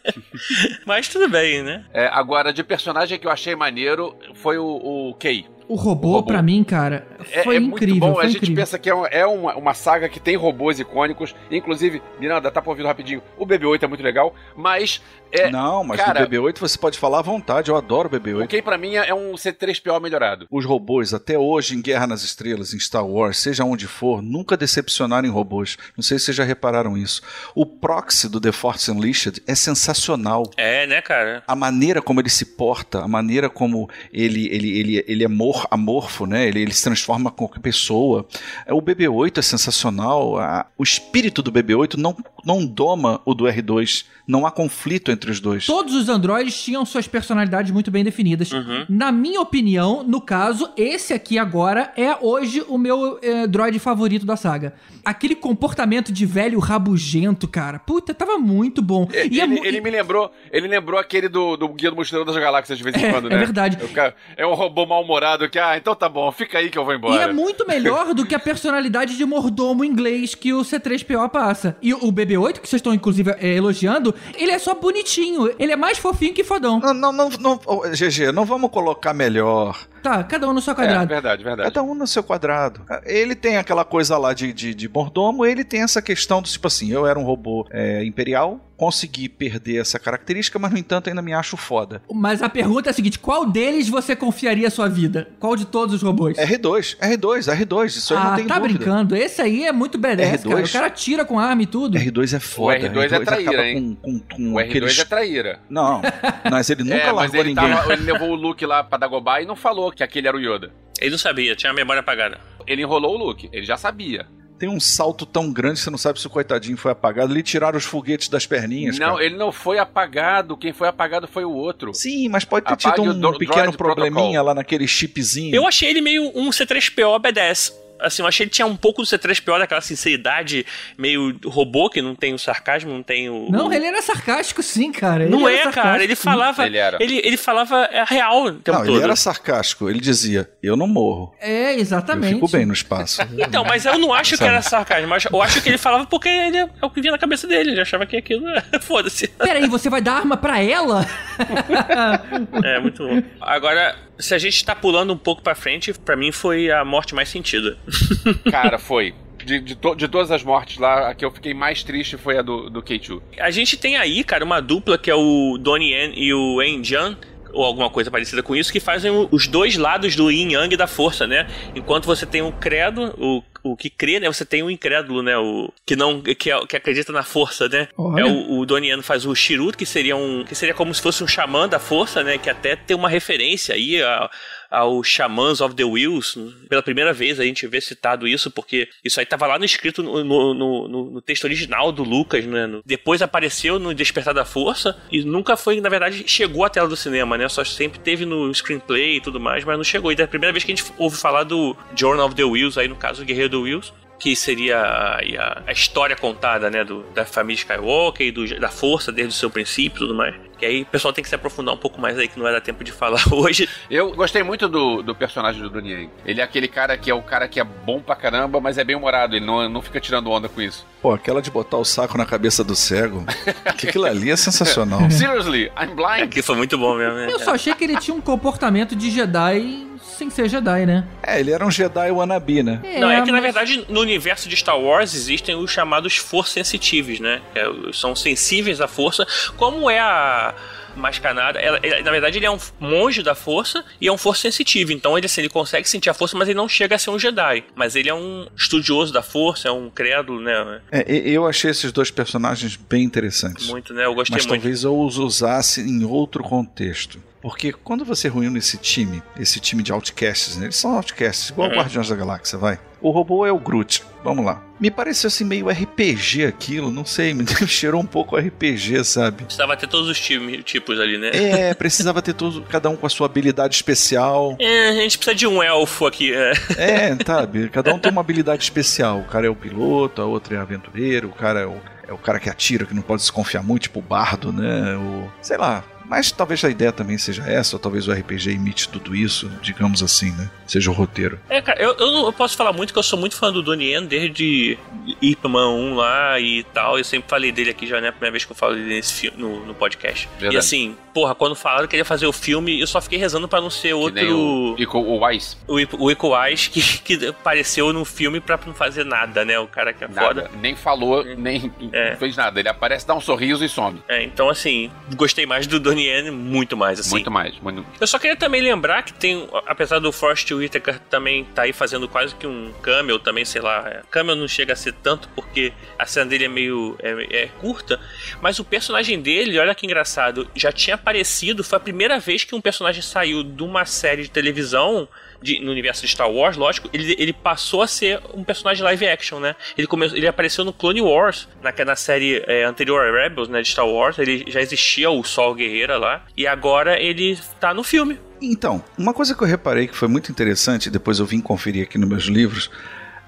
mas 0.84 1.08
tudo 1.08 1.28
bem, 1.28 1.62
né? 1.62 1.84
É, 1.92 2.06
agora, 2.12 2.52
de 2.52 2.62
personagem 2.62 3.18
que 3.18 3.26
eu 3.26 3.30
achei 3.30 3.56
maneiro 3.56 4.16
foi 4.34 4.58
o, 4.58 4.64
o 4.64 5.14
Kay. 5.14 5.46
O 5.66 5.74
robô, 5.76 6.08
O 6.08 6.12
robô. 6.16 6.26
pra 6.26 6.42
mim, 6.42 6.62
cara, 6.62 7.06
É, 7.32 7.42
foi 7.42 7.56
é 7.56 7.58
incrível. 7.58 7.94
muito 7.96 8.00
bom. 8.00 8.14
Foi 8.16 8.24
a 8.24 8.28
gente 8.28 8.36
incrível. 8.36 8.56
pensa 8.56 8.78
que 8.78 8.90
é, 8.90 8.94
um- 8.94 9.06
é 9.06 9.26
uma, 9.26 9.56
uma 9.56 9.74
saga 9.74 10.08
que 10.08 10.20
tem 10.20 10.36
robôs 10.36 10.78
icônicos. 10.78 11.34
Inclusive, 11.50 12.02
Miranda, 12.20 12.50
tá 12.50 12.60
pra 12.60 12.70
ouvir 12.70 12.84
rapidinho. 12.84 13.22
O 13.38 13.46
BB-8 13.46 13.82
é 13.84 13.86
muito 13.86 14.02
legal, 14.02 14.34
mas 14.54 15.00
é, 15.32 15.50
Não, 15.50 15.82
mas 15.82 16.00
cara- 16.00 16.20
do 16.20 16.28
BB-8 16.28 16.58
você 16.60 16.78
pode 16.78 16.98
falar 16.98 17.20
à 17.20 17.22
vontade, 17.22 17.70
eu 17.70 17.76
adoro 17.76 18.08
o 18.08 18.14
o 18.14 18.20
BB-8. 18.20 18.46
que 18.46 18.60
pra 18.62 18.76
mim 18.78 18.94
é 18.96 19.12
um 19.14 19.32
C3PO 19.36 19.98
melhorado. 20.00 20.46
Os 20.50 20.64
robôs, 20.66 21.12
até 21.14 21.38
hoje 21.38 21.74
em 21.74 21.80
Guerra 21.82 22.06
nas 22.06 22.22
Estrelas, 22.22 22.74
em 22.74 22.78
Star 22.78 23.04
Wars, 23.06 23.38
seja 23.38 23.64
onde 23.64 23.86
for, 23.86 24.22
nunca 24.22 24.56
decepcionaram 24.56 25.26
em 25.26 25.30
robôs. 25.30 25.76
Não 25.96 26.02
sei 26.02 26.18
se 26.18 26.26
vocês 26.26 26.36
já 26.36 26.44
repararam 26.44 26.96
isso. 26.96 27.22
O 27.54 27.64
proxy 27.64 28.28
do 28.28 28.38
The 28.40 28.52
Force 28.52 28.90
Unleashed 28.90 29.42
é 29.46 29.54
sensacional. 29.54 30.44
É, 30.56 30.86
né, 30.86 31.00
cara? 31.00 31.42
A 31.46 31.56
maneira 31.56 32.00
como 32.02 32.20
ele 32.20 32.28
se 32.30 32.44
porta, 32.44 33.00
a 33.00 33.08
maneira 33.08 33.48
como 33.48 33.88
ele, 34.12 34.46
ele, 34.52 34.78
ele, 34.78 35.04
ele 35.08 35.24
é 35.24 35.28
mor, 35.54 35.66
amorfo, 35.70 36.26
né? 36.26 36.46
Ele, 36.48 36.60
ele 36.62 36.72
se 36.74 36.82
transforma 36.82 37.30
com 37.30 37.46
qualquer 37.46 37.60
pessoa. 37.60 38.26
É, 38.66 38.72
O 38.74 38.80
BB-8 38.82 39.38
é 39.38 39.42
sensacional. 39.42 40.38
A- 40.38 40.66
o 40.76 40.82
espírito 40.82 41.42
do 41.42 41.52
BB-8 41.52 41.94
não, 41.96 42.16
não 42.44 42.64
doma 42.66 43.20
o 43.24 43.34
do 43.34 43.44
R2. 43.44 44.04
Não 44.26 44.46
há 44.46 44.50
conflito 44.50 45.10
entre 45.10 45.30
os 45.30 45.38
dois. 45.38 45.66
Todos 45.66 45.94
os 45.94 46.08
androides 46.08 46.62
tinham 46.62 46.84
suas 46.86 47.06
personalidades 47.06 47.70
muito 47.70 47.90
bem 47.90 48.02
definidas. 48.02 48.50
Uhum. 48.52 48.86
Na 48.88 49.12
minha 49.12 49.38
opinião, 49.40 50.02
no 50.02 50.18
caso, 50.18 50.70
esse 50.78 51.12
aqui 51.12 51.38
agora 51.38 51.92
é 51.94 52.16
hoje 52.18 52.64
o 52.66 52.78
meu 52.78 53.18
eh, 53.22 53.46
droid 53.46 53.78
favorito 53.78 54.24
da 54.24 54.34
saga. 54.34 54.72
Aquele 55.04 55.34
comportamento 55.34 56.10
de 56.10 56.24
velho 56.24 56.58
rabugento, 56.58 57.46
cara. 57.46 57.78
Puta, 57.78 58.14
tava 58.14 58.38
muito 58.38 58.80
bom. 58.80 59.06
E 59.30 59.40
é 59.40 59.44
ele, 59.44 59.46
mu- 59.46 59.64
ele 59.64 59.80
me 59.82 59.90
lembrou, 59.90 60.30
ele 60.50 60.68
lembrou 60.68 60.98
aquele 60.98 61.28
do, 61.28 61.56
do 61.58 61.68
Guia 61.68 61.90
do 61.90 61.96
Mochileiro 61.96 62.24
das 62.30 62.40
Galáxias 62.40 62.78
de 62.78 62.84
vez 62.84 62.96
em 62.96 63.04
É, 63.04 63.10
quando, 63.12 63.26
é 63.26 63.30
né? 63.30 63.36
verdade. 63.38 63.78
O 63.84 63.88
cara- 63.88 64.14
É 64.38 64.46
um 64.46 64.54
robô 64.54 64.86
mal-humorado 64.86 65.50
que, 65.50 65.58
ah, 65.58 65.76
então 65.76 65.94
tá 65.94 66.08
bom, 66.08 66.32
fica 66.32 66.56
aí 66.58 66.70
que 66.70 66.78
eu 66.78 66.84
vou 66.84 66.94
E 66.94 66.96
embora. 66.96 67.22
é 67.24 67.32
muito 67.32 67.66
melhor 67.66 68.14
do 68.14 68.24
que 68.24 68.34
a 68.34 68.38
personalidade 68.38 69.18
de 69.18 69.24
mordomo 69.26 69.84
inglês 69.84 70.34
que 70.34 70.54
o 70.54 70.62
C3PO 70.62 71.28
passa. 71.28 71.76
E 71.82 71.92
o 71.92 72.10
BB-8, 72.34 72.60
que 72.60 72.68
vocês 72.68 72.80
estão 72.80 72.92
inclusive 72.92 73.30
eh, 73.38 73.54
elogiando, 73.54 74.14
ele 74.34 74.50
é 74.50 74.58
só 74.58 74.74
bonitinho. 74.74 75.50
Ele 75.58 75.72
é 75.72 75.76
mais 75.76 75.98
fofinho 75.98 76.34
que 76.34 76.44
fodão. 76.44 76.80
Não, 76.80 76.94
não, 76.94 77.12
não, 77.12 77.30
não, 77.40 77.60
ô, 77.66 77.82
GG, 77.88 78.32
não 78.32 78.44
vamos 78.44 78.70
colocar 78.70 79.14
melhor. 79.14 79.78
Tá, 80.04 80.22
cada 80.22 80.46
um 80.46 80.52
no 80.52 80.60
seu 80.60 80.72
É, 80.72 80.76
quadrado. 80.76 81.08
verdade, 81.08 81.42
verdade. 81.42 81.68
Cada 81.72 81.82
um 81.82 81.94
no 81.94 82.06
seu 82.06 82.22
quadrado. 82.22 82.82
Ele 83.06 83.34
tem 83.34 83.56
aquela 83.56 83.86
coisa 83.86 84.18
lá 84.18 84.34
de, 84.34 84.52
de, 84.52 84.74
de 84.74 84.86
mordomo, 84.86 85.46
ele 85.46 85.64
tem 85.64 85.82
essa 85.82 86.02
questão 86.02 86.42
do 86.42 86.48
tipo 86.48 86.66
assim: 86.66 86.92
eu 86.92 87.06
era 87.06 87.18
um 87.18 87.22
robô 87.24 87.66
é, 87.70 88.04
imperial, 88.04 88.60
consegui 88.76 89.30
perder 89.30 89.80
essa 89.80 89.98
característica, 89.98 90.58
mas 90.58 90.70
no 90.72 90.76
entanto 90.78 91.08
ainda 91.08 91.22
me 91.22 91.32
acho 91.32 91.56
foda. 91.56 92.02
Mas 92.12 92.42
a 92.42 92.50
pergunta 92.50 92.88
é 92.88 92.90
a 92.90 92.92
seguinte: 92.92 93.18
qual 93.18 93.46
deles 93.46 93.88
você 93.88 94.14
confiaria 94.14 94.68
a 94.68 94.70
sua 94.70 94.88
vida? 94.90 95.28
Qual 95.40 95.56
de 95.56 95.64
todos 95.64 95.94
os 95.94 96.02
robôs? 96.02 96.36
R2, 96.36 96.98
R2, 96.98 97.56
R2, 97.64 97.86
isso 97.86 98.12
aí 98.14 98.20
ah, 98.20 98.24
não 98.28 98.36
tem 98.36 98.46
tá 98.46 98.58
dúvida. 98.58 98.78
brincando. 98.78 99.16
Esse 99.16 99.40
aí 99.40 99.64
é 99.64 99.72
muito 99.72 99.96
badass, 99.96 100.44
R2? 100.44 100.48
cara. 100.50 100.64
O 100.66 100.68
cara 100.72 100.90
tira 100.90 101.24
com 101.24 101.38
arma 101.40 101.62
e 101.62 101.66
tudo. 101.66 101.96
R2 101.98 102.36
é 102.36 102.40
foda. 102.40 102.78
R2 102.78 103.10
é 103.12 103.20
traíra, 103.20 103.50
acaba 103.52 103.66
hein? 103.66 103.96
Com, 104.02 104.18
com, 104.18 104.36
com 104.36 104.52
O 104.52 104.56
R2 104.56 104.60
aqueles... 104.68 104.98
é 104.98 105.04
traíra. 105.06 105.60
Não, 105.70 106.02
mas 106.50 106.68
ele 106.68 106.82
nunca 106.84 106.96
é, 106.96 107.06
mas 107.06 107.14
largou 107.16 107.40
ele, 107.40 107.54
ninguém. 107.54 107.70
tava- 107.74 107.92
ele 107.94 108.02
levou 108.02 108.30
o 108.30 108.34
Luke 108.34 108.66
lá 108.66 108.84
pra 108.84 108.98
Dagobah 108.98 109.40
e 109.40 109.46
não 109.46 109.56
falou 109.56 109.93
que 109.94 110.02
aquele 110.02 110.28
era 110.28 110.36
o 110.36 110.40
Yoda. 110.40 110.72
Ele 111.00 111.10
não 111.10 111.18
sabia, 111.18 111.56
tinha 111.56 111.70
a 111.70 111.74
memória 111.74 112.00
apagada. 112.00 112.40
Ele 112.66 112.82
enrolou 112.82 113.14
o 113.14 113.18
Luke, 113.18 113.48
ele 113.52 113.66
já 113.66 113.76
sabia. 113.76 114.26
Tem 114.58 114.68
um 114.68 114.78
salto 114.78 115.26
tão 115.26 115.52
grande 115.52 115.74
que 115.74 115.80
você 115.80 115.90
não 115.90 115.98
sabe 115.98 116.20
se 116.20 116.26
o 116.26 116.30
coitadinho 116.30 116.76
foi 116.76 116.92
apagado. 116.92 117.34
Lhe 117.34 117.42
tiraram 117.42 117.76
os 117.76 117.84
foguetes 117.84 118.28
das 118.28 118.46
perninhas. 118.46 118.98
não, 118.98 119.14
cara. 119.14 119.24
ele 119.24 119.36
não 119.36 119.50
foi 119.50 119.78
apagado, 119.78 120.56
quem 120.56 120.72
foi 120.72 120.86
apagado 120.86 121.26
foi 121.26 121.44
o 121.44 121.50
outro. 121.50 121.92
Sim, 121.92 122.28
mas 122.28 122.44
pode 122.44 122.64
ter 122.64 122.74
Apague 122.74 123.02
tido 123.02 123.28
um 123.28 123.36
pequeno 123.36 123.72
probleminha 123.72 124.14
protocol. 124.14 124.44
lá 124.44 124.54
naquele 124.54 124.86
chipzinho. 124.86 125.54
Eu 125.54 125.66
achei 125.66 125.90
ele 125.90 126.00
meio 126.00 126.30
um 126.34 126.50
C3PO 126.50 127.20
B10. 127.20 127.83
Assim, 128.00 128.22
eu 128.22 128.28
achei 128.28 128.46
que 128.46 128.52
tinha 128.52 128.66
um 128.66 128.76
pouco 128.76 129.02
do 129.02 129.08
C3PO 129.08 129.58
daquela 129.58 129.80
sinceridade 129.80 130.66
meio 130.98 131.38
robô, 131.44 131.88
que 131.88 132.02
não 132.02 132.14
tem 132.14 132.34
o 132.34 132.38
sarcasmo, 132.38 132.92
não 132.92 133.02
tem 133.02 133.30
o. 133.30 133.48
Não, 133.50 133.72
ele 133.72 133.86
era 133.86 134.02
sarcástico, 134.02 134.62
sim, 134.62 134.92
cara. 134.92 135.24
Ele 135.24 135.30
Não 135.32 135.48
era 135.48 135.56
é, 135.58 135.62
sarcástico, 135.64 135.82
cara. 135.92 136.04
Ele 136.04 136.16
falava. 136.16 136.66
Ele 136.66 136.78
era. 136.78 136.98
Ele, 137.00 137.20
ele 137.24 137.36
falava 137.36 137.88
é, 137.90 138.04
real 138.06 138.44
o 138.44 138.52
tempo 138.52 138.78
Não, 138.78 138.84
todo. 138.84 138.96
ele 138.96 139.04
era 139.04 139.16
sarcástico. 139.16 139.88
Ele 139.88 140.00
dizia: 140.00 140.50
Eu 140.62 140.76
não 140.76 140.86
morro. 140.86 141.34
É, 141.40 141.74
exatamente. 141.74 142.32
Eu 142.32 142.38
fico 142.40 142.48
bem 142.50 142.66
no 142.66 142.72
espaço. 142.72 143.22
Então, 143.44 143.64
mas 143.64 143.84
eu 143.84 143.98
não 143.98 144.12
acho 144.12 144.36
que 144.38 144.44
era 144.44 144.62
sarcasmo. 144.62 145.06
mas 145.08 145.24
Eu 145.24 145.40
acho 145.42 145.62
que 145.62 145.68
ele 145.68 145.78
falava 145.78 146.06
porque 146.06 146.28
ele 146.28 146.56
é 146.58 146.68
o 146.82 146.90
que 146.90 147.00
vinha 147.00 147.12
na 147.12 147.18
cabeça 147.18 147.46
dele. 147.46 147.72
Ele 147.72 147.80
achava 147.80 148.06
que 148.06 148.16
aquilo. 148.16 148.44
Foda-se. 148.80 149.28
Peraí, 149.28 149.68
você 149.68 149.88
vai 149.90 150.00
dar 150.00 150.14
arma 150.14 150.36
pra 150.36 150.60
ela? 150.60 151.06
É, 152.64 152.80
muito 152.80 153.06
bom. 153.06 153.22
Agora, 153.40 153.96
se 154.18 154.34
a 154.34 154.38
gente 154.38 154.64
tá 154.64 154.74
pulando 154.74 155.12
um 155.12 155.16
pouco 155.18 155.42
pra 155.42 155.54
frente, 155.54 155.92
pra 155.92 156.16
mim 156.16 156.30
foi 156.32 156.70
a 156.70 156.84
morte 156.84 157.14
mais 157.14 157.28
sentida. 157.28 157.76
Cara, 158.50 158.78
foi. 158.78 159.14
De, 159.44 159.60
de, 159.60 159.74
to- 159.74 159.94
de 159.94 160.08
todas 160.08 160.30
as 160.30 160.42
mortes 160.42 160.78
lá, 160.78 161.10
a 161.10 161.14
que 161.14 161.22
eu 161.24 161.30
fiquei 161.30 161.52
mais 161.52 161.82
triste 161.82 162.16
foi 162.16 162.38
a 162.38 162.42
do, 162.42 162.70
do 162.70 162.82
K2. 162.82 163.20
A 163.38 163.50
gente 163.50 163.76
tem 163.76 163.96
aí, 163.96 164.24
cara, 164.24 164.42
uma 164.44 164.60
dupla 164.62 164.96
que 164.96 165.10
é 165.10 165.14
o 165.14 165.58
Donnie 165.60 165.92
Yen 165.92 166.12
e 166.16 166.32
o 166.32 166.62
En 166.62 166.82
Jan, 166.82 167.18
ou 167.52 167.62
alguma 167.62 167.90
coisa 167.90 168.10
parecida 168.10 168.42
com 168.42 168.56
isso, 168.56 168.72
que 168.72 168.80
fazem 168.80 169.10
os 169.30 169.46
dois 169.46 169.76
lados 169.76 170.16
do 170.16 170.30
yin 170.30 170.52
yang 170.52 170.74
da 170.76 170.86
força, 170.86 171.26
né? 171.26 171.46
Enquanto 171.74 172.06
você 172.06 172.24
tem 172.24 172.40
o 172.40 172.52
credo, 172.52 173.14
o, 173.18 173.42
o 173.64 173.76
que 173.76 173.88
crê, 173.90 174.20
né? 174.20 174.26
Você 174.28 174.44
tem 174.44 174.62
o 174.62 174.70
incrédulo, 174.70 175.22
né? 175.22 175.36
O 175.38 175.72
que 175.86 175.96
não 175.96 176.20
que, 176.20 176.50
é- 176.50 176.66
que 176.66 176.76
acredita 176.76 177.12
na 177.12 177.22
força, 177.22 177.68
né? 177.68 177.88
Olha. 177.96 178.20
É 178.22 178.24
o, 178.24 178.60
o 178.64 178.78
Yen 178.78 179.02
faz 179.02 179.24
o 179.26 179.34
Shirut, 179.34 179.76
que 179.76 179.86
seria 179.86 180.14
um 180.16 180.44
que 180.44 180.54
seria 180.54 180.74
como 180.74 180.94
se 180.94 181.02
fosse 181.02 181.24
um 181.24 181.26
xamã 181.28 181.68
da 181.68 181.78
força, 181.78 182.22
né? 182.22 182.38
Que 182.38 182.50
até 182.50 182.76
tem 182.76 182.96
uma 182.96 183.08
referência 183.08 183.74
aí 183.74 184.02
a 184.02 184.30
ao 184.70 185.04
Shamans 185.04 185.60
of 185.60 185.76
the 185.76 185.84
Wheels. 185.84 186.36
Pela 186.68 186.82
primeira 186.82 187.12
vez 187.12 187.38
a 187.38 187.44
gente 187.44 187.64
vê 187.68 187.80
citado 187.80 188.26
isso, 188.26 188.50
porque 188.50 188.88
isso 189.04 189.20
aí 189.20 189.26
tava 189.26 189.46
lá 189.46 189.56
no 189.56 189.64
escrito 189.64 190.02
no, 190.02 190.24
no, 190.24 190.52
no- 190.52 190.88
no- 190.88 191.22
texto 191.22 191.44
original 191.44 191.92
do 191.92 192.02
Lucas, 192.02 192.44
né? 192.44 192.68
Depois 192.84 193.22
apareceu 193.22 193.78
no 193.78 193.94
Despertar 193.94 194.34
da 194.34 194.44
Força 194.44 195.00
e 195.12 195.22
nunca 195.24 195.56
foi, 195.56 195.80
na 195.80 195.88
verdade, 195.88 196.24
chegou 196.26 196.64
à 196.64 196.68
tela 196.70 196.88
do 196.88 196.96
cinema, 196.96 197.38
né? 197.38 197.48
Só 197.48 197.62
sempre 197.64 198.00
teve 198.00 198.26
no 198.26 198.52
screenplay 198.52 199.18
e 199.18 199.20
tudo 199.20 199.38
mais, 199.38 199.62
mas 199.62 199.76
não 199.76 199.84
chegou. 199.84 200.10
E 200.10 200.16
da 200.16 200.26
primeira 200.26 200.52
vez 200.52 200.64
que 200.64 200.72
a 200.72 200.74
gente 200.74 200.90
ouve 200.98 201.16
falar 201.16 201.44
do 201.44 201.76
Journal 201.94 202.26
of 202.26 202.34
the 202.34 202.42
Wheels, 202.44 202.76
aí 202.76 202.88
no 202.88 202.96
caso, 202.96 203.22
o 203.22 203.24
Guerreiro 203.24 203.50
do 203.54 203.62
Wheels, 203.62 203.92
que 204.18 204.34
seria 204.36 204.78
a, 204.78 205.18
a- 205.18 205.62
a 205.66 205.72
história 205.72 206.16
contada, 206.16 206.70
né, 206.70 206.84
do, 206.84 207.02
da 207.14 207.24
família 207.24 207.58
Skywalker 207.60 208.26
e 208.26 208.30
do- 208.30 208.60
da 208.60 208.68
força 208.70 209.10
desde 209.12 209.34
o 209.34 209.36
seu 209.36 209.50
princípio 209.50 209.96
e 209.96 210.00
tudo 210.00 210.14
mais. 210.14 210.34
Que 210.56 210.64
aí 210.64 210.82
o 210.82 210.86
pessoal 210.86 211.12
tem 211.12 211.20
que 211.22 211.28
se 211.28 211.34
aprofundar 211.34 211.74
um 211.74 211.76
pouco 211.76 212.00
mais 212.00 212.16
aí, 212.16 212.28
que 212.28 212.36
não 212.38 212.44
vai 212.44 212.52
dar 212.52 212.60
tempo 212.60 212.84
de 212.84 212.92
falar 212.92 213.20
hoje. 213.32 213.68
Eu 213.90 214.12
gostei 214.14 214.42
muito 214.44 214.68
do, 214.68 215.02
do 215.02 215.14
personagem 215.16 215.60
do 215.60 215.68
Donnie. 215.68 216.08
Ele 216.24 216.40
é 216.40 216.44
aquele 216.44 216.68
cara 216.68 216.96
que 216.96 217.10
é 217.10 217.14
o 217.14 217.20
cara 217.20 217.48
que 217.48 217.58
é 217.58 217.64
bom 217.64 218.00
pra 218.00 218.14
caramba, 218.14 218.60
mas 218.60 218.78
é 218.78 218.84
bem 218.84 218.94
humorado. 218.94 219.34
Ele 219.34 219.44
não, 219.44 219.68
não 219.68 219.82
fica 219.82 220.00
tirando 220.00 220.30
onda 220.30 220.48
com 220.48 220.62
isso. 220.62 220.86
Pô, 221.02 221.12
aquela 221.12 221.42
de 221.42 221.50
botar 221.50 221.76
o 221.76 221.84
saco 221.84 222.16
na 222.16 222.24
cabeça 222.24 222.62
do 222.62 222.76
cego. 222.76 223.26
que 223.76 223.88
aquilo 223.88 224.06
ali 224.06 224.30
é 224.30 224.36
sensacional. 224.36 225.10
Seriously, 225.10 225.70
I'm 225.76 225.94
blind. 225.96 226.30
Que 226.32 226.40
foi 226.40 226.54
muito 226.56 226.78
bom 226.78 226.94
mesmo, 226.96 227.14
né? 227.16 227.26
Eu 227.32 227.40
só 227.40 227.52
achei 227.54 227.74
que 227.74 227.82
ele 227.82 227.96
tinha 227.98 228.16
um 228.16 228.20
comportamento 228.20 228.94
de 228.94 229.10
Jedi 229.10 229.88
sem 230.14 230.30
ser 230.30 230.48
Jedi, 230.48 230.86
né? 230.86 231.04
É, 231.22 231.38
ele 231.40 231.50
era 231.52 231.64
um 231.66 231.70
Jedi 231.70 232.10
wannabe, 232.10 232.62
né? 232.62 232.80
Não, 232.98 233.10
é 233.10 233.20
que 233.22 233.26
na 233.30 233.40
mas- 233.40 233.42
verdade 233.42 233.84
no 233.88 234.00
universo 234.00 234.48
de 234.48 234.56
Star 234.56 234.78
Wars 234.78 235.14
existem 235.14 235.54
os 235.54 235.70
chamados 235.70 236.16
Force 236.16 236.52
Sensitives, 236.52 237.20
né? 237.20 237.40
É- 237.54 237.92
são 237.92 238.14
sensíveis 238.16 238.80
à 238.80 238.88
força, 238.88 239.26
como 239.56 239.90
é 239.90 239.98
a 239.98 240.54
Mascanada. 240.96 241.58
Ela, 241.58 241.80
ele- 241.82 242.02
na 242.02 242.10
verdade, 242.12 242.38
ele 242.38 242.46
é 242.46 242.50
um 242.50 242.58
monge 242.78 243.20
da 243.22 243.34
força 243.34 243.84
e 244.00 244.06
é 244.06 244.12
um 244.12 244.16
força 244.16 244.42
sensitivo. 244.42 244.92
Então, 244.92 245.18
ele, 245.18 245.26
assim, 245.26 245.40
ele 245.40 245.48
consegue 245.48 245.88
sentir 245.88 246.08
a 246.08 246.14
força, 246.14 246.36
mas 246.38 246.48
ele 246.48 246.56
não 246.56 246.68
chega 246.68 246.94
a 246.94 246.98
ser 246.98 247.10
um 247.10 247.18
Jedi. 247.18 247.64
Mas 247.74 247.96
ele 247.96 248.08
é 248.08 248.14
um 248.14 248.46
estudioso 248.56 249.12
da 249.12 249.20
força, 249.22 249.68
é 249.68 249.72
um 249.72 249.90
crédulo, 249.90 250.40
né? 250.40 250.80
É, 250.92 251.12
e- 251.12 251.32
eu 251.32 251.46
achei 251.48 251.70
esses 251.72 251.90
dois 251.90 252.12
personagens 252.12 252.76
bem 252.76 253.02
interessantes. 253.02 253.66
Muito, 253.68 253.92
né? 253.92 254.04
Eu 254.04 254.14
gostei 254.14 254.36
Mas 254.36 254.46
muito. 254.46 254.60
talvez 254.60 254.84
eu 254.84 254.96
os 254.96 255.18
usasse 255.18 255.80
em 255.80 256.04
outro 256.04 256.44
contexto. 256.44 257.20
Porque 257.44 257.74
quando 257.74 258.06
você 258.06 258.26
reúne 258.26 258.58
esse 258.58 258.78
time, 258.78 259.22
esse 259.38 259.60
time 259.60 259.82
de 259.82 259.92
outcasts, 259.92 260.56
né? 260.56 260.64
eles 260.64 260.76
são 260.76 260.96
outcasts, 260.96 261.50
igual 261.50 261.68
Uhum. 261.68 261.76
Guardiões 261.76 262.08
da 262.08 262.16
Galáxia, 262.16 262.56
vai. 262.56 262.80
O 263.02 263.10
robô 263.10 263.44
é 263.44 263.52
o 263.52 263.58
Groot. 263.58 264.02
Vamos 264.24 264.46
lá. 264.46 264.62
Me 264.80 264.90
pareceu 264.90 265.28
assim 265.28 265.44
meio 265.44 265.68
RPG 265.68 266.46
aquilo, 266.46 266.90
não 266.90 267.04
sei, 267.04 267.34
me 267.34 267.44
cheirou 267.68 268.00
um 268.00 268.06
pouco 268.06 268.34
RPG, 268.38 269.04
sabe? 269.04 269.44
Precisava 269.44 269.76
ter 269.76 269.86
todos 269.86 270.08
os 270.08 270.18
time- 270.18 270.62
tipos 270.62 270.98
ali, 270.98 271.18
né? 271.18 271.32
É, 271.34 271.74
precisava 271.74 272.22
ter 272.22 272.32
todo, 272.32 272.62
cada 272.62 272.88
um 272.88 272.96
com 272.96 273.04
a 273.06 273.10
sua 273.10 273.26
habilidade 273.26 273.74
especial. 273.74 274.56
É, 274.58 274.88
a 274.88 274.92
gente 274.94 275.18
precisa 275.18 275.34
de 275.36 275.46
um 275.46 275.62
elfo 275.62 276.06
aqui. 276.06 276.32
É. 276.34 276.52
É, 276.78 277.18
sabe? 277.26 277.68
Cada 277.68 277.92
um 277.94 277.98
tem 277.98 278.10
uma 278.10 278.22
habilidade 278.22 278.62
especial. 278.62 279.20
O 279.20 279.24
cara 279.24 279.46
é 279.46 279.50
o 279.50 279.54
piloto, 279.54 280.22
a 280.22 280.24
outra 280.24 280.56
é 280.56 280.58
aventureiro, 280.58 281.28
o 281.28 281.32
cara 281.32 281.60
é 281.60 281.66
o, 281.66 281.76
é 282.08 282.12
o 282.14 282.18
cara 282.18 282.40
que 282.40 282.48
atira, 282.48 282.86
que 282.86 282.94
não 282.94 283.02
pode 283.02 283.20
desconfiar 283.20 283.62
muito, 283.62 283.82
tipo 283.82 283.98
o 283.98 284.02
bardo, 284.02 284.50
né? 284.50 284.96
O, 284.96 285.30
sei 285.42 285.58
lá. 285.58 285.84
Mas 286.06 286.30
talvez 286.30 286.62
a 286.64 286.70
ideia 286.70 286.92
também 286.92 287.16
seja 287.18 287.42
essa, 287.44 287.76
ou 287.76 287.80
talvez 287.80 288.06
o 288.08 288.12
RPG 288.12 288.50
imite 288.52 288.88
tudo 288.88 289.14
isso, 289.14 289.50
digamos 289.62 290.02
assim, 290.02 290.30
né? 290.32 290.50
Seja 290.66 290.90
o 290.90 290.94
roteiro. 290.94 291.38
É, 291.48 291.60
cara, 291.62 291.80
eu, 291.82 291.94
eu 291.98 292.10
não 292.12 292.26
eu 292.26 292.32
posso 292.32 292.56
falar 292.56 292.72
muito 292.72 292.92
que 292.92 292.98
eu 292.98 293.02
sou 293.02 293.18
muito 293.18 293.36
fã 293.36 293.52
do 293.52 293.62
Donnie 293.62 293.92
Yen 293.92 294.04
desde 294.06 294.78
Ip 295.20 295.46
Man 295.48 295.68
1 295.70 295.94
lá 295.94 296.40
e 296.40 296.62
tal. 296.72 296.98
Eu 296.98 297.04
sempre 297.04 297.28
falei 297.28 297.50
dele 297.52 297.70
aqui 297.70 297.86
já, 297.86 298.00
né? 298.00 298.08
A 298.08 298.12
primeira 298.12 298.32
vez 298.32 298.44
que 298.44 298.52
eu 298.52 298.56
falei 298.56 298.82
dele 298.82 298.96
nesse 298.96 299.12
filme, 299.14 299.38
no, 299.38 299.64
no 299.66 299.74
podcast. 299.74 300.28
Verdade. 300.38 300.54
E 300.54 300.58
assim, 300.58 300.96
porra, 301.12 301.34
quando 301.34 301.54
falaram 301.54 301.86
que 301.86 301.94
ele 301.96 302.00
ia 302.00 302.04
fazer 302.04 302.26
o 302.26 302.32
filme, 302.32 302.80
eu 302.80 302.86
só 302.86 303.00
fiquei 303.00 303.18
rezando 303.18 303.48
pra 303.48 303.60
não 303.60 303.70
ser 303.70 303.88
Que 303.88 303.94
outro. 303.94 304.14
nem 304.14 304.32
o, 304.32 304.74
Ico- 304.78 304.98
o 304.98 305.24
Wise. 305.26 305.56
O, 305.66 305.78
Ico- 305.80 305.96
o 306.02 306.10
Ico 306.10 306.36
Wise 306.36 306.70
que, 306.70 306.82
que 307.18 307.26
apareceu 307.26 307.92
no 307.92 308.04
filme 308.04 308.40
pra 308.40 308.58
não 308.66 308.74
fazer 308.74 309.04
nada, 309.04 309.44
né? 309.44 309.58
O 309.58 309.66
cara 309.66 309.92
que 309.92 310.04
é 310.04 310.08
foda. 310.08 310.42
Nada. 310.42 310.50
Nem 310.60 310.74
falou, 310.76 311.24
nem 311.36 311.72
É. 311.92 312.16
fez 312.16 312.36
nada. 312.36 312.58
Ele 312.60 312.68
aparece, 312.68 313.06
dá 313.06 313.14
um 313.14 313.20
sorriso 313.20 313.64
e 313.64 313.68
some. 313.68 314.02
É, 314.08 314.22
então, 314.22 314.48
assim, 314.48 314.90
gostei 315.16 315.46
mais 315.46 315.66
do 315.66 315.78
Donnie 315.80 315.93
Yen, 315.98 316.30
muito 316.30 316.76
mais, 316.76 317.00
assim. 317.00 317.10
Muito 317.10 317.30
mais. 317.30 317.58
Muito... 317.60 317.84
Eu 318.00 318.06
só 318.06 318.18
queria 318.18 318.36
também 318.36 318.60
lembrar 318.60 319.02
que 319.02 319.12
tem, 319.12 319.48
apesar 319.66 319.98
do 319.98 320.12
Forrest 320.12 320.50
Whitaker 320.50 320.98
também 321.10 321.44
tá 321.44 321.62
aí 321.62 321.72
fazendo 321.72 322.08
quase 322.08 322.34
que 322.34 322.46
um 322.46 322.72
cameo 322.82 323.18
também, 323.18 323.44
sei 323.44 323.60
lá. 323.60 323.88
é, 323.88 324.02
Cameo 324.10 324.34
não 324.34 324.48
chega 324.48 324.72
a 324.72 324.76
ser 324.76 324.92
tanto 324.94 325.28
porque 325.30 325.72
a 325.98 326.06
cena 326.06 326.26
dele 326.26 326.44
é 326.44 326.48
meio 326.48 326.96
é, 327.02 327.44
é 327.44 327.46
curta, 327.60 328.00
mas 328.40 328.58
o 328.58 328.64
personagem 328.64 329.20
dele, 329.20 329.58
olha 329.58 329.74
que 329.74 329.86
engraçado, 329.86 330.48
já 330.54 330.72
tinha 330.72 330.94
aparecido, 330.94 331.64
foi 331.64 331.76
a 331.76 331.80
primeira 331.80 332.18
vez 332.18 332.44
que 332.44 332.54
um 332.54 332.60
personagem 332.60 333.02
saiu 333.02 333.42
de 333.42 333.62
uma 333.62 333.84
série 333.84 334.22
de 334.22 334.30
televisão 334.30 335.08
de- 335.44 335.60
no 335.60 335.70
universo 335.70 336.02
de 336.02 336.08
Star 336.08 336.30
Wars, 336.30 336.56
lógico, 336.56 336.88
ele, 336.92 337.14
ele 337.18 337.32
passou 337.32 337.82
a 337.82 337.86
ser 337.86 338.18
um 338.32 338.42
personagem 338.42 338.82
live 338.82 339.06
action, 339.06 339.38
né? 339.38 339.54
Ele, 339.76 339.86
começou, 339.86 340.16
ele 340.16 340.26
apareceu 340.26 340.64
no 340.64 340.72
Clone 340.72 341.02
Wars, 341.02 341.46
na, 341.62 341.72
na 341.84 341.94
série 341.94 342.42
é, 342.46 342.64
anterior 342.64 343.00
a 343.04 343.22
Rebels, 343.22 343.48
né, 343.48 343.60
de 343.60 343.68
Star 343.68 343.86
Wars, 343.86 344.18
ele 344.18 344.44
já 344.48 344.60
existia 344.60 345.10
o 345.10 345.22
Sol 345.22 345.54
Guerreira 345.54 345.98
lá, 345.98 346.24
e 346.36 346.46
agora 346.46 346.98
ele 347.00 347.38
tá 347.60 347.74
no 347.74 347.84
filme. 347.84 348.18
Então, 348.40 348.82
uma 348.98 349.12
coisa 349.12 349.34
que 349.34 349.42
eu 349.42 349.46
reparei 349.46 349.86
que 349.86 349.94
foi 349.94 350.08
muito 350.08 350.30
interessante, 350.32 350.90
depois 350.90 351.18
eu 351.18 351.26
vim 351.26 351.40
conferir 351.40 351.84
aqui 351.84 351.98
nos 351.98 352.08
meus 352.08 352.24
livros, 352.24 352.70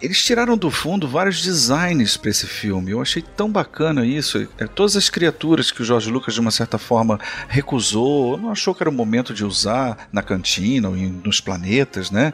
eles 0.01 0.22
tiraram 0.22 0.57
do 0.57 0.70
fundo 0.70 1.09
vários 1.09 1.42
designs 1.42 2.16
para 2.16 2.30
esse 2.30 2.47
filme. 2.47 2.90
Eu 2.90 3.01
achei 3.01 3.22
tão 3.22 3.51
bacana 3.51 4.05
isso. 4.05 4.47
É, 4.59 4.66
todas 4.66 4.97
as 4.97 5.09
criaturas 5.09 5.70
que 5.70 5.82
o 5.82 5.84
Jorge 5.84 6.11
Lucas, 6.11 6.34
de 6.34 6.40
uma 6.40 6.51
certa 6.51 6.78
forma, 6.78 7.18
recusou, 7.49 8.36
não 8.36 8.51
achou 8.51 8.74
que 8.74 8.82
era 8.82 8.90
o 8.90 8.92
momento 8.92 9.32
de 9.32 9.44
usar 9.44 10.09
na 10.12 10.22
cantina 10.22 10.88
ou 10.88 10.97
nos 10.97 11.40
planetas, 11.40 12.11
né? 12.11 12.32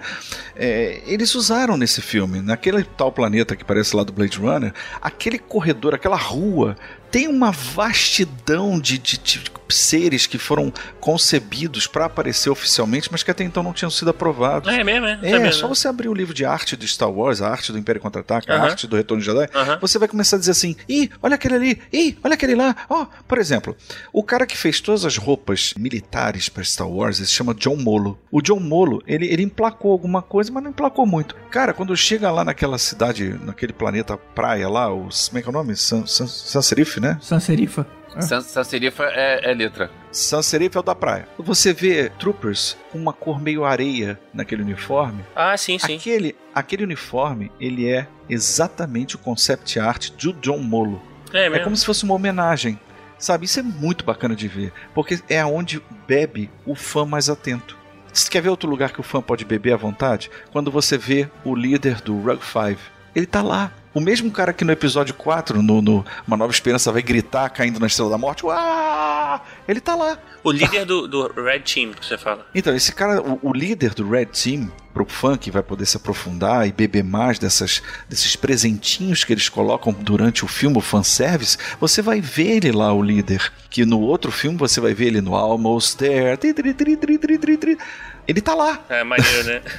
É, 0.56 1.02
eles 1.06 1.34
usaram 1.34 1.76
nesse 1.76 2.00
filme. 2.00 2.40
Naquele 2.40 2.82
tal 2.82 3.12
planeta 3.12 3.54
que 3.54 3.64
parece 3.64 3.94
lá 3.94 4.02
do 4.02 4.12
Blade 4.12 4.38
Runner, 4.38 4.72
aquele 5.00 5.38
corredor, 5.38 5.94
aquela 5.94 6.16
rua, 6.16 6.76
tem 7.12 7.28
uma 7.28 7.52
vastidão 7.52 8.80
de, 8.80 8.98
de- 8.98 9.18
de 9.18 9.52
seres 9.68 10.26
que 10.26 10.36
foram 10.36 10.70
concebidos 11.00 11.86
para 11.86 12.04
aparecer 12.04 12.50
oficialmente, 12.50 13.08
mas 13.10 13.22
que 13.22 13.30
até 13.30 13.42
então 13.42 13.62
não 13.62 13.72
tinham 13.72 13.90
sido 13.90 14.10
aprovados. 14.10 14.68
É 14.72 14.84
mesmo, 14.84 15.06
é? 15.06 15.18
É, 15.22 15.50
só 15.50 15.66
né? 15.66 15.74
você 15.74 15.88
abrir 15.88 16.08
o 16.08 16.14
livro 16.14 16.34
de 16.34 16.44
arte 16.44 16.76
do 16.76 16.86
Star 16.86 17.10
Wars, 17.10 17.40
a 17.40 17.48
arte 17.48 17.72
do 17.72 17.78
Império 17.78 17.98
Contra-Ataca, 18.00 18.52
a 18.54 18.62
arte 18.62 18.86
do 18.86 18.96
Retorno 18.96 19.22
de 19.22 19.26
Jedi, 19.30 19.48
você 19.80 19.98
vai 19.98 20.08
começar 20.08 20.36
a 20.36 20.38
dizer 20.38 20.50
assim: 20.50 20.76
ih, 20.88 21.08
olha 21.22 21.36
aquele 21.36 21.54
ali, 21.54 21.80
ih, 21.90 22.18
olha 22.22 22.34
aquele 22.34 22.54
lá. 22.54 22.76
Ó, 22.90 23.06
por 23.26 23.38
exemplo, 23.38 23.74
o 24.12 24.22
cara 24.22 24.46
que 24.46 24.56
fez 24.58 24.78
todas 24.80 25.06
as 25.06 25.16
roupas 25.16 25.72
militares 25.78 26.50
para 26.50 26.62
Star 26.64 26.88
Wars, 26.88 27.18
ele 27.18 27.26
se 27.26 27.32
chama 27.32 27.54
John 27.54 27.76
Molo. 27.76 28.18
O 28.30 28.42
John 28.42 28.60
Molo, 28.60 29.02
ele, 29.06 29.26
ele 29.26 29.42
emplacou 29.42 29.92
alguma 29.92 30.20
coisa, 30.20 30.52
mas 30.52 30.62
não 30.62 30.70
emplacou 30.70 31.06
muito. 31.06 31.34
Cara, 31.50 31.72
quando 31.72 31.96
chega 31.96 32.30
lá 32.30 32.44
naquela 32.44 32.76
cidade, 32.76 33.38
naquele 33.42 33.72
planeta 33.72 34.18
praia 34.18 34.68
lá, 34.68 34.92
os, 34.92 35.28
como 35.28 35.38
é 35.38 35.42
que 35.42 35.48
é 35.48 35.50
o 35.50 35.52
nome? 35.52 35.74
San, 35.76 36.04
San, 36.06 36.26
Sans 36.26 36.66
Serif, 36.66 37.00
né? 37.03 37.18
Sanserifa. 37.20 37.86
Sans- 38.20 38.44
Sans 38.46 38.66
Serifa 38.66 39.05
é, 39.05 39.50
é 39.50 39.55
letra. 39.55 39.90
Sans 40.11 40.44
Serif 40.44 40.76
é 40.76 40.80
o 40.80 40.82
da 40.82 40.94
praia. 40.94 41.26
Você 41.38 41.72
vê 41.72 42.11
troopers 42.18 42.76
com 42.90 42.98
uma 42.98 43.12
cor 43.14 43.40
meio 43.40 43.64
areia 43.64 44.20
naquele 44.34 44.62
uniforme. 44.62 45.24
Ah, 45.34 45.57
sim, 45.57 45.78
sim. 45.78 45.96
Aquele, 45.96 46.36
aquele 46.55 46.84
uniforme, 46.84 47.50
ele 47.59 47.88
é 47.88 48.07
exatamente 48.28 49.16
o 49.16 49.18
concept 49.18 49.78
art 49.80 50.11
do 50.11 50.34
John 50.34 50.59
Molo. 50.59 51.00
É 51.32 51.46
É 51.46 51.48
mesmo. 51.48 51.64
como 51.64 51.76
se 51.76 51.86
fosse 51.86 52.05
uma 52.05 52.12
homenagem. 52.14 52.78
Sabe, 53.18 53.46
isso 53.46 53.61
é 53.61 53.62
muito 53.62 54.05
bacana 54.05 54.36
de 54.36 54.46
ver. 54.48 54.72
Porque 54.94 55.18
é 55.28 55.40
aonde 55.40 55.80
bebe 56.07 56.50
o 56.66 56.74
fã 56.74 57.07
mais 57.07 57.30
atento. 57.30 57.78
Você 58.12 58.28
quer 58.28 58.42
ver 58.42 58.50
outro 58.50 58.68
lugar 58.68 58.92
que 58.92 59.00
o 59.00 59.05
fã 59.05 59.22
pode 59.22 59.44
beber 59.46 59.72
à 59.72 59.76
vontade? 59.78 60.30
Quando 60.50 60.70
você 60.70 60.98
vê 60.98 61.30
o 61.44 61.55
líder 61.55 62.03
do 62.03 62.18
Rug 62.20 62.40
5. 62.44 62.78
Ele 63.14 63.24
tá 63.26 63.40
lá. 63.40 63.72
O 63.95 64.01
mesmo 64.01 64.30
cara 64.30 64.53
que 64.53 64.64
no 64.64 64.72
episódio 64.72 65.14
4, 65.14 65.62
no, 65.62 65.82
no 65.82 66.05
Uma 66.26 66.36
Nova 66.36 66.53
Esperança, 66.53 66.90
vai 66.90 67.03
gritar 67.03 67.49
caindo 67.51 67.78
na 67.78 67.86
Estrela 67.86 68.11
da 68.11 68.18
Morte. 68.18 68.45
Uau! 68.45 69.47
Ele 69.68 69.80
tá 69.80 69.95
lá. 69.95 70.18
O 70.43 70.51
líder 70.51 70.84
do, 70.86 71.07
do 71.07 71.30
Red 71.43 71.61
Team, 71.61 71.93
que 71.93 72.05
você 72.05 72.16
fala. 72.16 72.47
Então, 72.55 72.74
esse 72.74 72.93
cara, 72.93 73.20
o, 73.20 73.38
o 73.43 73.53
líder 73.53 73.93
do 73.95 74.09
Red 74.09 74.26
Team, 74.26 74.72
pro 74.93 75.05
fã 75.05 75.36
que 75.36 75.51
vai 75.51 75.62
poder 75.62 75.86
se 75.86 75.97
aprofundar 75.97 76.66
e 76.66 76.72
beber 76.72 77.05
mais 77.05 77.38
dessas, 77.38 77.82
desses 78.09 78.34
presentinhos 78.34 79.24
que 79.24 79.32
eles 79.32 79.49
colocam 79.49 79.93
durante 79.93 80.45
o 80.45 80.49
filme, 80.49 80.78
o 80.78 80.80
fanservice, 80.80 81.59
você 81.78 82.01
vai 82.01 82.20
ver 82.20 82.57
ele 82.57 82.72
lá, 82.72 82.93
o 82.93 83.03
líder. 83.03 83.53
Que 83.70 83.84
no 83.84 84.01
outro 84.01 84.32
filme 84.32 84.57
você 84.57 84.80
vai 84.80 84.95
ver 84.95 85.07
ele 85.09 85.20
no 85.20 85.34
Almost 85.34 85.99
There. 85.99 86.36
Tri, 86.36 86.55
tri, 86.55 86.74
tri, 86.74 87.78
Ele 88.27 88.41
tá 88.41 88.55
lá. 88.55 88.81
É 88.89 89.03
maneiro, 89.03 89.45
né? 89.45 89.62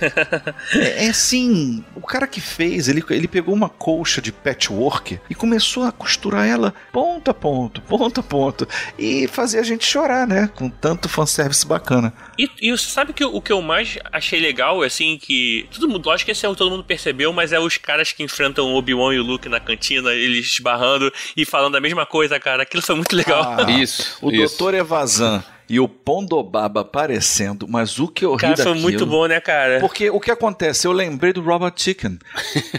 É, 0.74 1.06
é 1.06 1.10
assim, 1.10 1.84
o 1.96 2.02
cara 2.02 2.28
que 2.28 2.42
fez, 2.42 2.88
ele, 2.88 3.04
ele 3.10 3.28
pegou 3.28 3.54
uma 3.54 3.70
colcha 3.70 4.22
de 4.22 4.32
patchwork 4.32 5.20
e 5.30 5.36
começou 5.36 5.84
a 5.84 5.92
costurar 5.92 6.48
ela 6.48 6.74
ponto 6.92 7.30
a 7.30 7.34
ponto, 7.34 7.82
ponto 7.82 8.20
a 8.20 8.24
ponto. 8.24 8.68
E 8.98 9.28
fazer 9.28 9.60
a 9.60 9.64
gente 9.64 9.86
chorar, 9.86 10.28
né? 10.28 10.50
Com 10.56 10.70
tanto 10.70 11.08
fanservice 11.08 11.66
bacana. 11.66 12.14
E, 12.38 12.50
e 12.62 12.72
você 12.72 12.90
sabe 12.90 13.14
que 13.14 13.24
o 13.24 13.42
que 13.42 13.52
eu 13.52 13.62
mais 13.62 13.98
achei 14.12 14.40
legal, 14.40 14.82
assim, 14.82 15.18
que. 15.18 15.68
Todo 15.74 15.88
mundo, 15.88 16.06
lógico 16.06 16.26
que 16.26 16.32
esse 16.32 16.46
é 16.46 16.50
o 16.50 16.56
todo 16.56 16.72
mundo 16.72 16.84
percebeu, 16.84 17.32
mas 17.32 17.52
é 17.54 17.60
os 17.60 17.78
caras 17.78 18.12
que 18.12 18.24
enfrentam 18.24 18.66
o 18.66 18.76
Obi-Wan 18.76 19.14
e 19.14 19.20
o 19.20 19.24
Luke 19.24 19.48
na 19.50 19.60
cantina, 19.60 20.12
eles 20.12 20.48
esbarrando 20.48 21.12
e 21.36 21.46
falando 21.46 21.76
a 21.76 21.82
mesma 21.82 22.06
coisa, 22.06 22.40
cara. 22.40 22.64
Aquilo 22.64 22.84
foi 22.84 22.96
muito 22.96 23.16
legal. 23.16 23.56
Ah, 23.60 23.72
Isso. 23.72 24.18
O 24.22 24.32
isso. 24.32 24.58
Dr. 24.58 24.76
Evazan 24.76 25.44
e 25.70 25.80
o 25.80 25.88
Pondobaba 25.88 26.82
aparecendo, 26.82 27.68
mas 27.68 28.00
o 28.00 28.08
que 28.08 28.26
eu 28.26 28.36
ri 28.36 28.42
cara, 28.42 28.56
foi 28.56 28.66
daquilo... 28.66 28.82
muito 28.82 29.06
bom, 29.06 29.26
né, 29.26 29.40
cara? 29.40 29.80
Porque 29.80 30.10
o 30.10 30.20
que 30.20 30.32
acontece? 30.32 30.88
Eu 30.88 30.92
lembrei 30.92 31.34
do 31.34 31.42
Robot 31.42 31.82
Chicken. 31.82 32.20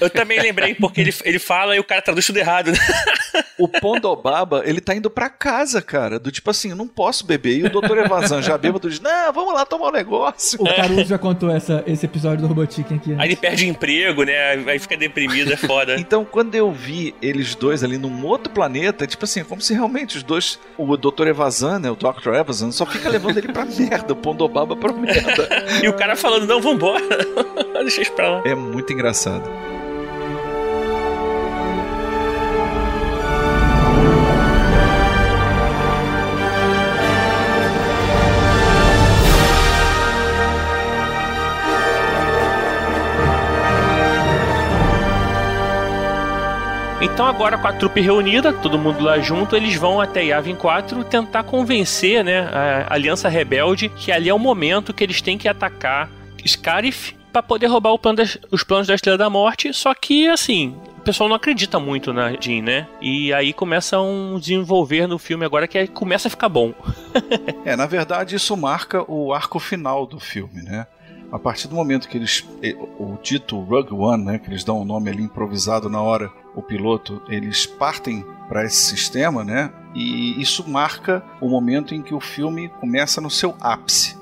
Eu 0.00 0.10
também 0.10 0.40
lembrei, 0.40 0.74
porque 0.74 1.00
ele, 1.00 1.14
ele 1.24 1.38
fala 1.38 1.74
e 1.76 1.80
o 1.80 1.84
cara 1.84 2.02
traduz 2.02 2.26
tudo 2.26 2.38
errado, 2.38 2.72
né? 2.72 2.78
O 3.58 3.68
Pondobaba, 3.68 4.62
ele 4.64 4.80
tá 4.80 4.94
indo 4.94 5.08
pra 5.08 5.30
casa, 5.30 5.80
cara. 5.80 6.18
Do 6.18 6.30
tipo 6.30 6.50
assim, 6.50 6.70
eu 6.70 6.76
não 6.76 6.88
posso 6.88 7.24
beber. 7.24 7.58
E 7.58 7.64
o 7.64 7.70
Dr. 7.70 7.98
Evazan 7.98 8.42
já 8.42 8.58
bêbado 8.58 8.88
diz, 8.88 9.00
não, 9.00 9.32
vamos 9.32 9.54
lá 9.54 9.64
tomar 9.64 9.88
um 9.88 9.92
negócio. 9.92 10.60
O 10.60 10.64
Caruso 10.64 11.04
já 11.04 11.18
contou 11.18 11.50
essa, 11.50 11.82
esse 11.86 12.04
episódio 12.04 12.42
do 12.42 12.48
Robotiquem 12.48 12.96
aqui. 12.96 13.14
Aí 13.16 13.28
ele 13.28 13.36
perde 13.36 13.64
o 13.64 13.68
emprego, 13.68 14.24
né? 14.24 14.54
Aí 14.66 14.78
fica 14.78 14.96
deprimido, 14.96 15.52
é 15.52 15.56
foda. 15.56 15.94
Então, 15.98 16.24
quando 16.24 16.54
eu 16.54 16.72
vi 16.72 17.14
eles 17.22 17.54
dois 17.54 17.84
ali 17.84 17.96
num 17.96 18.24
outro 18.26 18.52
planeta, 18.52 19.06
tipo 19.06 19.24
assim, 19.24 19.44
como 19.44 19.60
se 19.60 19.72
realmente 19.72 20.16
os 20.16 20.22
dois, 20.22 20.58
o 20.76 20.96
Dr. 20.96 21.28
Evazan, 21.28 21.78
né, 21.78 21.90
o 21.90 21.96
Dr. 21.96 22.34
Evazan, 22.34 22.72
só 22.74 22.84
fica 22.84 23.08
levando 23.08 23.38
ele 23.38 23.52
pra 23.52 23.64
merda, 23.64 24.12
o 24.12 24.16
Pondobaba 24.16 24.76
pra 24.76 24.92
merda. 24.92 25.48
E 25.82 25.88
o 25.88 25.92
cara 25.94 26.16
falando, 26.16 26.46
não, 26.46 26.60
vambora. 26.60 27.04
Deixa 27.82 28.02
isso 28.02 28.12
pra 28.12 28.28
lá. 28.28 28.42
É 28.44 28.54
muito 28.54 28.92
engraçado. 28.92 29.48
Então 47.14 47.26
agora 47.26 47.56
com 47.56 47.68
a 47.68 47.72
trupe 47.72 48.00
reunida, 48.00 48.52
todo 48.52 48.76
mundo 48.76 49.00
lá 49.02 49.20
junto, 49.20 49.54
eles 49.54 49.76
vão 49.76 50.00
até 50.00 50.24
Yavin 50.24 50.56
4 50.56 51.04
tentar 51.04 51.44
convencer, 51.44 52.24
né, 52.24 52.40
a 52.52 52.92
Aliança 52.92 53.28
Rebelde 53.28 53.88
que 53.88 54.10
ali 54.10 54.28
é 54.28 54.34
o 54.34 54.38
momento 54.38 54.92
que 54.92 55.04
eles 55.04 55.22
têm 55.22 55.38
que 55.38 55.46
atacar 55.48 56.10
Scarif 56.46 57.14
para 57.32 57.42
poder 57.42 57.66
roubar 57.68 57.96
plano 57.98 58.16
das- 58.18 58.36
os 58.50 58.62
planos 58.64 58.86
da 58.88 58.94
Estrela 58.94 59.16
da 59.16 59.30
Morte, 59.30 59.72
só 59.72 59.94
que 59.94 60.28
assim, 60.28 60.76
o 60.98 61.00
pessoal 61.02 61.28
não 61.28 61.36
acredita 61.36 61.78
muito 61.80 62.12
na 62.12 62.32
Jean, 62.38 62.62
né? 62.62 62.86
E 63.00 63.32
aí 63.32 63.52
começa 63.52 64.00
um 64.00 64.38
desenvolver 64.38 65.06
no 65.06 65.18
filme 65.18 65.44
agora 65.44 65.66
que 65.68 65.86
começa 65.86 66.28
a 66.28 66.30
ficar 66.30 66.48
bom. 66.48 66.72
É, 67.64 67.74
na 67.76 67.86
verdade, 67.86 68.36
isso 68.36 68.54
marca 68.56 69.02
o 69.10 69.32
arco 69.32 69.58
final 69.58 70.06
do 70.06 70.20
filme, 70.20 70.60
né? 70.62 70.86
A 71.34 71.38
partir 71.38 71.66
do 71.68 71.74
momento 71.74 72.08
que 72.08 72.16
eles. 72.16 72.46
eh, 72.62 72.76
O 72.98 73.18
dito 73.22 73.58
Rug 73.58 73.92
One, 73.92 74.24
né? 74.24 74.38
Que 74.38 74.48
eles 74.48 74.62
dão 74.62 74.80
o 74.80 74.84
nome 74.84 75.10
ali 75.10 75.24
improvisado 75.24 75.88
na 75.90 76.00
hora, 76.00 76.30
o 76.54 76.62
piloto, 76.62 77.20
eles 77.28 77.66
partem 77.66 78.24
para 78.48 78.64
esse 78.64 78.84
sistema, 78.84 79.42
né? 79.42 79.72
E 79.94 80.40
isso 80.40 80.68
marca 80.68 81.24
o 81.40 81.48
momento 81.48 81.94
em 81.94 82.00
que 82.02 82.14
o 82.14 82.20
filme 82.20 82.68
começa 82.80 83.20
no 83.20 83.30
seu 83.30 83.54
ápice. 83.60 84.16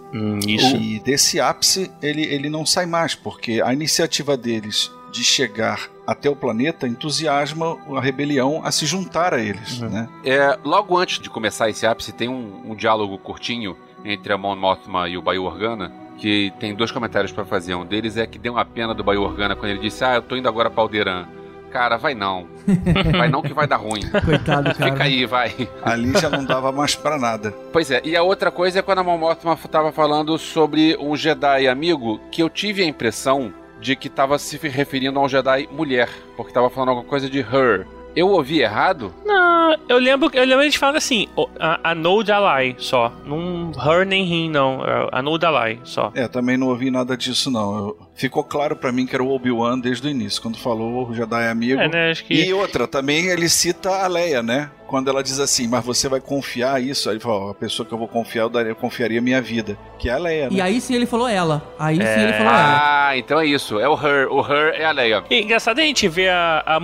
isso. 0.47 0.77
E 0.77 1.01
desse 1.01 1.41
ápice 1.41 1.91
ele, 2.03 2.23
ele 2.23 2.49
não 2.51 2.65
sai 2.67 2.87
mais, 2.87 3.15
porque 3.15 3.61
a 3.63 3.73
iniciativa 3.73 4.37
deles 4.37 4.91
de 5.11 5.23
chegar 5.25 5.89
até 6.07 6.29
o 6.31 6.37
planeta 6.37 6.87
entusiasma 6.89 7.77
a 7.95 8.01
rebelião 8.01 8.61
a 8.65 8.71
se 8.73 8.87
juntar 8.87 9.35
a 9.35 9.41
eles, 9.41 9.81
Uhum. 9.81 9.89
né? 9.91 10.09
É, 10.25 10.59
logo 10.65 10.97
antes 10.99 11.19
de 11.19 11.29
começar 11.31 11.69
esse 11.69 11.87
ápice, 11.87 12.13
tem 12.13 12.29
um, 12.29 12.71
um 12.71 12.75
diálogo 12.75 13.19
curtinho 13.19 13.77
entre 14.05 14.33
a 14.33 14.39
Mon 14.39 14.57
Mothma 14.57 15.09
e 15.09 15.17
o 15.17 15.23
Bayu 15.23 15.45
Organa, 15.45 15.93
que 16.23 16.53
tem 16.61 16.73
dois 16.73 16.93
comentários 16.93 17.33
pra 17.33 17.45
fazer. 17.45 17.75
Um 17.75 17.85
deles 17.85 18.17
é 18.17 18.25
que 18.29 18.39
deu 18.39 18.53
uma 18.53 18.65
pena 18.65 18.95
do 18.95 19.03
Bayu 19.03 19.23
Organa 19.23 19.57
quando 19.57 19.73
ele 19.73 19.81
disse: 19.81 20.05
Ah, 20.05 20.15
eu 20.15 20.23
tô 20.23 20.37
indo 20.37 20.49
agora 20.49 20.71
pra 20.71 20.81
Alderan. 20.81 21.27
Cara, 21.73 21.97
vai 21.97 22.15
não. 22.15 22.47
Vai 23.17 23.31
não 23.31 23.41
que 23.41 23.55
vai 23.55 23.67
dar 23.67 23.79
ruim. 23.79 24.03
Coitado, 24.25 24.75
cara. 24.75 24.93
Fica 24.93 25.05
aí, 25.05 25.25
vai. 25.25 25.69
Ali 25.83 26.13
já 26.13 26.29
não 26.29 26.45
dava 26.45 26.71
mais 26.71 26.95
pra 26.95 27.19
nada. 27.19 27.51
Pois 27.73 27.91
é, 27.91 28.03
e 28.05 28.15
a 28.15 28.23
outra 28.23 28.51
coisa 28.51 28.79
é 28.79 28.83
quando 28.83 28.99
a 28.99 29.03
Mon 29.03 29.17
Mothma 29.17 29.57
tava 29.71 29.91
falando 29.91 30.37
sobre 30.37 30.97
um 31.01 31.17
Jedi 31.17 31.67
amigo, 31.67 32.21
que 32.31 32.43
eu 32.43 32.51
tive 32.51 32.83
a 32.83 32.87
impressão 32.87 33.55
de 33.81 33.97
que 33.97 34.11
tava 34.11 34.39
se 34.39 34.59
referindo 34.69 35.19
a 35.19 35.23
um 35.23 35.29
Jedi 35.29 35.67
mulher, 35.73 36.11
porque 36.37 36.53
tava 36.53 36.69
falando 36.69 36.91
alguma 36.91 37.09
coisa 37.09 37.29
de 37.29 37.41
her. 37.41 37.87
Eu 38.15 38.29
ouvi 38.29 38.61
errado? 38.61 39.15
Não, 39.25 39.75
eu 39.89 39.99
lembro, 39.99 40.31
eu 40.35 40.45
lembro 40.45 40.63
eles 40.65 40.75
falando 40.75 40.97
assim, 40.97 41.27
a, 41.59 41.91
a 41.91 41.95
no 41.95 42.23
Dalai 42.23 42.75
só. 42.79 43.11
Não 43.25 43.73
her 43.85 44.07
nem 44.07 44.25
him, 44.31 44.51
não. 44.51 44.85
é 44.85 45.09
A 45.13 45.23
no 45.23 45.39
Dalai 45.39 45.81
só. 45.85 46.13
É, 46.15 46.29
também 46.29 46.57
não 46.59 46.69
ouvi 46.69 46.91
nada 46.91 47.17
disso, 47.17 47.51
não. 47.51 47.77
Eu- 47.79 47.99
ficou 48.15 48.45
claro 48.45 48.77
pra 48.77 48.93
mim 48.93 49.07
que 49.07 49.15
era 49.15 49.23
o 49.23 49.31
Obi-Wan 49.35 49.79
desde 49.79 50.07
o 50.07 50.11
início, 50.11 50.43
quando 50.43 50.59
falou 50.59 51.09
o 51.09 51.15
Jedi 51.15 51.49
amigo. 51.49 51.81
É, 51.81 51.89
né? 51.89 52.11
Acho 52.11 52.25
que. 52.25 52.35
E 52.35 52.53
outra, 52.53 52.87
também 52.87 53.27
ele 53.29 53.49
cita 53.49 53.91
a 54.05 54.07
Leia, 54.07 54.43
né? 54.43 54.71
Quando 54.93 55.09
ela 55.09 55.23
diz 55.23 55.41
assim, 55.41 55.67
mas 55.67 55.83
você 55.83 56.07
vai 56.07 56.21
confiar 56.21 56.79
isso? 56.83 57.09
Aí 57.09 57.15
ele 57.15 57.21
fala, 57.23 57.47
ó, 57.47 57.51
a 57.53 57.55
pessoa 57.55 57.87
que 57.87 57.95
eu 57.95 57.97
vou 57.97 58.07
confiar, 58.07 58.43
eu, 58.43 58.51
daria, 58.51 58.73
eu 58.73 58.77
confiaria 58.77 59.23
minha 59.23 59.41
vida. 59.41 59.79
Que 59.99 60.11
é 60.11 60.13
a 60.13 60.19
Leia, 60.19 60.51
né? 60.51 60.57
E 60.57 60.61
aí 60.61 60.83
sim 60.83 60.95
ele 60.95 61.07
falou 61.07 61.27
ela. 61.27 61.63
Aí 61.79 61.97
sim 61.97 62.03
É. 62.03 62.23
ele 62.25 62.33
falou 62.35 62.53
ela. 62.53 63.09
Ah, 63.09 63.17
então 63.17 63.41
é 63.41 63.47
isso. 63.47 63.81
É 63.81 63.89
o 63.89 63.95
her. 63.95 64.29
O 64.31 64.43
her 64.43 64.75
é 64.79 64.85
a 64.85 64.91
Leia. 64.93 65.25
E 65.31 65.41
engraçado 65.41 65.79
a 65.79 65.83
gente 65.83 66.07
ver 66.09 66.29
a, 66.29 66.63
a 66.67 66.79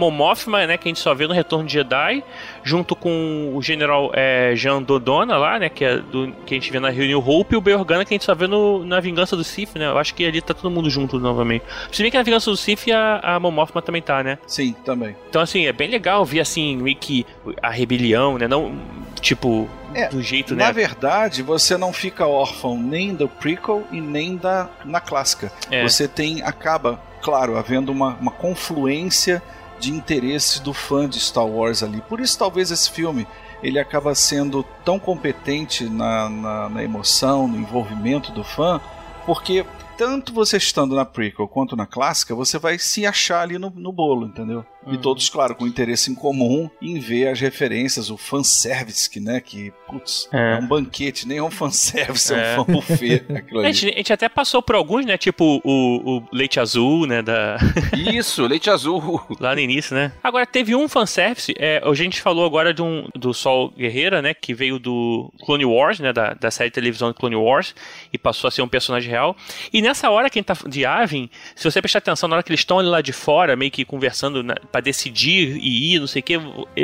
né, 0.66 0.78
que 0.78 0.88
a 0.88 0.90
gente 0.90 1.00
só 1.00 1.12
vê 1.12 1.26
no 1.26 1.34
Retorno 1.34 1.66
de 1.66 1.72
Jedi, 1.74 2.24
junto 2.62 2.94
com 2.94 3.52
o 3.54 3.62
General 3.62 4.10
é, 4.14 4.52
Jean 4.54 4.82
Dodona 4.82 5.36
lá, 5.36 5.58
né, 5.58 5.68
que, 5.68 5.84
é 5.84 5.98
do, 5.98 6.32
que 6.46 6.54
a 6.54 6.56
gente 6.56 6.70
vê 6.70 6.80
na 6.80 6.90
Reunião 6.90 7.22
Hope, 7.26 7.54
e 7.54 7.56
o 7.56 7.60
Bail 7.60 7.78
Organa 7.78 8.04
que 8.04 8.14
a 8.14 8.16
gente 8.16 8.24
só 8.24 8.34
vê 8.34 8.46
no, 8.46 8.84
na 8.84 9.00
Vingança 9.00 9.36
do 9.36 9.44
Sith, 9.44 9.74
né, 9.76 9.86
eu 9.86 9.98
acho 9.98 10.14
que 10.14 10.24
ali 10.24 10.40
tá 10.40 10.54
todo 10.54 10.70
mundo 10.70 10.90
junto 10.90 11.18
novamente. 11.18 11.64
Se 11.92 12.02
bem 12.02 12.10
que 12.10 12.16
na 12.16 12.22
Vingança 12.22 12.50
do 12.50 12.56
Sith 12.56 12.88
a, 12.92 13.36
a 13.36 13.82
também 13.82 14.02
tá, 14.02 14.22
né. 14.22 14.38
Sim, 14.46 14.74
também. 14.84 15.16
Então, 15.28 15.40
assim, 15.42 15.66
é 15.66 15.72
bem 15.72 15.88
legal 15.88 16.24
ver, 16.24 16.40
assim, 16.40 16.76
meio 16.76 16.96
que 16.96 17.26
a 17.62 17.70
rebelião, 17.70 18.38
né, 18.38 18.48
não, 18.48 18.74
tipo, 19.20 19.68
É, 19.94 20.08
do 20.08 20.22
jeito, 20.22 20.54
Na 20.54 20.66
né. 20.66 20.72
verdade, 20.72 21.42
você 21.42 21.76
não 21.76 21.92
fica 21.92 22.26
órfão 22.26 22.78
nem 22.78 23.14
do 23.14 23.28
prequel 23.28 23.84
e 23.90 24.00
nem 24.00 24.36
da 24.36 24.68
na 24.84 25.00
clássica. 25.00 25.52
É. 25.70 25.82
Você 25.82 26.06
tem 26.06 26.42
acaba, 26.42 27.00
claro, 27.22 27.56
havendo 27.56 27.90
uma, 27.90 28.14
uma 28.20 28.30
confluência 28.30 29.42
de 29.78 29.92
interesses 29.92 30.58
do 30.58 30.72
fã 30.72 31.08
de 31.08 31.20
Star 31.20 31.46
Wars 31.46 31.82
ali. 31.82 32.00
Por 32.08 32.20
isso, 32.20 32.38
talvez 32.38 32.70
esse 32.70 32.90
filme 32.90 33.26
ele 33.62 33.78
acaba 33.78 34.14
sendo 34.14 34.64
tão 34.84 34.98
competente 34.98 35.88
na, 35.88 36.28
na, 36.28 36.68
na 36.68 36.82
emoção, 36.84 37.48
no 37.48 37.58
envolvimento 37.58 38.30
do 38.32 38.44
fã, 38.44 38.80
porque 39.26 39.64
tanto 39.98 40.32
você 40.32 40.56
estando 40.56 40.94
na 40.94 41.04
prequel 41.04 41.48
quanto 41.48 41.74
na 41.76 41.84
clássica, 41.86 42.34
você 42.34 42.58
vai 42.58 42.78
se 42.78 43.04
achar 43.04 43.42
ali 43.42 43.58
no, 43.58 43.70
no 43.74 43.92
bolo, 43.92 44.26
entendeu? 44.26 44.64
E 44.86 44.92
Uhum. 44.92 44.96
todos, 45.02 45.28
claro, 45.28 45.54
com 45.54 45.66
interesse 45.66 46.10
em 46.10 46.14
comum 46.14 46.70
em 46.80 46.98
ver 46.98 47.28
as 47.28 47.38
referências, 47.40 48.08
o 48.08 48.16
fanservice, 48.16 49.10
que, 49.10 49.20
né, 49.20 49.38
que, 49.40 49.70
putz, 49.86 50.26
É. 50.32 50.52
é, 50.54 50.56
um 50.56 50.66
banquete, 50.66 51.26
nem 51.28 51.38
é 51.38 51.42
um 51.42 51.50
fanservice, 51.50 52.32
é, 52.32 52.54
É. 52.54 52.60
um 52.60 52.64
fã 52.64 52.72
buffet, 52.72 53.22
aquilo 53.28 53.60
A 53.60 53.70
gente, 53.72 53.92
a 53.92 53.96
gente 53.98 54.12
até 54.12 54.28
passou 54.30 54.62
por 54.62 54.74
alguns, 54.76 55.04
né? 55.04 55.18
Tipo 55.18 55.60
o, 55.64 56.18
o 56.18 56.22
Leite 56.32 56.58
Azul, 56.60 57.06
né? 57.06 57.20
Da, 57.20 57.58
Isso, 58.14 58.46
leite 58.46 58.70
azul. 58.70 59.20
lá 59.40 59.54
no 59.54 59.60
início, 59.60 59.94
né? 59.94 60.12
Agora, 60.22 60.46
teve 60.46 60.74
um 60.74 60.88
fanservice. 60.88 61.52
É, 61.58 61.82
a 61.84 61.92
gente 61.94 62.22
falou 62.22 62.46
agora 62.46 62.72
de 62.72 62.80
um, 62.80 63.08
do 63.14 63.34
Sol 63.34 63.70
Guerreira, 63.76 64.22
né? 64.22 64.32
Que 64.32 64.54
veio 64.54 64.78
do 64.78 65.30
Clone 65.44 65.64
Wars, 65.66 65.98
né? 66.00 66.12
Da, 66.12 66.32
da 66.34 66.50
série 66.50 66.70
de 66.70 66.74
televisão 66.74 67.12
Clone 67.12 67.36
Wars. 67.36 67.74
E 68.12 68.16
passou 68.16 68.48
a 68.48 68.50
ser 68.50 68.62
um 68.62 68.68
personagem 68.68 69.10
real. 69.10 69.36
E 69.72 69.82
nessa 69.88 70.10
hora 70.10 70.30
que 70.30 70.38
a 70.38 70.40
gente 70.40 70.46
tá 70.46 70.68
de 70.68 70.84
Avin, 70.86 71.28
se 71.56 71.64
você 71.70 71.80
prestar 71.80 71.98
atenção 71.98 72.28
na 72.28 72.36
hora 72.36 72.42
que 72.42 72.50
eles 72.50 72.60
estão 72.60 72.78
ali 72.78 72.88
lá 72.88 73.00
de 73.00 73.12
fora, 73.12 73.56
meio 73.56 73.70
que 73.70 73.84
conversando 73.84 74.42
na, 74.42 74.54
pra 74.70 74.80
decidir 74.80 75.56
e 75.56 75.94
ir, 75.94 75.98
não 76.00 76.06
sei 76.06 76.20
o 76.20 76.22
que, 76.22 76.38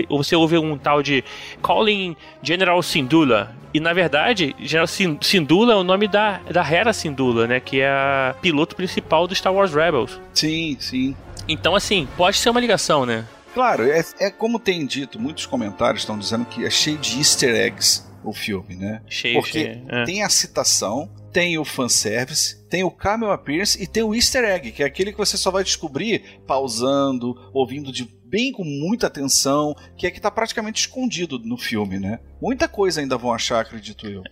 você 0.08 0.34
ouve 0.34 0.58
um 0.58 0.76
tal 0.76 1.02
de 1.02 1.22
Calling 1.62 2.16
General 2.42 2.82
Syndulla. 2.82 3.54
E 3.72 3.80
na 3.80 3.92
verdade, 3.92 4.54
General 4.60 4.86
Sin- 4.86 5.18
Syndulla 5.20 5.72
é 5.72 5.76
o 5.76 5.82
nome 5.84 6.06
da, 6.08 6.38
da 6.50 6.62
Hera 6.68 6.92
Syndulla, 6.92 7.46
né? 7.46 7.60
Que 7.60 7.80
é 7.80 7.88
a 7.88 8.34
piloto 8.40 8.76
principal 8.76 9.26
do 9.26 9.34
Star 9.34 9.52
Wars 9.52 9.74
Rebels. 9.74 10.20
Sim, 10.32 10.76
sim. 10.78 11.16
Então, 11.48 11.74
assim, 11.74 12.08
pode 12.16 12.36
ser 12.36 12.50
uma 12.50 12.60
ligação, 12.60 13.04
né? 13.04 13.24
Claro, 13.52 13.84
é, 13.84 14.02
é 14.20 14.30
como 14.30 14.58
tem 14.58 14.84
dito, 14.86 15.20
muitos 15.20 15.46
comentários 15.46 16.02
estão 16.02 16.18
dizendo 16.18 16.44
que 16.44 16.64
é 16.64 16.70
cheio 16.70 16.98
de 16.98 17.18
easter 17.18 17.54
eggs 17.54 18.04
o 18.24 18.32
filme, 18.32 18.74
né? 18.74 19.02
Cheio, 19.06 19.40
Porque 19.40 19.64
cheio. 19.64 19.84
É. 19.88 20.04
tem 20.04 20.22
a 20.22 20.28
citação, 20.28 21.10
tem 21.32 21.58
o 21.58 21.64
fanservice, 21.64 22.64
tem 22.68 22.84
o 22.84 22.90
cameo 22.90 23.30
appearance 23.30 23.80
e 23.82 23.86
tem 23.86 24.02
o 24.02 24.14
easter 24.14 24.44
egg, 24.44 24.72
que 24.72 24.82
é 24.82 24.86
aquele 24.86 25.12
que 25.12 25.18
você 25.18 25.36
só 25.36 25.50
vai 25.50 25.64
descobrir 25.64 26.40
pausando, 26.46 27.34
ouvindo 27.52 27.92
de 27.92 28.08
bem 28.24 28.50
com 28.52 28.64
muita 28.64 29.06
atenção, 29.06 29.76
que 29.96 30.06
é 30.06 30.10
que 30.10 30.20
tá 30.20 30.30
praticamente 30.30 30.80
escondido 30.80 31.38
no 31.38 31.56
filme, 31.56 32.00
né? 32.00 32.18
Muita 32.40 32.66
coisa 32.66 33.00
ainda 33.00 33.16
vão 33.16 33.32
achar, 33.32 33.60
acredito 33.60 34.08
eu. 34.08 34.22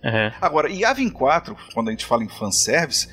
Agora, 0.41 0.69
e 0.69 0.83
Avin 0.83 1.09
4, 1.09 1.55
quando 1.73 1.87
a 1.87 1.91
gente 1.91 2.05
fala 2.05 2.23
em 2.23 2.29
fanservice, 2.29 3.07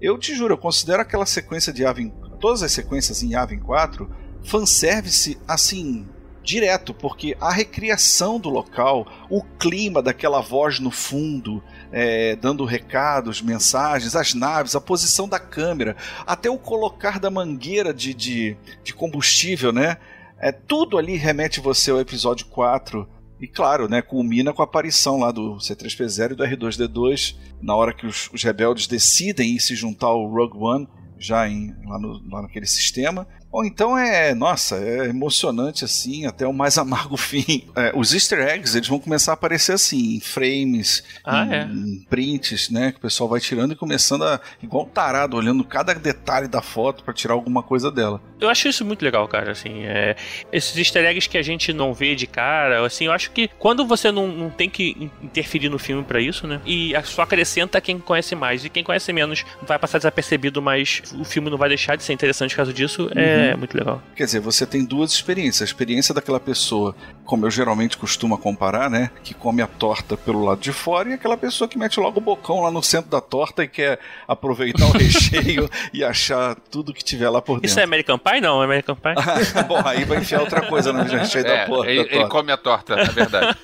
eu 0.00 0.18
te 0.18 0.34
juro, 0.34 0.52
eu 0.52 0.58
considero 0.58 1.00
aquela 1.00 1.24
sequência 1.24 1.72
de 1.72 1.84
Avin, 1.84 2.12
todas 2.40 2.62
as 2.62 2.72
sequências 2.72 3.22
em 3.22 3.34
Avin 3.34 3.58
4, 3.58 4.10
fanservice 4.42 5.38
assim, 5.48 6.06
direto, 6.44 6.92
porque 6.92 7.36
a 7.40 7.50
recriação 7.50 8.38
do 8.38 8.50
local, 8.50 9.06
o 9.30 9.42
clima 9.42 10.02
daquela 10.02 10.40
voz 10.40 10.78
no 10.78 10.90
fundo, 10.90 11.62
é, 11.90 12.36
dando 12.36 12.64
recados, 12.64 13.40
mensagens, 13.40 14.14
as 14.14 14.34
naves, 14.34 14.76
a 14.76 14.80
posição 14.80 15.26
da 15.26 15.40
câmera, 15.40 15.96
até 16.26 16.50
o 16.50 16.58
colocar 16.58 17.18
da 17.18 17.30
mangueira 17.30 17.94
de, 17.94 18.12
de, 18.12 18.56
de 18.84 18.92
combustível, 18.92 19.72
né? 19.72 19.96
É, 20.38 20.52
tudo 20.52 20.98
ali 20.98 21.16
remete 21.16 21.60
você 21.60 21.90
ao 21.90 21.98
episódio 21.98 22.46
4. 22.46 23.08
E 23.40 23.48
claro, 23.48 23.88
né, 23.88 24.00
culmina 24.00 24.52
com 24.52 24.62
a 24.62 24.64
aparição 24.64 25.18
lá 25.18 25.32
do 25.32 25.56
C3P0 25.56 26.32
e 26.32 26.34
do 26.34 26.44
R2D2, 26.44 27.36
na 27.60 27.74
hora 27.74 27.92
que 27.92 28.06
os, 28.06 28.30
os 28.32 28.42
rebeldes 28.42 28.86
decidem 28.86 29.56
ir 29.56 29.60
se 29.60 29.74
juntar 29.74 30.06
ao 30.06 30.26
Rogue 30.26 30.56
One, 30.56 30.88
já 31.18 31.48
em, 31.48 31.74
lá, 31.84 31.98
no, 31.98 32.22
lá 32.30 32.42
naquele 32.42 32.66
sistema. 32.66 33.26
Ou 33.54 33.64
então 33.64 33.96
é, 33.96 34.34
nossa, 34.34 34.74
é 34.76 35.06
emocionante 35.08 35.84
assim, 35.84 36.26
até 36.26 36.44
o 36.44 36.52
mais 36.52 36.76
amargo 36.78 37.16
fim. 37.16 37.64
É, 37.76 37.92
os 37.94 38.12
easter 38.12 38.40
eggs, 38.40 38.76
eles 38.76 38.88
vão 38.88 38.98
começar 38.98 39.30
a 39.30 39.34
aparecer 39.34 39.72
assim, 39.74 40.16
em 40.16 40.20
frames, 40.20 41.04
Ah, 41.24 41.44
em, 41.46 41.52
é? 41.54 41.62
em 41.62 42.06
prints, 42.10 42.68
né, 42.68 42.90
que 42.90 42.98
o 42.98 43.00
pessoal 43.00 43.28
vai 43.28 43.38
tirando 43.38 43.70
e 43.72 43.76
começando 43.76 44.24
a, 44.24 44.40
igual 44.60 44.82
um 44.84 44.88
tarado, 44.88 45.36
olhando 45.36 45.62
cada 45.62 45.94
detalhe 45.94 46.48
da 46.48 46.60
foto 46.60 47.04
para 47.04 47.14
tirar 47.14 47.34
alguma 47.34 47.62
coisa 47.62 47.92
dela. 47.92 48.20
Eu 48.40 48.48
acho 48.50 48.66
isso 48.66 48.84
muito 48.84 49.02
legal, 49.04 49.28
cara, 49.28 49.52
assim, 49.52 49.84
é, 49.84 50.16
esses 50.52 50.76
easter 50.76 51.04
eggs 51.04 51.28
que 51.28 51.38
a 51.38 51.42
gente 51.42 51.72
não 51.72 51.94
vê 51.94 52.16
de 52.16 52.26
cara, 52.26 52.84
assim, 52.84 53.04
eu 53.06 53.12
acho 53.12 53.30
que 53.30 53.48
quando 53.58 53.86
você 53.86 54.10
não, 54.10 54.26
não 54.26 54.50
tem 54.50 54.68
que 54.68 54.96
in- 54.98 55.10
interferir 55.26 55.68
no 55.68 55.78
filme 55.78 56.02
pra 56.02 56.20
isso, 56.20 56.44
né, 56.48 56.60
e 56.66 56.92
só 57.04 57.22
acrescenta 57.22 57.80
quem 57.80 58.00
conhece 58.00 58.34
mais, 58.34 58.64
e 58.64 58.68
quem 58.68 58.82
conhece 58.82 59.12
menos 59.12 59.44
vai 59.62 59.78
passar 59.78 59.98
desapercebido, 59.98 60.60
mas 60.60 61.00
o 61.16 61.24
filme 61.24 61.48
não 61.48 61.56
vai 61.56 61.68
deixar 61.68 61.94
de 61.94 62.02
ser 62.02 62.12
interessante 62.12 62.50
por 62.50 62.56
causa 62.56 62.72
disso, 62.72 63.08
é 63.14 63.43
muito 63.56 63.76
legal. 63.76 64.00
Quer 64.16 64.24
dizer, 64.24 64.40
você 64.40 64.64
tem 64.66 64.84
duas 64.84 65.12
experiências. 65.12 65.62
A 65.62 65.64
experiência 65.64 66.14
daquela 66.14 66.40
pessoa, 66.40 66.94
como 67.24 67.44
eu 67.46 67.50
geralmente 67.50 67.96
costumo 67.98 68.38
comparar, 68.38 68.88
né? 68.88 69.10
Que 69.22 69.34
come 69.34 69.60
a 69.60 69.66
torta 69.66 70.16
pelo 70.16 70.44
lado 70.44 70.60
de 70.60 70.72
fora, 70.72 71.10
e 71.10 71.12
aquela 71.14 71.36
pessoa 71.36 71.68
que 71.68 71.76
mete 71.78 72.00
logo 72.00 72.18
o 72.18 72.22
bocão 72.22 72.60
lá 72.62 72.70
no 72.70 72.82
centro 72.82 73.10
da 73.10 73.20
torta 73.20 73.62
e 73.64 73.68
quer 73.68 73.98
aproveitar 74.26 74.86
o 74.86 74.92
recheio 74.96 75.68
e 75.92 76.02
achar 76.02 76.54
tudo 76.70 76.94
que 76.94 77.04
tiver 77.04 77.28
lá 77.28 77.42
por 77.42 77.54
dentro. 77.54 77.66
Isso 77.66 77.80
é 77.80 77.82
American 77.82 78.18
Pie? 78.18 78.40
Não, 78.40 78.62
é 78.62 78.64
American 78.64 78.96
Pie. 78.96 79.14
Bom, 79.68 79.82
aí 79.84 80.04
vai 80.04 80.18
enfiar 80.18 80.40
outra 80.40 80.62
coisa 80.62 80.92
no 80.92 81.02
recheio 81.04 81.46
É, 81.46 81.60
da 81.60 81.66
porra. 81.66 81.88
ele, 81.90 81.96
da 82.04 82.08
ele 82.10 82.18
torta. 82.20 82.28
come 82.28 82.52
a 82.52 82.56
torta, 82.56 82.94
é 82.94 83.04
verdade. 83.06 83.56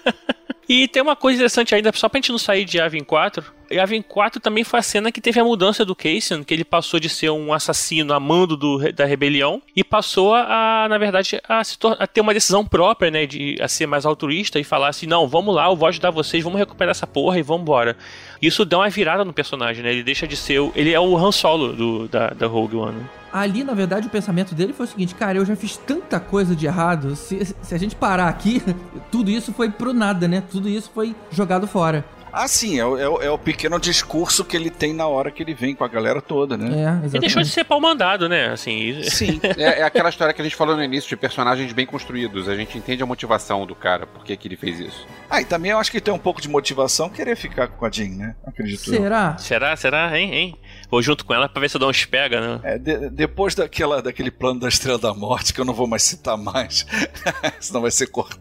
E 0.68 0.87
tem 0.89 1.03
uma 1.03 1.16
coisa 1.16 1.37
interessante 1.39 1.74
ainda, 1.74 1.91
só 1.95 2.09
pra 2.09 2.18
gente 2.18 2.31
não 2.31 2.39
sair 2.39 2.64
de 2.64 2.81
Avin 2.81 3.03
4. 3.03 3.45
E 3.71 3.79
Avin 3.79 4.03
4 4.03 4.41
também 4.41 4.64
foi 4.64 4.81
a 4.81 4.83
cena 4.83 5.12
que 5.12 5.21
teve 5.21 5.39
a 5.39 5.45
mudança 5.45 5.85
do 5.85 5.95
Cassian, 5.95 6.43
que 6.43 6.53
ele 6.53 6.64
passou 6.64 6.99
de 6.99 7.09
ser 7.09 7.31
um 7.31 7.53
assassino 7.53 8.12
amando 8.12 8.57
do, 8.57 8.93
da 8.93 9.05
rebelião 9.05 9.62
e 9.77 9.85
passou 9.85 10.35
a, 10.35 10.87
na 10.89 10.99
verdade, 10.99 11.41
a, 11.49 11.62
a 11.99 12.07
ter 12.07 12.21
uma 12.21 12.35
decisão 12.35 12.64
própria, 12.66 13.11
né? 13.11 13.27
De 13.27 13.57
a 13.61 13.68
ser 13.68 13.87
mais 13.87 14.05
altruísta 14.05 14.59
e 14.59 14.64
falar 14.64 14.89
assim: 14.89 15.07
não, 15.07 15.29
vamos 15.29 15.55
lá, 15.55 15.66
eu 15.66 15.77
vou 15.77 15.89
ajudar 15.89 16.11
vocês, 16.11 16.43
vamos 16.43 16.59
recuperar 16.59 16.91
essa 16.91 17.07
porra 17.07 17.39
e 17.39 17.43
vamos 17.43 17.62
embora. 17.62 17.97
Isso 18.43 18.64
dá 18.64 18.79
uma 18.79 18.89
virada 18.91 19.25
no 19.25 19.33
personagem, 19.33 19.85
né? 19.85 19.91
Ele 19.93 20.03
deixa 20.03 20.27
de 20.27 20.37
ser. 20.37 20.59
o- 20.61 20.73
Ele 20.75 20.93
é 20.93 20.99
o 20.99 21.16
Han 21.16 21.31
Solo 21.31 21.73
do, 21.73 22.09
da, 22.09 22.29
da 22.31 22.47
Rogue 22.49 22.77
One. 22.77 22.97
né? 22.97 23.05
Ali, 23.33 23.62
na 23.62 23.75
verdade, 23.75 24.09
o 24.09 24.11
pensamento 24.11 24.53
dele 24.57 24.73
foi 24.73 24.87
o 24.87 24.89
seguinte, 24.89 25.14
cara, 25.14 25.39
eu 25.39 25.47
já 25.47 25.55
fiz 25.55 25.77
tanta 25.77 26.18
coisa 26.18 26.57
de 26.57 26.66
errado, 26.66 27.14
se, 27.14 27.55
se 27.62 27.73
a 27.73 27.79
gente 27.79 27.95
parar 27.95 28.29
aqui, 28.29 28.61
tudo 29.12 29.31
isso 29.31 29.53
foi 29.53 29.71
pro 29.71 29.93
nada, 29.93 30.27
né? 30.27 30.43
Tudo 30.51 30.68
isso 30.68 30.91
foi 30.93 31.14
jogado 31.31 31.68
fora. 31.68 32.05
Ah, 32.33 32.47
sim, 32.49 32.78
é, 32.78 32.85
o- 32.87 33.20
é 33.20 33.26
é 33.26 33.31
o 33.31 33.39
pequeno 33.39 33.78
discurso 33.78 34.45
que 34.45 34.57
ele 34.57 34.70
tem 34.70 34.93
na 34.93 35.07
hora 35.07 35.31
que 35.31 35.43
ele 35.43 35.53
vem 35.55 35.74
com 35.74 35.85
a 35.85 35.89
galera 35.89 36.20
toda, 36.22 36.57
né? 36.57 36.66
É, 36.66 36.70
Ele 36.70 36.74
deixou 37.01 37.20
de 37.20 37.26
exatamente. 37.26 37.49
ser 37.51 37.64
pau 37.64 37.81
mandado, 37.81 38.28
né? 38.28 38.49
Assim, 38.53 39.03
Sim. 39.05 39.41
É, 39.59 39.81
é 39.81 39.83
aquela 39.83 40.09
história 40.09 40.33
que 40.33 40.41
a 40.41 40.45
gente 40.45 40.57
falou 40.57 40.76
no 40.76 40.83
início 40.83 41.09
de 41.09 41.16
personagens 41.16 41.72
bem 41.72 41.85
construídos. 41.87 42.49
A 42.49 42.57
gente 42.57 42.76
entende 42.78 43.03
a 43.03 43.07
motivação 43.07 43.66
do 43.66 43.74
cara, 43.74 44.07
por 44.07 44.24
que 44.24 44.37
que 44.37 44.49
ele 44.49 44.57
fez 44.57 44.78
isso. 44.81 45.07
Ah, 45.28 45.41
e 45.41 45.45
também 45.45 45.70
eu 45.72 45.78
acho 45.78 45.91
que 45.91 46.01
tem 46.01 46.12
um 46.12 46.18
pouco 46.18 46.41
de 46.41 46.49
motivação 46.49 47.09
querer 47.09 47.37
ficar 47.37 47.68
com 47.68 47.85
a 47.85 47.91
Jean, 47.91 48.11
né? 48.16 48.35
Acredito 48.47 48.93
eu. 48.95 49.01
Será? 49.03 49.37
será, 49.39 49.76
será, 49.76 50.18
hein, 50.18 50.35
hein? 50.35 50.59
Vou 50.91 51.01
junto 51.03 51.24
com 51.24 51.33
ela 51.35 51.49
pra 51.49 51.61
ver 51.61 51.68
se 51.70 51.76
eu 51.76 51.81
dou 51.81 51.91
uns 51.91 52.05
pega, 52.05 52.41
né? 52.41 52.61
É, 52.64 52.78
de- 52.78 53.11
depois 53.11 53.55
daquela, 53.55 54.01
daquele 54.03 54.31
plano 54.31 54.61
da 54.61 54.68
Estrela 54.68 54.99
da 54.99 55.12
Morte, 55.14 55.53
que 55.55 55.61
eu 55.61 55.64
não 55.64 55.74
vou 55.74 55.87
mais 55.87 56.03
citar 56.03 56.37
mais, 56.37 56.87
senão 57.61 57.81
vai 57.83 57.91
ser 57.91 58.07
cortado. 58.09 58.41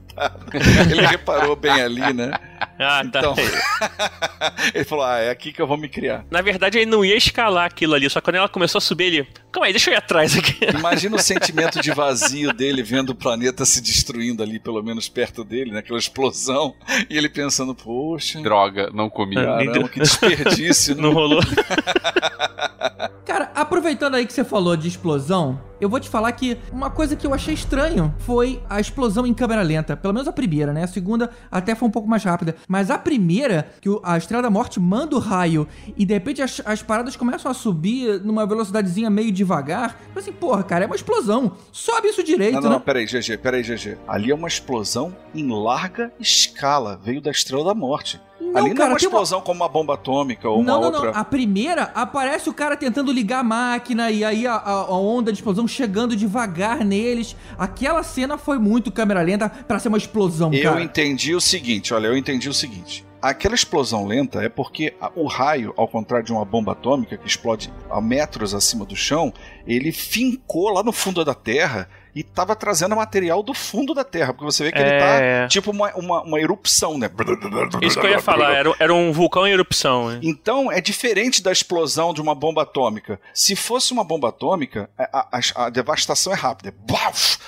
Ele 0.92 1.06
reparou 1.06 1.56
bem 1.56 1.72
ali, 1.82 2.14
né? 2.14 2.32
Ah, 2.78 3.02
tá. 3.12 3.22
Ele 4.74 4.84
falou: 4.84 5.06
Ah, 5.06 5.20
é 5.20 5.30
aqui 5.30 5.52
que 5.52 5.62
eu 5.62 5.68
vou 5.68 5.78
me 5.78 5.88
criar. 5.90 6.26
Na 6.30 6.42
verdade, 6.42 6.78
ele 6.78 6.90
não 6.90 7.04
ia 7.04 7.16
escalar 7.16 7.66
aquilo 7.66 7.94
ali, 7.94 8.10
só 8.10 8.20
que 8.20 8.26
quando 8.26 8.36
ela 8.36 8.50
começou 8.50 8.80
a 8.80 8.82
subir, 8.82 9.06
ele. 9.06 9.28
Calma 9.52 9.68
aí, 9.68 9.74
deixa 9.74 9.90
eu 9.90 9.94
ir 9.94 9.98
atrás 9.98 10.38
aqui. 10.38 10.66
Imagina 10.78 11.16
o 11.16 11.20
sentimento 11.20 11.82
de 11.82 11.92
vazio 11.92 12.54
dele 12.54 12.84
vendo 12.84 13.12
o 13.12 13.16
planeta 13.16 13.66
se 13.66 13.82
destruindo 13.82 14.44
ali, 14.44 14.60
pelo 14.60 14.82
menos 14.84 15.10
perto 15.10 15.44
dele, 15.44 15.72
naquela 15.72 15.98
explosão, 15.98 16.76
e 17.10 17.18
ele 17.18 17.30
pensando: 17.30 17.74
Poxa, 17.74 18.40
Droga, 18.42 18.90
não 18.94 19.10
comi. 19.10 19.36
caramba, 19.36 19.90
que 19.90 20.00
desperdício. 20.00 20.96
Não 21.00 21.10
né? 21.10 21.16
rolou. 21.16 21.42
Cara, 23.26 23.52
aproveitando 23.56 24.16
aí 24.16 24.26
que 24.26 24.34
você 24.34 24.44
falou 24.44 24.76
de 24.76 24.88
explosão, 24.88 25.62
eu 25.80 25.90
vou 25.90 26.00
te 26.00 26.10
falar 26.10 26.32
que 26.34 26.58
uma 26.72 26.90
coisa 26.90 27.16
que 27.16 27.26
eu 27.26 27.34
achei 27.34 27.54
estranho 27.54 28.14
foi 28.20 28.62
a 28.70 28.80
explosão 28.80 29.26
em 29.26 29.34
câmera 29.34 29.62
lenta. 29.62 29.96
Pelo 29.96 30.14
menos 30.14 30.28
a 30.28 30.32
primeira, 30.32 30.74
né? 30.74 30.84
A 30.84 30.88
segunda 30.88 31.30
até 31.52 31.76
foi 31.76 31.88
um 31.88 31.92
pouco 31.92 32.08
mais 32.08 32.24
rápida. 32.24 32.56
Mas 32.68 32.90
a 32.90 32.98
primeira, 32.98 33.70
que 33.82 33.90
a 34.04 34.18
Estrela 34.18 34.44
da 34.44 34.50
Morte 34.50 34.80
manda 34.80 35.16
o 35.16 35.20
raio 35.20 35.68
e 35.98 36.06
de 36.06 36.14
repente 36.14 36.42
as, 36.42 36.62
as 36.66 36.82
paradas 36.82 37.16
começam 37.16 37.50
a 37.50 37.54
subir 37.54 38.22
numa 38.22 38.46
velocidadezinha 38.46 39.10
meio 39.10 39.32
devagar. 39.32 40.00
Eu 40.14 40.20
assim, 40.20 40.32
porra, 40.32 40.64
cara, 40.64 40.84
é 40.84 40.88
uma 40.88 40.96
explosão. 40.96 41.54
Sobe 41.72 42.10
isso 42.10 42.24
direito, 42.24 42.56
Não, 42.56 42.62
não, 42.62 42.70
não, 42.72 42.78
né? 42.78 42.84
peraí, 42.86 43.06
GG, 43.06 43.38
peraí, 43.38 43.62
GG. 43.64 43.98
Ali 44.08 44.32
é 44.32 44.36
uma 44.36 44.48
explosão 44.48 45.16
em 45.34 45.48
larga 45.50 46.12
escala, 46.20 47.00
veio 47.02 47.22
da 47.22 47.32
Estrela 47.32 47.64
da 47.64 47.74
Morte. 47.74 48.20
Não, 48.42 48.58
Ali 48.58 48.68
não 48.68 48.74
é 48.74 48.76
cara, 48.76 48.90
uma 48.92 48.98
tem 48.98 49.08
uma- 49.08 49.14
explosão 49.22 49.42
como 49.42 49.62
uma 49.62 49.68
bomba 49.70 49.96
atômica 49.96 50.48
ou 50.50 50.64
Não, 50.64 50.80
uma 50.80 50.90
não, 50.92 50.96
outra. 50.98 51.12
não. 51.12 51.20
A 51.20 51.24
primeira 51.26 51.92
aparece 51.94 52.50
o 52.50 52.54
cara 52.54 52.76
tentando 52.78 53.12
ligar 53.12 53.40
a 53.40 53.44
máquina 53.44 54.10
e 54.10 54.24
aí 54.24 54.48
a, 54.48 54.54
a- 54.56 54.92
onda 54.98 55.32
de 55.32 55.38
explosão 55.40 55.68
chegando 55.68 56.16
devagar 56.16 56.84
neles. 56.86 57.36
Aquela 57.58 58.02
cena 58.02 58.38
foi 58.38 58.58
muito 58.58 58.92
câmera 58.92 59.22
lenta 59.22 59.50
pra 59.50 59.78
ser 59.78 59.90
uma 59.90 59.98
explosão, 59.98 60.54
Eu 60.54 60.72
cara. 60.72 60.82
entendi 60.82 61.36
o 61.36 61.42
seguinte, 61.42 61.94
olha, 61.94 62.08
eu 62.08 62.18
entendi 62.18 62.48
o 62.50 62.54
seguinte. 62.54 63.06
Aquela 63.22 63.54
explosão 63.54 64.06
lenta 64.08 64.42
é 64.42 64.48
porque 64.48 64.94
o 65.14 65.28
raio, 65.28 65.74
ao 65.76 65.90
contrário 65.90 66.26
de 66.26 66.32
uma 66.32 66.46
bomba 66.46 66.72
atômica 66.72 67.18
que 67.18 67.28
explode 67.28 67.70
a 67.92 68.00
metros 68.00 68.54
acima 68.56 68.86
do 68.86 68.96
chão, 68.96 69.34
ele 69.68 69.92
fincou 69.92 70.70
lá 70.70 70.82
no 70.82 70.94
fundo 70.94 71.26
da 71.26 71.34
Terra 71.34 71.90
e 72.16 72.22
estava 72.22 72.56
trazendo 72.56 72.96
material 72.96 73.44
do 73.44 73.54
fundo 73.54 73.94
da 73.94 74.04
Terra, 74.04 74.34
porque 74.34 74.46
você 74.46 74.64
vê 74.64 74.72
que 74.72 74.78
ele 74.80 74.90
É. 74.90 75.42
tá 75.42 75.48
tipo 75.48 75.72
uma, 75.72 75.94
uma, 75.96 76.22
uma 76.24 76.40
erupção, 76.40 76.98
né? 76.98 77.10
Isso 77.82 78.00
que 78.00 78.06
eu 78.06 78.12
ia 78.12 78.20
falar, 78.22 78.54
era, 78.54 78.74
era 78.80 78.94
um 78.94 79.12
vulcão 79.12 79.46
em 79.48 79.52
erupção. 79.52 80.10
né? 80.10 80.20
Então 80.24 80.72
é 80.72 80.82
diferente 80.82 81.42
da 81.44 81.52
explosão 81.52 82.14
de 82.14 82.22
uma 82.22 82.34
bomba 82.36 82.64
atômica. 82.64 83.20
Se 83.34 83.56
fosse 83.56 83.92
uma 83.94 84.04
bomba 84.04 84.30
atômica, 84.30 84.90
a, 84.98 85.28
a- 85.38 85.66
a 85.66 85.70
devastação 85.70 86.34
é 86.34 86.36
rápida, 86.36 86.70
é 86.70 86.74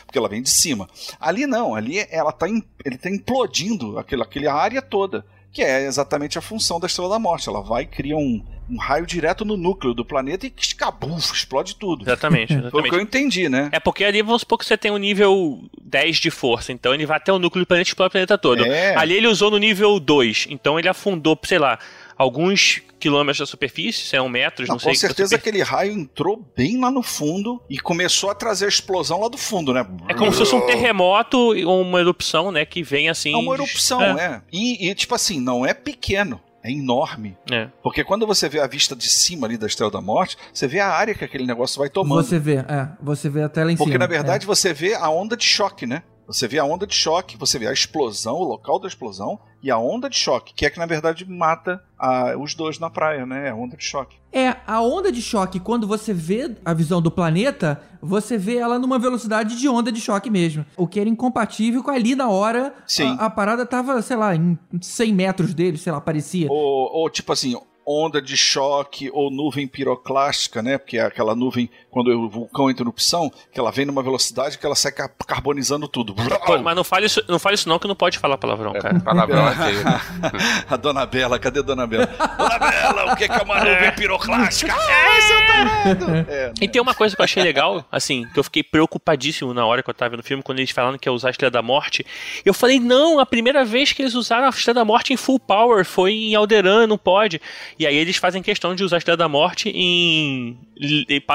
porque 0.06 0.18
ela 0.18 0.30
vem 0.30 0.42
de 0.42 0.50
cima. 0.50 0.88
Ali 1.20 1.46
não, 1.48 1.74
ali 1.76 2.06
ela 2.10 2.32
tá, 2.32 2.48
ele 2.86 2.98
tá 2.98 3.10
implodindo 3.10 3.98
aquela, 3.98 4.24
aquela 4.24 4.54
área 4.54 4.82
toda, 4.82 5.26
que 5.52 5.62
é 5.62 5.86
exatamente 5.86 6.38
a 6.38 6.42
função 6.42 6.80
da 6.80 6.88
Estrela 6.88 7.10
da 7.10 7.20
Morte. 7.20 7.50
Ela 7.50 7.62
vai 7.62 7.84
e 7.84 7.86
cria 7.86 8.16
um, 8.16 8.44
um 8.70 8.78
raio 8.78 9.06
direto 9.06 9.44
no 9.44 9.58
núcleo 9.58 9.94
do 9.94 10.06
planeta 10.06 10.48
e 10.48 10.54
escabuf, 10.56 11.34
explode 11.34 11.76
tudo. 11.76 12.04
Exatamente, 12.04 12.54
Foi 12.56 12.58
o 12.58 12.62
que 12.62 12.68
exatamente. 12.68 12.94
eu 12.94 13.02
entendi, 13.02 13.50
né? 13.50 13.70
É 13.72 13.80
porque 13.80 14.04
ali 14.04 14.22
vamos 14.22 14.42
supor 14.42 14.58
que 14.58 14.66
você 14.66 14.78
tem 14.78 14.92
um 14.92 14.98
nível 14.98 15.62
10 15.82 16.18
de 16.18 16.32
força, 16.32 16.72
então 16.72 16.94
ele 16.94 17.06
vai 17.06 17.18
até 17.18 17.34
o 17.34 17.40
núcleo 17.40 17.66
do 17.66 17.68
planeta 17.68 17.90
e 17.90 17.92
explode 17.92 18.08
o 18.08 18.12
planeta 18.12 18.38
todo. 18.38 18.64
É. 18.64 18.96
Ali 18.96 19.16
ele 19.16 19.28
usou 19.28 19.52
no 19.52 19.58
nível 19.58 20.00
2, 20.00 20.48
então 20.50 20.80
ele 20.80 20.88
afundou, 20.88 21.38
sei 21.44 21.60
lá, 21.60 21.78
alguns 22.22 22.82
quilômetros 23.00 23.40
da 23.40 23.46
superfície, 23.46 24.06
se 24.06 24.16
é 24.16 24.22
um 24.22 24.30
metros, 24.30 24.70
não, 24.70 24.76
Não, 24.76 24.80
sei. 24.80 24.94
com 24.94 25.00
certeza 25.00 25.36
aquele 25.36 25.62
raio 25.64 25.92
entrou 25.92 26.46
bem 26.56 26.80
lá 26.80 26.92
no 26.92 27.02
fundo 27.02 27.62
e 27.70 27.80
começou 27.80 28.30
a 28.30 28.36
trazer 28.36 28.66
a 28.66 28.68
explosão 28.70 29.20
lá 29.22 29.28
do 29.28 29.38
fundo, 29.38 29.74
né? 29.74 29.86
É 30.08 30.14
como 30.14 30.32
se 30.32 30.38
fosse 30.38 30.54
um 30.54 30.66
terremoto 30.68 31.38
ou 31.38 31.82
uma 31.82 32.00
erupção, 32.00 32.52
né, 32.52 32.64
que 32.64 32.84
vem 32.84 33.10
assim... 33.10 33.34
É 33.34 33.38
uma 33.38 33.56
erupção, 33.56 34.02
é. 34.02 34.26
é. 34.26 34.42
E, 34.52 34.90
e, 34.90 34.96
tipo 34.96 35.16
assim, 35.16 35.40
não 35.40 35.66
é 35.66 35.74
pequeno, 35.74 36.40
é 36.64 36.72
enorme. 36.72 37.36
É. 37.52 37.70
Porque 37.82 38.04
quando 38.04 38.28
você 38.28 38.48
vê 38.48 38.60
a 38.60 38.68
vista 38.68 38.96
de 38.96 39.10
cima 39.10 39.48
ali 39.48 39.58
da 39.58 39.66
Estrela 39.66 39.92
da 39.92 40.02
Morte, 40.02 40.38
você 40.54 40.68
vê 40.68 40.80
a 40.80 40.90
área 40.90 41.16
que 41.16 41.26
aquele 41.26 41.46
negócio 41.46 41.80
vai 41.80 41.90
tomando. 41.90 42.24
Você 42.24 42.38
vê, 42.38 42.58
é, 42.58 42.88
você 43.02 43.30
vê 43.30 43.42
a 43.42 43.50
tela 43.50 43.72
em 43.72 43.76
Porque 43.76 43.94
cima. 43.94 44.06
na 44.06 44.08
verdade 44.08 44.46
você 44.46 44.74
vê 44.74 44.94
a 44.94 45.10
onda 45.10 45.36
de 45.36 45.46
choque, 45.46 45.88
né? 45.88 46.04
Você 46.32 46.48
vê 46.48 46.60
a 46.60 46.66
onda 46.66 46.88
de 46.88 46.96
choque, 46.96 47.36
você 47.38 47.60
vê 47.60 47.68
a 47.68 47.74
explosão, 47.74 48.36
o 48.36 48.44
local 48.44 48.80
da 48.80 48.88
explosão 48.88 49.40
e 49.62 49.70
a 49.70 49.78
onda 49.78 50.10
de 50.10 50.16
choque, 50.18 50.54
que 50.56 50.66
é 50.66 50.70
que 50.70 50.80
na 50.80 50.86
verdade 50.86 51.26
mata 51.30 51.84
a- 52.00 52.36
os 52.38 52.56
dois 52.56 52.80
na 52.80 52.90
praia, 52.90 53.26
né? 53.26 53.50
A 53.52 53.56
onda 53.56 53.76
de 53.78 53.84
choque. 53.84 54.18
É. 54.32 54.44
é, 54.46 54.58
a 54.66 54.82
onda 54.82 55.12
de 55.12 55.22
choque, 55.22 55.60
quando 55.60 55.86
você 55.86 56.14
vê 56.14 56.56
a 56.64 56.74
visão 56.74 57.02
do 57.02 57.12
planeta, 57.12 57.82
você 58.02 58.38
vê 58.38 58.56
ela 58.58 58.80
numa 58.80 58.98
velocidade 58.98 59.60
de 59.60 59.68
onda 59.68 59.92
de 59.92 60.00
choque 60.00 60.30
mesmo. 60.30 60.66
O 60.78 60.88
que 60.88 61.00
era 61.00 61.10
incompatível 61.10 61.84
com 61.84 61.92
ali 61.92 62.16
na 62.16 62.30
hora, 62.30 62.74
Sim. 62.88 63.16
A, 63.20 63.26
a 63.26 63.30
parada 63.30 63.66
tava, 63.66 64.02
sei 64.02 64.16
lá, 64.16 64.34
em 64.36 64.58
100 64.82 65.14
metros 65.14 65.54
dele, 65.54 65.78
sei 65.78 65.92
lá, 65.92 66.00
parecia. 66.00 66.48
Ou, 66.50 66.92
ou 66.94 67.10
tipo 67.10 67.32
assim, 67.34 67.56
onda 67.86 68.22
de 68.22 68.38
choque 68.38 69.10
ou 69.14 69.30
nuvem 69.32 69.68
piroclástica, 69.68 70.62
né? 70.62 70.78
Porque 70.78 70.98
é 70.98 71.02
aquela 71.02 71.36
nuvem, 71.36 71.70
quando 71.90 72.08
o 72.12 72.30
vulcão 72.30 72.70
entra 72.70 72.84
em 72.84 72.86
erupção, 72.88 73.32
que 73.52 73.60
ela 73.60 73.72
vem 73.72 73.86
numa 73.86 74.04
velocidade 74.04 74.58
que 74.58 74.66
ela 74.66 74.76
sai 74.76 74.92
ca- 74.92 75.10
carbonizando 75.28 75.88
tudo. 75.88 76.14
Pô, 76.14 76.58
mas 76.60 76.76
não 76.76 76.84
fale, 76.84 77.06
isso, 77.06 77.22
não 77.28 77.40
fale 77.40 77.56
isso 77.56 77.68
não, 77.68 77.80
que 77.80 77.88
não 77.88 77.96
pode 77.96 78.18
falar 78.20 78.38
palavrão, 78.38 78.74
cara. 78.74 79.00
Palavrão 79.00 79.48
é 79.50 79.56
feio. 79.56 79.84
né? 79.84 80.02
a 80.70 80.78
Dona 80.78 81.06
Bela, 81.06 81.40
cadê 81.40 81.60
a 81.60 81.64
Dona 81.64 81.88
Bela? 81.88 82.06
Dona 82.38 82.60
Bela, 82.60 83.14
o 83.14 83.16
que 83.16 83.28
que 83.28 83.34
é 83.40 83.42
uma 83.44 83.60
nuvem 83.64 83.92
piroclástica? 83.96 84.74
Ah, 84.74 85.22
seu 85.22 85.48
tarado! 85.48 86.12
É, 86.30 86.52
E 86.62 86.68
tem 86.68 86.82
uma 86.82 86.94
coisa 86.94 87.16
que 87.16 87.22
eu 87.22 87.26
achei 87.26 87.42
legal, 87.44 87.84
assim, 87.92 88.26
que 88.34 88.40
eu 88.40 88.44
fiquei 88.44 88.64
preocupadíssimo 88.64 89.54
na 89.54 89.66
hora 89.66 89.82
que 89.84 89.90
eu 89.90 89.94
tava 89.94 90.12
vendo 90.12 90.20
o 90.22 90.24
filme, 90.24 90.44
quando 90.44 90.60
eles 90.60 90.72
falaram 90.72 90.98
que 90.98 91.08
ia 91.10 91.14
usar 91.14 91.30
a 91.30 91.32
Estrela 91.32 91.52
da 91.52 91.62
Morte. 91.62 92.06
Eu 92.46 92.54
falei, 92.54 92.80
não, 92.80 93.20
a 93.20 93.26
primeira 93.26 93.66
vez 93.66 93.92
que 93.92 94.02
eles 94.02 94.14
usaram 94.14 94.46
a 94.46 94.50
Estrela 94.50 94.76
da 94.82 94.86
Morte 94.86 95.14
em 95.14 95.18
full 95.18 95.40
power 95.40 95.84
foi 95.86 96.14
em 96.14 96.36
Alderan, 96.36 96.88
não 96.88 96.98
pode. 96.98 97.42
E 97.82 97.88
aí 97.88 97.96
eles 97.96 98.18
fazem 98.18 98.44
questão 98.44 98.76
de 98.76 98.84
usar 98.84 98.98
a 98.98 99.00
Estrela 99.00 99.18
da 99.18 99.28
Morte 99.28 99.70
em. 99.70 100.56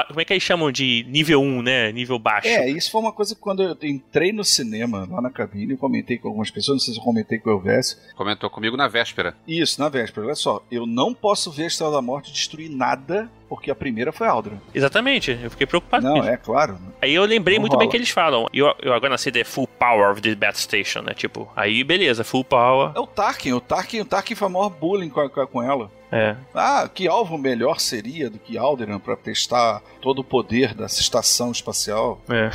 Como 0.07 0.21
é 0.21 0.23
que 0.23 0.31
eles 0.31 0.43
chamam 0.43 0.71
de 0.71 1.05
nível 1.09 1.41
1, 1.41 1.61
né? 1.61 1.91
Nível 1.91 2.17
baixo. 2.17 2.47
É, 2.47 2.69
isso 2.69 2.89
foi 2.89 3.01
uma 3.01 3.11
coisa 3.11 3.35
que 3.35 3.41
quando 3.41 3.61
eu 3.61 3.77
entrei 3.83 4.31
no 4.31 4.45
cinema, 4.45 5.05
lá 5.11 5.21
na 5.21 5.29
cabine, 5.29 5.73
eu 5.73 5.77
comentei 5.77 6.17
com 6.17 6.29
algumas 6.29 6.49
pessoas, 6.49 6.77
não 6.77 6.79
sei 6.85 6.93
se 6.93 7.01
eu 7.01 7.03
comentei 7.03 7.37
com 7.37 7.49
o 7.49 7.53
Elvésio. 7.53 7.97
Comentou 8.15 8.49
comigo 8.49 8.77
na 8.77 8.87
véspera. 8.87 9.35
Isso, 9.45 9.81
na 9.81 9.89
véspera, 9.89 10.25
olha 10.25 10.35
só, 10.35 10.63
eu 10.71 10.85
não 10.85 11.13
posso 11.13 11.51
ver 11.51 11.63
a 11.63 11.67
Estrela 11.67 11.91
da 11.91 12.01
Morte 12.01 12.31
destruir 12.31 12.69
nada, 12.69 13.29
porque 13.49 13.71
a 13.71 13.75
primeira 13.75 14.11
foi 14.11 14.27
Aldrin. 14.27 14.59
Exatamente, 14.73 15.37
eu 15.41 15.49
fiquei 15.51 15.65
preocupado 15.67 16.05
com 16.05 16.13
Não, 16.13 16.19
isso. 16.19 16.29
é 16.29 16.37
claro. 16.37 16.77
Aí 17.01 17.13
eu 17.13 17.23
lembrei 17.25 17.57
Não 17.57 17.61
muito 17.61 17.77
bem 17.77 17.85
rola. 17.85 17.91
que 17.91 17.97
eles 17.97 18.09
falam, 18.09 18.45
are 18.53 18.99
gonna 18.99 19.17
see 19.17 19.31
the 19.31 19.43
full 19.43 19.67
power 19.79 20.11
of 20.11 20.21
the 20.21 20.35
Bat 20.35 20.59
Station, 20.59 21.01
né? 21.01 21.13
Tipo, 21.13 21.49
aí 21.55 21.83
beleza, 21.83 22.23
full 22.23 22.43
power. 22.43 22.91
É 22.95 22.99
o 22.99 23.07
Tarkin, 23.07 23.53
o 23.53 23.61
Tarkin, 23.61 24.01
o 24.01 24.05
Tarkin 24.05 24.35
foi 24.35 24.47
o 24.47 24.51
maior 24.51 24.69
bullying 24.69 25.09
com, 25.09 25.19
a- 25.21 25.29
com 25.47 25.61
ela. 25.63 25.91
É. 26.09 26.37
Ah, 26.55 26.89
que 26.93 27.05
alvo 27.05 27.37
melhor 27.37 27.81
seria 27.81 28.29
do 28.29 28.39
que 28.39 28.57
Alderan 28.57 28.97
para 28.97 29.17
testar 29.17 29.81
todo 30.01 30.19
o 30.19 30.23
poder 30.23 30.73
dessa 30.73 31.01
estação 31.01 31.51
espacial? 31.51 32.21
É. 32.29 32.49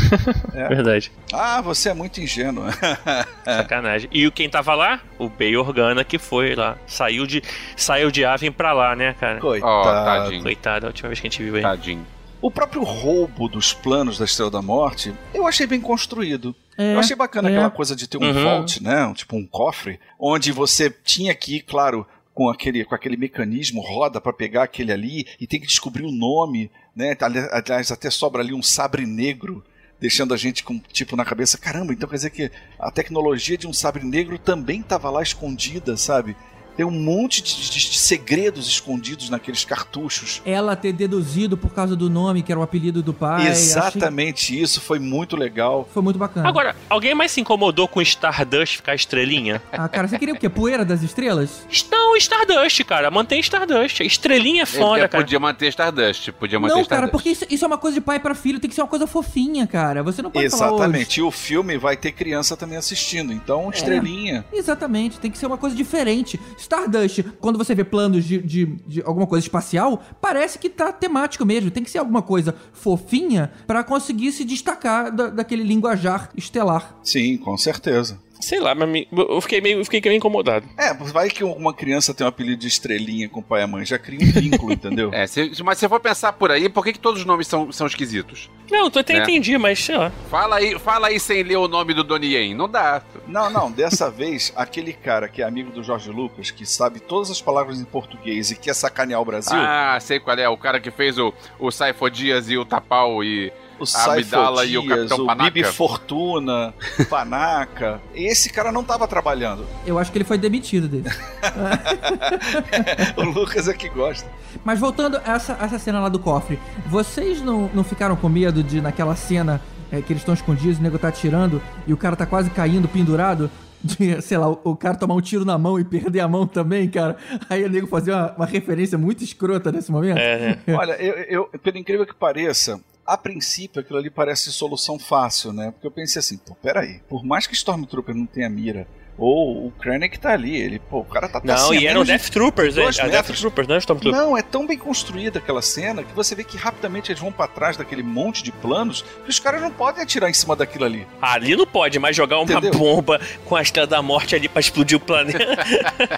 É. 0.58 0.68
Verdade. 0.74 1.12
Ah, 1.30 1.60
você 1.60 1.90
é 1.90 1.94
muito 1.94 2.18
ingênuo. 2.18 2.64
Sacanagem. 3.44 4.08
E 4.12 4.26
o 4.26 4.32
quem 4.32 4.48
tava 4.48 4.74
lá? 4.74 5.00
O 5.24 5.28
Bay 5.28 5.56
Organa 5.56 6.04
que 6.04 6.18
foi 6.18 6.54
lá. 6.54 6.76
Saiu 6.86 7.26
de, 7.26 7.42
saiu 7.76 8.10
de 8.10 8.24
Aven 8.24 8.50
pra 8.52 8.72
lá, 8.72 8.94
né, 8.96 9.14
cara? 9.14 9.40
Coitado. 9.40 10.04
Tadinho. 10.04 10.42
Coitado, 10.42 10.86
a 10.86 10.88
última 10.88 11.08
vez 11.08 11.20
que 11.20 11.26
a 11.26 11.30
gente 11.30 11.42
viu 11.42 11.54
ele. 11.54 11.62
Tadinho. 11.62 12.06
O 12.40 12.50
próprio 12.50 12.82
roubo 12.82 13.48
dos 13.48 13.72
planos 13.72 14.18
da 14.18 14.24
Estrela 14.24 14.50
da 14.50 14.60
Morte, 14.60 15.14
eu 15.32 15.46
achei 15.46 15.66
bem 15.66 15.80
construído. 15.80 16.54
É, 16.76 16.94
eu 16.94 16.98
achei 16.98 17.14
bacana 17.14 17.48
é. 17.48 17.52
aquela 17.52 17.70
coisa 17.70 17.94
de 17.94 18.08
ter 18.08 18.18
um 18.18 18.22
Uhum. 18.24 18.42
vault, 18.44 18.82
né? 18.82 19.04
Um, 19.06 19.12
tipo 19.14 19.36
um 19.36 19.46
cofre, 19.46 20.00
onde 20.18 20.50
você 20.50 20.90
tinha 20.90 21.32
que 21.34 21.56
ir, 21.56 21.60
claro, 21.60 22.04
com 22.34 22.48
aquele, 22.48 22.84
com 22.84 22.94
aquele 22.94 23.16
mecanismo 23.16 23.80
roda 23.80 24.20
para 24.20 24.32
pegar 24.32 24.64
aquele 24.64 24.90
ali 24.90 25.26
e 25.40 25.46
tem 25.46 25.60
que 25.60 25.66
descobrir 25.66 26.02
o 26.04 26.10
nome, 26.10 26.68
né? 26.96 27.14
Ali- 27.20 27.48
Aliás, 27.52 27.92
até 27.92 28.10
sobra 28.10 28.42
ali 28.42 28.52
um 28.52 28.62
sabre 28.62 29.06
negro, 29.06 29.62
deixando 30.02 30.34
a 30.34 30.36
gente 30.36 30.64
com 30.64 30.80
tipo 30.92 31.14
na 31.14 31.24
cabeça, 31.24 31.56
caramba, 31.56 31.92
então 31.92 32.08
quer 32.08 32.16
dizer 32.16 32.30
que 32.30 32.50
a 32.76 32.90
tecnologia 32.90 33.56
de 33.56 33.68
um 33.68 33.72
sabre 33.72 34.04
negro 34.04 34.36
também 34.36 34.80
estava 34.80 35.08
lá 35.08 35.22
escondida, 35.22 35.96
sabe? 35.96 36.36
Tem 36.76 36.86
um 36.86 36.90
monte 36.90 37.42
de, 37.42 37.54
de- 37.70 37.90
de 37.90 37.98
segredos 37.98 38.66
escondidos 38.66 39.28
naqueles 39.28 39.64
cartuchos. 39.64 40.40
Ela 40.44 40.74
ter 40.74 40.92
deduzido 40.92 41.56
por 41.56 41.70
causa 41.72 41.94
do 41.94 42.08
nome, 42.08 42.42
que 42.42 42.50
era 42.50 42.58
o 42.58 42.62
apelido 42.62 43.02
do 43.02 43.12
pai. 43.12 43.42
achei- 43.48 43.50
Exatamente 43.52 44.58
isso, 44.60 44.80
foi 44.80 44.98
muito 44.98 45.36
legal. 45.36 45.88
Foi 45.92 46.02
muito 46.02 46.18
bacana. 46.18 46.48
Agora, 46.48 46.74
alguém 46.88 47.14
mais 47.14 47.30
se 47.32 47.40
incomodou 47.40 47.86
com 47.88 48.00
Stardust 48.00 48.76
ficar 48.76 48.94
estrelinha? 48.94 49.62
Ah, 49.72 49.88
cara, 49.88 50.08
você 50.08 50.18
queria 50.18 50.34
o 50.34 50.38
quê? 50.38 50.48
Poeira 50.48 50.84
das 50.84 51.02
estrelas? 51.02 51.66
Não, 51.90 52.16
Stardust, 52.16 52.84
cara. 52.84 53.10
Mantém 53.10 53.40
Stardust. 53.40 54.00
Estrelinha 54.00 54.62
é 54.62 54.66
foda, 54.66 55.08
cara. 55.08 55.22
podia 55.24 55.38
manter 55.40 55.68
Stardust, 55.68 56.32
podia 56.32 56.58
manter 56.58 56.74
Não, 56.74 56.80
Stardust. 56.82 56.88
cara, 56.88 57.08
porque 57.10 57.30
isso, 57.30 57.44
isso 57.50 57.64
é 57.64 57.66
uma 57.66 57.78
coisa 57.78 57.94
de 57.96 58.00
pai 58.00 58.18
pra 58.18 58.34
filho, 58.34 58.58
tem 58.60 58.68
que 58.68 58.74
ser 58.74 58.82
uma 58.82 58.88
coisa 58.88 59.06
fofinha, 59.06 59.66
cara. 59.66 60.02
Você 60.02 60.22
não 60.22 60.30
pode 60.30 60.48
falar 60.50 60.66
hoje. 60.72 60.74
Exatamente. 60.76 61.20
E 61.20 61.22
o 61.22 61.30
filme 61.30 61.76
vai 61.78 61.96
ter 61.96 62.12
criança 62.12 62.56
também 62.56 62.78
assistindo. 62.78 63.32
Então, 63.32 63.70
estrelinha. 63.70 64.44
Exatamente, 64.52 65.18
tem 65.18 65.30
que 65.30 65.38
ser 65.38 65.46
uma 65.46 65.58
coisa 65.58 65.74
diferente. 65.76 66.40
Stardust, 66.62 67.22
quando 67.40 67.58
você 67.58 67.74
vê 67.74 67.84
planos 67.84 68.24
de, 68.24 68.38
de, 68.38 68.66
de 68.86 69.02
alguma 69.02 69.26
coisa 69.26 69.44
espacial, 69.44 70.02
parece 70.20 70.58
que 70.58 70.68
tá 70.70 70.92
temático 70.92 71.44
mesmo. 71.44 71.70
Tem 71.70 71.82
que 71.84 71.90
ser 71.90 71.98
alguma 71.98 72.22
coisa 72.22 72.54
fofinha 72.72 73.52
pra 73.66 73.82
conseguir 73.84 74.32
se 74.32 74.44
destacar 74.44 75.14
da- 75.14 75.28
daquele 75.30 75.62
linguajar 75.62 76.30
estelar. 76.36 76.98
Sim, 77.02 77.36
com 77.36 77.56
certeza. 77.56 78.18
Sei 78.42 78.60
lá, 78.60 78.74
mas 78.74 78.88
me- 78.88 79.08
eu 79.10 79.40
fiquei 79.40 79.60
meio, 79.60 79.78
eu 79.78 79.84
fiquei 79.84 80.00
meio 80.02 80.16
incomodado. 80.18 80.66
É, 80.76 80.92
vai 80.92 81.30
que 81.30 81.44
uma 81.44 81.72
criança 81.72 82.12
tem 82.12 82.24
um 82.26 82.28
apelido 82.28 82.60
de 82.60 82.68
estrelinha 82.68 83.28
com 83.28 83.40
o 83.40 83.42
pai 83.42 83.60
e 83.60 83.64
a 83.64 83.66
mãe, 83.66 83.84
já 83.86 83.98
cria 83.98 84.18
um 84.20 84.32
vínculo, 84.32 84.72
entendeu? 84.74 85.10
É, 85.14 85.26
se- 85.26 85.52
mas 85.64 85.78
se 85.78 85.86
eu 85.86 85.88
for 85.88 86.00
pensar 86.00 86.32
por 86.34 86.50
aí, 86.50 86.68
por 86.68 86.84
que, 86.84 86.92
que 86.92 86.98
todos 86.98 87.20
os 87.20 87.26
nomes 87.26 87.46
são, 87.46 87.70
são 87.72 87.86
esquisitos? 87.86 88.50
Não, 88.70 88.86
eu 88.88 89.00
até 89.00 89.14
É. 89.14 89.18
entendi, 89.22 89.56
mas 89.58 89.78
sei 89.84 89.96
lá. 89.96 90.10
Fala 90.30 90.56
aí, 90.56 90.78
fala 90.78 91.08
aí 91.08 91.20
sem 91.20 91.42
ler 91.42 91.56
o 91.56 91.68
nome 91.68 91.94
do 91.94 92.02
Donnie 92.02 92.34
Yen. 92.34 92.54
Não 92.54 92.68
dá. 92.68 93.02
Não, 93.28 93.48
não, 93.50 93.70
dessa 93.70 94.10
vez, 94.12 94.52
aquele 94.56 94.92
cara 94.92 95.28
que 95.28 95.40
é 95.42 95.44
amigo 95.44 95.70
do 95.70 95.82
Jorge 95.82 96.10
Lucas, 96.10 96.50
que 96.50 96.66
sabe 96.66 96.98
todas 97.00 97.30
as 97.30 97.40
palavras 97.40 97.80
em 97.80 97.84
português 97.84 98.50
e 98.50 98.56
quer 98.56 98.74
sacanear 98.74 99.20
o 99.20 99.24
Brasil, 99.24 99.56
Ah, 99.56 99.98
sei 100.00 100.18
qual 100.18 100.36
é. 100.36 100.48
O 100.48 100.56
cara 100.56 100.80
que 100.80 100.90
fez 100.90 101.16
o, 101.18 101.32
o 101.60 101.70
Saifo 101.70 102.10
Dias 102.10 102.50
e 102.50 102.56
o 102.56 102.64
Tapau 102.64 103.22
e. 103.22 103.52
o 103.82 104.10
Abdala 104.10 104.64
e 104.64 104.78
o 104.78 104.86
Capitão 104.86 105.18
o 105.18 105.26
Panaca. 105.26 105.50
Bibi 105.50 105.64
Fortuna, 105.64 106.74
Panaca, 107.08 108.00
esse 108.14 108.50
cara 108.50 108.70
não 108.72 108.84
tava 108.84 109.06
trabalhando. 109.08 109.66
Eu 109.86 109.98
acho 109.98 110.10
que 110.12 110.18
ele 110.18 110.24
foi 110.24 110.38
demitido 110.38 110.88
dele. 110.88 111.08
o 113.16 113.22
Lucas 113.22 113.68
é 113.68 113.74
que 113.74 113.88
gosta. 113.88 114.28
Mas 114.64 114.78
voltando 114.78 115.20
a 115.24 115.32
essa, 115.32 115.56
a 115.60 115.64
essa 115.64 115.78
cena 115.78 116.00
lá 116.00 116.08
do 116.08 116.18
cofre, 116.18 116.58
vocês 116.86 117.40
não, 117.42 117.70
não 117.74 117.84
ficaram 117.84 118.16
com 118.16 118.28
medo 118.28 118.62
de 118.62 118.80
naquela 118.80 119.16
cena 119.16 119.60
é, 119.90 120.00
que 120.00 120.12
eles 120.12 120.22
estão 120.22 120.34
escondidos, 120.34 120.78
o 120.78 120.82
nego 120.82 120.98
tá 120.98 121.08
atirando 121.08 121.60
e 121.86 121.92
o 121.92 121.96
cara 121.96 122.16
tá 122.16 122.26
quase 122.26 122.50
caindo, 122.50 122.88
pendurado? 122.88 123.50
De, 123.84 124.22
sei 124.22 124.38
lá, 124.38 124.48
o, 124.48 124.60
o 124.62 124.76
cara 124.76 124.94
tomar 124.94 125.14
um 125.14 125.20
tiro 125.20 125.44
na 125.44 125.58
mão 125.58 125.78
e 125.78 125.84
perder 125.84 126.20
a 126.20 126.28
mão 126.28 126.46
também, 126.46 126.88
cara. 126.88 127.16
Aí 127.50 127.64
o 127.64 127.68
nego 127.68 127.88
fazer 127.88 128.12
uma, 128.12 128.32
uma 128.36 128.46
referência 128.46 128.96
muito 128.96 129.24
escrota 129.24 129.72
nesse 129.72 129.90
momento. 129.90 130.18
É, 130.18 130.56
né? 130.66 130.68
Olha, 130.78 130.92
eu, 131.02 131.14
eu- 131.24 131.50
pelo 131.60 131.78
incrível 131.78 132.06
que 132.06 132.14
pareça, 132.14 132.80
a 133.06 133.16
princípio 133.16 133.80
aquilo 133.80 133.98
ali 133.98 134.10
parece 134.10 134.52
solução 134.52 134.98
fácil, 134.98 135.52
né? 135.52 135.70
Porque 135.72 135.86
eu 135.86 135.90
pensei 135.90 136.20
assim, 136.20 136.36
pô, 136.38 136.54
peraí, 136.54 137.00
por 137.08 137.24
mais 137.24 137.46
que 137.46 137.54
Stormtrooper 137.54 138.14
não 138.14 138.26
tenha 138.26 138.48
mira, 138.48 138.86
ou 139.18 139.66
o 139.66 139.70
Krennic 139.72 140.18
tá 140.18 140.32
ali, 140.32 140.56
ele, 140.56 140.78
pô, 140.78 141.00
o 141.00 141.04
cara 141.04 141.28
tá 141.28 141.40
tá 141.40 141.46
Não, 141.46 141.54
assim, 141.54 141.78
e 141.80 141.86
eram 141.86 142.04
Death 142.04 142.30
Troopers, 142.30 142.76
é, 142.78 142.84
a 143.02 143.08
Death. 143.08 143.26
Troopers, 143.38 143.68
não 143.68 143.74
é 143.74 143.78
Stormtrooper. 143.78 144.20
Não, 144.20 144.36
é 144.36 144.42
tão 144.42 144.66
bem 144.66 144.78
construída 144.78 145.38
aquela 145.38 145.60
cena 145.60 146.02
que 146.02 146.14
você 146.14 146.34
vê 146.34 146.44
que 146.44 146.56
rapidamente 146.56 147.12
eles 147.12 147.20
vão 147.20 147.30
pra 147.30 147.46
trás 147.46 147.76
daquele 147.76 148.02
monte 148.02 148.42
de 148.42 148.50
planos 148.50 149.02
que 149.24 149.30
os 149.30 149.38
caras 149.38 149.60
não 149.60 149.70
podem 149.70 150.02
atirar 150.02 150.30
em 150.30 150.34
cima 150.34 150.56
daquilo 150.56 150.84
ali. 150.84 151.06
Ali 151.20 151.54
não 151.54 151.66
pode, 151.66 151.98
mas 151.98 152.16
jogar 152.16 152.38
uma 152.38 152.50
Entendeu? 152.50 152.72
bomba 152.72 153.20
com 153.44 153.54
a 153.54 153.62
Estrela 153.62 153.86
da 153.86 154.00
Morte 154.00 154.34
ali 154.34 154.48
pra 154.48 154.60
explodir 154.60 154.96
o 154.96 155.00
planeta. 155.00 155.42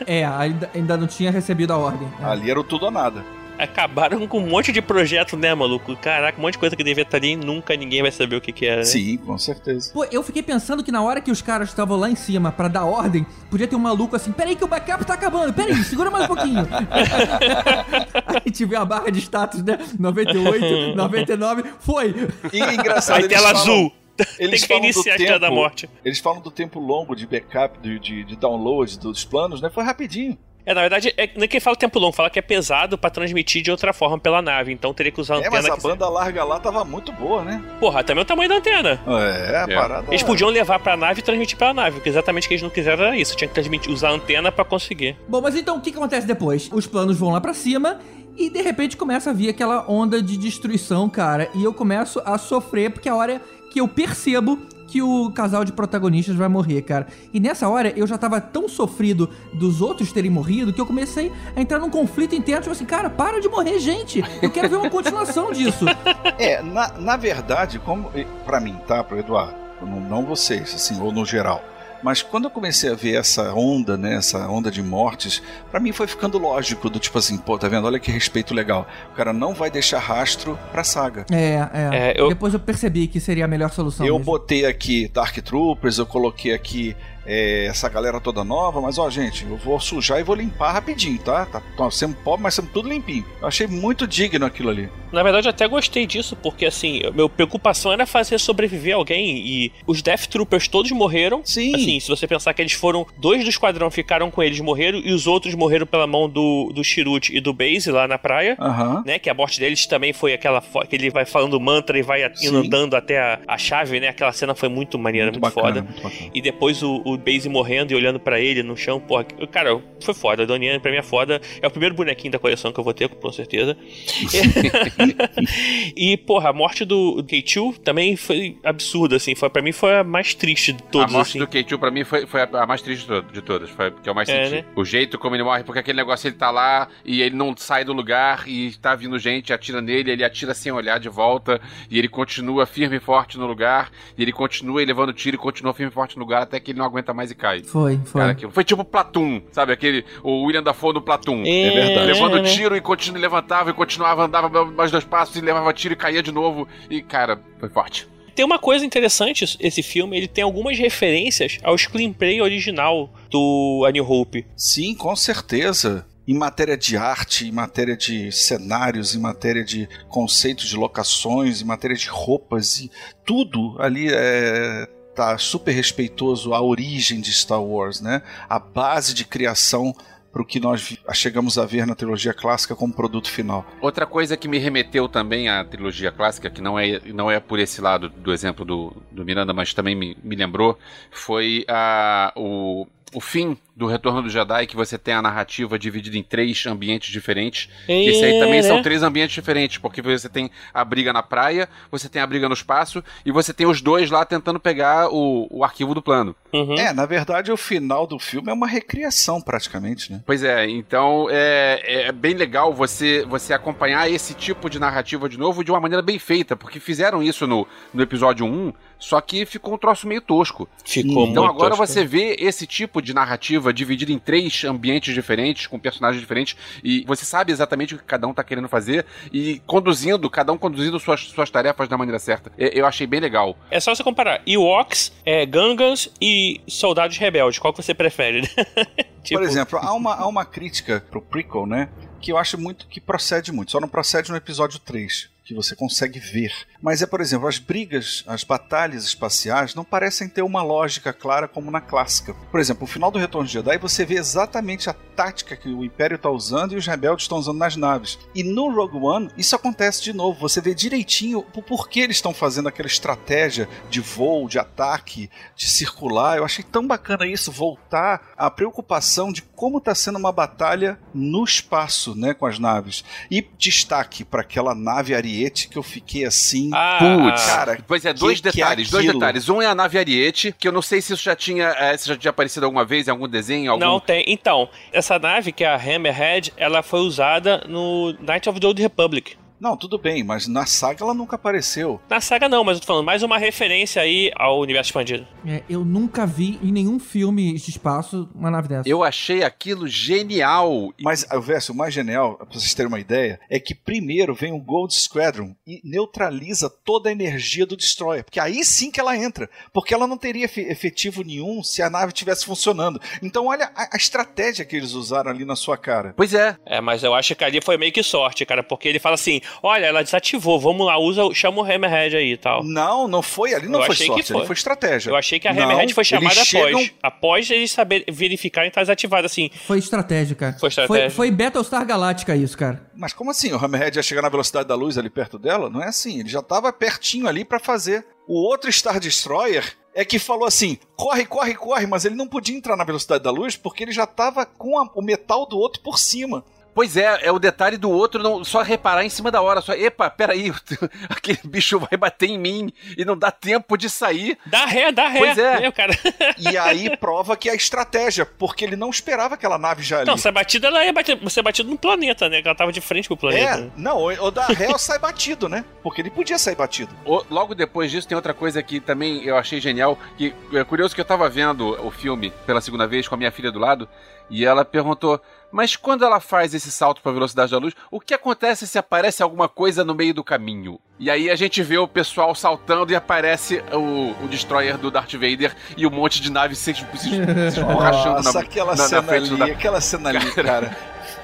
É, 0.07 0.25
ainda, 0.25 0.71
ainda 0.75 0.97
não 0.97 1.07
tinha 1.07 1.31
recebido 1.31 1.73
a 1.73 1.79
ordem. 1.79 2.09
É. 2.21 2.25
Ali 2.25 2.51
era 2.51 2.61
o 2.61 2.65
tudo 2.65 2.87
ou 2.87 2.91
nada. 2.91 3.25
Acabaram 3.59 4.27
com 4.27 4.39
um 4.39 4.49
monte 4.49 4.73
de 4.73 4.83
projeto, 4.83 5.37
né, 5.37 5.55
maluco? 5.55 5.95
Caraca, 5.97 6.39
um 6.39 6.43
monte 6.43 6.55
de 6.55 6.59
coisa 6.59 6.75
que 6.75 6.83
devia 6.83 7.03
estar 7.03 7.19
ali 7.19 7.31
e 7.33 7.37
nunca 7.37 7.77
ninguém 7.77 8.03
vai 8.03 8.11
saber 8.11 8.37
o 8.37 8.41
que 8.41 8.51
que 8.53 8.67
era, 8.67 8.79
né? 8.79 8.85
Sim, 8.85 9.17
com 9.19 9.39
certeza. 9.39 9.93
Pô, 9.93 10.05
eu 10.07 10.23
fiquei 10.23 10.43
pensando 10.43 10.83
que 10.83 10.91
na 10.91 11.01
hora 11.03 11.21
que 11.21 11.31
os 11.31 11.41
caras 11.41 11.69
estavam 11.69 11.97
lá 11.97 12.11
em 12.11 12.17
cima 12.17 12.51
pra 12.51 12.67
dar 12.67 12.85
ordem, 12.85 13.25
podia 13.51 13.67
ter 13.69 13.77
um 13.77 13.81
maluco 13.81 14.17
assim, 14.17 14.33
peraí 14.33 14.57
que 14.57 14.65
o 14.65 14.69
backup 14.69 15.05
tá 15.05 15.15
acabando, 15.15 15.53
peraí, 15.53 15.75
segura 15.85 16.11
mais 16.11 16.25
um 16.25 16.29
pouquinho. 16.29 16.67
Aí 18.45 18.51
tiver 18.51 18.77
a 18.77 18.85
barra 18.85 19.11
de 19.11 19.21
status, 19.21 19.63
né? 19.63 19.79
98, 19.99 20.97
99, 20.97 21.65
foi. 21.81 22.15
E 22.53 22.59
engraçado, 22.75 23.23
Aí 23.23 23.29
tela 23.29 23.49
falam- 23.49 23.61
azul. 23.63 23.93
Eles 24.39 24.39
Tem 24.39 24.51
que 24.61 24.67
falam 24.69 24.81
do 24.81 24.85
iniciar 24.87 25.13
a 25.13 25.17
Estrela 25.17 25.39
da 25.41 25.47
tempo- 25.49 25.61
Morte. 25.61 25.91
Eles 26.05 26.19
falam 26.21 26.41
do 26.41 26.51
tempo 26.51 26.79
longo 26.79 27.17
de 27.17 27.27
backup, 27.27 27.81
de, 27.81 27.99
de, 27.99 28.23
de 28.25 28.37
download 28.37 28.97
dos 29.01 29.25
planos, 29.25 29.61
né? 29.61 29.69
Foi 29.71 29.83
rapidinho. 29.83 30.39
É, 30.67 30.73
na 30.73 30.81
verdade, 30.81 31.13
é, 31.17 31.29
não 31.37 31.45
é 31.45 31.49
que 31.49 31.61
fala 31.61 31.77
tempo 31.77 31.99
longo, 31.99 32.13
fala 32.17 32.31
que 32.31 32.39
é 32.39 32.43
pesado 32.43 32.97
pra 32.97 33.11
transmitir 33.11 33.63
de 33.63 33.71
outra 33.71 33.93
forma 33.93 34.19
pela 34.19 34.41
nave. 34.41 34.73
Então 34.73 34.95
teria 34.95 35.13
que 35.13 35.21
usar 35.21 35.35
a 35.35 35.37
É, 35.37 35.41
antena. 35.41 35.57
mas 35.63 35.67
a 35.71 35.77
que- 35.77 35.83
banda 35.83 36.09
larga 36.09 36.43
lá 36.45 36.59
tava 36.59 36.85
muito 36.85 37.13
boa, 37.13 37.45
né? 37.45 37.63
Porra, 37.79 38.03
também 38.03 38.23
o 38.23 38.27
tamanho 38.27 38.49
da 38.49 38.57
antena. 38.57 38.99
É, 39.07 39.57
a 39.59 39.67
É. 39.69 39.75
parada. 39.75 40.07
Eles 40.09 40.23
podiam 40.23 40.49
levar 40.49 40.79
pra 40.79 40.97
nave 40.97 41.21
e 41.21 41.23
transmitir 41.23 41.59
pela 41.59 41.75
nave, 41.75 41.97
porque 41.97 42.09
exatamente 42.09 42.45
o 42.47 42.49
que 42.49 42.55
eles 42.55 42.63
não 42.63 42.71
quiseram 42.71 43.05
era 43.05 43.17
isso. 43.17 43.37
Tinha 43.37 43.47
que 43.49 43.55
transmitir, 43.55 43.93
usar 43.93 44.09
a 44.09 44.13
antena 44.13 44.51
pra 44.51 44.65
conseguir. 44.65 45.17
Bom, 45.29 45.41
mas 45.43 45.55
então 45.55 45.77
o 45.77 45.81
que, 45.83 45.91
que 45.91 45.99
acontece 45.99 46.27
depois? 46.27 46.71
Os 46.73 46.87
planos 46.87 47.19
vão 47.19 47.31
lá 47.33 47.41
pra 47.43 47.53
cima 47.53 47.99
e 48.37 48.49
de 48.49 48.63
repente 48.63 48.97
começa 48.97 49.31
a 49.31 49.33
vir 49.35 49.51
aquela 49.51 49.85
onda 49.91 50.23
de 50.23 50.37
destruição, 50.39 51.09
cara. 51.11 51.51
E 51.55 51.63
eu 51.63 51.75
começo 51.75 52.23
a 52.25 52.39
sofrer 52.39 52.91
porque 52.91 53.09
é 53.09 53.13
a 53.13 53.17
hora 53.17 53.41
que 53.71 53.81
eu 53.81 53.87
percebo 53.89 54.59
que 54.95 55.03
o 55.03 55.29
casal 55.33 55.65
de 55.65 55.73
protagonistas 55.73 56.37
vai 56.37 56.47
morrer, 56.47 56.81
cara. 56.83 57.09
E 57.33 57.41
nessa 57.41 57.69
hora 57.69 57.93
eu 57.97 58.07
já 58.07 58.17
tava 58.17 58.41
tão 58.41 58.69
sofrido 58.69 59.29
dos 59.53 59.81
outros 59.81 60.13
terem 60.13 60.31
morrido 60.31 60.73
que 60.73 60.81
eu 60.81 60.87
comecei 60.87 61.33
a 61.57 61.61
entrar 61.61 61.81
num 61.81 61.91
conflito 61.91 62.37
interno, 62.37 62.63
tipo 62.63 62.71
assim, 62.73 62.85
cara, 62.85 63.11
para 63.11 63.41
de 63.41 63.49
morrer, 63.49 63.81
gente. 63.81 64.23
Eu 64.41 64.53
quero 64.53 64.69
ver 64.69 64.77
uma 64.77 64.89
continuação 64.89 65.51
disso. 65.51 65.85
É, 66.39 66.63
na, 66.63 66.89
na 66.99 67.17
verdade, 67.17 67.79
como. 67.79 68.11
Pra 68.45 68.61
mim, 68.61 68.77
tá? 68.87 69.03
Pro 69.03 69.19
Eduardo. 69.19 69.55
Não, 69.81 70.01
não 70.01 70.25
vocês, 70.25 70.75
assim, 70.75 71.01
ou 71.01 71.13
no 71.13 71.25
geral. 71.25 71.63
Mas 72.05 72.21
quando 72.23 72.45
eu 72.45 72.51
comecei 72.51 72.91
a 72.91 72.95
ver 72.95 73.15
essa 73.17 73.55
onda, 73.55 73.97
né, 73.97 74.17
essa 74.17 74.47
onda 74.47 74.71
de 74.71 74.83
mortes, 74.83 75.43
pra 75.71 75.81
mim 75.81 75.91
foi 75.91 76.07
ficando 76.07 76.37
lógico, 76.37 76.91
do 76.91 76.99
tipo 77.01 77.17
assim, 77.17 77.39
pô, 77.39 77.57
tá 77.59 77.67
vendo? 77.67 77.87
Olha 77.87 77.99
que 77.99 78.11
respeito 78.13 78.53
legal. 78.53 78.87
O 79.11 79.17
cara 79.17 79.33
não 79.33 79.55
vai 79.55 79.71
deixar 79.71 80.01
rastro 80.01 80.59
pra 80.71 80.85
saga. 80.85 81.25
É, 81.33 81.67
é. 81.73 82.11
É, 82.11 82.21
eu- 82.21 82.29
Depois 82.29 82.53
eu 82.53 82.61
percebi 82.61 83.07
que 83.07 83.19
seria 83.19 83.47
a 83.47 83.49
melhor 83.49 83.71
solução. 83.71 84.05
Eu 84.07 84.19
mesmo. 84.19 84.27
botei 84.33 84.67
aqui 84.67 85.09
Dark 85.09 85.35
Troopers, 85.39 85.97
eu 85.97 86.05
coloquei 86.05 86.53
aqui 86.53 86.95
é, 87.27 87.67
essa 87.67 87.89
galera 87.89 88.21
toda 88.21 88.45
nova, 88.45 88.81
mas 88.81 88.99
ó, 88.99 89.09
gente, 89.11 89.45
eu 89.45 89.57
vou 89.57 89.79
sujar 89.81 90.21
e 90.21 90.23
vou 90.23 90.35
limpar 90.35 90.73
rapidinho, 90.73 91.19
tá? 91.19 91.47
Tá 91.47 91.63
tá 91.77 91.91
sendo 91.91 92.15
pobre, 92.17 92.43
mas 92.43 92.55
sendo 92.55 92.69
tudo 92.69 92.89
limpinho. 92.89 93.25
Eu 93.41 93.49
achei 93.49 93.67
muito 93.67 94.07
digno 94.07 94.45
aquilo 94.47 94.71
ali. 94.71 94.89
Na 95.13 95.23
verdade, 95.23 95.47
eu 95.47 95.51
até 95.51 95.67
gostei 95.69 96.07
disso, 96.07 96.37
porque 96.37 96.67
assim, 96.67 97.01
minha 97.15 97.29
preocupação 97.29 97.93
era 97.93 98.05
fazer 98.05 98.39
sobreviver 98.39 98.95
alguém 98.95 99.37
e 99.39 99.73
os 99.87 100.03
Death 100.03 100.27
Troopers 100.27 100.67
todos 100.69 100.91
morreram. 100.91 101.41
Sim. 101.45 101.75
Assim, 101.75 102.01
se 102.01 102.09
você 102.09 102.27
pensar 102.27 102.53
que 102.53 102.61
eles 102.61 102.73
foram. 102.73 103.07
Dois 103.17 103.45
do 103.45 103.51
esquadrão 103.51 103.91
ficaram 103.91 104.31
com 104.31 104.43
eles, 104.43 104.59
morreram, 104.61 104.99
e 104.99 105.13
os 105.13 105.27
outros 105.27 105.55
morreram 105.55 105.87
pela 105.87 106.07
mão 106.07 106.29
do, 106.29 106.73
do 106.75 106.83
Chirute 106.83 107.37
e 107.37 107.41
do 107.41 107.53
Base 107.53 107.91
lá 107.91 108.09
na 108.09 108.19
praia. 108.19 108.57
Aham. 108.61 109.03
Né, 109.07 109.19
que 109.19 109.31
a 109.31 109.35
morte 109.35 109.61
deles 109.61 109.87
também 109.87 110.13
foi 110.13 110.33
aquela 110.35 110.61
que 110.61 110.97
ele 110.97 111.11
vai 111.11 111.25
falando 111.25 111.59
mantra 111.61 111.99
e 111.99 112.03
vai 112.03 112.29
Sim. 112.35 112.57
andando 112.57 112.95
até 112.95 113.19
a, 113.19 113.41
a 113.47 113.59
chave, 113.59 114.01
né? 114.01 114.09
Aquela 114.09 114.33
cena 114.33 114.55
foi 114.55 114.69
muito 114.69 114.99
maneira, 114.99 115.27
muito, 115.27 115.41
bacana, 115.41 115.67
foda. 115.67 115.83
muito. 115.83 116.31
E 116.35 116.41
depois 116.41 116.83
o, 116.83 117.01
o 117.05 117.14
Base 117.19 117.49
morrendo 117.49 117.93
e 117.93 117.97
olhando 117.97 118.19
pra 118.21 118.41
ele 118.41 118.63
no 118.63 118.77
chão, 118.77 119.01
porra, 119.01 119.25
cara, 119.51 119.81
foi 120.01 120.15
foda. 120.15 120.43
A 120.43 120.47
Doniane 120.47 120.81
pra 120.81 120.91
mim 120.91 120.99
é 120.99 121.03
foda. 121.03 121.41
É 121.61 121.67
o 121.67 121.71
primeiro 121.71 121.95
bonequinho 121.95 122.33
da 122.33 122.39
coleção 122.39 122.73
que 122.73 122.79
eu 122.81 122.85
vou 122.85 122.95
ter, 122.95 123.09
com 123.09 123.33
certeza. 123.33 123.77
e, 125.97 126.17
porra, 126.17 126.51
a 126.51 126.53
morte 126.53 126.85
do 126.85 127.25
K2 127.29 127.79
também 127.79 128.17
foi 128.17 128.57
absurda, 128.63 129.17
assim. 129.17 129.35
Foi, 129.35 129.49
pra 129.51 129.63
mim 129.63 129.73
foi 129.73 129.97
a 129.99 130.05
mais 130.05 130.35
triste 130.35 130.73
de 130.73 130.83
todas, 130.85 131.13
a 131.15 131.19
morte 131.19 131.31
assim. 131.31 131.39
do 131.39 131.47
K2 131.47 131.79
pra 131.79 131.91
mim 131.91 132.05
foi, 132.05 132.27
foi 132.27 132.43
a, 132.43 132.67
mais 132.67 132.83
triste 132.83 133.03
de 133.03 133.07
to- 133.09 133.33
de 133.33 133.43
todas. 133.43 133.71
Foi 133.71 133.91
que 133.91 134.09
eu 134.09 134.15
mais 134.15 134.29
É, 134.29 134.45
senti. 134.45 134.57
né? 134.57 134.65
O 134.77 134.85
jeito 134.85 135.19
como 135.19 135.35
ele 135.37 135.43
morre, 135.43 135.65
porque 135.65 135.79
aquele 135.81 135.97
negócio 135.97 136.29
ele 136.29 136.37
tá 136.37 136.51
lá 136.51 136.89
e 137.05 137.23
ele 137.23 137.35
não 137.37 137.55
sai 137.57 137.85
do 137.85 137.93
lugar 137.93 138.45
e 138.49 138.73
tá 138.81 138.95
vindo 138.95 139.19
gente, 139.19 139.53
atira 139.53 139.81
nele, 139.81 140.11
ele 140.11 140.25
atira 140.25 140.55
sem 140.55 140.73
olhar 140.73 140.99
de 140.99 141.09
volta 141.09 141.61
e 141.91 141.99
ele 141.99 142.09
continua 142.09 142.67
firme 142.67 142.97
e 142.97 143.01
forte 143.01 143.39
no 143.39 143.47
lugar 143.47 143.91
e 144.17 144.23
ele 144.23 144.33
continua 144.33 144.81
aí 144.81 144.87
levando 144.87 145.13
tiro 145.13 145.37
e 145.37 145.39
continua 145.39 145.75
firme 145.75 145.91
e 145.91 145.95
forte 145.95 146.17
no 146.17 146.23
lugar 146.23 146.43
até 146.43 146.59
que 146.61 146.71
ele 146.71 146.79
não 146.79 146.87
aguenta 146.87 147.04
mais 147.13 147.31
e 147.31 147.35
cai. 147.35 147.63
Foi, 147.63 148.01
foi. 148.05 148.21
Cara, 148.21 148.33
aquilo 148.33 148.53
foi 148.53 148.65
tipo 148.65 148.85
Platum, 148.85 149.43
sabe? 149.51 149.73
Aquele. 149.73 150.05
O 150.23 150.45
William 150.45 150.63
Dafoe 150.63 150.95
no 150.95 151.03
Platum. 151.03 151.43
É 151.45 151.71
verdade. 151.71 152.07
Levando 152.07 152.41
né? 152.41 152.49
tiro 152.49 152.77
e 152.77 152.81
continua, 152.81 153.21
levantava 153.21 153.71
e 153.71 153.73
continuava, 153.73 154.25
andava 154.25 154.65
mais 154.65 154.91
dois 154.91 155.05
passos 155.05 155.37
e 155.37 155.41
levava 155.41 155.73
tiro 155.73 155.95
e 155.95 155.97
caía 155.97 156.23
de 156.23 156.33
novo. 156.33 156.67
E, 156.89 157.03
cara, 157.03 157.41
foi 157.59 157.69
forte. 157.69 158.09
Tem 158.35 158.45
uma 158.45 158.59
coisa 158.59 158.85
interessante, 158.85 159.57
esse 159.61 159.83
filme, 159.83 160.17
ele 160.17 160.27
tem 160.27 160.43
algumas 160.43 160.77
referências 160.77 161.59
ao 161.63 161.79
screenplay 161.79 162.41
original 162.41 163.09
do 163.31 163.85
A 163.87 163.93
New 163.93 164.05
Hope. 164.11 164.45
Sim, 164.57 164.95
com 164.95 165.15
certeza. 165.15 166.05
Em 166.27 166.35
matéria 166.35 166.77
de 166.77 166.97
arte, 166.97 167.47
em 167.47 167.53
matéria 167.53 167.97
de 167.97 168.33
cenários, 168.33 169.15
em 169.15 169.21
matéria 169.21 169.63
de 169.63 169.89
conceitos 170.09 170.69
de 170.69 170.77
locações, 170.77 171.61
em 171.61 171.65
matéria 171.65 171.95
de 171.95 172.09
roupas 172.09 172.81
e 172.81 172.91
tudo 173.25 173.77
ali 173.79 174.09
é 174.11 174.89
tá 175.15 175.39
super 175.39 175.73
respeitoso 175.73 176.53
à 176.53 176.61
origem 176.61 177.21
de 177.21 177.33
Star 177.33 177.63
Wars, 177.63 178.01
né? 178.01 178.23
A 178.49 178.59
base 178.59 179.15
de 179.15 179.25
criação 179.25 179.95
pro 180.35 180.45
que 180.45 180.59
nós 180.59 180.99
chegamos 181.13 181.57
a 181.59 181.65
ver 181.65 181.87
na 181.87 181.95
trilogia 181.95 182.35
clássica 182.35 182.75
como 182.75 182.93
produto 182.93 183.31
final. 183.31 183.65
Outra 183.81 184.05
coisa 184.05 184.37
que 184.37 184.49
me 184.49 184.59
remeteu 184.59 185.09
também 185.09 185.49
à 185.49 185.65
trilogia 185.65 186.11
clássica, 186.11 186.51
que 186.51 186.61
não 186.61 186.77
é, 186.77 187.01
não 187.13 187.31
é 187.31 187.39
por 187.39 187.61
esse 187.61 187.81
lado 187.81 188.09
do 188.09 188.33
exemplo 188.33 188.65
do, 188.65 188.97
do 189.13 189.25
Miranda, 189.25 189.55
mas 189.55 189.73
também 189.73 189.95
me, 189.95 190.17
me 190.25 190.35
lembrou, 190.35 190.77
foi 191.13 191.65
a, 191.69 192.33
o, 192.35 192.85
o 193.15 193.21
fim 193.21 193.57
do 193.77 193.87
Retorno 193.87 194.23
do 194.23 194.31
Jedi, 194.31 194.67
que 194.67 194.77
você 194.77 194.99
tem 194.99 195.15
a 195.15 195.23
narrativa 195.23 195.79
dividida 195.79 196.17
em 196.17 196.23
três 196.23 196.65
ambientes 196.67 197.11
diferentes. 197.11 197.69
E 197.89 198.09
esse 198.09 198.25
aí 198.25 198.39
também 198.39 198.61
né? 198.61 198.63
são 198.63 198.83
três 198.83 199.03
ambientes 199.03 199.35
diferentes, 199.35 199.79
porque 199.79 200.03
você 200.03 200.29
tem 200.29 200.51
a 200.73 200.85
briga 200.85 201.13
na 201.13 201.23
praia, 201.23 201.69
você 201.91 202.09
tem 202.09 202.21
a 202.21 202.27
briga 202.27 202.49
no 202.49 202.55
espaço, 202.55 203.03
e 203.25 203.33
você 203.33 203.53
tem 203.53 203.67
os 203.67 203.81
dois 203.81 204.11
lá 204.11 204.25
tentando 204.25 204.61
pegar 204.61 205.09
o, 205.11 205.47
o 205.51 205.65
arquivo 205.65 205.95
do 205.95 206.03
plano. 206.03 206.37
Uhum. 206.53 206.75
É, 206.75 206.93
na 206.93 207.07
verdade, 207.07 207.51
o 207.51 207.57
final 207.57 208.07
do 208.07 208.19
filme 208.19 208.51
é 208.51 208.53
uma 208.53 208.67
recriação, 208.67 209.41
praticamente, 209.41 210.13
né? 210.13 210.23
Pois 210.25 210.43
é, 210.43 210.69
então 210.69 211.27
é, 211.31 212.07
é 212.09 212.13
bem 212.13 212.35
legal 212.35 212.73
você, 212.73 213.25
você 213.29 213.53
acompanhar 213.53 214.11
esse 214.11 214.35
tipo 214.35 214.71
de 214.71 214.79
narrativa 214.79 215.29
de 215.29 215.39
novo 215.39 215.65
de 215.65 215.71
uma 215.71 215.81
maneira 215.81 216.03
bem 216.03 216.19
feita, 216.19 216.55
porque 216.57 216.79
fizeram 216.79 217.23
isso 217.23 217.47
no, 217.47 217.67
no 217.93 218.03
episódio 218.03 218.47
1, 218.47 218.73
só 219.05 219.21
que 219.21 219.45
ficou 219.45 219.75
um 219.75 219.79
troço 219.79 220.07
meio 220.09 220.21
tosco. 220.23 220.67
Ficou 220.85 221.27
Então 221.27 221.43
muito 221.45 221.51
agora 221.55 221.77
tosco. 221.77 221.87
você 221.87 222.05
vê 222.05 222.37
esse 222.39 222.67
tipo 222.67 223.03
de 223.03 223.13
narrativa 223.13 223.73
dividida 223.73 224.11
em 224.11 224.19
três 224.19 224.65
ambientes 224.65 225.13
diferentes, 225.13 225.67
com 225.67 225.79
personagens 225.79 226.21
diferentes, 226.21 226.57
e 226.83 227.05
você 227.07 227.25
sabe 227.25 227.53
exatamente 227.53 227.95
o 227.95 227.99
que 227.99 228.05
cada 228.05 228.27
um 228.27 228.33
tá 228.33 228.43
querendo 228.43 228.69
fazer, 228.69 229.05
e 229.33 229.61
conduzindo, 229.67 230.29
cada 230.31 230.53
um 230.53 230.57
conduzindo 230.59 230.99
suas, 230.99 231.21
suas 231.21 231.51
tarefas 231.51 231.87
da 231.89 231.99
maneira 231.99 232.19
certa. 232.19 232.51
É, 232.57 232.79
Eu 232.79 232.87
achei 232.87 233.07
bem 233.07 233.21
legal. 233.21 233.57
É 233.71 233.79
só 233.79 233.95
você 233.95 234.03
comparar 234.03 234.41
Ewoks, 234.47 235.13
é, 235.25 235.45
Gangans 235.45 236.09
e 236.21 236.61
Soldados 236.67 237.19
Rebeldes. 237.19 237.59
Qual 237.59 237.73
que 237.73 237.83
você 237.83 237.93
prefere? 237.95 238.43
Tipo, 239.25 239.41
Por 239.41 239.49
exemplo, 239.49 239.79
há 239.79 239.93
uma, 239.95 240.15
há 240.15 240.27
uma 240.27 240.45
crítica 240.45 241.03
pro 241.11 241.23
prequel, 241.23 241.65
né? 241.65 241.89
Que 242.21 242.31
eu 242.31 242.37
acho 242.37 242.59
muito 242.61 242.87
que 242.87 243.01
procede 243.01 243.51
muito. 243.53 243.73
Só 243.73 243.81
não 243.81 243.89
procede 243.89 244.31
no 244.31 244.37
episódio 244.37 244.79
3, 244.79 245.31
que 245.45 245.55
você 245.55 245.77
consegue 245.77 246.19
ver. 246.19 246.53
Mas 246.81 247.03
é, 247.03 247.07
por 247.07 247.21
exemplo, 247.21 247.47
as 247.47 247.59
brigas, 247.59 248.25
as 248.27 248.43
batalhas 248.43 249.05
espaciais 249.05 249.75
não 249.75 249.85
parecem 249.85 250.29
ter 250.29 250.43
uma 250.43 250.63
lógica 250.63 251.13
clara 251.13 251.47
como 251.47 251.71
na 251.71 251.81
clássica. 251.81 252.35
Por 252.51 252.59
exemplo, 252.61 252.85
o 252.85 252.87
final 252.87 253.11
do 253.11 253.19
Retorno 253.19 253.47
de 253.47 253.53
Jedi 253.53 253.79
você 253.79 254.05
vê 254.05 254.15
exatamente 254.15 254.89
a 254.89 254.95
tática 254.95 255.57
que 255.57 255.69
o 255.69 255.85
Império 255.85 256.17
está 256.17 256.31
usando 256.31 256.73
e 256.73 256.77
os 256.77 256.87
rebeldes 256.87 257.25
estão 257.25 257.39
usando 257.39 257.59
nas 257.59 257.77
naves. 257.77 258.19
E 258.35 258.43
no 258.43 258.73
Rogue 258.73 258.97
One, 258.97 259.31
isso 259.37 259.55
acontece 259.55 260.03
de 260.03 260.13
novo. 260.13 260.41
Você 260.41 260.61
vê 260.61 260.75
direitinho 260.75 261.45
o 261.55 261.63
porquê 261.63 262.01
eles 262.01 262.17
estão 262.17 262.33
fazendo 262.33 262.69
aquela 262.69 262.89
estratégia 262.89 263.69
de 263.91 264.01
voo, 264.01 264.49
de 264.49 264.59
ataque, 264.59 265.31
de 265.55 265.69
circular. 265.69 266.39
Eu 266.39 266.45
achei 266.45 266.65
tão 266.65 266.87
bacana 266.87 267.27
isso, 267.27 267.53
voltar 267.53 268.33
à 268.37 268.51
preocupação 268.51 269.33
de 269.33 269.43
como 269.55 269.79
está 269.79 269.95
sendo 269.95 270.19
uma 270.19 270.33
batalha 270.33 270.99
no 271.15 271.45
espaço, 271.45 272.15
né, 272.15 272.35
com 272.35 272.47
as 272.47 272.59
naves. 272.59 273.05
E 273.31 273.47
destaque 273.59 274.25
para 274.25 274.41
aquela 274.41 274.75
nave 274.75 275.15
Ariete 275.15 275.69
que 275.69 275.77
eu 275.77 275.83
fiquei 275.83 276.25
assim. 276.25 276.71
Ah, 276.73 276.99
Putz, 276.99 277.43
ah, 277.43 277.57
cara. 277.57 277.79
Pois 277.87 278.05
é, 278.05 278.13
dois 278.13 278.41
que 278.41 278.51
que 278.51 278.61
é 278.61 278.65
detalhes, 278.65 278.91
dois 278.91 279.05
aquilo? 279.05 279.21
detalhes. 279.21 279.49
Um 279.49 279.63
é 279.63 279.67
a 279.67 279.75
nave 279.75 279.99
Ariete, 279.99 280.55
que 280.59 280.67
eu 280.67 280.73
não 280.73 280.83
sei 280.83 281.01
se 281.01 281.13
isso 281.13 281.23
já 281.23 281.37
tinha, 281.37 281.75
eh, 281.79 281.97
se 281.97 282.09
já 282.09 282.17
tinha 282.17 282.31
aparecido 282.31 282.67
alguma 282.67 282.85
vez 282.85 283.09
em 283.09 283.11
algum 283.11 283.29
desenho, 283.29 283.71
algum... 283.71 283.85
Não 283.85 284.01
tem. 284.01 284.25
Então, 284.27 284.69
essa 284.93 285.19
nave, 285.19 285.53
que 285.53 285.65
é 285.65 285.69
a 285.69 285.77
Hammerhead, 285.77 286.53
ela 286.57 286.83
foi 286.83 287.01
usada 287.01 287.65
no 287.69 288.13
Night 288.21 288.49
of 288.49 288.59
the 288.59 288.67
Old 288.67 288.81
Republic. 288.83 289.37
Não, 289.61 289.77
tudo 289.77 289.97
bem, 289.99 290.23
mas 290.23 290.47
na 290.47 290.67
saga 290.67 291.03
ela 291.05 291.15
nunca 291.15 291.37
apareceu. 291.37 292.01
Na 292.11 292.21
saga 292.21 292.49
não, 292.49 292.63
mas 292.65 292.77
eu 292.77 292.81
tô 292.81 292.87
falando 292.87 293.05
mais 293.07 293.23
uma 293.23 293.39
referência 293.39 294.03
aí 294.03 294.31
ao 294.37 294.61
universo 294.61 294.89
expandido. 294.91 295.27
É, 295.47 295.63
eu 295.69 295.85
nunca 295.85 296.27
vi 296.27 296.59
em 296.63 296.71
nenhum 296.73 296.99
filme 296.99 297.55
de 297.55 297.71
espaço 297.71 298.29
uma 298.35 298.51
nave 298.51 298.69
dessa. 298.69 298.89
Eu 298.89 299.03
achei 299.03 299.43
aquilo 299.43 299.87
genial. 299.89 300.93
Mas 301.01 301.27
o 301.33 301.41
verso 301.41 301.73
o 301.73 301.77
mais 301.77 301.93
genial, 301.95 302.37
pra 302.37 302.47
vocês 302.59 302.75
terem 302.75 302.89
uma 302.89 303.01
ideia, 303.01 303.41
é 303.49 303.59
que 303.59 303.75
primeiro 303.75 304.35
vem 304.35 304.53
o 304.53 304.59
Gold 304.59 304.93
Squadron 304.95 305.55
e 305.67 305.81
neutraliza 305.85 306.69
toda 306.69 307.09
a 307.09 307.13
energia 307.13 307.67
do 307.67 307.77
Destroyer. 307.77 308.25
Porque 308.25 308.41
aí 308.41 308.65
sim 308.65 308.91
que 308.91 309.01
ela 309.01 309.17
entra. 309.17 309.49
Porque 309.73 309.95
ela 309.95 310.07
não 310.07 310.17
teria 310.19 310.45
efe- 310.45 310.63
efetivo 310.69 311.23
nenhum 311.23 311.63
se 311.63 311.83
a 311.83 311.89
nave 311.91 312.09
estivesse 312.13 312.45
funcionando. 312.45 313.01
Então 313.23 313.47
olha 313.47 313.71
a, 313.75 313.89
a 313.95 313.97
estratégia 313.97 314.65
que 314.65 314.77
eles 314.77 314.93
usaram 314.93 315.31
ali 315.31 315.45
na 315.45 315.57
sua 315.57 315.77
cara. 315.77 316.13
Pois 316.17 316.35
é. 316.35 316.57
É, 316.67 316.81
mas 316.81 317.03
eu 317.03 317.15
acho 317.15 317.35
que 317.35 317.45
ali 317.45 317.61
foi 317.63 317.77
meio 317.77 317.93
que 317.93 318.03
sorte, 318.03 318.45
cara, 318.45 318.63
porque 318.63 318.89
ele 318.89 318.99
fala 318.99 319.15
assim: 319.15 319.41
olha, 319.63 319.87
ela 319.87 320.03
desativou, 320.03 320.59
vamos 320.61 320.87
lá, 320.87 320.99
usa, 320.99 321.23
chama 321.35 321.63
o 321.63 321.65
Hammerhead 321.65 322.17
aí 322.17 322.33
e 322.33 322.37
tal. 322.37 322.63
Não, 322.65 323.07
não 323.09 323.23
foi 323.23 323.55
ali, 323.55 323.67
não 323.69 323.81
Eu 323.81 323.87
foi 323.87 323.95
achei 323.95 324.07
que 324.07 324.13
sorte, 324.15 324.29
foi. 324.29 324.37
ali 324.39 324.47
foi 324.47 324.55
estratégia. 324.55 325.11
Eu 325.11 325.17
achei 325.17 325.39
que 325.41 325.49
a 325.49 325.53
Não, 325.55 325.63
Hammerhead 325.65 325.95
foi 325.95 326.05
chamada 326.05 326.35
eles 326.35 326.55
após. 326.55 326.77
chegam- 326.77 326.91
Após 327.03 327.51
eles 327.51 327.71
saber 327.71 328.05
verificarem 328.11 328.71
que 328.71 328.75
tá 328.75 328.81
desativada, 328.83 329.27
assim. 329.27 329.51
Foi 329.67 329.79
estratégia, 329.79 330.35
cara. 330.37 330.57
Foi 330.59 330.69
estratégia. 330.69 331.11
Foi, 331.11 331.29
foi 331.29 331.31
Battlestar 331.31 331.85
Galactica 331.87 332.35
isso, 332.37 332.57
cara. 332.57 332.83
Mas 332.95 333.13
como 333.13 333.31
assim? 333.31 333.53
O 333.53 333.57
Hammerhead 333.63 333.99
ia 333.99 334.03
chegar 334.03 334.23
na 334.23 334.29
velocidade 334.29 334.69
da 334.69 334.75
luz 334.75 334.97
ali 334.99 335.11
perto 335.11 335.39
dela? 335.39 335.69
Não 335.71 335.83
é 335.83 335.89
assim. 335.89 336.21
Ele 336.21 336.29
já 336.29 336.41
estava 336.41 336.73
pertinho 336.73 337.27
ali 337.29 337.45
para 337.45 337.59
fazer. 337.59 338.05
O 338.27 338.35
outro 338.41 338.71
Star 338.73 338.99
Destroyer 338.99 339.75
é 339.95 340.05
que 340.05 340.19
falou 340.19 340.47
assim: 340.47 340.79
corre, 340.97 341.25
corre, 341.27 341.55
corre, 341.55 341.87
mas 341.87 342.05
ele 342.05 342.15
não 342.15 342.27
podia 342.27 342.57
entrar 342.57 342.77
na 342.77 342.85
velocidade 342.85 343.23
da 343.23 343.31
luz 343.31 343.57
porque 343.57 343.83
ele 343.85 343.93
já 343.93 344.05
estava 344.05 344.47
com 344.47 344.79
a- 344.79 344.89
o 344.95 345.03
metal 345.03 345.47
do 345.47 345.59
outro 345.59 345.83
por 345.83 345.99
cima. 345.99 346.45
Pois 346.75 346.97
é, 346.97 347.21
é 347.27 347.31
o 347.33 347.39
detalhe 347.39 347.77
do 347.77 347.91
outro 347.91 348.23
não 348.23 348.43
só 348.45 348.63
reparar 348.63 349.05
em 349.05 349.09
cima 349.09 349.31
da 349.31 349.41
hora. 349.41 349.61
Só, 349.61 349.73
epa, 349.73 350.11
peraí, 350.11 350.53
aquele 351.09 351.39
bicho 351.45 351.79
vai 351.79 351.97
bater 351.97 352.29
em 352.29 352.39
mim 352.39 352.73
e 352.99 353.05
não 353.05 353.17
dá 353.17 353.31
tempo 353.31 353.77
de 353.77 353.89
sair. 353.89 354.37
Dá 354.47 354.65
ré, 354.67 354.91
dá 354.93 355.09
ré. 355.09 355.19
Pois 355.19 355.39
é. 355.39 355.61
Meu, 355.61 355.73
cara. 355.73 355.93
E 356.39 356.59
aí 356.59 356.97
prova 356.97 357.37
que 357.37 357.49
é 357.49 357.53
a 357.53 357.55
estratégia, 357.55 358.27
porque 358.27 358.65
ele 358.65 358.77
não 358.77 358.91
esperava 358.91 359.35
aquela 359.35 359.57
nave 359.59 359.83
já 359.83 359.99
ali. 359.99 360.07
Não, 360.07 360.15
essa 360.15 360.33
batida 360.33 360.67
ela 360.67 360.85
ia 360.85 360.93
bater, 360.93 361.17
você 361.17 361.41
batido 361.41 361.71
no 361.71 361.79
planeta, 361.79 362.29
né? 362.29 362.43
Que 362.43 362.49
ela 362.49 362.57
tava 362.57 362.73
de 362.73 362.81
frente 362.81 363.07
pro 363.09 363.17
planeta. 363.17 363.61
É, 363.61 363.71
não, 363.77 363.97
ou 363.99 364.13
ou 364.19 364.31
dá 364.31 364.47
ré 364.47 364.69
ou 364.69 364.79
sai 364.79 364.99
batido, 364.99 365.49
né? 365.49 365.65
Porque 365.83 366.01
ele 366.01 366.11
podia 366.11 366.39
sair 366.39 366.57
batido. 366.57 366.95
O- 367.05 367.25
Logo 367.31 367.55
depois 367.55 367.91
disso 367.91 368.07
tem 368.09 368.17
outra 368.17 368.35
coisa 368.35 368.63
que 368.63 368.81
também 368.81 369.23
eu 369.25 369.37
achei 369.37 369.61
genial, 369.61 369.99
que 370.17 370.35
é 370.53 370.65
curioso 370.65 370.95
que 370.95 371.01
eu 371.01 371.05
tava 371.05 371.29
vendo 371.29 371.71
o 371.87 371.91
filme 371.91 372.33
pela 372.47 372.61
segunda 372.61 372.87
vez 372.87 373.07
com 373.09 373.15
a 373.15 373.19
minha 373.19 373.31
filha 373.33 373.51
do 373.53 373.59
lado, 373.59 373.89
e 374.31 374.45
ela 374.45 374.65
perguntou: 374.65 375.21
"Mas 375.55 375.77
quando 375.77 376.05
ela 376.05 376.19
faz 376.19 376.53
esse 376.53 376.69
salto 376.69 377.01
pra 377.01 377.13
velocidade 377.13 377.53
da 377.53 377.59
luz, 377.59 377.75
o 377.89 378.01
que 378.01 378.13
acontece 378.13 378.67
se 378.67 378.77
aparece 378.77 379.23
alguma 379.23 379.49
coisa 379.49 379.85
no 379.85 379.95
meio 379.95 380.13
do 380.13 380.25
caminho?" 380.25 380.81
E 380.99 381.09
aí 381.09 381.31
a 381.31 381.37
gente 381.37 381.63
vê 381.63 381.79
o 381.79 381.87
pessoal 381.87 382.35
saltando 382.35 382.93
e 382.93 382.97
aparece 382.97 383.63
o, 383.73 384.25
o 384.25 384.29
destroyer 384.29 384.77
do 384.77 384.91
Darth 384.91 385.13
Vader 385.13 385.55
e 385.77 385.87
um 385.87 385.91
monte 385.91 386.21
de 386.21 386.31
naves 386.31 386.59
se, 386.59 386.75
se, 386.75 386.85
se 386.99 387.11
esborrachando 387.61 388.17
Nossa, 388.17 388.33
na, 388.33 388.41
aquela 388.41 388.75
na, 388.75 388.83
na 388.83 388.89
cena 388.89 389.13
ali, 389.13 389.37
da... 389.37 389.45
aquela 389.47 389.81
cena 389.81 390.09
ali, 390.09 390.33
cara. 390.33 390.77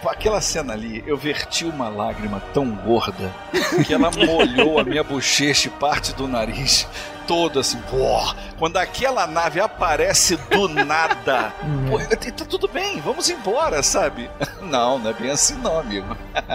Aquela 0.07 0.41
cena 0.41 0.73
ali, 0.73 1.03
eu 1.07 1.17
verti 1.17 1.65
uma 1.65 1.89
lágrima 1.89 2.41
tão 2.55 2.71
gorda 2.71 3.31
que 3.85 3.93
ela 3.93 4.11
molhou 4.11 4.79
a 4.79 4.85
minha 4.85 5.03
bochecha 5.03 5.69
e 5.69 5.71
parte 5.71 6.15
do 6.15 6.29
nariz 6.29 6.89
todo 7.31 7.61
assim. 7.61 7.79
Pô, 7.89 8.35
quando 8.59 8.77
aquela 8.77 9.25
nave 9.25 9.61
aparece 9.61 10.37
do 10.51 10.67
nada, 10.85 11.55
pô, 11.89 11.97
tá 12.33 12.45
tudo 12.45 12.67
bem, 12.67 13.01
vamos 13.01 13.31
embora, 13.31 13.85
sabe? 13.85 14.29
Não, 14.61 14.99
não 14.99 15.11
é 15.11 15.13
bem 15.15 15.31
assim 15.31 15.55
não, 15.55 15.81
amigo. 15.81 16.07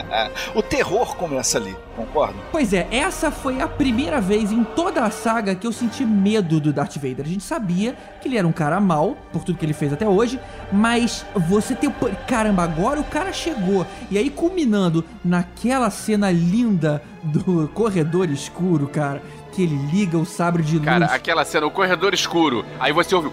o 0.55 0.61
terror 0.61 1.15
começa 1.17 1.57
ali, 1.57 1.75
concorda? 1.95 2.35
Pois 2.51 2.71
é, 2.71 2.87
essa 2.91 3.29
foi 3.31 3.59
a 3.61 3.67
primeira 3.67 4.21
vez 4.21 4.51
em 4.53 4.63
toda 4.63 5.03
a 5.03 5.09
saga 5.11 5.53
que 5.55 5.65
eu 5.67 5.71
senti 5.73 6.05
medo 6.05 6.59
do 6.61 6.71
Darth 6.71 6.95
Vader. 6.95 7.25
A 7.25 7.27
gente 7.27 7.43
sabia 7.43 7.95
que 8.21 8.27
ele 8.27 8.37
era 8.37 8.47
um 8.47 8.51
cara 8.53 8.79
mau, 8.79 9.17
por 9.33 9.43
tudo 9.43 9.57
que 9.57 9.65
ele 9.65 9.73
fez 9.73 9.91
até 9.91 10.07
hoje, 10.07 10.39
mas 10.71 11.25
você 11.49 11.75
tem. 11.75 11.89
o- 11.89 11.93
Caramba, 12.27 12.63
agora 12.63 12.99
o 12.99 13.03
cara 13.03 13.33
chegou. 13.33 13.85
E 14.09 14.17
aí, 14.17 14.29
culminando 14.29 15.03
naquela 15.23 15.89
cena 15.89 16.31
linda 16.31 17.01
do 17.23 17.67
corredor 17.73 18.29
escuro, 18.29 18.87
cara, 18.87 19.21
que 19.55 19.63
ele 19.63 19.75
liga 19.75 20.17
o 20.17 20.25
sabre 20.25 20.61
de 20.61 20.73
luz. 20.73 20.85
Cara, 20.85 21.05
aquela 21.05 21.45
cena, 21.45 21.65
o 21.65 21.71
corredor 21.71 22.13
escuro. 22.13 22.65
Aí 22.79 22.91
você 22.91 23.15
ouve. 23.15 23.31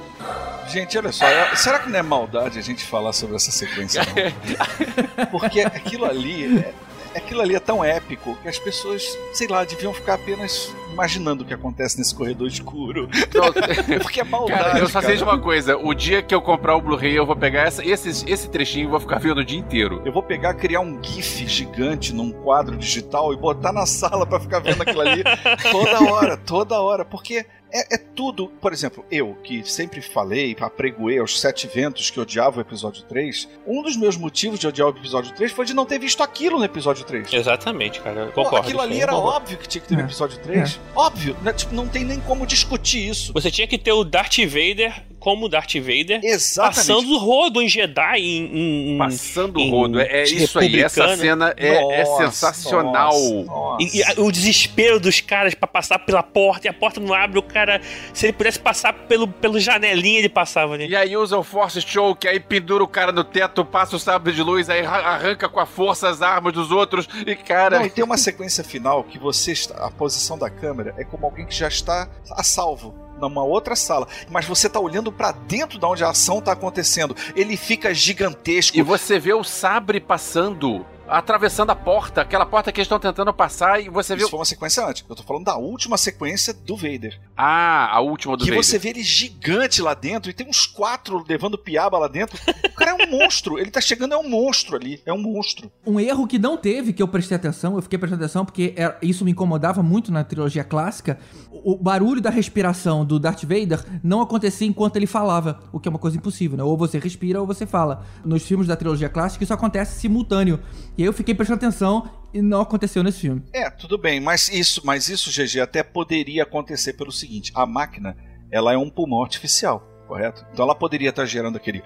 Gente, 0.69 0.97
olha 0.97 1.11
só, 1.11 1.27
será 1.57 1.81
que 1.81 1.91
não 1.91 1.99
é 1.99 2.03
maldade 2.03 2.59
a 2.59 2.63
gente 2.63 2.85
falar 2.85 3.13
sobre 3.13 3.35
essa 3.37 3.51
sequência? 3.51 4.03
Não? 4.07 5.27
Porque 5.27 5.61
aquilo 5.61 6.05
ali, 6.05 6.59
é, 6.59 6.73
aquilo 7.15 7.41
ali 7.41 7.55
é 7.55 7.61
tão 7.61 7.85
épico 7.85 8.37
que 8.43 8.49
as 8.49 8.59
pessoas, 8.59 9.03
sei 9.33 9.47
lá, 9.49 9.65
deviam 9.65 9.93
ficar 9.93 10.15
apenas 10.15 10.75
imaginando 10.93 11.43
o 11.43 11.47
que 11.47 11.55
acontece 11.55 11.99
nesse 11.99 12.15
corredor 12.15 12.47
escuro. 12.47 13.09
Porque 14.03 14.21
é 14.21 14.25
maldade. 14.25 14.63
Cara, 14.63 14.79
eu 14.79 14.89
só 14.89 15.01
sei 15.01 15.17
de 15.17 15.25
uma 15.25 15.39
coisa: 15.39 15.77
o 15.77 15.95
dia 15.95 16.23
que 16.23 16.35
eu 16.35 16.41
comprar 16.41 16.77
o 16.77 16.81
Blu-ray, 16.81 17.17
eu 17.17 17.27
vou 17.27 17.37
pegar 17.37 17.63
essa, 17.63 17.85
esse, 17.85 18.31
esse 18.31 18.49
trechinho 18.49 18.87
e 18.87 18.91
vou 18.91 19.01
ficar 19.01 19.19
vendo 19.19 19.39
o 19.39 19.45
dia 19.45 19.59
inteiro. 19.59 20.03
Eu 20.05 20.13
vou 20.13 20.23
pegar, 20.23 20.55
criar 20.55 20.81
um 20.81 21.03
GIF 21.03 21.47
gigante 21.47 22.15
num 22.15 22.31
quadro 22.31 22.77
digital 22.77 23.33
e 23.33 23.37
botar 23.37 23.73
na 23.73 23.87
sala 23.87 24.27
pra 24.27 24.39
ficar 24.39 24.61
vendo 24.61 24.83
aquilo 24.83 25.01
ali 25.01 25.23
toda 25.71 26.13
hora, 26.13 26.37
toda 26.37 26.81
hora. 26.81 27.05
Porque 27.05 27.47
é, 27.73 27.95
é 27.95 27.99
tudo. 27.99 28.49
Por 28.61 28.73
exemplo, 28.73 29.05
eu, 29.11 29.35
que 29.43 29.63
sempre 29.69 30.01
falei, 30.03 30.57
apregoei 30.61 31.19
aos 31.19 31.41
sete 31.41 31.67
ventos 31.67 32.11
que 32.11 32.21
odiava 32.21 32.59
o 32.59 32.61
episódio 32.61 33.03
3, 33.05 33.49
um 33.67 33.83
dos 33.83 33.97
meus 33.97 34.17
motivos 34.17 34.59
de 34.59 34.67
odiar 34.67 34.89
o 34.89 34.91
episódio 34.91 35.35
3 35.35 35.51
foi 35.53 35.65
de 35.65 35.75
não 35.75 35.87
ter 35.87 35.99
visto 35.99 36.23
aquilo 36.23 36.59
no 36.59 36.65
episódio 36.65 37.05
3. 37.05 37.33
Exatamente, 37.33 38.01
cara. 38.01 38.21
Eu 38.23 38.27
Pô, 38.33 38.45
concordo. 38.45 38.67
aquilo 38.67 38.79
isso 38.81 38.89
ali 38.93 39.01
era 39.01 39.13
concordo. 39.13 39.37
óbvio 39.37 39.59
que 39.59 39.69
tinha 39.69 39.83
que 39.83 39.89
ter 39.89 39.95
no 39.95 40.01
É. 40.03 40.05
episódio 40.05 40.39
3. 40.39 40.81
Óbvio, 40.95 41.37
né? 41.43 41.53
Tipo, 41.53 41.75
não 41.75 41.89
tem 41.89 42.05
nem 42.05 42.21
como 42.21 42.47
discutir 42.47 43.09
isso. 43.09 43.33
Você 43.33 43.51
tinha 43.51 43.67
que 43.67 43.79
ter 43.79 43.93
o 43.93 44.05
Darth 44.05 44.37
Vader 44.39 45.05
como 45.23 45.49
Darth 45.49 45.75
Vader, 45.77 46.21
Exatamente. 46.25 46.77
passando 46.77 47.13
o 47.13 47.19
rodo 47.19 47.63
em 47.63 47.69
Jedi, 47.69 48.19
em. 48.19 48.95
em- 48.95 48.99
Passando 48.99 49.61
o 49.61 49.71
rodo. 49.71 50.01
É, 50.01 50.23
é 50.23 50.25
isso 50.25 50.59
aí. 50.59 50.81
Essa 50.83 51.17
cena 51.17 51.55
é, 51.57 52.01
é 52.01 52.05
Nossa, 52.05 52.25
sensacional. 52.25 53.13
nossa, 53.13 53.45
nossa. 53.45 53.83
E, 53.83 54.01
e 54.01 54.21
o 54.21 54.33
desespero 54.33 54.99
dos 54.99 55.21
caras 55.21 55.55
pra 55.55 55.69
passar 55.69 56.01
pela 56.01 56.23
porta 56.25 56.67
e 56.67 56.71
a 56.71 56.73
porta 56.73 56.99
não 56.99 57.15
abre, 57.15 57.39
o 57.39 57.43
cara. 57.43 57.81
Se 58.13 58.27
ele 58.27 58.33
pudesse 58.33 58.59
passar 58.59 58.93
pelo, 58.93 59.29
pelo 59.29 59.61
janelinha, 59.61 60.19
ele 60.19 60.29
passava, 60.29 60.77
né? 60.77 60.87
E 60.87 60.97
aí 60.97 61.17
usa 61.17 61.39
o 61.39 61.45
Force 61.45 61.81
Choke, 61.81 62.27
aí 62.27 62.41
pendura 62.41 62.83
o 62.83 62.89
cara 62.89 63.13
no 63.13 63.23
teto, 63.23 63.65
passa 63.65 63.95
o 63.95 63.99
sabre 64.01 64.33
de 64.33 64.43
luz, 64.43 64.69
aí 64.69 64.85
arra- 64.85 65.15
arranca 65.15 65.49
com 65.49 65.61
a 65.61 65.67
força 65.67 66.09
as 66.09 66.21
armas 66.21 66.53
dos 66.53 66.71
outros. 66.73 67.09
E 67.25 67.37
cara. 67.37 67.79
Não, 67.79 67.87
e 67.87 67.91
tem 67.91 68.03
uma 68.03 68.17
sequência 68.19 68.65
final 68.65 69.05
que 69.05 69.19
você 69.19 69.53
está, 69.53 69.87
a 69.87 69.91
posição 69.91 70.37
da 70.37 70.51
câmera 70.51 70.95
é 70.99 71.05
como 71.05 71.27
alguém 71.27 71.47
que 71.47 71.55
já 71.55 71.69
está 71.69 72.09
a 72.33 72.43
salvo 72.43 72.95
numa 73.29 73.43
outra 73.43 73.77
sala, 73.77 74.07
mas 74.31 74.45
você 74.45 74.69
tá 74.69 74.81
olhando 74.81 75.13
pra 75.13 75.33
dentro 75.33 75.79
da 75.79 75.89
onde 75.89 76.05
a 76.05 76.11
ação 76.11 76.41
tá 76.41 76.53
acontecendo. 76.53 77.17
Ele 77.35 77.57
fica 77.57 77.95
gigantesco. 77.95 78.77
E 78.77 78.83
você 78.83 79.19
vê 79.19 79.33
o 79.33 79.45
sabre 79.45 80.01
passando, 80.01 80.85
atravessando 81.13 81.71
a 81.71 81.75
porta, 81.77 82.21
aquela 82.23 82.47
porta 82.47 82.73
que 82.73 82.81
eles 82.81 82.87
estão 82.87 82.99
tentando 82.99 83.33
passar, 83.33 83.81
e 83.81 83.89
você 83.89 84.15
vê. 84.17 84.23
Isso 84.23 84.31
foi 84.31 84.39
uma 84.39 84.45
sequência 84.45 84.87
antes. 84.87 85.05
Eu 85.09 85.15
tô 85.17 85.23
falando 85.23 85.45
da 85.45 85.57
última 85.57 85.97
sequência 85.97 86.53
do 86.55 86.77
Vader. 86.77 87.21
Ah, 87.37 87.89
a 87.95 88.01
última 88.01 88.37
do 88.37 88.45
que 88.45 88.51
Vader. 88.51 88.65
você 88.65 88.79
vê 88.79 88.91
ele 88.91 89.03
gigante 89.03 89.81
lá 89.83 89.95
dentro 89.95 90.31
e 90.31 90.35
tem 90.35 90.49
uns 90.49 90.67
quatro 90.67 91.25
levando 91.29 91.59
piaba 91.59 91.99
lá 91.99 92.09
dentro. 92.09 92.39
O 92.67 92.75
cara 92.75 92.93
é 92.93 92.95
um 93.07 93.11
monstro. 93.11 93.59
Ele 93.59 93.71
tá 93.71 93.81
chegando, 93.81 94.15
é 94.15 94.19
um 94.19 94.29
monstro 94.29 94.77
ali. 94.77 95.01
É 95.07 95.13
um 95.13 95.19
monstro. 95.19 95.71
Um 95.87 96.01
erro 96.01 96.27
que 96.27 96.39
não 96.39 96.57
teve, 96.57 96.93
que 96.93 97.03
eu 97.03 97.09
prestei 97.09 97.37
atenção, 97.37 97.77
eu 97.77 97.83
fiquei 97.83 97.99
prestando 97.99 98.23
atenção 98.25 98.45
porque 98.45 98.73
era- 98.77 98.99
isso 99.03 99.25
me 99.25 99.31
incomodava 99.31 99.83
muito 99.83 100.11
na 100.13 100.25
trilogia 100.25 100.65
clássica. 100.65 101.19
O, 101.51 101.73
o 101.73 101.77
barulho 101.77 102.21
da 102.21 102.31
respiração 102.31 103.05
do 103.05 103.19
Darth 103.19 103.43
Vader 103.43 103.85
não 104.03 104.21
acontecia 104.21 104.67
enquanto 104.67 104.97
ele 104.97 105.07
falava, 105.07 105.61
o 105.73 105.79
que 105.79 105.89
é 105.89 105.91
uma 105.91 105.99
coisa 105.99 106.17
impossível, 106.17 106.57
né? 106.57 106.65
Ou 106.65 106.77
você 106.77 106.99
respira 106.99 107.41
ou 107.41 107.47
você 107.47 107.67
fala. 107.67 108.05
Nos 108.25 108.43
filmes 108.43 108.67
da 108.67 108.77
trilogia 108.77 109.09
clássica 109.09 109.45
isso 109.45 109.53
acontece 109.55 110.01
simultâneo. 110.01 110.61
E 110.97 111.02
eu 111.05 111.13
fiquei 111.13 111.35
prestando 111.35 111.59
atenção 111.65 112.09
e 112.33 112.41
não 112.41 112.61
aconteceu 112.63 113.03
nesse 113.03 113.21
filme. 113.21 113.43
É, 113.53 113.69
tudo 113.71 113.99
bem, 113.99 114.21
mas 114.21 114.49
isso, 114.49 114.83
mas 114.85 115.09
isso, 115.09 115.31
GG, 115.31 115.61
até 115.61 115.83
poderia 115.83 116.43
acontecer 116.43 116.95
pelo 116.95 117.13
seguinte: 117.13 117.53
a 117.55 117.67
máquina, 117.67 118.17
ela 118.51 118.73
é 118.73 118.77
um 118.77 118.89
pulmão 118.91 119.23
artificial, 119.23 119.83
correto? 120.09 120.45
Então 120.53 120.65
ela 120.65 120.75
poderia 120.75 121.11
estar 121.11 121.25
gerando 121.27 121.57
aquele. 121.57 121.83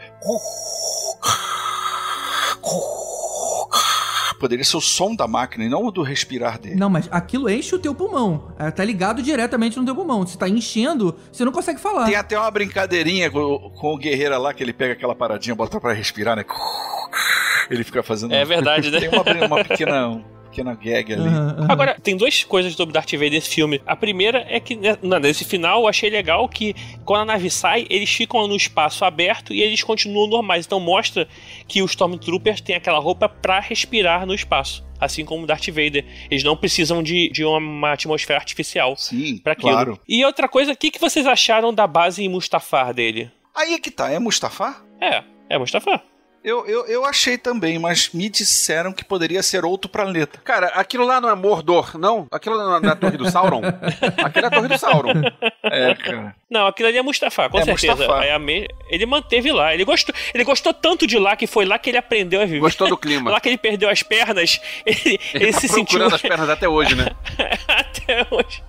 Poderia 4.39 4.65
ser 4.65 4.77
o 4.77 4.81
som 4.83 5.15
da 5.15 5.27
máquina 5.27 5.65
e 5.65 5.69
não 5.69 5.87
o 5.87 5.91
do 5.91 6.03
respirar 6.03 6.59
dele. 6.59 6.77
Não, 6.77 6.91
mas 6.91 7.09
aquilo 7.11 7.49
enche 7.49 7.75
o 7.75 7.79
teu 7.79 7.95
pulmão. 7.95 8.53
É, 8.59 8.71
Tá 8.71 8.85
ligado 8.85 9.23
diretamente 9.23 9.79
no 9.79 9.85
teu 9.85 9.95
pulmão. 9.95 10.27
Se 10.27 10.37
tá 10.37 10.47
enchendo, 10.47 11.17
você 11.33 11.43
não 11.45 11.53
consegue 11.53 11.81
falar. 11.81 12.05
Tem 12.05 12.17
até 12.17 12.39
uma 12.39 12.51
brincadeirinha 12.51 13.31
com, 13.31 13.73
com 13.81 13.95
o 13.95 13.97
guerreiro 13.97 14.39
lá 14.39 14.53
que 14.53 14.63
ele 14.63 14.75
pega 14.75 14.93
aquela 14.93 15.15
paradinha, 15.15 15.55
bota 15.55 15.81
pra 15.81 15.95
respirar, 15.95 16.37
né? 16.37 16.45
Ele 17.71 17.85
fica 17.85 18.03
fazendo. 18.03 18.35
É 18.35 18.45
verdade, 18.45 18.91
né? 18.91 19.01
Tem 19.01 19.09
uma, 19.09 19.47
uma 19.47 19.65
pequena, 19.65 20.09
um 20.09 20.23
pequena 20.51 20.75
gag 20.75 21.13
ali. 21.13 21.23
Aham, 21.23 21.57
aham. 21.59 21.67
Agora, 21.69 21.97
tem 22.03 22.17
duas 22.17 22.43
coisas 22.45 22.75
sobre 22.75 22.93
Darth 22.95 23.13
Vader 23.13 23.33
nesse 23.33 23.51
filme. 23.51 23.81
A 23.87 23.95
primeira 23.97 24.47
é 24.49 24.59
que, 24.61 24.75
né, 24.77 24.97
na- 25.03 25.19
nesse 25.21 25.45
final, 25.45 25.83
eu 25.83 25.89
achei 25.89 26.09
legal 26.09 26.49
que 26.49 26.75
quando 27.05 27.23
a 27.23 27.25
nave 27.25 27.51
sai, 27.51 27.87
eles 27.91 28.11
ficam 28.11 28.47
no 28.49 28.57
espaço 28.57 29.05
aberto 29.05 29.53
e 29.53 29.61
eles 29.63 29.83
continuam 29.83 30.27
normais. 30.29 30.65
Então 30.67 30.81
mostra 30.81 31.29
que 31.69 31.83
os 31.83 31.91
Stormtroopers 31.91 32.61
têm 32.61 32.77
aquela 32.77 32.99
roupa 32.99 33.29
pra 33.29 33.61
respirar 33.61 34.25
no 34.27 34.35
espaço. 34.35 34.85
Assim 34.99 35.27
como 35.27 35.45
o 35.45 35.47
Darth 35.47 35.67
Vader. 35.69 36.07
Eles 36.31 36.43
não 36.43 36.57
precisam 36.57 37.03
de, 37.03 37.29
de 37.31 37.45
uma 37.45 37.93
atmosfera 37.93 38.39
artificial 38.39 38.97
Sim, 38.97 39.37
pra 39.39 39.53
aquilo. 39.53 39.73
claro. 39.73 40.01
E 40.09 40.25
outra 40.25 40.49
coisa, 40.49 40.73
o 40.73 40.77
que, 40.77 40.91
que 40.91 40.99
vocês 40.99 41.27
acharam 41.27 41.75
da 41.75 41.87
base 41.87 42.25
em 42.25 42.29
Mustafar 42.31 42.95
dele? 42.95 43.31
Aí 43.55 43.75
é 43.75 43.79
que 43.79 43.91
tá, 43.91 44.11
é 44.11 44.19
Mustafar? 44.19 44.83
É, 44.99 45.23
é 45.51 45.59
Mustafar. 45.59 46.03
Eu, 46.47 46.65
eu, 46.65 46.87
eu 46.87 47.05
achei 47.05 47.37
também, 47.37 47.77
mas 47.77 48.11
me 48.15 48.29
disseram 48.29 48.93
que 48.93 49.05
poderia 49.05 49.43
ser 49.43 49.65
outro 49.65 49.91
planeta. 49.91 50.39
Cara, 50.45 50.69
aquilo 50.69 51.05
lá 51.05 51.21
não 51.21 51.29
é 51.29 51.35
Mordor, 51.35 51.99
não? 51.99 52.29
Aquilo 52.31 52.57
não 52.57 52.77
é 52.89 52.93
a 52.93 52.95
Torre 52.95 53.17
do 53.17 53.29
Sauron? 53.29 53.63
Aquilo 54.23 54.45
é 54.45 54.49
a 54.49 54.51
Torre 54.53 54.69
do 54.69 54.79
Sauron. 54.79 55.13
É, 55.65 55.95
cara. 55.97 56.37
Não, 56.49 56.69
aquilo 56.69 56.89
ali 56.89 56.99
é 56.99 57.03
Mustafar, 57.03 57.51
com 57.51 57.59
É 57.59 57.65
certeza. 57.65 57.97
Mustafar. 57.97 58.23
É 58.23 58.33
a 58.33 58.39
me- 58.39 58.69
Ele 58.89 59.05
manteve 59.07 59.51
lá. 59.51 59.75
Ele 59.75 59.85
gostou, 59.85 60.15
ele 60.33 60.45
gostou 60.45 60.73
tanto 60.73 61.05
de 61.05 61.19
lá 61.19 61.35
que 61.35 61.49
foi 61.49 61.65
lá 61.65 61.81
que 61.81 61.91
ele 61.91 61.99
aprendeu 61.99 62.41
a 62.41 62.45
viver. 62.45 62.61
Gostou 62.61 62.89
do 62.89 62.97
clima. 62.97 63.29
Lá 63.29 63.41
que 63.41 63.49
ele 63.49 63.59
perdeu 63.59 63.91
as 63.91 64.05
pernas, 64.05 64.61
ele, 64.87 65.01
ele 65.05 65.19
Ele 65.35 65.53
tá 65.53 65.59
se 65.59 65.67
sentiu 65.67 65.85
procurando 65.99 66.15
as 66.15 66.23
pernas 66.23 66.49
até 66.49 66.69
hoje, 66.69 66.95
né? 66.95 67.07
até 67.67 68.25
hoje. 68.31 68.63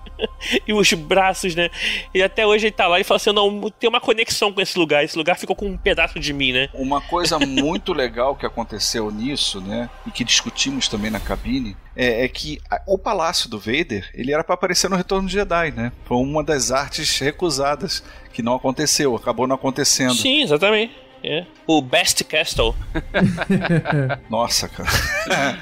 E 0.66 0.72
os 0.72 0.92
braços, 0.94 1.54
né? 1.54 1.70
E 2.12 2.20
até 2.20 2.44
hoje 2.44 2.66
ele 2.66 2.72
tá 2.72 2.88
lá 2.88 2.98
e 2.98 3.04
fala 3.04 3.18
assim: 3.18 3.30
não, 3.32 3.70
tem 3.70 3.88
uma 3.88 4.00
conexão 4.00 4.52
com 4.52 4.60
esse 4.60 4.76
lugar. 4.76 5.04
Esse 5.04 5.16
lugar 5.16 5.38
ficou 5.38 5.54
com 5.54 5.66
um 5.66 5.76
pedaço 5.76 6.18
de 6.18 6.32
mim, 6.32 6.50
né? 6.52 6.68
Uma 6.74 7.00
coisa 7.00 7.38
muito 7.38 7.67
legal 7.92 8.34
que 8.36 8.46
aconteceu 8.46 9.10
nisso, 9.10 9.60
né, 9.60 9.88
e 10.06 10.10
que 10.10 10.24
discutimos 10.24 10.88
também 10.88 11.10
na 11.10 11.20
cabine, 11.20 11.76
é, 11.96 12.24
é 12.24 12.28
que 12.28 12.60
a- 12.70 12.80
o 12.86 12.96
palácio 12.98 13.48
do 13.48 13.58
Vader, 13.58 14.08
ele 14.14 14.32
era 14.32 14.42
pra 14.44 14.54
aparecer 14.54 14.88
no 14.88 14.96
Retorno 14.96 15.26
de 15.28 15.34
Jedi, 15.34 15.70
né? 15.72 15.92
Foi 16.04 16.16
uma 16.16 16.42
das 16.44 16.70
artes 16.70 17.18
recusadas 17.18 18.02
que 18.32 18.42
não 18.42 18.54
aconteceu, 18.54 19.14
acabou 19.16 19.46
não 19.46 19.56
acontecendo. 19.56 20.14
Sim, 20.14 20.42
exatamente. 20.42 20.94
É. 21.24 21.44
O 21.66 21.82
Best 21.82 22.22
Castle. 22.22 22.72
Nossa, 24.30 24.68
cara. 24.68 24.88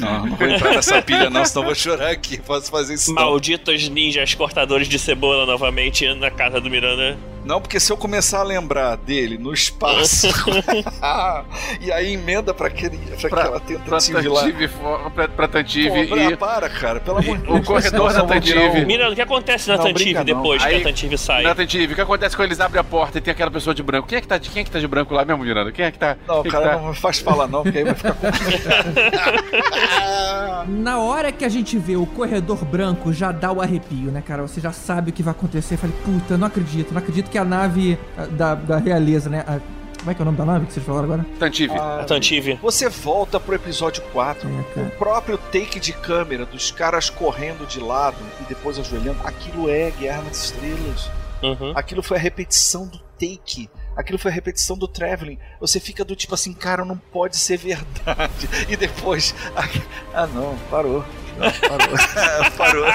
não, 0.00 0.26
não 0.26 0.36
vou 0.36 0.48
entrar 0.48 0.70
nessa 0.74 1.00
pilha 1.02 1.30
não, 1.30 1.44
senão 1.44 1.62
eu 1.62 1.66
vou 1.66 1.74
chorar 1.74 2.10
aqui. 2.10 2.38
Posso 2.40 2.70
fazer 2.70 2.94
isso 2.94 3.14
não. 3.14 3.22
Malditos 3.22 3.88
ninjas 3.88 4.34
cortadores 4.34 4.88
de 4.88 4.98
cebola 4.98 5.46
novamente 5.46 6.12
na 6.14 6.30
casa 6.30 6.60
do 6.60 6.68
Miranda. 6.68 7.16
Não, 7.44 7.60
porque 7.60 7.80
se 7.80 7.90
eu 7.92 7.96
começar 7.96 8.40
a 8.40 8.42
lembrar 8.42 8.96
dele 8.96 9.38
no 9.38 9.52
espaço, 9.54 10.28
e 11.80 11.90
aí 11.90 12.12
emenda 12.14 12.52
pra, 12.52 12.66
aquele, 12.68 12.98
pra, 12.98 13.28
Pra- 13.30 13.40
aquela 13.42 13.60
Pra 13.60 13.98
tentativa 13.98 14.32
lá. 14.34 14.40
Tantive, 14.42 14.68
fo- 14.68 15.10
pra, 15.14 15.28
pra 15.28 15.48
Tantive 15.48 16.06
Pô, 16.06 16.16
e... 16.16 16.36
Para, 16.36 16.68
cara, 16.68 17.00
pelo 17.00 17.18
amor 17.18 17.38
de 17.38 17.44
o 17.48 17.54
Deus. 17.54 17.66
corredor 17.66 18.10
senão 18.10 18.26
da 18.26 18.34
Tantive. 18.34 18.58
um- 18.82 18.86
Miranda, 18.86 19.12
o 19.12 19.14
que 19.14 19.22
acontece 19.22 19.68
na 19.68 19.76
Não, 19.76 19.84
Tantive 19.84 20.24
depois 20.24 20.62
que 20.62 20.68
Aí- 20.68 20.80
a 20.80 20.84
Tantive 20.84 21.16
sai? 21.18 21.42
Na 21.42 21.54
Tantive, 21.54 21.92
o 21.92 21.96
que 21.96 22.00
acontece 22.02 22.36
quando 22.36 22.46
eles 22.48 22.60
abrem 22.60 22.80
a 22.80 22.84
porta 22.84 23.18
e 23.18 23.20
tem 23.20 23.32
aquela 23.32 23.50
pessoa 23.50 23.74
de 23.74 23.82
branco? 23.82 24.06
Quem 24.08 24.18
é 24.18 24.20
que 24.20 24.28
tá 24.28 24.36
de, 24.38 24.50
quem 24.50 24.60
é 24.60 24.64
que 24.64 24.70
tá 24.70 24.78
de 24.78 24.86
branco 24.88 25.14
lá 25.14 25.24
mesmo, 25.24 25.42
Miranda? 25.42 25.72
Quem 25.72 25.84
é 25.84 25.90
que 25.90 25.98
tá... 25.98 26.16
Não, 26.26 26.40
é 26.40 26.48
cara, 26.50 26.68
que 26.70 26.76
tá? 26.76 26.82
não 26.82 26.94
faz 26.94 27.18
falar 27.18 27.46
não, 27.48 27.62
porque 27.62 27.78
aí 27.78 27.84
vai 27.84 27.94
ficar 27.94 28.12
complicado. 28.14 28.94
Na 30.68 30.98
hora 30.98 31.32
que 31.32 31.44
a 31.44 31.48
gente 31.48 31.78
vê 31.78 31.96
o 31.96 32.04
corredor 32.04 32.64
branco, 32.64 33.12
já 33.12 33.32
dá 33.32 33.50
o 33.52 33.60
arrepio, 33.60 34.10
né, 34.10 34.22
cara? 34.24 34.42
Você 34.42 34.60
já 34.60 34.72
sabe 34.72 35.10
o 35.10 35.12
que 35.12 35.22
vai 35.22 35.30
acontecer. 35.32 35.74
Eu 35.74 35.78
falei, 35.78 35.96
puta, 36.04 36.36
não 36.36 36.46
acredito. 36.46 36.92
Não 36.92 36.98
acredito 36.98 37.27
que 37.28 37.38
a 37.38 37.44
nave 37.44 37.98
ah, 38.16 38.26
da, 38.26 38.54
da 38.54 38.78
realeza, 38.78 39.28
né? 39.30 39.44
a- 39.46 39.60
como 39.98 40.12
é 40.12 40.14
que 40.14 40.20
é 40.20 40.22
o 40.22 40.26
nome 40.26 40.38
da 40.38 40.44
nave 40.44 40.66
que 40.66 40.72
vocês 40.72 40.86
falaram 40.86 41.04
agora? 41.06 41.26
Tantive. 41.40 41.74
A 41.76 42.04
Tantive. 42.04 42.54
Você 42.62 42.88
volta 42.88 43.40
pro 43.40 43.54
episódio 43.54 44.00
4. 44.12 44.48
É. 44.76 44.80
O 44.82 44.90
próprio 44.92 45.36
take 45.36 45.80
de 45.80 45.92
câmera 45.92 46.46
dos 46.46 46.70
caras 46.70 47.10
correndo 47.10 47.66
de 47.66 47.80
lado 47.80 48.16
e 48.40 48.44
depois 48.44 48.78
ajoelhando, 48.78 49.18
aquilo 49.24 49.68
é 49.68 49.90
Guerra 49.90 50.22
nas 50.22 50.44
Estrelas. 50.44 51.10
Uhum. 51.42 51.72
Aquilo 51.74 52.00
foi 52.02 52.16
a 52.16 52.20
repetição 52.20 52.86
do 52.86 52.98
take. 53.18 53.68
Aquilo 53.96 54.18
foi 54.20 54.30
a 54.30 54.34
repetição 54.34 54.78
do 54.78 54.86
traveling. 54.86 55.38
Você 55.60 55.80
fica 55.80 56.04
do 56.04 56.14
tipo 56.14 56.32
assim, 56.32 56.52
cara, 56.52 56.84
não 56.84 56.96
pode 56.96 57.36
ser 57.36 57.56
verdade. 57.56 58.48
E 58.70 58.76
depois. 58.76 59.34
Ah, 60.14 60.26
não, 60.28 60.56
parou. 60.70 61.04
Não, 61.38 61.50
parou. 61.68 61.96
parou. 62.58 62.86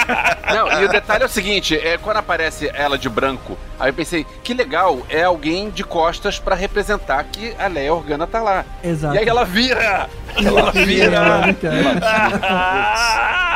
Não, 0.53 0.81
e 0.81 0.85
o 0.85 0.89
detalhe 0.89 1.23
é 1.23 1.25
o 1.25 1.29
seguinte, 1.29 1.75
é 1.75 1.97
quando 1.97 2.17
aparece 2.17 2.69
ela 2.73 2.97
de 2.97 3.07
branco, 3.09 3.57
aí 3.79 3.89
eu 3.89 3.93
pensei, 3.93 4.25
que 4.43 4.53
legal, 4.53 5.01
é 5.09 5.23
alguém 5.23 5.69
de 5.69 5.83
costas 5.83 6.39
pra 6.39 6.55
representar 6.55 7.23
que 7.25 7.55
a 7.57 7.67
Leia 7.67 7.93
Organa 7.93 8.27
tá 8.27 8.41
lá. 8.41 8.65
Exato. 8.83 9.15
E 9.15 9.19
aí 9.19 9.27
ela 9.27 9.45
vira! 9.45 10.09
Ela 10.35 10.69
É, 10.69 10.85
vira. 10.85 11.39
né? 11.41 11.55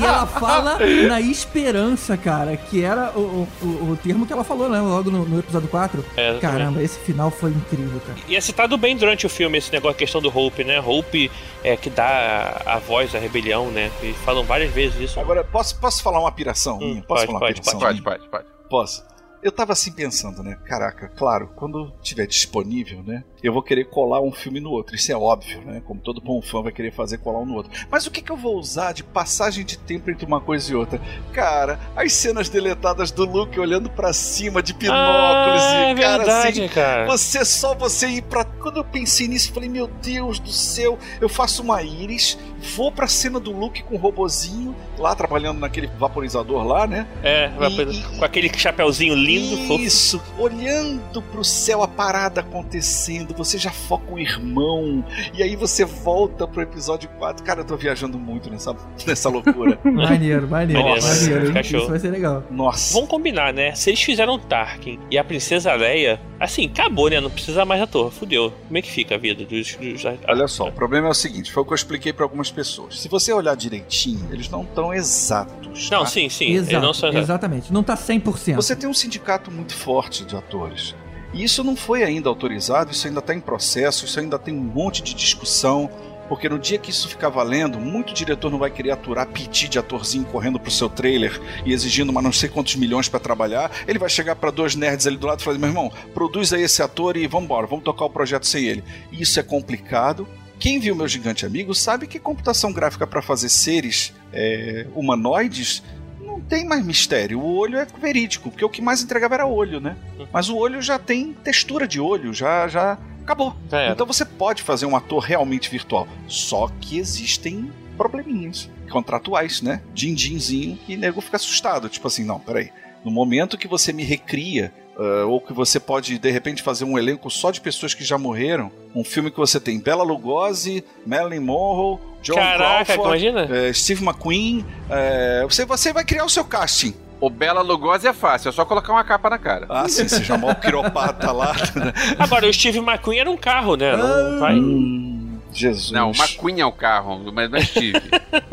E 0.00 0.04
ela 0.04 0.26
fala 0.26 0.78
na 1.08 1.20
esperança, 1.20 2.16
cara, 2.16 2.56
que 2.56 2.82
era 2.82 3.10
o, 3.16 3.46
o, 3.62 3.66
o 3.92 3.98
termo 4.02 4.26
que 4.26 4.32
ela 4.32 4.44
falou, 4.44 4.68
né? 4.68 4.80
Logo 4.80 5.10
no, 5.10 5.24
no 5.24 5.38
episódio 5.38 5.68
4. 5.68 6.04
É. 6.16 6.38
Caramba, 6.38 6.82
esse 6.82 6.98
final 7.00 7.30
foi 7.30 7.50
incrível, 7.50 8.00
cara. 8.06 8.18
E 8.28 8.36
é 8.36 8.40
citado 8.40 8.76
bem 8.76 8.96
durante 8.96 9.26
o 9.26 9.28
filme 9.28 9.58
esse 9.58 9.72
negócio, 9.72 9.96
a 9.96 9.98
questão 9.98 10.20
do 10.20 10.28
Hope, 10.36 10.64
né? 10.64 10.80
Hope 10.80 11.30
é 11.62 11.76
que 11.76 11.90
dá 11.90 12.62
a 12.66 12.78
voz 12.78 13.14
à 13.14 13.18
rebelião, 13.18 13.70
né? 13.70 13.90
E 14.02 14.12
falam 14.24 14.44
várias 14.44 14.72
vezes 14.72 15.00
isso. 15.00 15.20
Agora, 15.20 15.44
posso, 15.44 15.78
posso 15.78 16.02
falar 16.02 16.20
uma 16.20 16.32
piração? 16.32 16.78
Hum, 16.78 17.02
Posso 17.06 17.06
pode, 17.06 17.26
falar 17.26 17.38
uma 17.38 17.40
pode, 17.40 17.60
piração 17.60 17.80
Pode, 17.80 18.00
minha? 18.00 18.04
pode, 18.04 18.28
pode. 18.28 18.44
Posso? 18.68 19.04
Eu 19.46 19.52
tava 19.52 19.72
assim 19.74 19.92
pensando, 19.92 20.42
né? 20.42 20.58
Caraca, 20.64 21.06
claro, 21.06 21.52
quando 21.54 21.92
tiver 22.02 22.26
disponível, 22.26 23.00
né? 23.04 23.22
Eu 23.40 23.52
vou 23.52 23.62
querer 23.62 23.84
colar 23.84 24.20
um 24.20 24.32
filme 24.32 24.58
no 24.58 24.70
outro. 24.70 24.96
Isso 24.96 25.12
é 25.12 25.16
óbvio, 25.16 25.60
né? 25.60 25.80
Como 25.86 26.00
todo 26.00 26.20
bom 26.20 26.42
fã 26.42 26.62
vai 26.62 26.72
querer 26.72 26.92
fazer 26.92 27.18
colar 27.18 27.38
um 27.38 27.46
no 27.46 27.54
outro. 27.54 27.70
Mas 27.88 28.04
o 28.08 28.10
que, 28.10 28.20
que 28.20 28.32
eu 28.32 28.36
vou 28.36 28.58
usar 28.58 28.90
de 28.90 29.04
passagem 29.04 29.64
de 29.64 29.78
tempo 29.78 30.10
entre 30.10 30.26
uma 30.26 30.40
coisa 30.40 30.72
e 30.72 30.74
outra? 30.74 31.00
Cara, 31.32 31.78
as 31.94 32.12
cenas 32.12 32.48
deletadas 32.48 33.12
do 33.12 33.24
Luke 33.24 33.60
olhando 33.60 33.88
pra 33.88 34.12
cima 34.12 34.60
de 34.60 34.72
binóculos 34.72 35.62
ah, 35.62 35.74
e 35.74 35.92
é 35.92 35.94
cara 35.94 36.18
verdade, 36.18 36.64
assim. 36.64 36.74
cara. 36.74 37.06
Você 37.06 37.44
só 37.44 37.72
você 37.72 38.08
ir 38.08 38.22
pra. 38.22 38.44
Quando 38.44 38.78
eu 38.78 38.84
pensei 38.84 39.28
nisso, 39.28 39.50
eu 39.50 39.54
falei, 39.54 39.68
meu 39.68 39.86
Deus 39.86 40.40
do 40.40 40.50
céu, 40.50 40.98
eu 41.20 41.28
faço 41.28 41.62
uma 41.62 41.84
íris, 41.84 42.36
Vou 42.74 42.90
pra 42.90 43.06
cena 43.06 43.38
do 43.38 43.52
Luke 43.52 43.82
com 43.84 43.94
o 43.94 43.98
robozinho, 43.98 44.74
lá 44.98 45.14
trabalhando 45.14 45.58
naquele 45.60 45.86
vaporizador 45.86 46.64
lá, 46.64 46.86
né? 46.86 47.06
É, 47.22 47.50
E- 47.70 48.18
com 48.18 48.24
aquele 48.24 48.50
chapeuzinho 48.56 49.14
lindo, 49.14 49.56
fofo. 49.66 49.82
Isso, 49.82 50.22
olhando 50.38 51.22
pro 51.22 51.44
céu 51.44 51.82
a 51.82 51.88
parada 51.88 52.40
acontecendo, 52.40 53.34
você 53.34 53.58
já 53.58 53.70
foca 53.70 54.12
o 54.12 54.18
irmão, 54.18 55.04
e 55.34 55.42
aí 55.42 55.54
você 55.56 55.84
volta 55.84 56.46
pro 56.46 56.62
episódio 56.62 57.08
4. 57.18 57.44
Cara, 57.44 57.60
eu 57.60 57.64
tô 57.64 57.76
viajando 57.76 58.18
muito 58.18 58.50
nessa, 58.50 58.74
nessa 59.06 59.28
loucura. 59.28 59.78
Maneiro, 59.84 60.48
maneiro, 60.48 60.82
Nossa, 60.82 61.30
maneiro. 61.30 61.56
hein? 61.56 61.62
Isso 61.62 61.88
vai 61.88 61.98
ser 61.98 62.10
legal. 62.10 62.42
Nossa. 62.50 62.94
Vamos 62.94 63.08
combinar, 63.08 63.52
né? 63.52 63.74
Se 63.74 63.90
eles 63.90 64.02
fizeram 64.02 64.38
Tarkin 64.38 64.98
e 65.10 65.18
a 65.18 65.24
Princesa 65.24 65.72
Leia, 65.74 66.20
assim, 66.40 66.66
acabou, 66.66 67.08
né? 67.08 67.20
Não 67.20 67.30
precisa 67.30 67.64
mais 67.64 67.80
ator. 67.80 68.10
Fudeu. 68.12 68.52
Como 68.66 68.78
é 68.78 68.82
que 68.82 68.90
fica 68.90 69.14
a 69.14 69.18
vida 69.18 69.44
dos. 69.44 69.74
dos... 69.76 70.02
Olha 70.26 70.48
só, 70.48 70.68
o 70.68 70.72
problema 70.72 71.08
é 71.08 71.10
o 71.10 71.14
seguinte: 71.14 71.52
foi 71.52 71.62
o 71.62 71.66
que 71.66 71.72
eu 71.72 71.76
expliquei 71.76 72.12
pra 72.12 72.24
algumas 72.24 72.50
pessoas. 72.56 72.98
Se 72.98 73.08
você 73.08 73.32
olhar 73.32 73.54
direitinho, 73.54 74.26
eles 74.32 74.48
não 74.48 74.62
estão 74.62 74.92
exatos. 74.92 75.90
Não, 75.90 76.00
tá? 76.00 76.06
sim, 76.06 76.28
sim. 76.30 76.54
Exato, 76.54 76.86
não 76.86 76.94
são... 76.94 77.12
exatamente. 77.12 77.72
Não 77.72 77.82
tá 77.82 77.94
100%. 77.94 78.56
Você 78.56 78.74
tem 78.74 78.88
um 78.88 78.94
sindicato 78.94 79.50
muito 79.50 79.74
forte 79.74 80.24
de 80.24 80.34
atores. 80.34 80.94
E 81.34 81.44
isso 81.44 81.62
não 81.62 81.76
foi 81.76 82.02
ainda 82.02 82.30
autorizado, 82.30 82.92
isso 82.92 83.06
ainda 83.06 83.20
está 83.20 83.34
em 83.34 83.40
processo, 83.40 84.06
isso 84.06 84.18
ainda 84.18 84.38
tem 84.38 84.54
um 84.54 84.62
monte 84.62 85.02
de 85.02 85.14
discussão. 85.14 85.90
Porque 86.28 86.48
no 86.48 86.58
dia 86.58 86.78
que 86.78 86.90
isso 86.90 87.08
ficar 87.08 87.28
valendo, 87.28 87.78
muito 87.78 88.12
diretor 88.12 88.50
não 88.50 88.58
vai 88.58 88.70
querer 88.70 88.90
aturar 88.90 89.28
piti 89.28 89.68
de 89.68 89.78
atorzinho 89.78 90.24
correndo 90.24 90.58
pro 90.58 90.72
seu 90.72 90.88
trailer 90.88 91.40
e 91.64 91.72
exigindo 91.72 92.12
mas 92.12 92.24
não 92.24 92.32
sei 92.32 92.48
quantos 92.48 92.74
milhões 92.74 93.08
para 93.08 93.20
trabalhar. 93.20 93.70
Ele 93.86 93.98
vai 93.98 94.08
chegar 94.08 94.34
para 94.34 94.50
dois 94.50 94.74
nerds 94.74 95.06
ali 95.06 95.16
do 95.16 95.26
lado 95.26 95.40
e 95.40 95.44
falar: 95.44 95.58
meu 95.58 95.68
irmão, 95.68 95.92
produz 96.14 96.52
aí 96.52 96.62
esse 96.62 96.82
ator 96.82 97.16
e 97.16 97.28
vamos 97.28 97.44
embora, 97.44 97.66
vamos 97.68 97.84
tocar 97.84 98.06
o 98.06 98.10
projeto 98.10 98.44
sem 98.44 98.64
ele. 98.64 98.82
E 99.12 99.22
isso 99.22 99.38
é 99.38 99.42
complicado. 99.42 100.26
Quem 100.58 100.78
viu 100.80 100.94
meu 100.94 101.06
gigante 101.06 101.44
amigo 101.44 101.74
sabe 101.74 102.06
que 102.06 102.18
computação 102.18 102.72
gráfica 102.72 103.06
para 103.06 103.20
fazer 103.20 103.48
seres 103.48 104.14
é, 104.32 104.86
humanoides 104.94 105.82
não 106.20 106.40
tem 106.40 106.64
mais 106.64 106.84
mistério. 106.84 107.40
O 107.40 107.56
olho 107.56 107.78
é 107.78 107.86
verídico, 108.00 108.50
porque 108.50 108.64
o 108.64 108.68
que 108.68 108.82
mais 108.82 109.02
entregava 109.02 109.34
era 109.34 109.46
olho, 109.46 109.80
né? 109.80 109.96
Mas 110.32 110.48
o 110.48 110.56
olho 110.56 110.82
já 110.82 110.98
tem 110.98 111.32
textura 111.32 111.86
de 111.86 112.00
olho, 112.00 112.32
já 112.32 112.66
já 112.68 112.98
acabou. 113.22 113.54
Era. 113.70 113.92
Então 113.92 114.06
você 114.06 114.24
pode 114.24 114.62
fazer 114.62 114.86
um 114.86 114.96
ator 114.96 115.22
realmente 115.22 115.70
virtual. 115.70 116.06
Só 116.28 116.68
que 116.80 116.98
existem 116.98 117.70
probleminhas 117.96 118.70
contratuais, 118.90 119.60
né? 119.60 119.82
Din-dinzinho 119.94 120.78
e 120.88 120.96
nego 120.96 121.20
fica 121.20 121.36
assustado. 121.36 121.88
Tipo 121.88 122.06
assim, 122.06 122.24
não, 122.24 122.38
peraí. 122.38 122.70
No 123.04 123.10
momento 123.10 123.58
que 123.58 123.68
você 123.68 123.92
me 123.92 124.04
recria, 124.04 124.72
ah, 124.98 125.26
ou 125.26 125.40
que 125.40 125.52
você 125.52 125.78
pode, 125.78 126.18
de 126.18 126.30
repente, 126.30 126.62
fazer 126.62 126.84
um 126.84 126.98
elenco 126.98 127.30
só 127.30 127.50
de 127.50 127.60
pessoas 127.60 127.94
que 127.94 128.04
já 128.04 128.16
morreram, 128.16 128.70
um 128.94 129.04
filme 129.04 129.30
que 129.30 129.36
você 129.36 129.60
tem 129.60 129.78
Bela 129.78 130.02
Lugosi, 130.02 130.84
Marilyn 131.06 131.40
Monroe, 131.40 131.98
John 132.22 132.34
Caraca, 132.34 132.84
Crawford, 132.94 133.26
imagina? 133.26 133.48
eh, 133.54 133.72
Steve 133.72 134.02
McQueen, 134.04 134.64
eh, 134.90 135.44
você, 135.48 135.64
você 135.64 135.92
vai 135.92 136.04
criar 136.04 136.24
o 136.24 136.30
seu 136.30 136.44
casting. 136.44 136.94
O 137.20 137.30
Bela 137.30 137.62
Lugosi 137.62 138.06
é 138.06 138.12
fácil, 138.12 138.50
é 138.50 138.52
só 138.52 138.64
colocar 138.64 138.92
uma 138.92 139.04
capa 139.04 139.30
na 139.30 139.38
cara. 139.38 139.66
Ah, 139.70 139.88
sim, 139.88 140.06
você 140.06 140.22
chamou 140.22 140.50
o 140.50 140.54
quiropata 140.54 141.32
lá. 141.32 141.54
Agora, 142.18 142.46
o 142.46 142.52
Steve 142.52 142.78
McQueen 142.78 143.20
era 143.20 143.30
um 143.30 143.36
carro, 143.38 143.74
né? 143.74 143.96
Não 143.96 144.38
vai. 144.38 144.54
Hum, 144.54 145.38
Jesus. 145.52 145.90
Não, 145.90 146.10
o 146.10 146.14
McQueen 146.14 146.60
é 146.60 146.66
o 146.66 146.72
carro, 146.72 147.32
mas 147.32 147.50
não 147.50 147.58
é 147.58 147.62
Steve. 147.62 148.02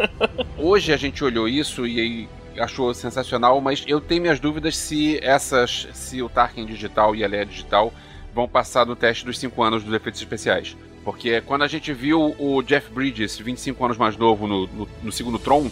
Hoje 0.58 0.94
a 0.94 0.98
gente 0.98 1.22
olhou 1.24 1.48
isso 1.48 1.86
e 1.86 2.00
aí 2.00 2.30
achou 2.58 2.94
sensacional, 2.94 3.60
mas 3.62 3.84
eu 3.88 4.00
tenho 4.00 4.22
minhas 4.22 4.40
dúvidas 4.40 4.78
se 4.78 5.20
essas, 5.24 5.88
se 5.94 6.22
o 6.22 6.30
Tarkin 6.30 6.66
digital 6.66 7.16
e 7.16 7.24
a 7.24 7.28
Leia 7.28 7.46
digital 7.46 7.94
vão 8.34 8.48
passar 8.48 8.86
no 8.86 8.96
teste 8.96 9.26
dos 9.26 9.38
5 9.38 9.62
anos 9.62 9.84
dos 9.84 9.94
efeitos 9.94 10.20
especiais. 10.20 10.76
Porque 11.04 11.42
quando 11.42 11.64
a 11.64 11.68
gente 11.68 11.92
viu 11.94 12.36
o 12.40 12.62
Jeff 12.64 12.90
Bridges, 12.92 13.38
25 13.38 13.84
anos 13.84 13.98
mais 13.98 14.16
novo, 14.16 14.48
no, 14.48 14.68
no, 14.68 14.90
no 15.04 15.12
segundo 15.12 15.38
Tron, 15.38 15.70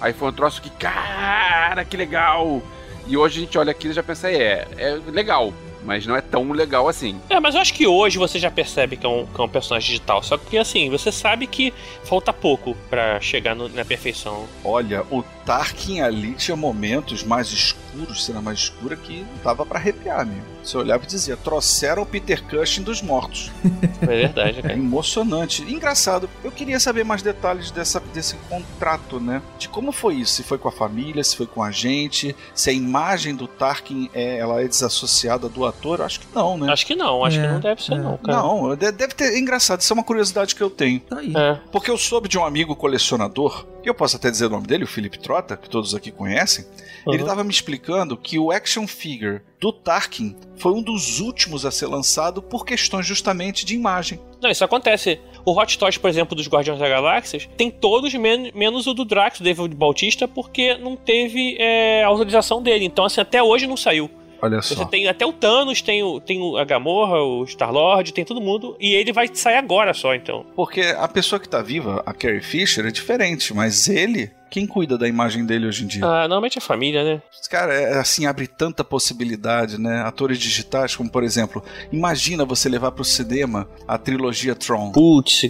aí 0.00 0.12
foi 0.12 0.28
um 0.28 0.32
troço 0.32 0.60
que, 0.60 0.70
cara, 0.70 1.84
que 1.84 1.96
legal! 1.96 2.62
E 3.06 3.16
hoje 3.16 3.38
a 3.38 3.44
gente 3.44 3.58
olha 3.58 3.70
aquilo 3.70 3.92
e 3.92 3.96
já 3.96 4.02
pensa, 4.02 4.30
é, 4.30 4.66
é 4.76 5.00
legal, 5.08 5.52
mas 5.84 6.06
não 6.06 6.16
é 6.16 6.20
tão 6.20 6.52
legal 6.52 6.88
assim. 6.88 7.20
É, 7.28 7.38
mas 7.40 7.54
eu 7.54 7.60
acho 7.60 7.74
que 7.74 7.86
hoje 7.86 8.18
você 8.18 8.38
já 8.38 8.50
percebe 8.50 8.96
que 8.96 9.04
é 9.06 9.08
um, 9.08 9.26
que 9.26 9.40
é 9.40 9.44
um 9.44 9.48
personagem 9.48 9.86
digital. 9.88 10.22
Só 10.22 10.36
que, 10.38 10.56
assim, 10.58 10.88
você 10.90 11.10
sabe 11.12 11.46
que 11.46 11.72
falta 12.04 12.32
pouco 12.32 12.76
pra 12.88 13.20
chegar 13.20 13.54
no- 13.54 13.68
na 13.68 13.84
perfeição. 13.84 14.46
Olha, 14.64 15.02
o 15.10 15.22
Tarkin 15.44 16.00
ali 16.00 16.32
tinha 16.34 16.56
momentos 16.56 17.22
mais 17.24 17.50
escuros, 17.52 17.91
cena 18.16 18.40
mais 18.40 18.58
escura, 18.58 18.96
que 18.96 19.24
dava 19.44 19.64
pra 19.66 19.78
arrepiar, 19.78 20.26
meu. 20.26 20.42
Você 20.62 20.76
olhava 20.76 21.02
e 21.04 21.06
dizia, 21.06 21.36
trouxeram 21.36 22.02
o 22.02 22.06
Peter 22.06 22.42
Cushing 22.44 22.82
dos 22.82 23.02
mortos. 23.02 23.50
É 24.02 24.06
verdade, 24.06 24.58
É 24.58 24.62
cara. 24.62 24.74
emocionante. 24.74 25.62
Engraçado, 25.62 26.28
eu 26.42 26.50
queria 26.50 26.80
saber 26.80 27.04
mais 27.04 27.22
detalhes 27.22 27.70
dessa, 27.70 28.00
desse 28.12 28.34
contrato, 28.48 29.20
né? 29.20 29.40
De 29.58 29.68
como 29.68 29.92
foi 29.92 30.16
isso, 30.16 30.32
se 30.34 30.42
foi 30.42 30.58
com 30.58 30.66
a 30.68 30.72
família, 30.72 31.22
se 31.22 31.36
foi 31.36 31.46
com 31.46 31.62
a 31.62 31.70
gente, 31.70 32.34
se 32.52 32.68
a 32.68 32.72
imagem 32.72 33.32
do 33.34 33.46
Tarkin 33.46 34.10
é, 34.12 34.38
ela 34.38 34.60
é 34.60 34.66
desassociada 34.66 35.48
do 35.48 35.64
ator, 35.64 36.00
eu 36.00 36.04
acho 36.04 36.18
que 36.18 36.26
não, 36.34 36.58
né? 36.58 36.72
Acho 36.72 36.84
que 36.84 36.96
não, 36.96 37.24
acho 37.24 37.38
É, 37.38 37.42
que 37.42 37.48
não 37.52 37.60
deve 37.60 37.82
ser, 37.84 37.92
é. 37.94 37.98
não, 37.98 38.16
cara. 38.16 38.38
Não, 38.38 38.74
de- 38.76 38.90
deve 38.92 39.14
ter. 39.14 39.34
É 39.34 39.38
engraçado, 39.38 39.80
isso 39.80 39.92
é 39.92 39.94
uma 39.94 40.02
curiosidade 40.04 40.54
que 40.56 40.60
eu 40.62 40.70
tenho. 40.70 40.98
Tá 41.00 41.18
aí. 41.18 41.32
É. 41.36 41.60
Porque 41.70 41.88
eu 41.90 41.96
soube 41.96 42.28
de 42.28 42.36
um 42.36 42.44
amigo 42.44 42.74
colecionador, 42.74 43.64
e 43.84 43.88
eu 43.88 43.94
posso 43.94 44.16
até 44.16 44.30
dizer 44.30 44.46
o 44.46 44.50
nome 44.50 44.66
dele, 44.66 44.84
o 44.84 44.86
Felipe 44.86 45.18
Trota, 45.18 45.56
que 45.56 45.68
todos 45.68 45.94
aqui 45.94 46.10
conhecem. 46.10 46.64
Ele 47.06 47.16
Uhum. 47.16 47.22
estava 47.22 47.42
me 47.42 47.50
explicando 47.50 48.16
que 48.16 48.38
o 48.38 48.52
action 48.52 48.86
figure 48.86 49.40
do 49.60 49.72
Tarkin 49.72 50.36
foi 50.56 50.72
um 50.72 50.80
dos 50.82 51.18
últimos 51.20 51.66
a 51.66 51.70
ser 51.72 51.86
lançado 51.86 52.40
por 52.40 52.64
questões 52.64 53.04
justamente 53.06 53.64
de 53.66 53.74
imagem. 53.74 54.20
Não, 54.40 54.48
isso 54.50 54.64
acontece. 54.64 55.20
O 55.44 55.58
Hot 55.58 55.76
Toys, 55.76 55.98
por 55.98 56.08
exemplo, 56.08 56.36
dos 56.36 56.46
Guardiões 56.48 56.78
da 56.78 56.88
Galáxias, 56.88 57.48
tem 57.56 57.70
todos 57.70 58.14
men- 58.14 58.52
menos 58.54 58.86
o 58.86 58.94
do 58.94 59.04
Drax, 59.04 59.38
do 59.38 59.44
David 59.44 59.74
Bautista, 59.74 60.28
porque 60.28 60.76
não 60.78 60.94
teve 60.94 61.56
é, 61.58 62.04
autorização 62.04 62.62
dele. 62.62 62.84
Então, 62.84 63.04
assim, 63.04 63.20
até 63.20 63.42
hoje 63.42 63.66
não 63.66 63.76
saiu. 63.76 64.08
Olha 64.42 64.60
Você 64.60 64.74
só. 64.74 64.84
tem 64.84 65.06
até 65.06 65.24
o 65.24 65.32
Thanos, 65.32 65.80
tem, 65.80 66.02
o, 66.02 66.20
tem 66.20 66.58
a 66.58 66.64
Gamorra, 66.64 67.22
o 67.22 67.46
Star-Lord, 67.46 68.12
tem 68.12 68.24
todo 68.24 68.40
mundo. 68.40 68.76
E 68.80 68.92
ele 68.92 69.12
vai 69.12 69.30
sair 69.32 69.54
agora 69.56 69.94
só, 69.94 70.16
então. 70.16 70.44
Porque 70.56 70.80
a 70.80 71.06
pessoa 71.06 71.38
que 71.38 71.48
tá 71.48 71.62
viva, 71.62 72.02
a 72.04 72.12
Carrie 72.12 72.42
Fisher, 72.42 72.84
é 72.84 72.90
diferente, 72.90 73.54
mas 73.54 73.86
ele, 73.86 74.32
quem 74.50 74.66
cuida 74.66 74.98
da 74.98 75.06
imagem 75.06 75.46
dele 75.46 75.68
hoje 75.68 75.84
em 75.84 75.86
dia? 75.86 76.04
Ah, 76.04 76.22
normalmente 76.22 76.58
é 76.58 76.60
família, 76.60 77.04
né? 77.04 77.22
Cara, 77.48 77.72
é, 77.72 77.98
assim, 77.98 78.26
abre 78.26 78.48
tanta 78.48 78.82
possibilidade, 78.82 79.80
né? 79.80 80.02
Atores 80.02 80.40
digitais, 80.40 80.96
como 80.96 81.08
por 81.08 81.22
exemplo, 81.22 81.62
imagina 81.92 82.44
você 82.44 82.68
levar 82.68 82.90
pro 82.90 83.04
cinema 83.04 83.68
a 83.86 83.96
trilogia 83.96 84.56
Tron. 84.56 84.90
Putz, 84.90 85.42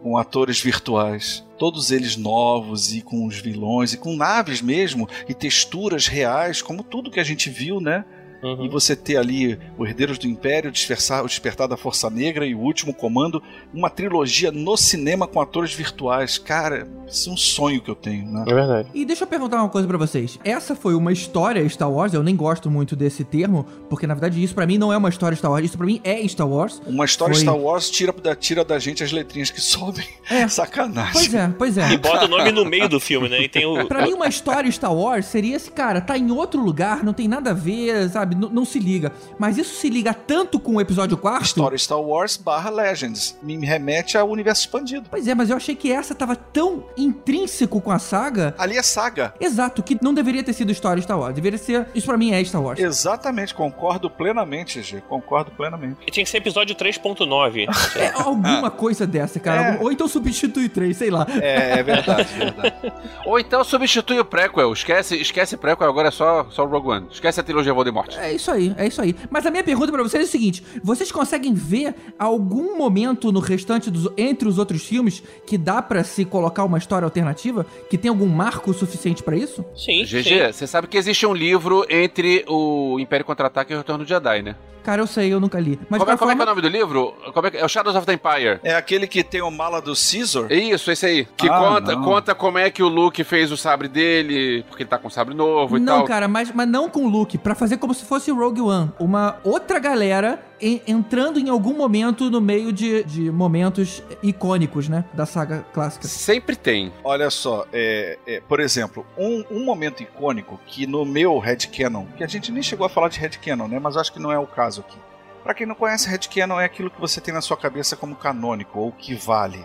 com 0.00 0.16
atores 0.16 0.60
virtuais. 0.60 1.44
Todos 1.58 1.90
eles 1.90 2.16
novos 2.16 2.94
e 2.94 3.02
com 3.02 3.26
os 3.26 3.36
vilões 3.36 3.94
e 3.94 3.96
com 3.98 4.14
naves 4.14 4.62
mesmo 4.62 5.08
e 5.28 5.34
texturas 5.34 6.06
reais, 6.06 6.62
como 6.62 6.84
tudo 6.84 7.10
que 7.10 7.18
a 7.18 7.24
gente 7.24 7.50
viu, 7.50 7.80
né? 7.80 8.04
Uhum. 8.42 8.64
E 8.66 8.68
você 8.68 8.94
ter 8.94 9.16
ali 9.16 9.58
o 9.76 9.84
Herdeiros 9.86 10.18
do 10.18 10.26
Império, 10.26 10.70
o 10.70 10.72
Despertar, 10.72 11.24
o 11.24 11.26
Despertar 11.26 11.66
da 11.68 11.76
Força 11.76 12.08
Negra 12.08 12.46
e 12.46 12.54
o 12.54 12.58
Último 12.60 12.94
Comando, 12.94 13.42
uma 13.74 13.90
trilogia 13.90 14.52
no 14.52 14.76
cinema 14.76 15.26
com 15.26 15.40
atores 15.40 15.72
virtuais. 15.74 16.38
Cara, 16.38 16.86
isso 17.08 17.30
é 17.30 17.32
um 17.32 17.36
sonho 17.36 17.80
que 17.80 17.90
eu 17.90 17.94
tenho, 17.94 18.26
né? 18.30 18.44
É 18.46 18.54
verdade. 18.54 18.88
E 18.94 19.04
deixa 19.04 19.24
eu 19.24 19.28
perguntar 19.28 19.56
uma 19.56 19.68
coisa 19.68 19.88
pra 19.88 19.98
vocês. 19.98 20.38
Essa 20.44 20.76
foi 20.76 20.94
uma 20.94 21.12
história 21.12 21.66
Star 21.68 21.90
Wars, 21.90 22.14
eu 22.14 22.22
nem 22.22 22.36
gosto 22.36 22.70
muito 22.70 22.94
desse 22.94 23.24
termo, 23.24 23.64
porque 23.90 24.06
na 24.06 24.14
verdade 24.14 24.42
isso 24.42 24.54
pra 24.54 24.66
mim 24.66 24.78
não 24.78 24.92
é 24.92 24.96
uma 24.96 25.08
história 25.08 25.34
Star 25.36 25.50
Wars, 25.50 25.64
isso 25.64 25.76
pra 25.76 25.86
mim 25.86 26.00
é 26.04 26.26
Star 26.28 26.48
Wars. 26.48 26.80
Uma 26.86 27.04
história 27.04 27.34
Foi- 27.34 27.42
Star 27.42 27.56
Wars 27.56 27.90
tira 27.90 28.12
da, 28.12 28.34
tira 28.36 28.64
da 28.64 28.78
gente 28.78 29.02
as 29.02 29.10
letrinhas 29.12 29.50
que 29.50 29.60
sobem. 29.60 30.04
É. 30.30 30.46
Sacanagem. 30.48 31.12
Pois 31.12 31.34
é, 31.34 31.48
pois 31.58 31.76
E 31.76 31.80
é. 31.80 31.96
bota 31.96 32.24
o 32.24 32.28
nome 32.28 32.52
no 32.52 32.64
meio 32.64 32.88
do 32.88 33.00
filme, 33.00 33.28
né? 33.28 33.42
E 33.42 33.48
tem 33.48 33.64
o. 33.66 33.86
Pra 33.86 34.02
mim, 34.02 34.12
uma 34.12 34.26
história 34.28 34.70
Star 34.70 34.94
Wars 34.94 35.26
seria 35.26 35.56
esse 35.56 35.70
cara, 35.70 36.00
tá 36.00 36.16
em 36.16 36.30
outro 36.30 36.62
lugar, 36.62 37.02
não 37.04 37.12
tem 37.12 37.26
nada 37.26 37.50
a 37.50 37.54
ver, 37.54 38.08
sabe? 38.10 38.27
N- 38.34 38.48
não 38.52 38.64
se 38.64 38.78
liga. 38.78 39.12
Mas 39.38 39.58
isso 39.58 39.74
se 39.76 39.88
liga 39.88 40.12
tanto 40.14 40.58
com 40.58 40.76
o 40.76 40.80
episódio 40.80 41.16
4. 41.16 41.44
História 41.44 41.78
Star 41.78 42.00
Wars 42.00 42.36
barra 42.36 42.70
Legends. 42.70 43.36
Me 43.42 43.56
remete 43.64 44.16
ao 44.16 44.28
universo 44.28 44.62
expandido. 44.62 45.06
Pois 45.10 45.26
é, 45.28 45.34
mas 45.34 45.50
eu 45.50 45.56
achei 45.56 45.74
que 45.74 45.92
essa 45.92 46.14
tava 46.14 46.36
tão 46.36 46.84
intrínseco 46.96 47.80
com 47.80 47.90
a 47.90 47.98
saga. 47.98 48.54
Ali 48.58 48.76
é 48.76 48.82
saga. 48.82 49.34
Exato, 49.40 49.82
que 49.82 49.98
não 50.02 50.12
deveria 50.14 50.42
ter 50.42 50.52
sido 50.52 50.70
história 50.72 51.02
Star 51.02 51.18
Wars. 51.18 51.34
Deveria 51.34 51.58
ser. 51.58 51.86
Isso 51.94 52.06
pra 52.06 52.16
mim 52.16 52.32
é 52.32 52.42
Star 52.44 52.62
Wars. 52.62 52.78
Exatamente, 52.78 53.54
concordo 53.54 54.08
plenamente, 54.10 54.82
G. 54.82 55.00
Concordo 55.08 55.50
plenamente. 55.50 55.96
E 56.06 56.10
tinha 56.10 56.24
que 56.24 56.30
ser 56.30 56.38
episódio 56.38 56.74
3.9. 56.74 57.66
É 57.98 58.12
alguma 58.14 58.70
coisa 58.70 59.06
dessa, 59.06 59.40
cara. 59.40 59.74
É. 59.74 59.78
Ou 59.80 59.90
então 59.90 60.06
substitui 60.06 60.68
três, 60.68 60.96
sei 60.96 61.10
lá. 61.10 61.26
É, 61.40 61.78
é 61.78 61.82
verdade, 61.82 62.28
é 62.34 62.44
verdade. 62.44 62.92
Ou 63.24 63.38
então 63.38 63.64
substitui 63.64 64.18
o 64.20 64.24
prequel. 64.24 64.72
Esquece, 64.72 65.16
esquece 65.16 65.56
prequel, 65.56 65.88
agora 65.88 66.08
é 66.08 66.10
só, 66.10 66.46
só 66.50 66.64
o 66.64 66.68
Rogue 66.68 66.88
One. 66.88 67.06
Esquece 67.10 67.40
a 67.40 67.42
trilogia 67.42 67.72
Voldemort. 67.72 68.14
É 68.20 68.32
isso 68.32 68.50
aí, 68.50 68.74
é 68.76 68.86
isso 68.86 69.00
aí. 69.00 69.14
Mas 69.30 69.46
a 69.46 69.50
minha 69.50 69.64
pergunta 69.64 69.92
pra 69.92 70.02
vocês 70.02 70.22
é 70.24 70.26
o 70.26 70.30
seguinte: 70.30 70.62
vocês 70.82 71.10
conseguem 71.12 71.54
ver 71.54 71.94
algum 72.18 72.76
momento 72.76 73.30
no 73.32 73.40
restante 73.40 73.90
dos 73.90 74.08
entre 74.16 74.48
os 74.48 74.58
outros 74.58 74.82
filmes 74.84 75.22
que 75.46 75.56
dá 75.56 75.80
pra 75.80 76.02
se 76.04 76.24
colocar 76.24 76.64
uma 76.64 76.78
história 76.78 77.04
alternativa? 77.04 77.64
Que 77.88 77.96
tem 77.98 78.08
algum 78.08 78.26
marco 78.26 78.72
suficiente 78.74 79.22
pra 79.22 79.36
isso? 79.36 79.64
Sim, 79.76 80.04
sim. 80.04 80.22
GG, 80.22 80.52
você 80.52 80.66
sabe 80.66 80.86
que 80.88 80.96
existe 80.96 81.24
um 81.26 81.34
livro 81.34 81.84
entre 81.88 82.44
o 82.48 82.98
Império 83.00 83.24
Contra-Ataque 83.24 83.72
e 83.72 83.74
o 83.74 83.78
Retorno 83.78 84.04
do 84.04 84.08
Jedi, 84.08 84.42
né? 84.42 84.56
Cara, 84.82 85.02
eu 85.02 85.06
sei, 85.06 85.30
eu 85.30 85.38
nunca 85.38 85.60
li. 85.60 85.78
Mas 85.90 85.98
como, 85.98 86.10
é, 86.10 86.14
de 86.14 86.18
como 86.18 86.30
é 86.30 86.34
que 86.34 86.40
é 86.40 86.44
o 86.44 86.46
nome 86.46 86.62
do 86.62 86.68
livro? 86.68 87.12
Como 87.34 87.46
é, 87.46 87.50
que- 87.50 87.56
é 87.58 87.64
o 87.64 87.68
Shadows 87.68 87.94
of 87.94 88.06
the 88.06 88.14
Empire. 88.14 88.58
É 88.62 88.74
aquele 88.74 89.06
que 89.06 89.22
tem 89.22 89.42
o 89.42 89.50
mala 89.50 89.82
do 89.82 89.92
Caesar? 89.94 90.50
Isso, 90.50 90.90
esse 90.90 91.04
aí. 91.04 91.28
Que 91.36 91.46
Ah, 91.46 91.58
conta, 91.58 91.94
não. 91.94 92.02
conta 92.02 92.34
como 92.34 92.56
é 92.56 92.70
que 92.70 92.82
o 92.82 92.88
Luke 92.88 93.22
fez 93.22 93.52
o 93.52 93.56
sabre 93.56 93.86
dele, 93.86 94.64
porque 94.66 94.84
ele 94.84 94.88
tá 94.88 94.96
com 94.96 95.08
um 95.08 95.10
sabre 95.10 95.34
novo 95.34 95.76
e 95.76 95.80
Não, 95.80 95.98
tal. 95.98 96.04
cara, 96.06 96.26
mas, 96.26 96.50
mas 96.54 96.66
não 96.66 96.88
com 96.88 97.04
o 97.04 97.08
Luke, 97.08 97.36
pra 97.36 97.54
fazer 97.54 97.76
como 97.76 97.92
se 97.92 98.04
fosse 98.08 98.30
Rogue 98.30 98.60
One. 98.60 98.90
Uma 98.98 99.38
outra 99.44 99.78
galera 99.78 100.42
en- 100.60 100.80
entrando 100.86 101.38
em 101.38 101.48
algum 101.48 101.74
momento 101.76 102.30
no 102.30 102.40
meio 102.40 102.72
de, 102.72 103.04
de 103.04 103.30
momentos 103.30 104.02
icônicos, 104.22 104.88
né? 104.88 105.04
Da 105.12 105.26
saga 105.26 105.64
clássica. 105.72 106.08
Sempre 106.08 106.56
tem. 106.56 106.92
Olha 107.04 107.30
só, 107.30 107.66
é, 107.72 108.18
é, 108.26 108.40
por 108.40 108.60
exemplo, 108.60 109.06
um, 109.16 109.44
um 109.50 109.64
momento 109.64 110.02
icônico 110.02 110.58
que 110.66 110.86
no 110.86 111.04
meu 111.04 111.38
headcanon, 111.38 112.06
que 112.16 112.24
a 112.24 112.26
gente 112.26 112.50
nem 112.50 112.62
chegou 112.62 112.86
a 112.86 112.88
falar 112.88 113.08
de 113.08 113.18
headcanon, 113.20 113.68
né? 113.68 113.78
Mas 113.78 113.96
acho 113.96 114.12
que 114.12 114.18
não 114.18 114.32
é 114.32 114.38
o 114.38 114.46
caso 114.46 114.80
aqui. 114.80 114.96
Pra 115.44 115.54
quem 115.54 115.66
não 115.66 115.74
conhece, 115.74 116.08
headcanon 116.08 116.60
é 116.60 116.64
aquilo 116.64 116.90
que 116.90 117.00
você 117.00 117.20
tem 117.20 117.32
na 117.32 117.40
sua 117.40 117.56
cabeça 117.56 117.96
como 117.96 118.16
canônico, 118.16 118.78
ou 118.80 118.90
que 118.92 119.14
vale. 119.14 119.64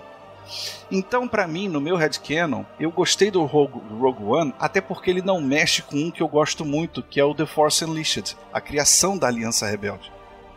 Então, 0.91 1.27
pra 1.27 1.47
mim, 1.47 1.67
no 1.67 1.81
meu 1.81 1.95
headcanon, 1.95 2.63
eu 2.79 2.91
gostei 2.91 3.31
do 3.31 3.43
Rogue, 3.45 3.81
Rogue 3.99 4.23
One, 4.23 4.53
até 4.59 4.81
porque 4.81 5.09
ele 5.09 5.21
não 5.21 5.41
mexe 5.41 5.81
com 5.81 5.97
um 5.97 6.11
que 6.11 6.21
eu 6.21 6.27
gosto 6.27 6.65
muito, 6.65 7.01
que 7.01 7.19
é 7.19 7.23
o 7.23 7.33
The 7.33 7.45
Force 7.45 7.83
Unleashed, 7.83 8.35
a 8.51 8.61
criação 8.61 9.17
da 9.17 9.27
Aliança 9.27 9.67
Rebelde. 9.67 10.11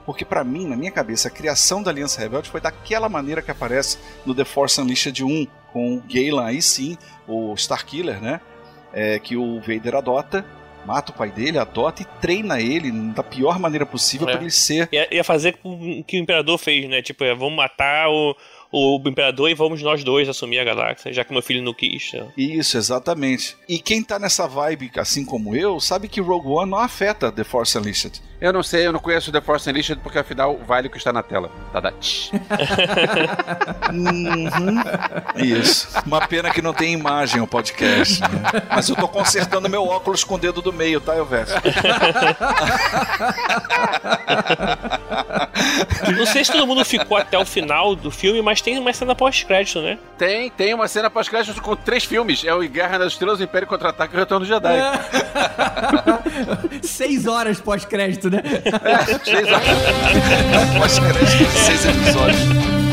Porque 0.05 0.25
pra 0.25 0.45
mim, 0.45 0.67
na 0.67 0.77
minha 0.77 0.91
cabeça, 0.91 1.29
a 1.29 1.31
criação 1.31 1.83
da 1.83 1.91
Aliança 1.91 2.21
Rebelde 2.21 2.49
foi 2.49 2.61
daquela 2.61 3.09
maneira 3.09 3.43
que 3.43 3.51
aparece 3.51 3.99
no 4.25 4.35
The 4.35 4.45
Force 4.45 4.81
Unleashed 4.81 5.23
1, 5.23 5.47
com 5.73 5.97
o 5.97 6.03
Galen, 6.03 6.41
aí 6.41 6.63
sim, 6.63 6.97
o 7.27 7.53
Starkiller, 7.55 8.21
né? 8.21 8.41
É, 8.93 9.19
que 9.19 9.37
o 9.37 9.61
Vader 9.61 9.97
adota, 9.97 10.47
mata 10.87 11.11
o 11.11 11.15
pai 11.15 11.31
dele, 11.31 11.59
adota 11.59 12.03
e 12.03 12.05
treina 12.21 12.61
ele 12.61 12.91
da 13.13 13.23
pior 13.23 13.59
maneira 13.59 13.85
possível 13.85 14.29
É. 14.29 14.33
pra 14.33 14.41
ele 14.41 14.51
ser 14.51 14.89
Ia, 14.93 15.15
ia 15.15 15.25
fazer 15.25 15.59
o 15.65 16.03
que 16.05 16.17
o 16.19 16.21
Imperador 16.21 16.57
fez, 16.59 16.89
né? 16.89 17.03
Tipo, 17.03 17.25
é, 17.25 17.35
vamos 17.35 17.57
matar 17.57 18.09
o, 18.09 18.37
o 18.73 19.03
Imperador 19.07 19.51
e 19.51 19.55
vamos 19.55 19.83
nós 19.83 20.05
dois 20.05 20.29
assumir 20.29 20.59
a 20.61 20.65
galáxia, 20.65 21.13
já 21.13 21.25
que 21.25 21.33
meu 21.33 21.43
filho 21.43 21.63
não 21.63 21.75
quis. 21.75 22.13
né? 22.13 22.27
Isso, 22.37 22.77
exatamente. 22.77 23.57
E 23.69 23.79
quem 23.79 24.03
tá 24.03 24.19
nessa 24.19 24.47
vibe, 24.47 24.91
assim 24.97 25.25
como 25.25 25.55
eu, 25.57 25.81
sabe 25.81 26.09
que 26.09 26.21
Rogue 26.21 26.49
One 26.49 26.71
não 26.71 26.79
afeta 26.79 27.31
The 27.33 27.45
Force 27.45 27.77
Unleashed. 27.77 28.21
Eu 28.41 28.53
não 28.53 28.63
sei, 28.63 28.87
eu 28.87 28.93
não 28.93 29.01
conheço 29.01 29.33
The 29.33 29.41
Force 29.41 29.69
Unleashed 29.69 30.01
porque 30.03 30.19
afinal 30.19 30.59
vale 30.67 30.89
o 30.89 30.91
que 30.91 30.99
está 30.99 31.13
na 31.13 31.23
tela. 31.23 31.51
Da 31.73 31.91
tch. 31.91 32.31
Uhum. 33.93 34.83
Isso. 35.37 35.89
Uma 36.05 36.27
pena 36.27 36.51
que 36.51 36.61
não 36.61 36.75
tem 36.75 36.93
imagem 36.93 37.41
o 37.41 37.47
podcast, 37.47 38.21
né? 38.21 38.29
Mas 38.69 38.89
eu 38.89 38.97
tô 38.97 39.09
consertando 39.09 39.69
meu 39.69 39.85
óculos 39.85 40.23
com 40.25 40.35
o 40.35 40.39
dedo 40.39 40.61
do 40.61 40.73
meio, 40.73 41.01
tá, 41.01 41.17
Elvésio? 41.17 41.57
Não 46.17 46.27
sei 46.27 46.45
se 46.45 46.53
todo 46.53 46.67
mundo 46.67 46.85
ficou 46.85 47.17
até 47.17 47.39
o 47.39 47.45
final 47.45 47.95
do 47.95 48.11
filme, 48.11 48.43
mas 48.43 48.61
tem 48.61 48.79
uma 48.79 48.93
cena 48.93 49.15
pós-crédito, 49.15 49.81
né? 49.81 49.99
Tem, 50.19 50.51
tem 50.51 50.75
uma 50.75 50.89
cena 50.89 51.11
pós-crédito 51.11 51.61
com 51.61 51.77
três 51.77 52.05
filmes. 52.05 52.45
É 52.45 52.55
o 52.55 52.61
Guerra 52.69 52.99
nas 52.99 53.13
Estrelas, 53.13 53.41
o 53.41 53.43
Império 53.43 53.67
Contra-Ataque 53.69 54.15
e 54.15 54.17
o 54.17 54.21
Retorno 54.21 54.45
do 54.45 54.49
Jedi. 54.49 54.77
Seis 56.83 57.27
horas 57.27 57.61
pós-crédito, 57.61 58.26
né? 58.31 58.43
Seis 59.25 59.47
horas. 59.47 60.79
Pós-crédito 60.79 61.37
de 61.37 61.59
seis 61.59 61.85
episódios. 61.87 62.86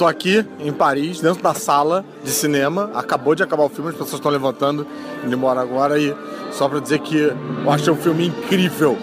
Tô 0.00 0.06
aqui 0.06 0.42
em 0.58 0.72
Paris, 0.72 1.20
dentro 1.20 1.42
da 1.42 1.52
sala 1.52 2.02
de 2.24 2.30
cinema. 2.30 2.90
Acabou 2.94 3.34
de 3.34 3.42
acabar 3.42 3.64
o 3.64 3.68
filme, 3.68 3.90
as 3.90 3.94
pessoas 3.96 4.14
estão 4.14 4.30
levantando, 4.32 4.86
indo 5.22 5.34
embora 5.36 5.60
agora. 5.60 6.00
E 6.00 6.16
só 6.52 6.66
pra 6.70 6.80
dizer 6.80 7.00
que 7.00 7.18
eu 7.18 7.70
achei 7.70 7.92
um 7.92 7.96
filme 7.96 8.28
incrível. 8.28 8.96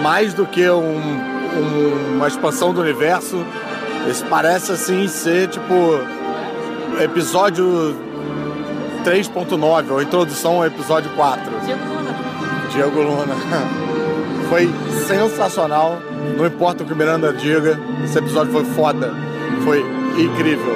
Mais 0.00 0.32
do 0.32 0.46
que 0.46 0.66
um- 0.70 0.96
um- 0.96 2.14
uma 2.16 2.26
expansão 2.26 2.72
do 2.72 2.80
universo, 2.80 3.44
esse 4.08 4.24
parece 4.24 4.72
assim 4.72 5.06
ser 5.06 5.48
tipo 5.48 5.74
episódio 6.98 7.94
3.9 9.04 9.92
ou 9.92 10.00
introdução 10.00 10.56
ao 10.56 10.66
episódio 10.66 11.10
4. 11.14 11.42
Diego 12.72 13.02
Luna. 13.02 13.34
Foi 14.48 14.66
sensacional. 15.06 15.98
Não 16.38 16.46
importa 16.46 16.82
o 16.82 16.86
que 16.86 16.92
o 16.94 16.96
Miranda 16.96 17.34
diga, 17.34 17.78
esse 18.02 18.16
episódio 18.16 18.50
foi 18.50 18.64
foda. 18.64 19.12
Foi 19.62 19.80
incrível. 20.20 20.74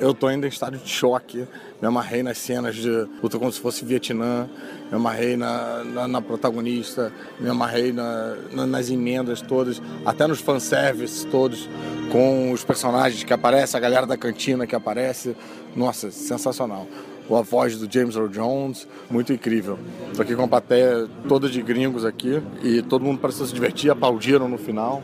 Eu 0.00 0.12
tô 0.12 0.26
ainda 0.26 0.46
em 0.46 0.48
estado 0.48 0.76
de 0.76 0.88
choque. 0.88 1.46
Me 1.80 1.88
amarrei 1.88 2.22
nas 2.22 2.38
cenas 2.38 2.74
de 2.74 2.88
luta 3.22 3.38
como 3.38 3.50
se 3.52 3.60
fosse 3.60 3.84
Vietnã. 3.84 4.48
Me 4.90 4.96
amarrei 4.96 5.36
na, 5.36 5.82
na, 5.84 6.08
na 6.08 6.20
protagonista. 6.20 7.12
Me 7.40 7.48
amarrei 7.48 7.92
na, 7.92 8.34
na- 8.52 8.66
nas 8.66 8.90
emendas 8.90 9.40
todas. 9.40 9.80
Até 10.04 10.26
nos 10.26 10.40
fanservices 10.40 11.24
todos. 11.24 11.68
Com 12.10 12.52
os 12.52 12.64
personagens 12.64 13.22
que 13.24 13.32
aparecem, 13.32 13.78
a 13.78 13.80
galera 13.80 14.06
da 14.06 14.16
cantina 14.16 14.66
que 14.66 14.74
aparece. 14.74 15.36
Nossa, 15.76 16.10
sensacional. 16.10 16.86
A 17.30 17.40
voz 17.40 17.78
do 17.78 17.90
James 17.90 18.16
Earl 18.16 18.28
Jones, 18.28 18.86
muito 19.10 19.32
incrível. 19.32 19.78
Tô 20.14 20.20
aqui 20.20 20.36
com 20.36 20.42
a 20.44 20.48
plateia 20.48 21.08
toda 21.26 21.48
de 21.48 21.62
gringos 21.62 22.04
aqui. 22.04 22.42
E 22.62 22.82
todo 22.82 23.02
mundo 23.02 23.18
pareceu 23.18 23.46
se 23.46 23.54
divertir, 23.54 23.90
aplaudiram 23.90 24.46
no 24.48 24.58
final. 24.58 25.02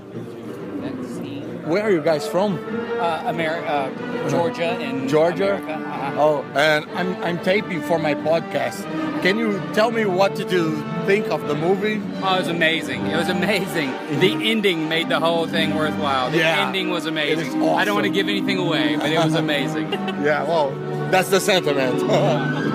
Where 1.71 1.83
are 1.85 1.91
you 1.91 2.03
guys 2.03 2.27
from? 2.27 2.59
uh, 3.01 3.23
America, 3.27 3.69
uh, 3.71 4.29
Georgia, 4.29 4.73
and 4.73 5.09
Georgia? 5.09 5.55
America. 5.57 5.75
Uh-huh. 5.75 6.23
Oh, 6.27 6.45
and 6.59 6.85
I'm, 6.99 7.15
I'm 7.23 7.39
taping 7.45 7.81
for 7.83 7.99
my 7.99 8.15
podcast. 8.15 8.83
Can 9.23 9.39
you 9.39 9.61
tell 9.73 9.91
me 9.93 10.05
what 10.05 10.35
did 10.35 10.51
you 10.51 10.83
think 11.07 11.29
of 11.31 11.47
the 11.47 11.55
movie? 11.55 12.03
Oh, 12.23 12.35
it 12.35 12.41
was 12.41 12.49
amazing. 12.49 13.07
It 13.07 13.17
was 13.17 13.29
amazing. 13.29 13.91
The 14.21 14.33
ending 14.51 14.89
made 14.89 15.09
the 15.09 15.21
whole 15.21 15.47
thing 15.47 15.75
worthwhile. 15.77 16.31
The 16.31 16.39
Yeah. 16.39 16.67
ending 16.67 16.91
was 16.91 17.07
amazing. 17.07 17.47
It 17.47 17.55
is 17.55 17.55
I 17.79 17.85
don't 17.85 17.95
want 17.95 18.07
to 18.07 18.13
give 18.19 18.29
anything 18.29 18.59
away, 18.59 18.97
but 18.97 19.09
it 19.11 19.19
was 19.25 19.35
amazing. 19.47 19.93
Yeah, 20.25 20.43
well, 20.43 20.71
that's 21.13 21.29
the 21.31 21.41
sentiment. 21.41 22.01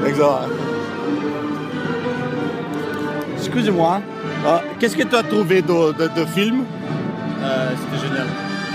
Thanks 0.02 0.20
a 0.20 0.28
lot. 0.28 0.50
Excusez-moi, 3.36 4.02
euh, 4.46 4.60
qu'est-ce 4.80 4.96
que 4.98 5.04
tu 5.04 5.16
as 5.16 5.24
trouvé 5.24 5.62
de, 5.62 5.92
de, 5.94 6.08
de 6.20 6.26
film 6.26 6.66
Euh, 7.44 7.76
C'était 7.78 8.02
génial. 8.08 8.28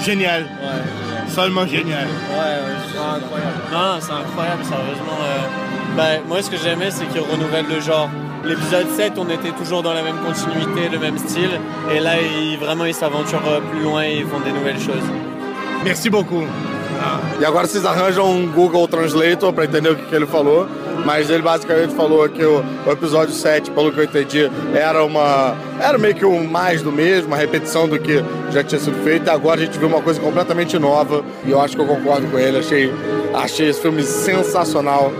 Génial. 0.04 0.42
Ouais. 0.44 1.28
seulement 1.28 1.66
génial. 1.66 2.06
Ouais, 2.06 2.58
c'est 2.92 2.98
incroyable. 2.98 3.60
Non, 3.72 3.98
c'est 4.00 4.12
incroyable, 4.12 4.64
sérieusement. 4.64 5.18
euh. 5.22 5.96
Bah, 5.96 6.02
moi, 6.28 6.42
ce 6.42 6.50
que 6.50 6.56
j'aimais, 6.56 6.90
c'est 6.90 7.06
qu'ils 7.06 7.20
renouvellent 7.20 7.68
le 7.68 7.80
genre. 7.80 8.08
L'épisode 8.44 8.88
7, 8.96 9.12
on 9.18 9.28
était 9.28 9.50
toujours 9.50 9.82
dans 9.82 9.92
la 9.92 10.02
même 10.02 10.16
continuité, 10.26 10.88
le 10.90 10.98
même 10.98 11.18
style. 11.18 11.50
Et 11.92 12.00
là, 12.00 12.12
ils, 12.20 12.56
vraiment, 12.58 12.86
ils 12.86 12.94
s'aventurent 12.94 13.46
euh, 13.46 13.60
plus 13.70 13.82
loin 13.82 14.04
et 14.04 14.16
ils 14.18 14.26
font 14.26 14.40
des 14.40 14.52
nouvelles 14.52 14.80
choses. 14.80 15.04
Merci 15.84 16.08
beaucoup. 16.10 16.44
E 17.40 17.44
agora 17.46 17.66
vocês 17.66 17.86
arranjam 17.86 18.26
um 18.26 18.46
Google 18.52 18.86
Translator 18.86 19.54
para 19.54 19.64
entender 19.64 19.88
o 19.90 19.96
que, 19.96 20.02
que 20.10 20.14
ele 20.16 20.26
falou. 20.26 20.66
Mas 21.04 21.30
ele 21.30 21.42
basicamente 21.42 21.94
falou 21.94 22.28
que 22.28 22.44
o, 22.44 22.62
o 22.86 22.90
episódio 22.90 23.34
7, 23.34 23.70
pelo 23.70 23.92
que 23.92 23.98
eu 23.98 24.04
entendi, 24.04 24.50
era 24.74 25.04
uma. 25.04 25.56
Era 25.80 25.98
meio 25.98 26.14
que 26.14 26.24
um 26.24 26.44
mais 26.46 26.82
do 26.82 26.92
mesmo, 26.92 27.28
uma 27.28 27.36
repetição 27.36 27.88
do 27.88 27.98
que 27.98 28.22
já 28.50 28.62
tinha 28.62 28.80
sido 28.80 29.02
feito. 29.02 29.28
Agora 29.28 29.60
a 29.60 29.64
gente 29.64 29.78
viu 29.78 29.88
uma 29.88 30.02
coisa 30.02 30.20
completamente 30.20 30.78
nova. 30.78 31.24
E 31.44 31.50
eu 31.50 31.60
acho 31.60 31.76
que 31.76 31.82
eu 31.82 31.86
concordo 31.86 32.26
com 32.28 32.38
ele. 32.38 32.58
Achei, 32.58 32.92
achei 33.34 33.68
esse 33.68 33.80
filme 33.80 34.02
sensacional. 34.02 35.12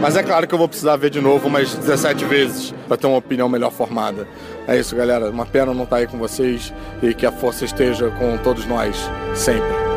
Mas 0.00 0.16
é 0.16 0.22
claro 0.22 0.46
que 0.46 0.54
eu 0.54 0.58
vou 0.58 0.68
precisar 0.68 0.96
ver 0.96 1.10
de 1.10 1.20
novo 1.20 1.48
umas 1.48 1.74
17 1.74 2.24
vezes 2.24 2.74
para 2.86 2.96
ter 2.96 3.06
uma 3.06 3.16
opinião 3.16 3.48
melhor 3.48 3.72
formada. 3.72 4.28
É 4.66 4.78
isso, 4.78 4.94
galera. 4.94 5.30
Uma 5.30 5.46
pena 5.46 5.74
não 5.74 5.84
estar 5.84 5.96
aí 5.96 6.06
com 6.06 6.18
vocês 6.18 6.72
e 7.02 7.12
que 7.14 7.26
a 7.26 7.32
força 7.32 7.64
esteja 7.64 8.08
com 8.10 8.36
todos 8.38 8.64
nós 8.66 8.96
sempre. 9.34 9.87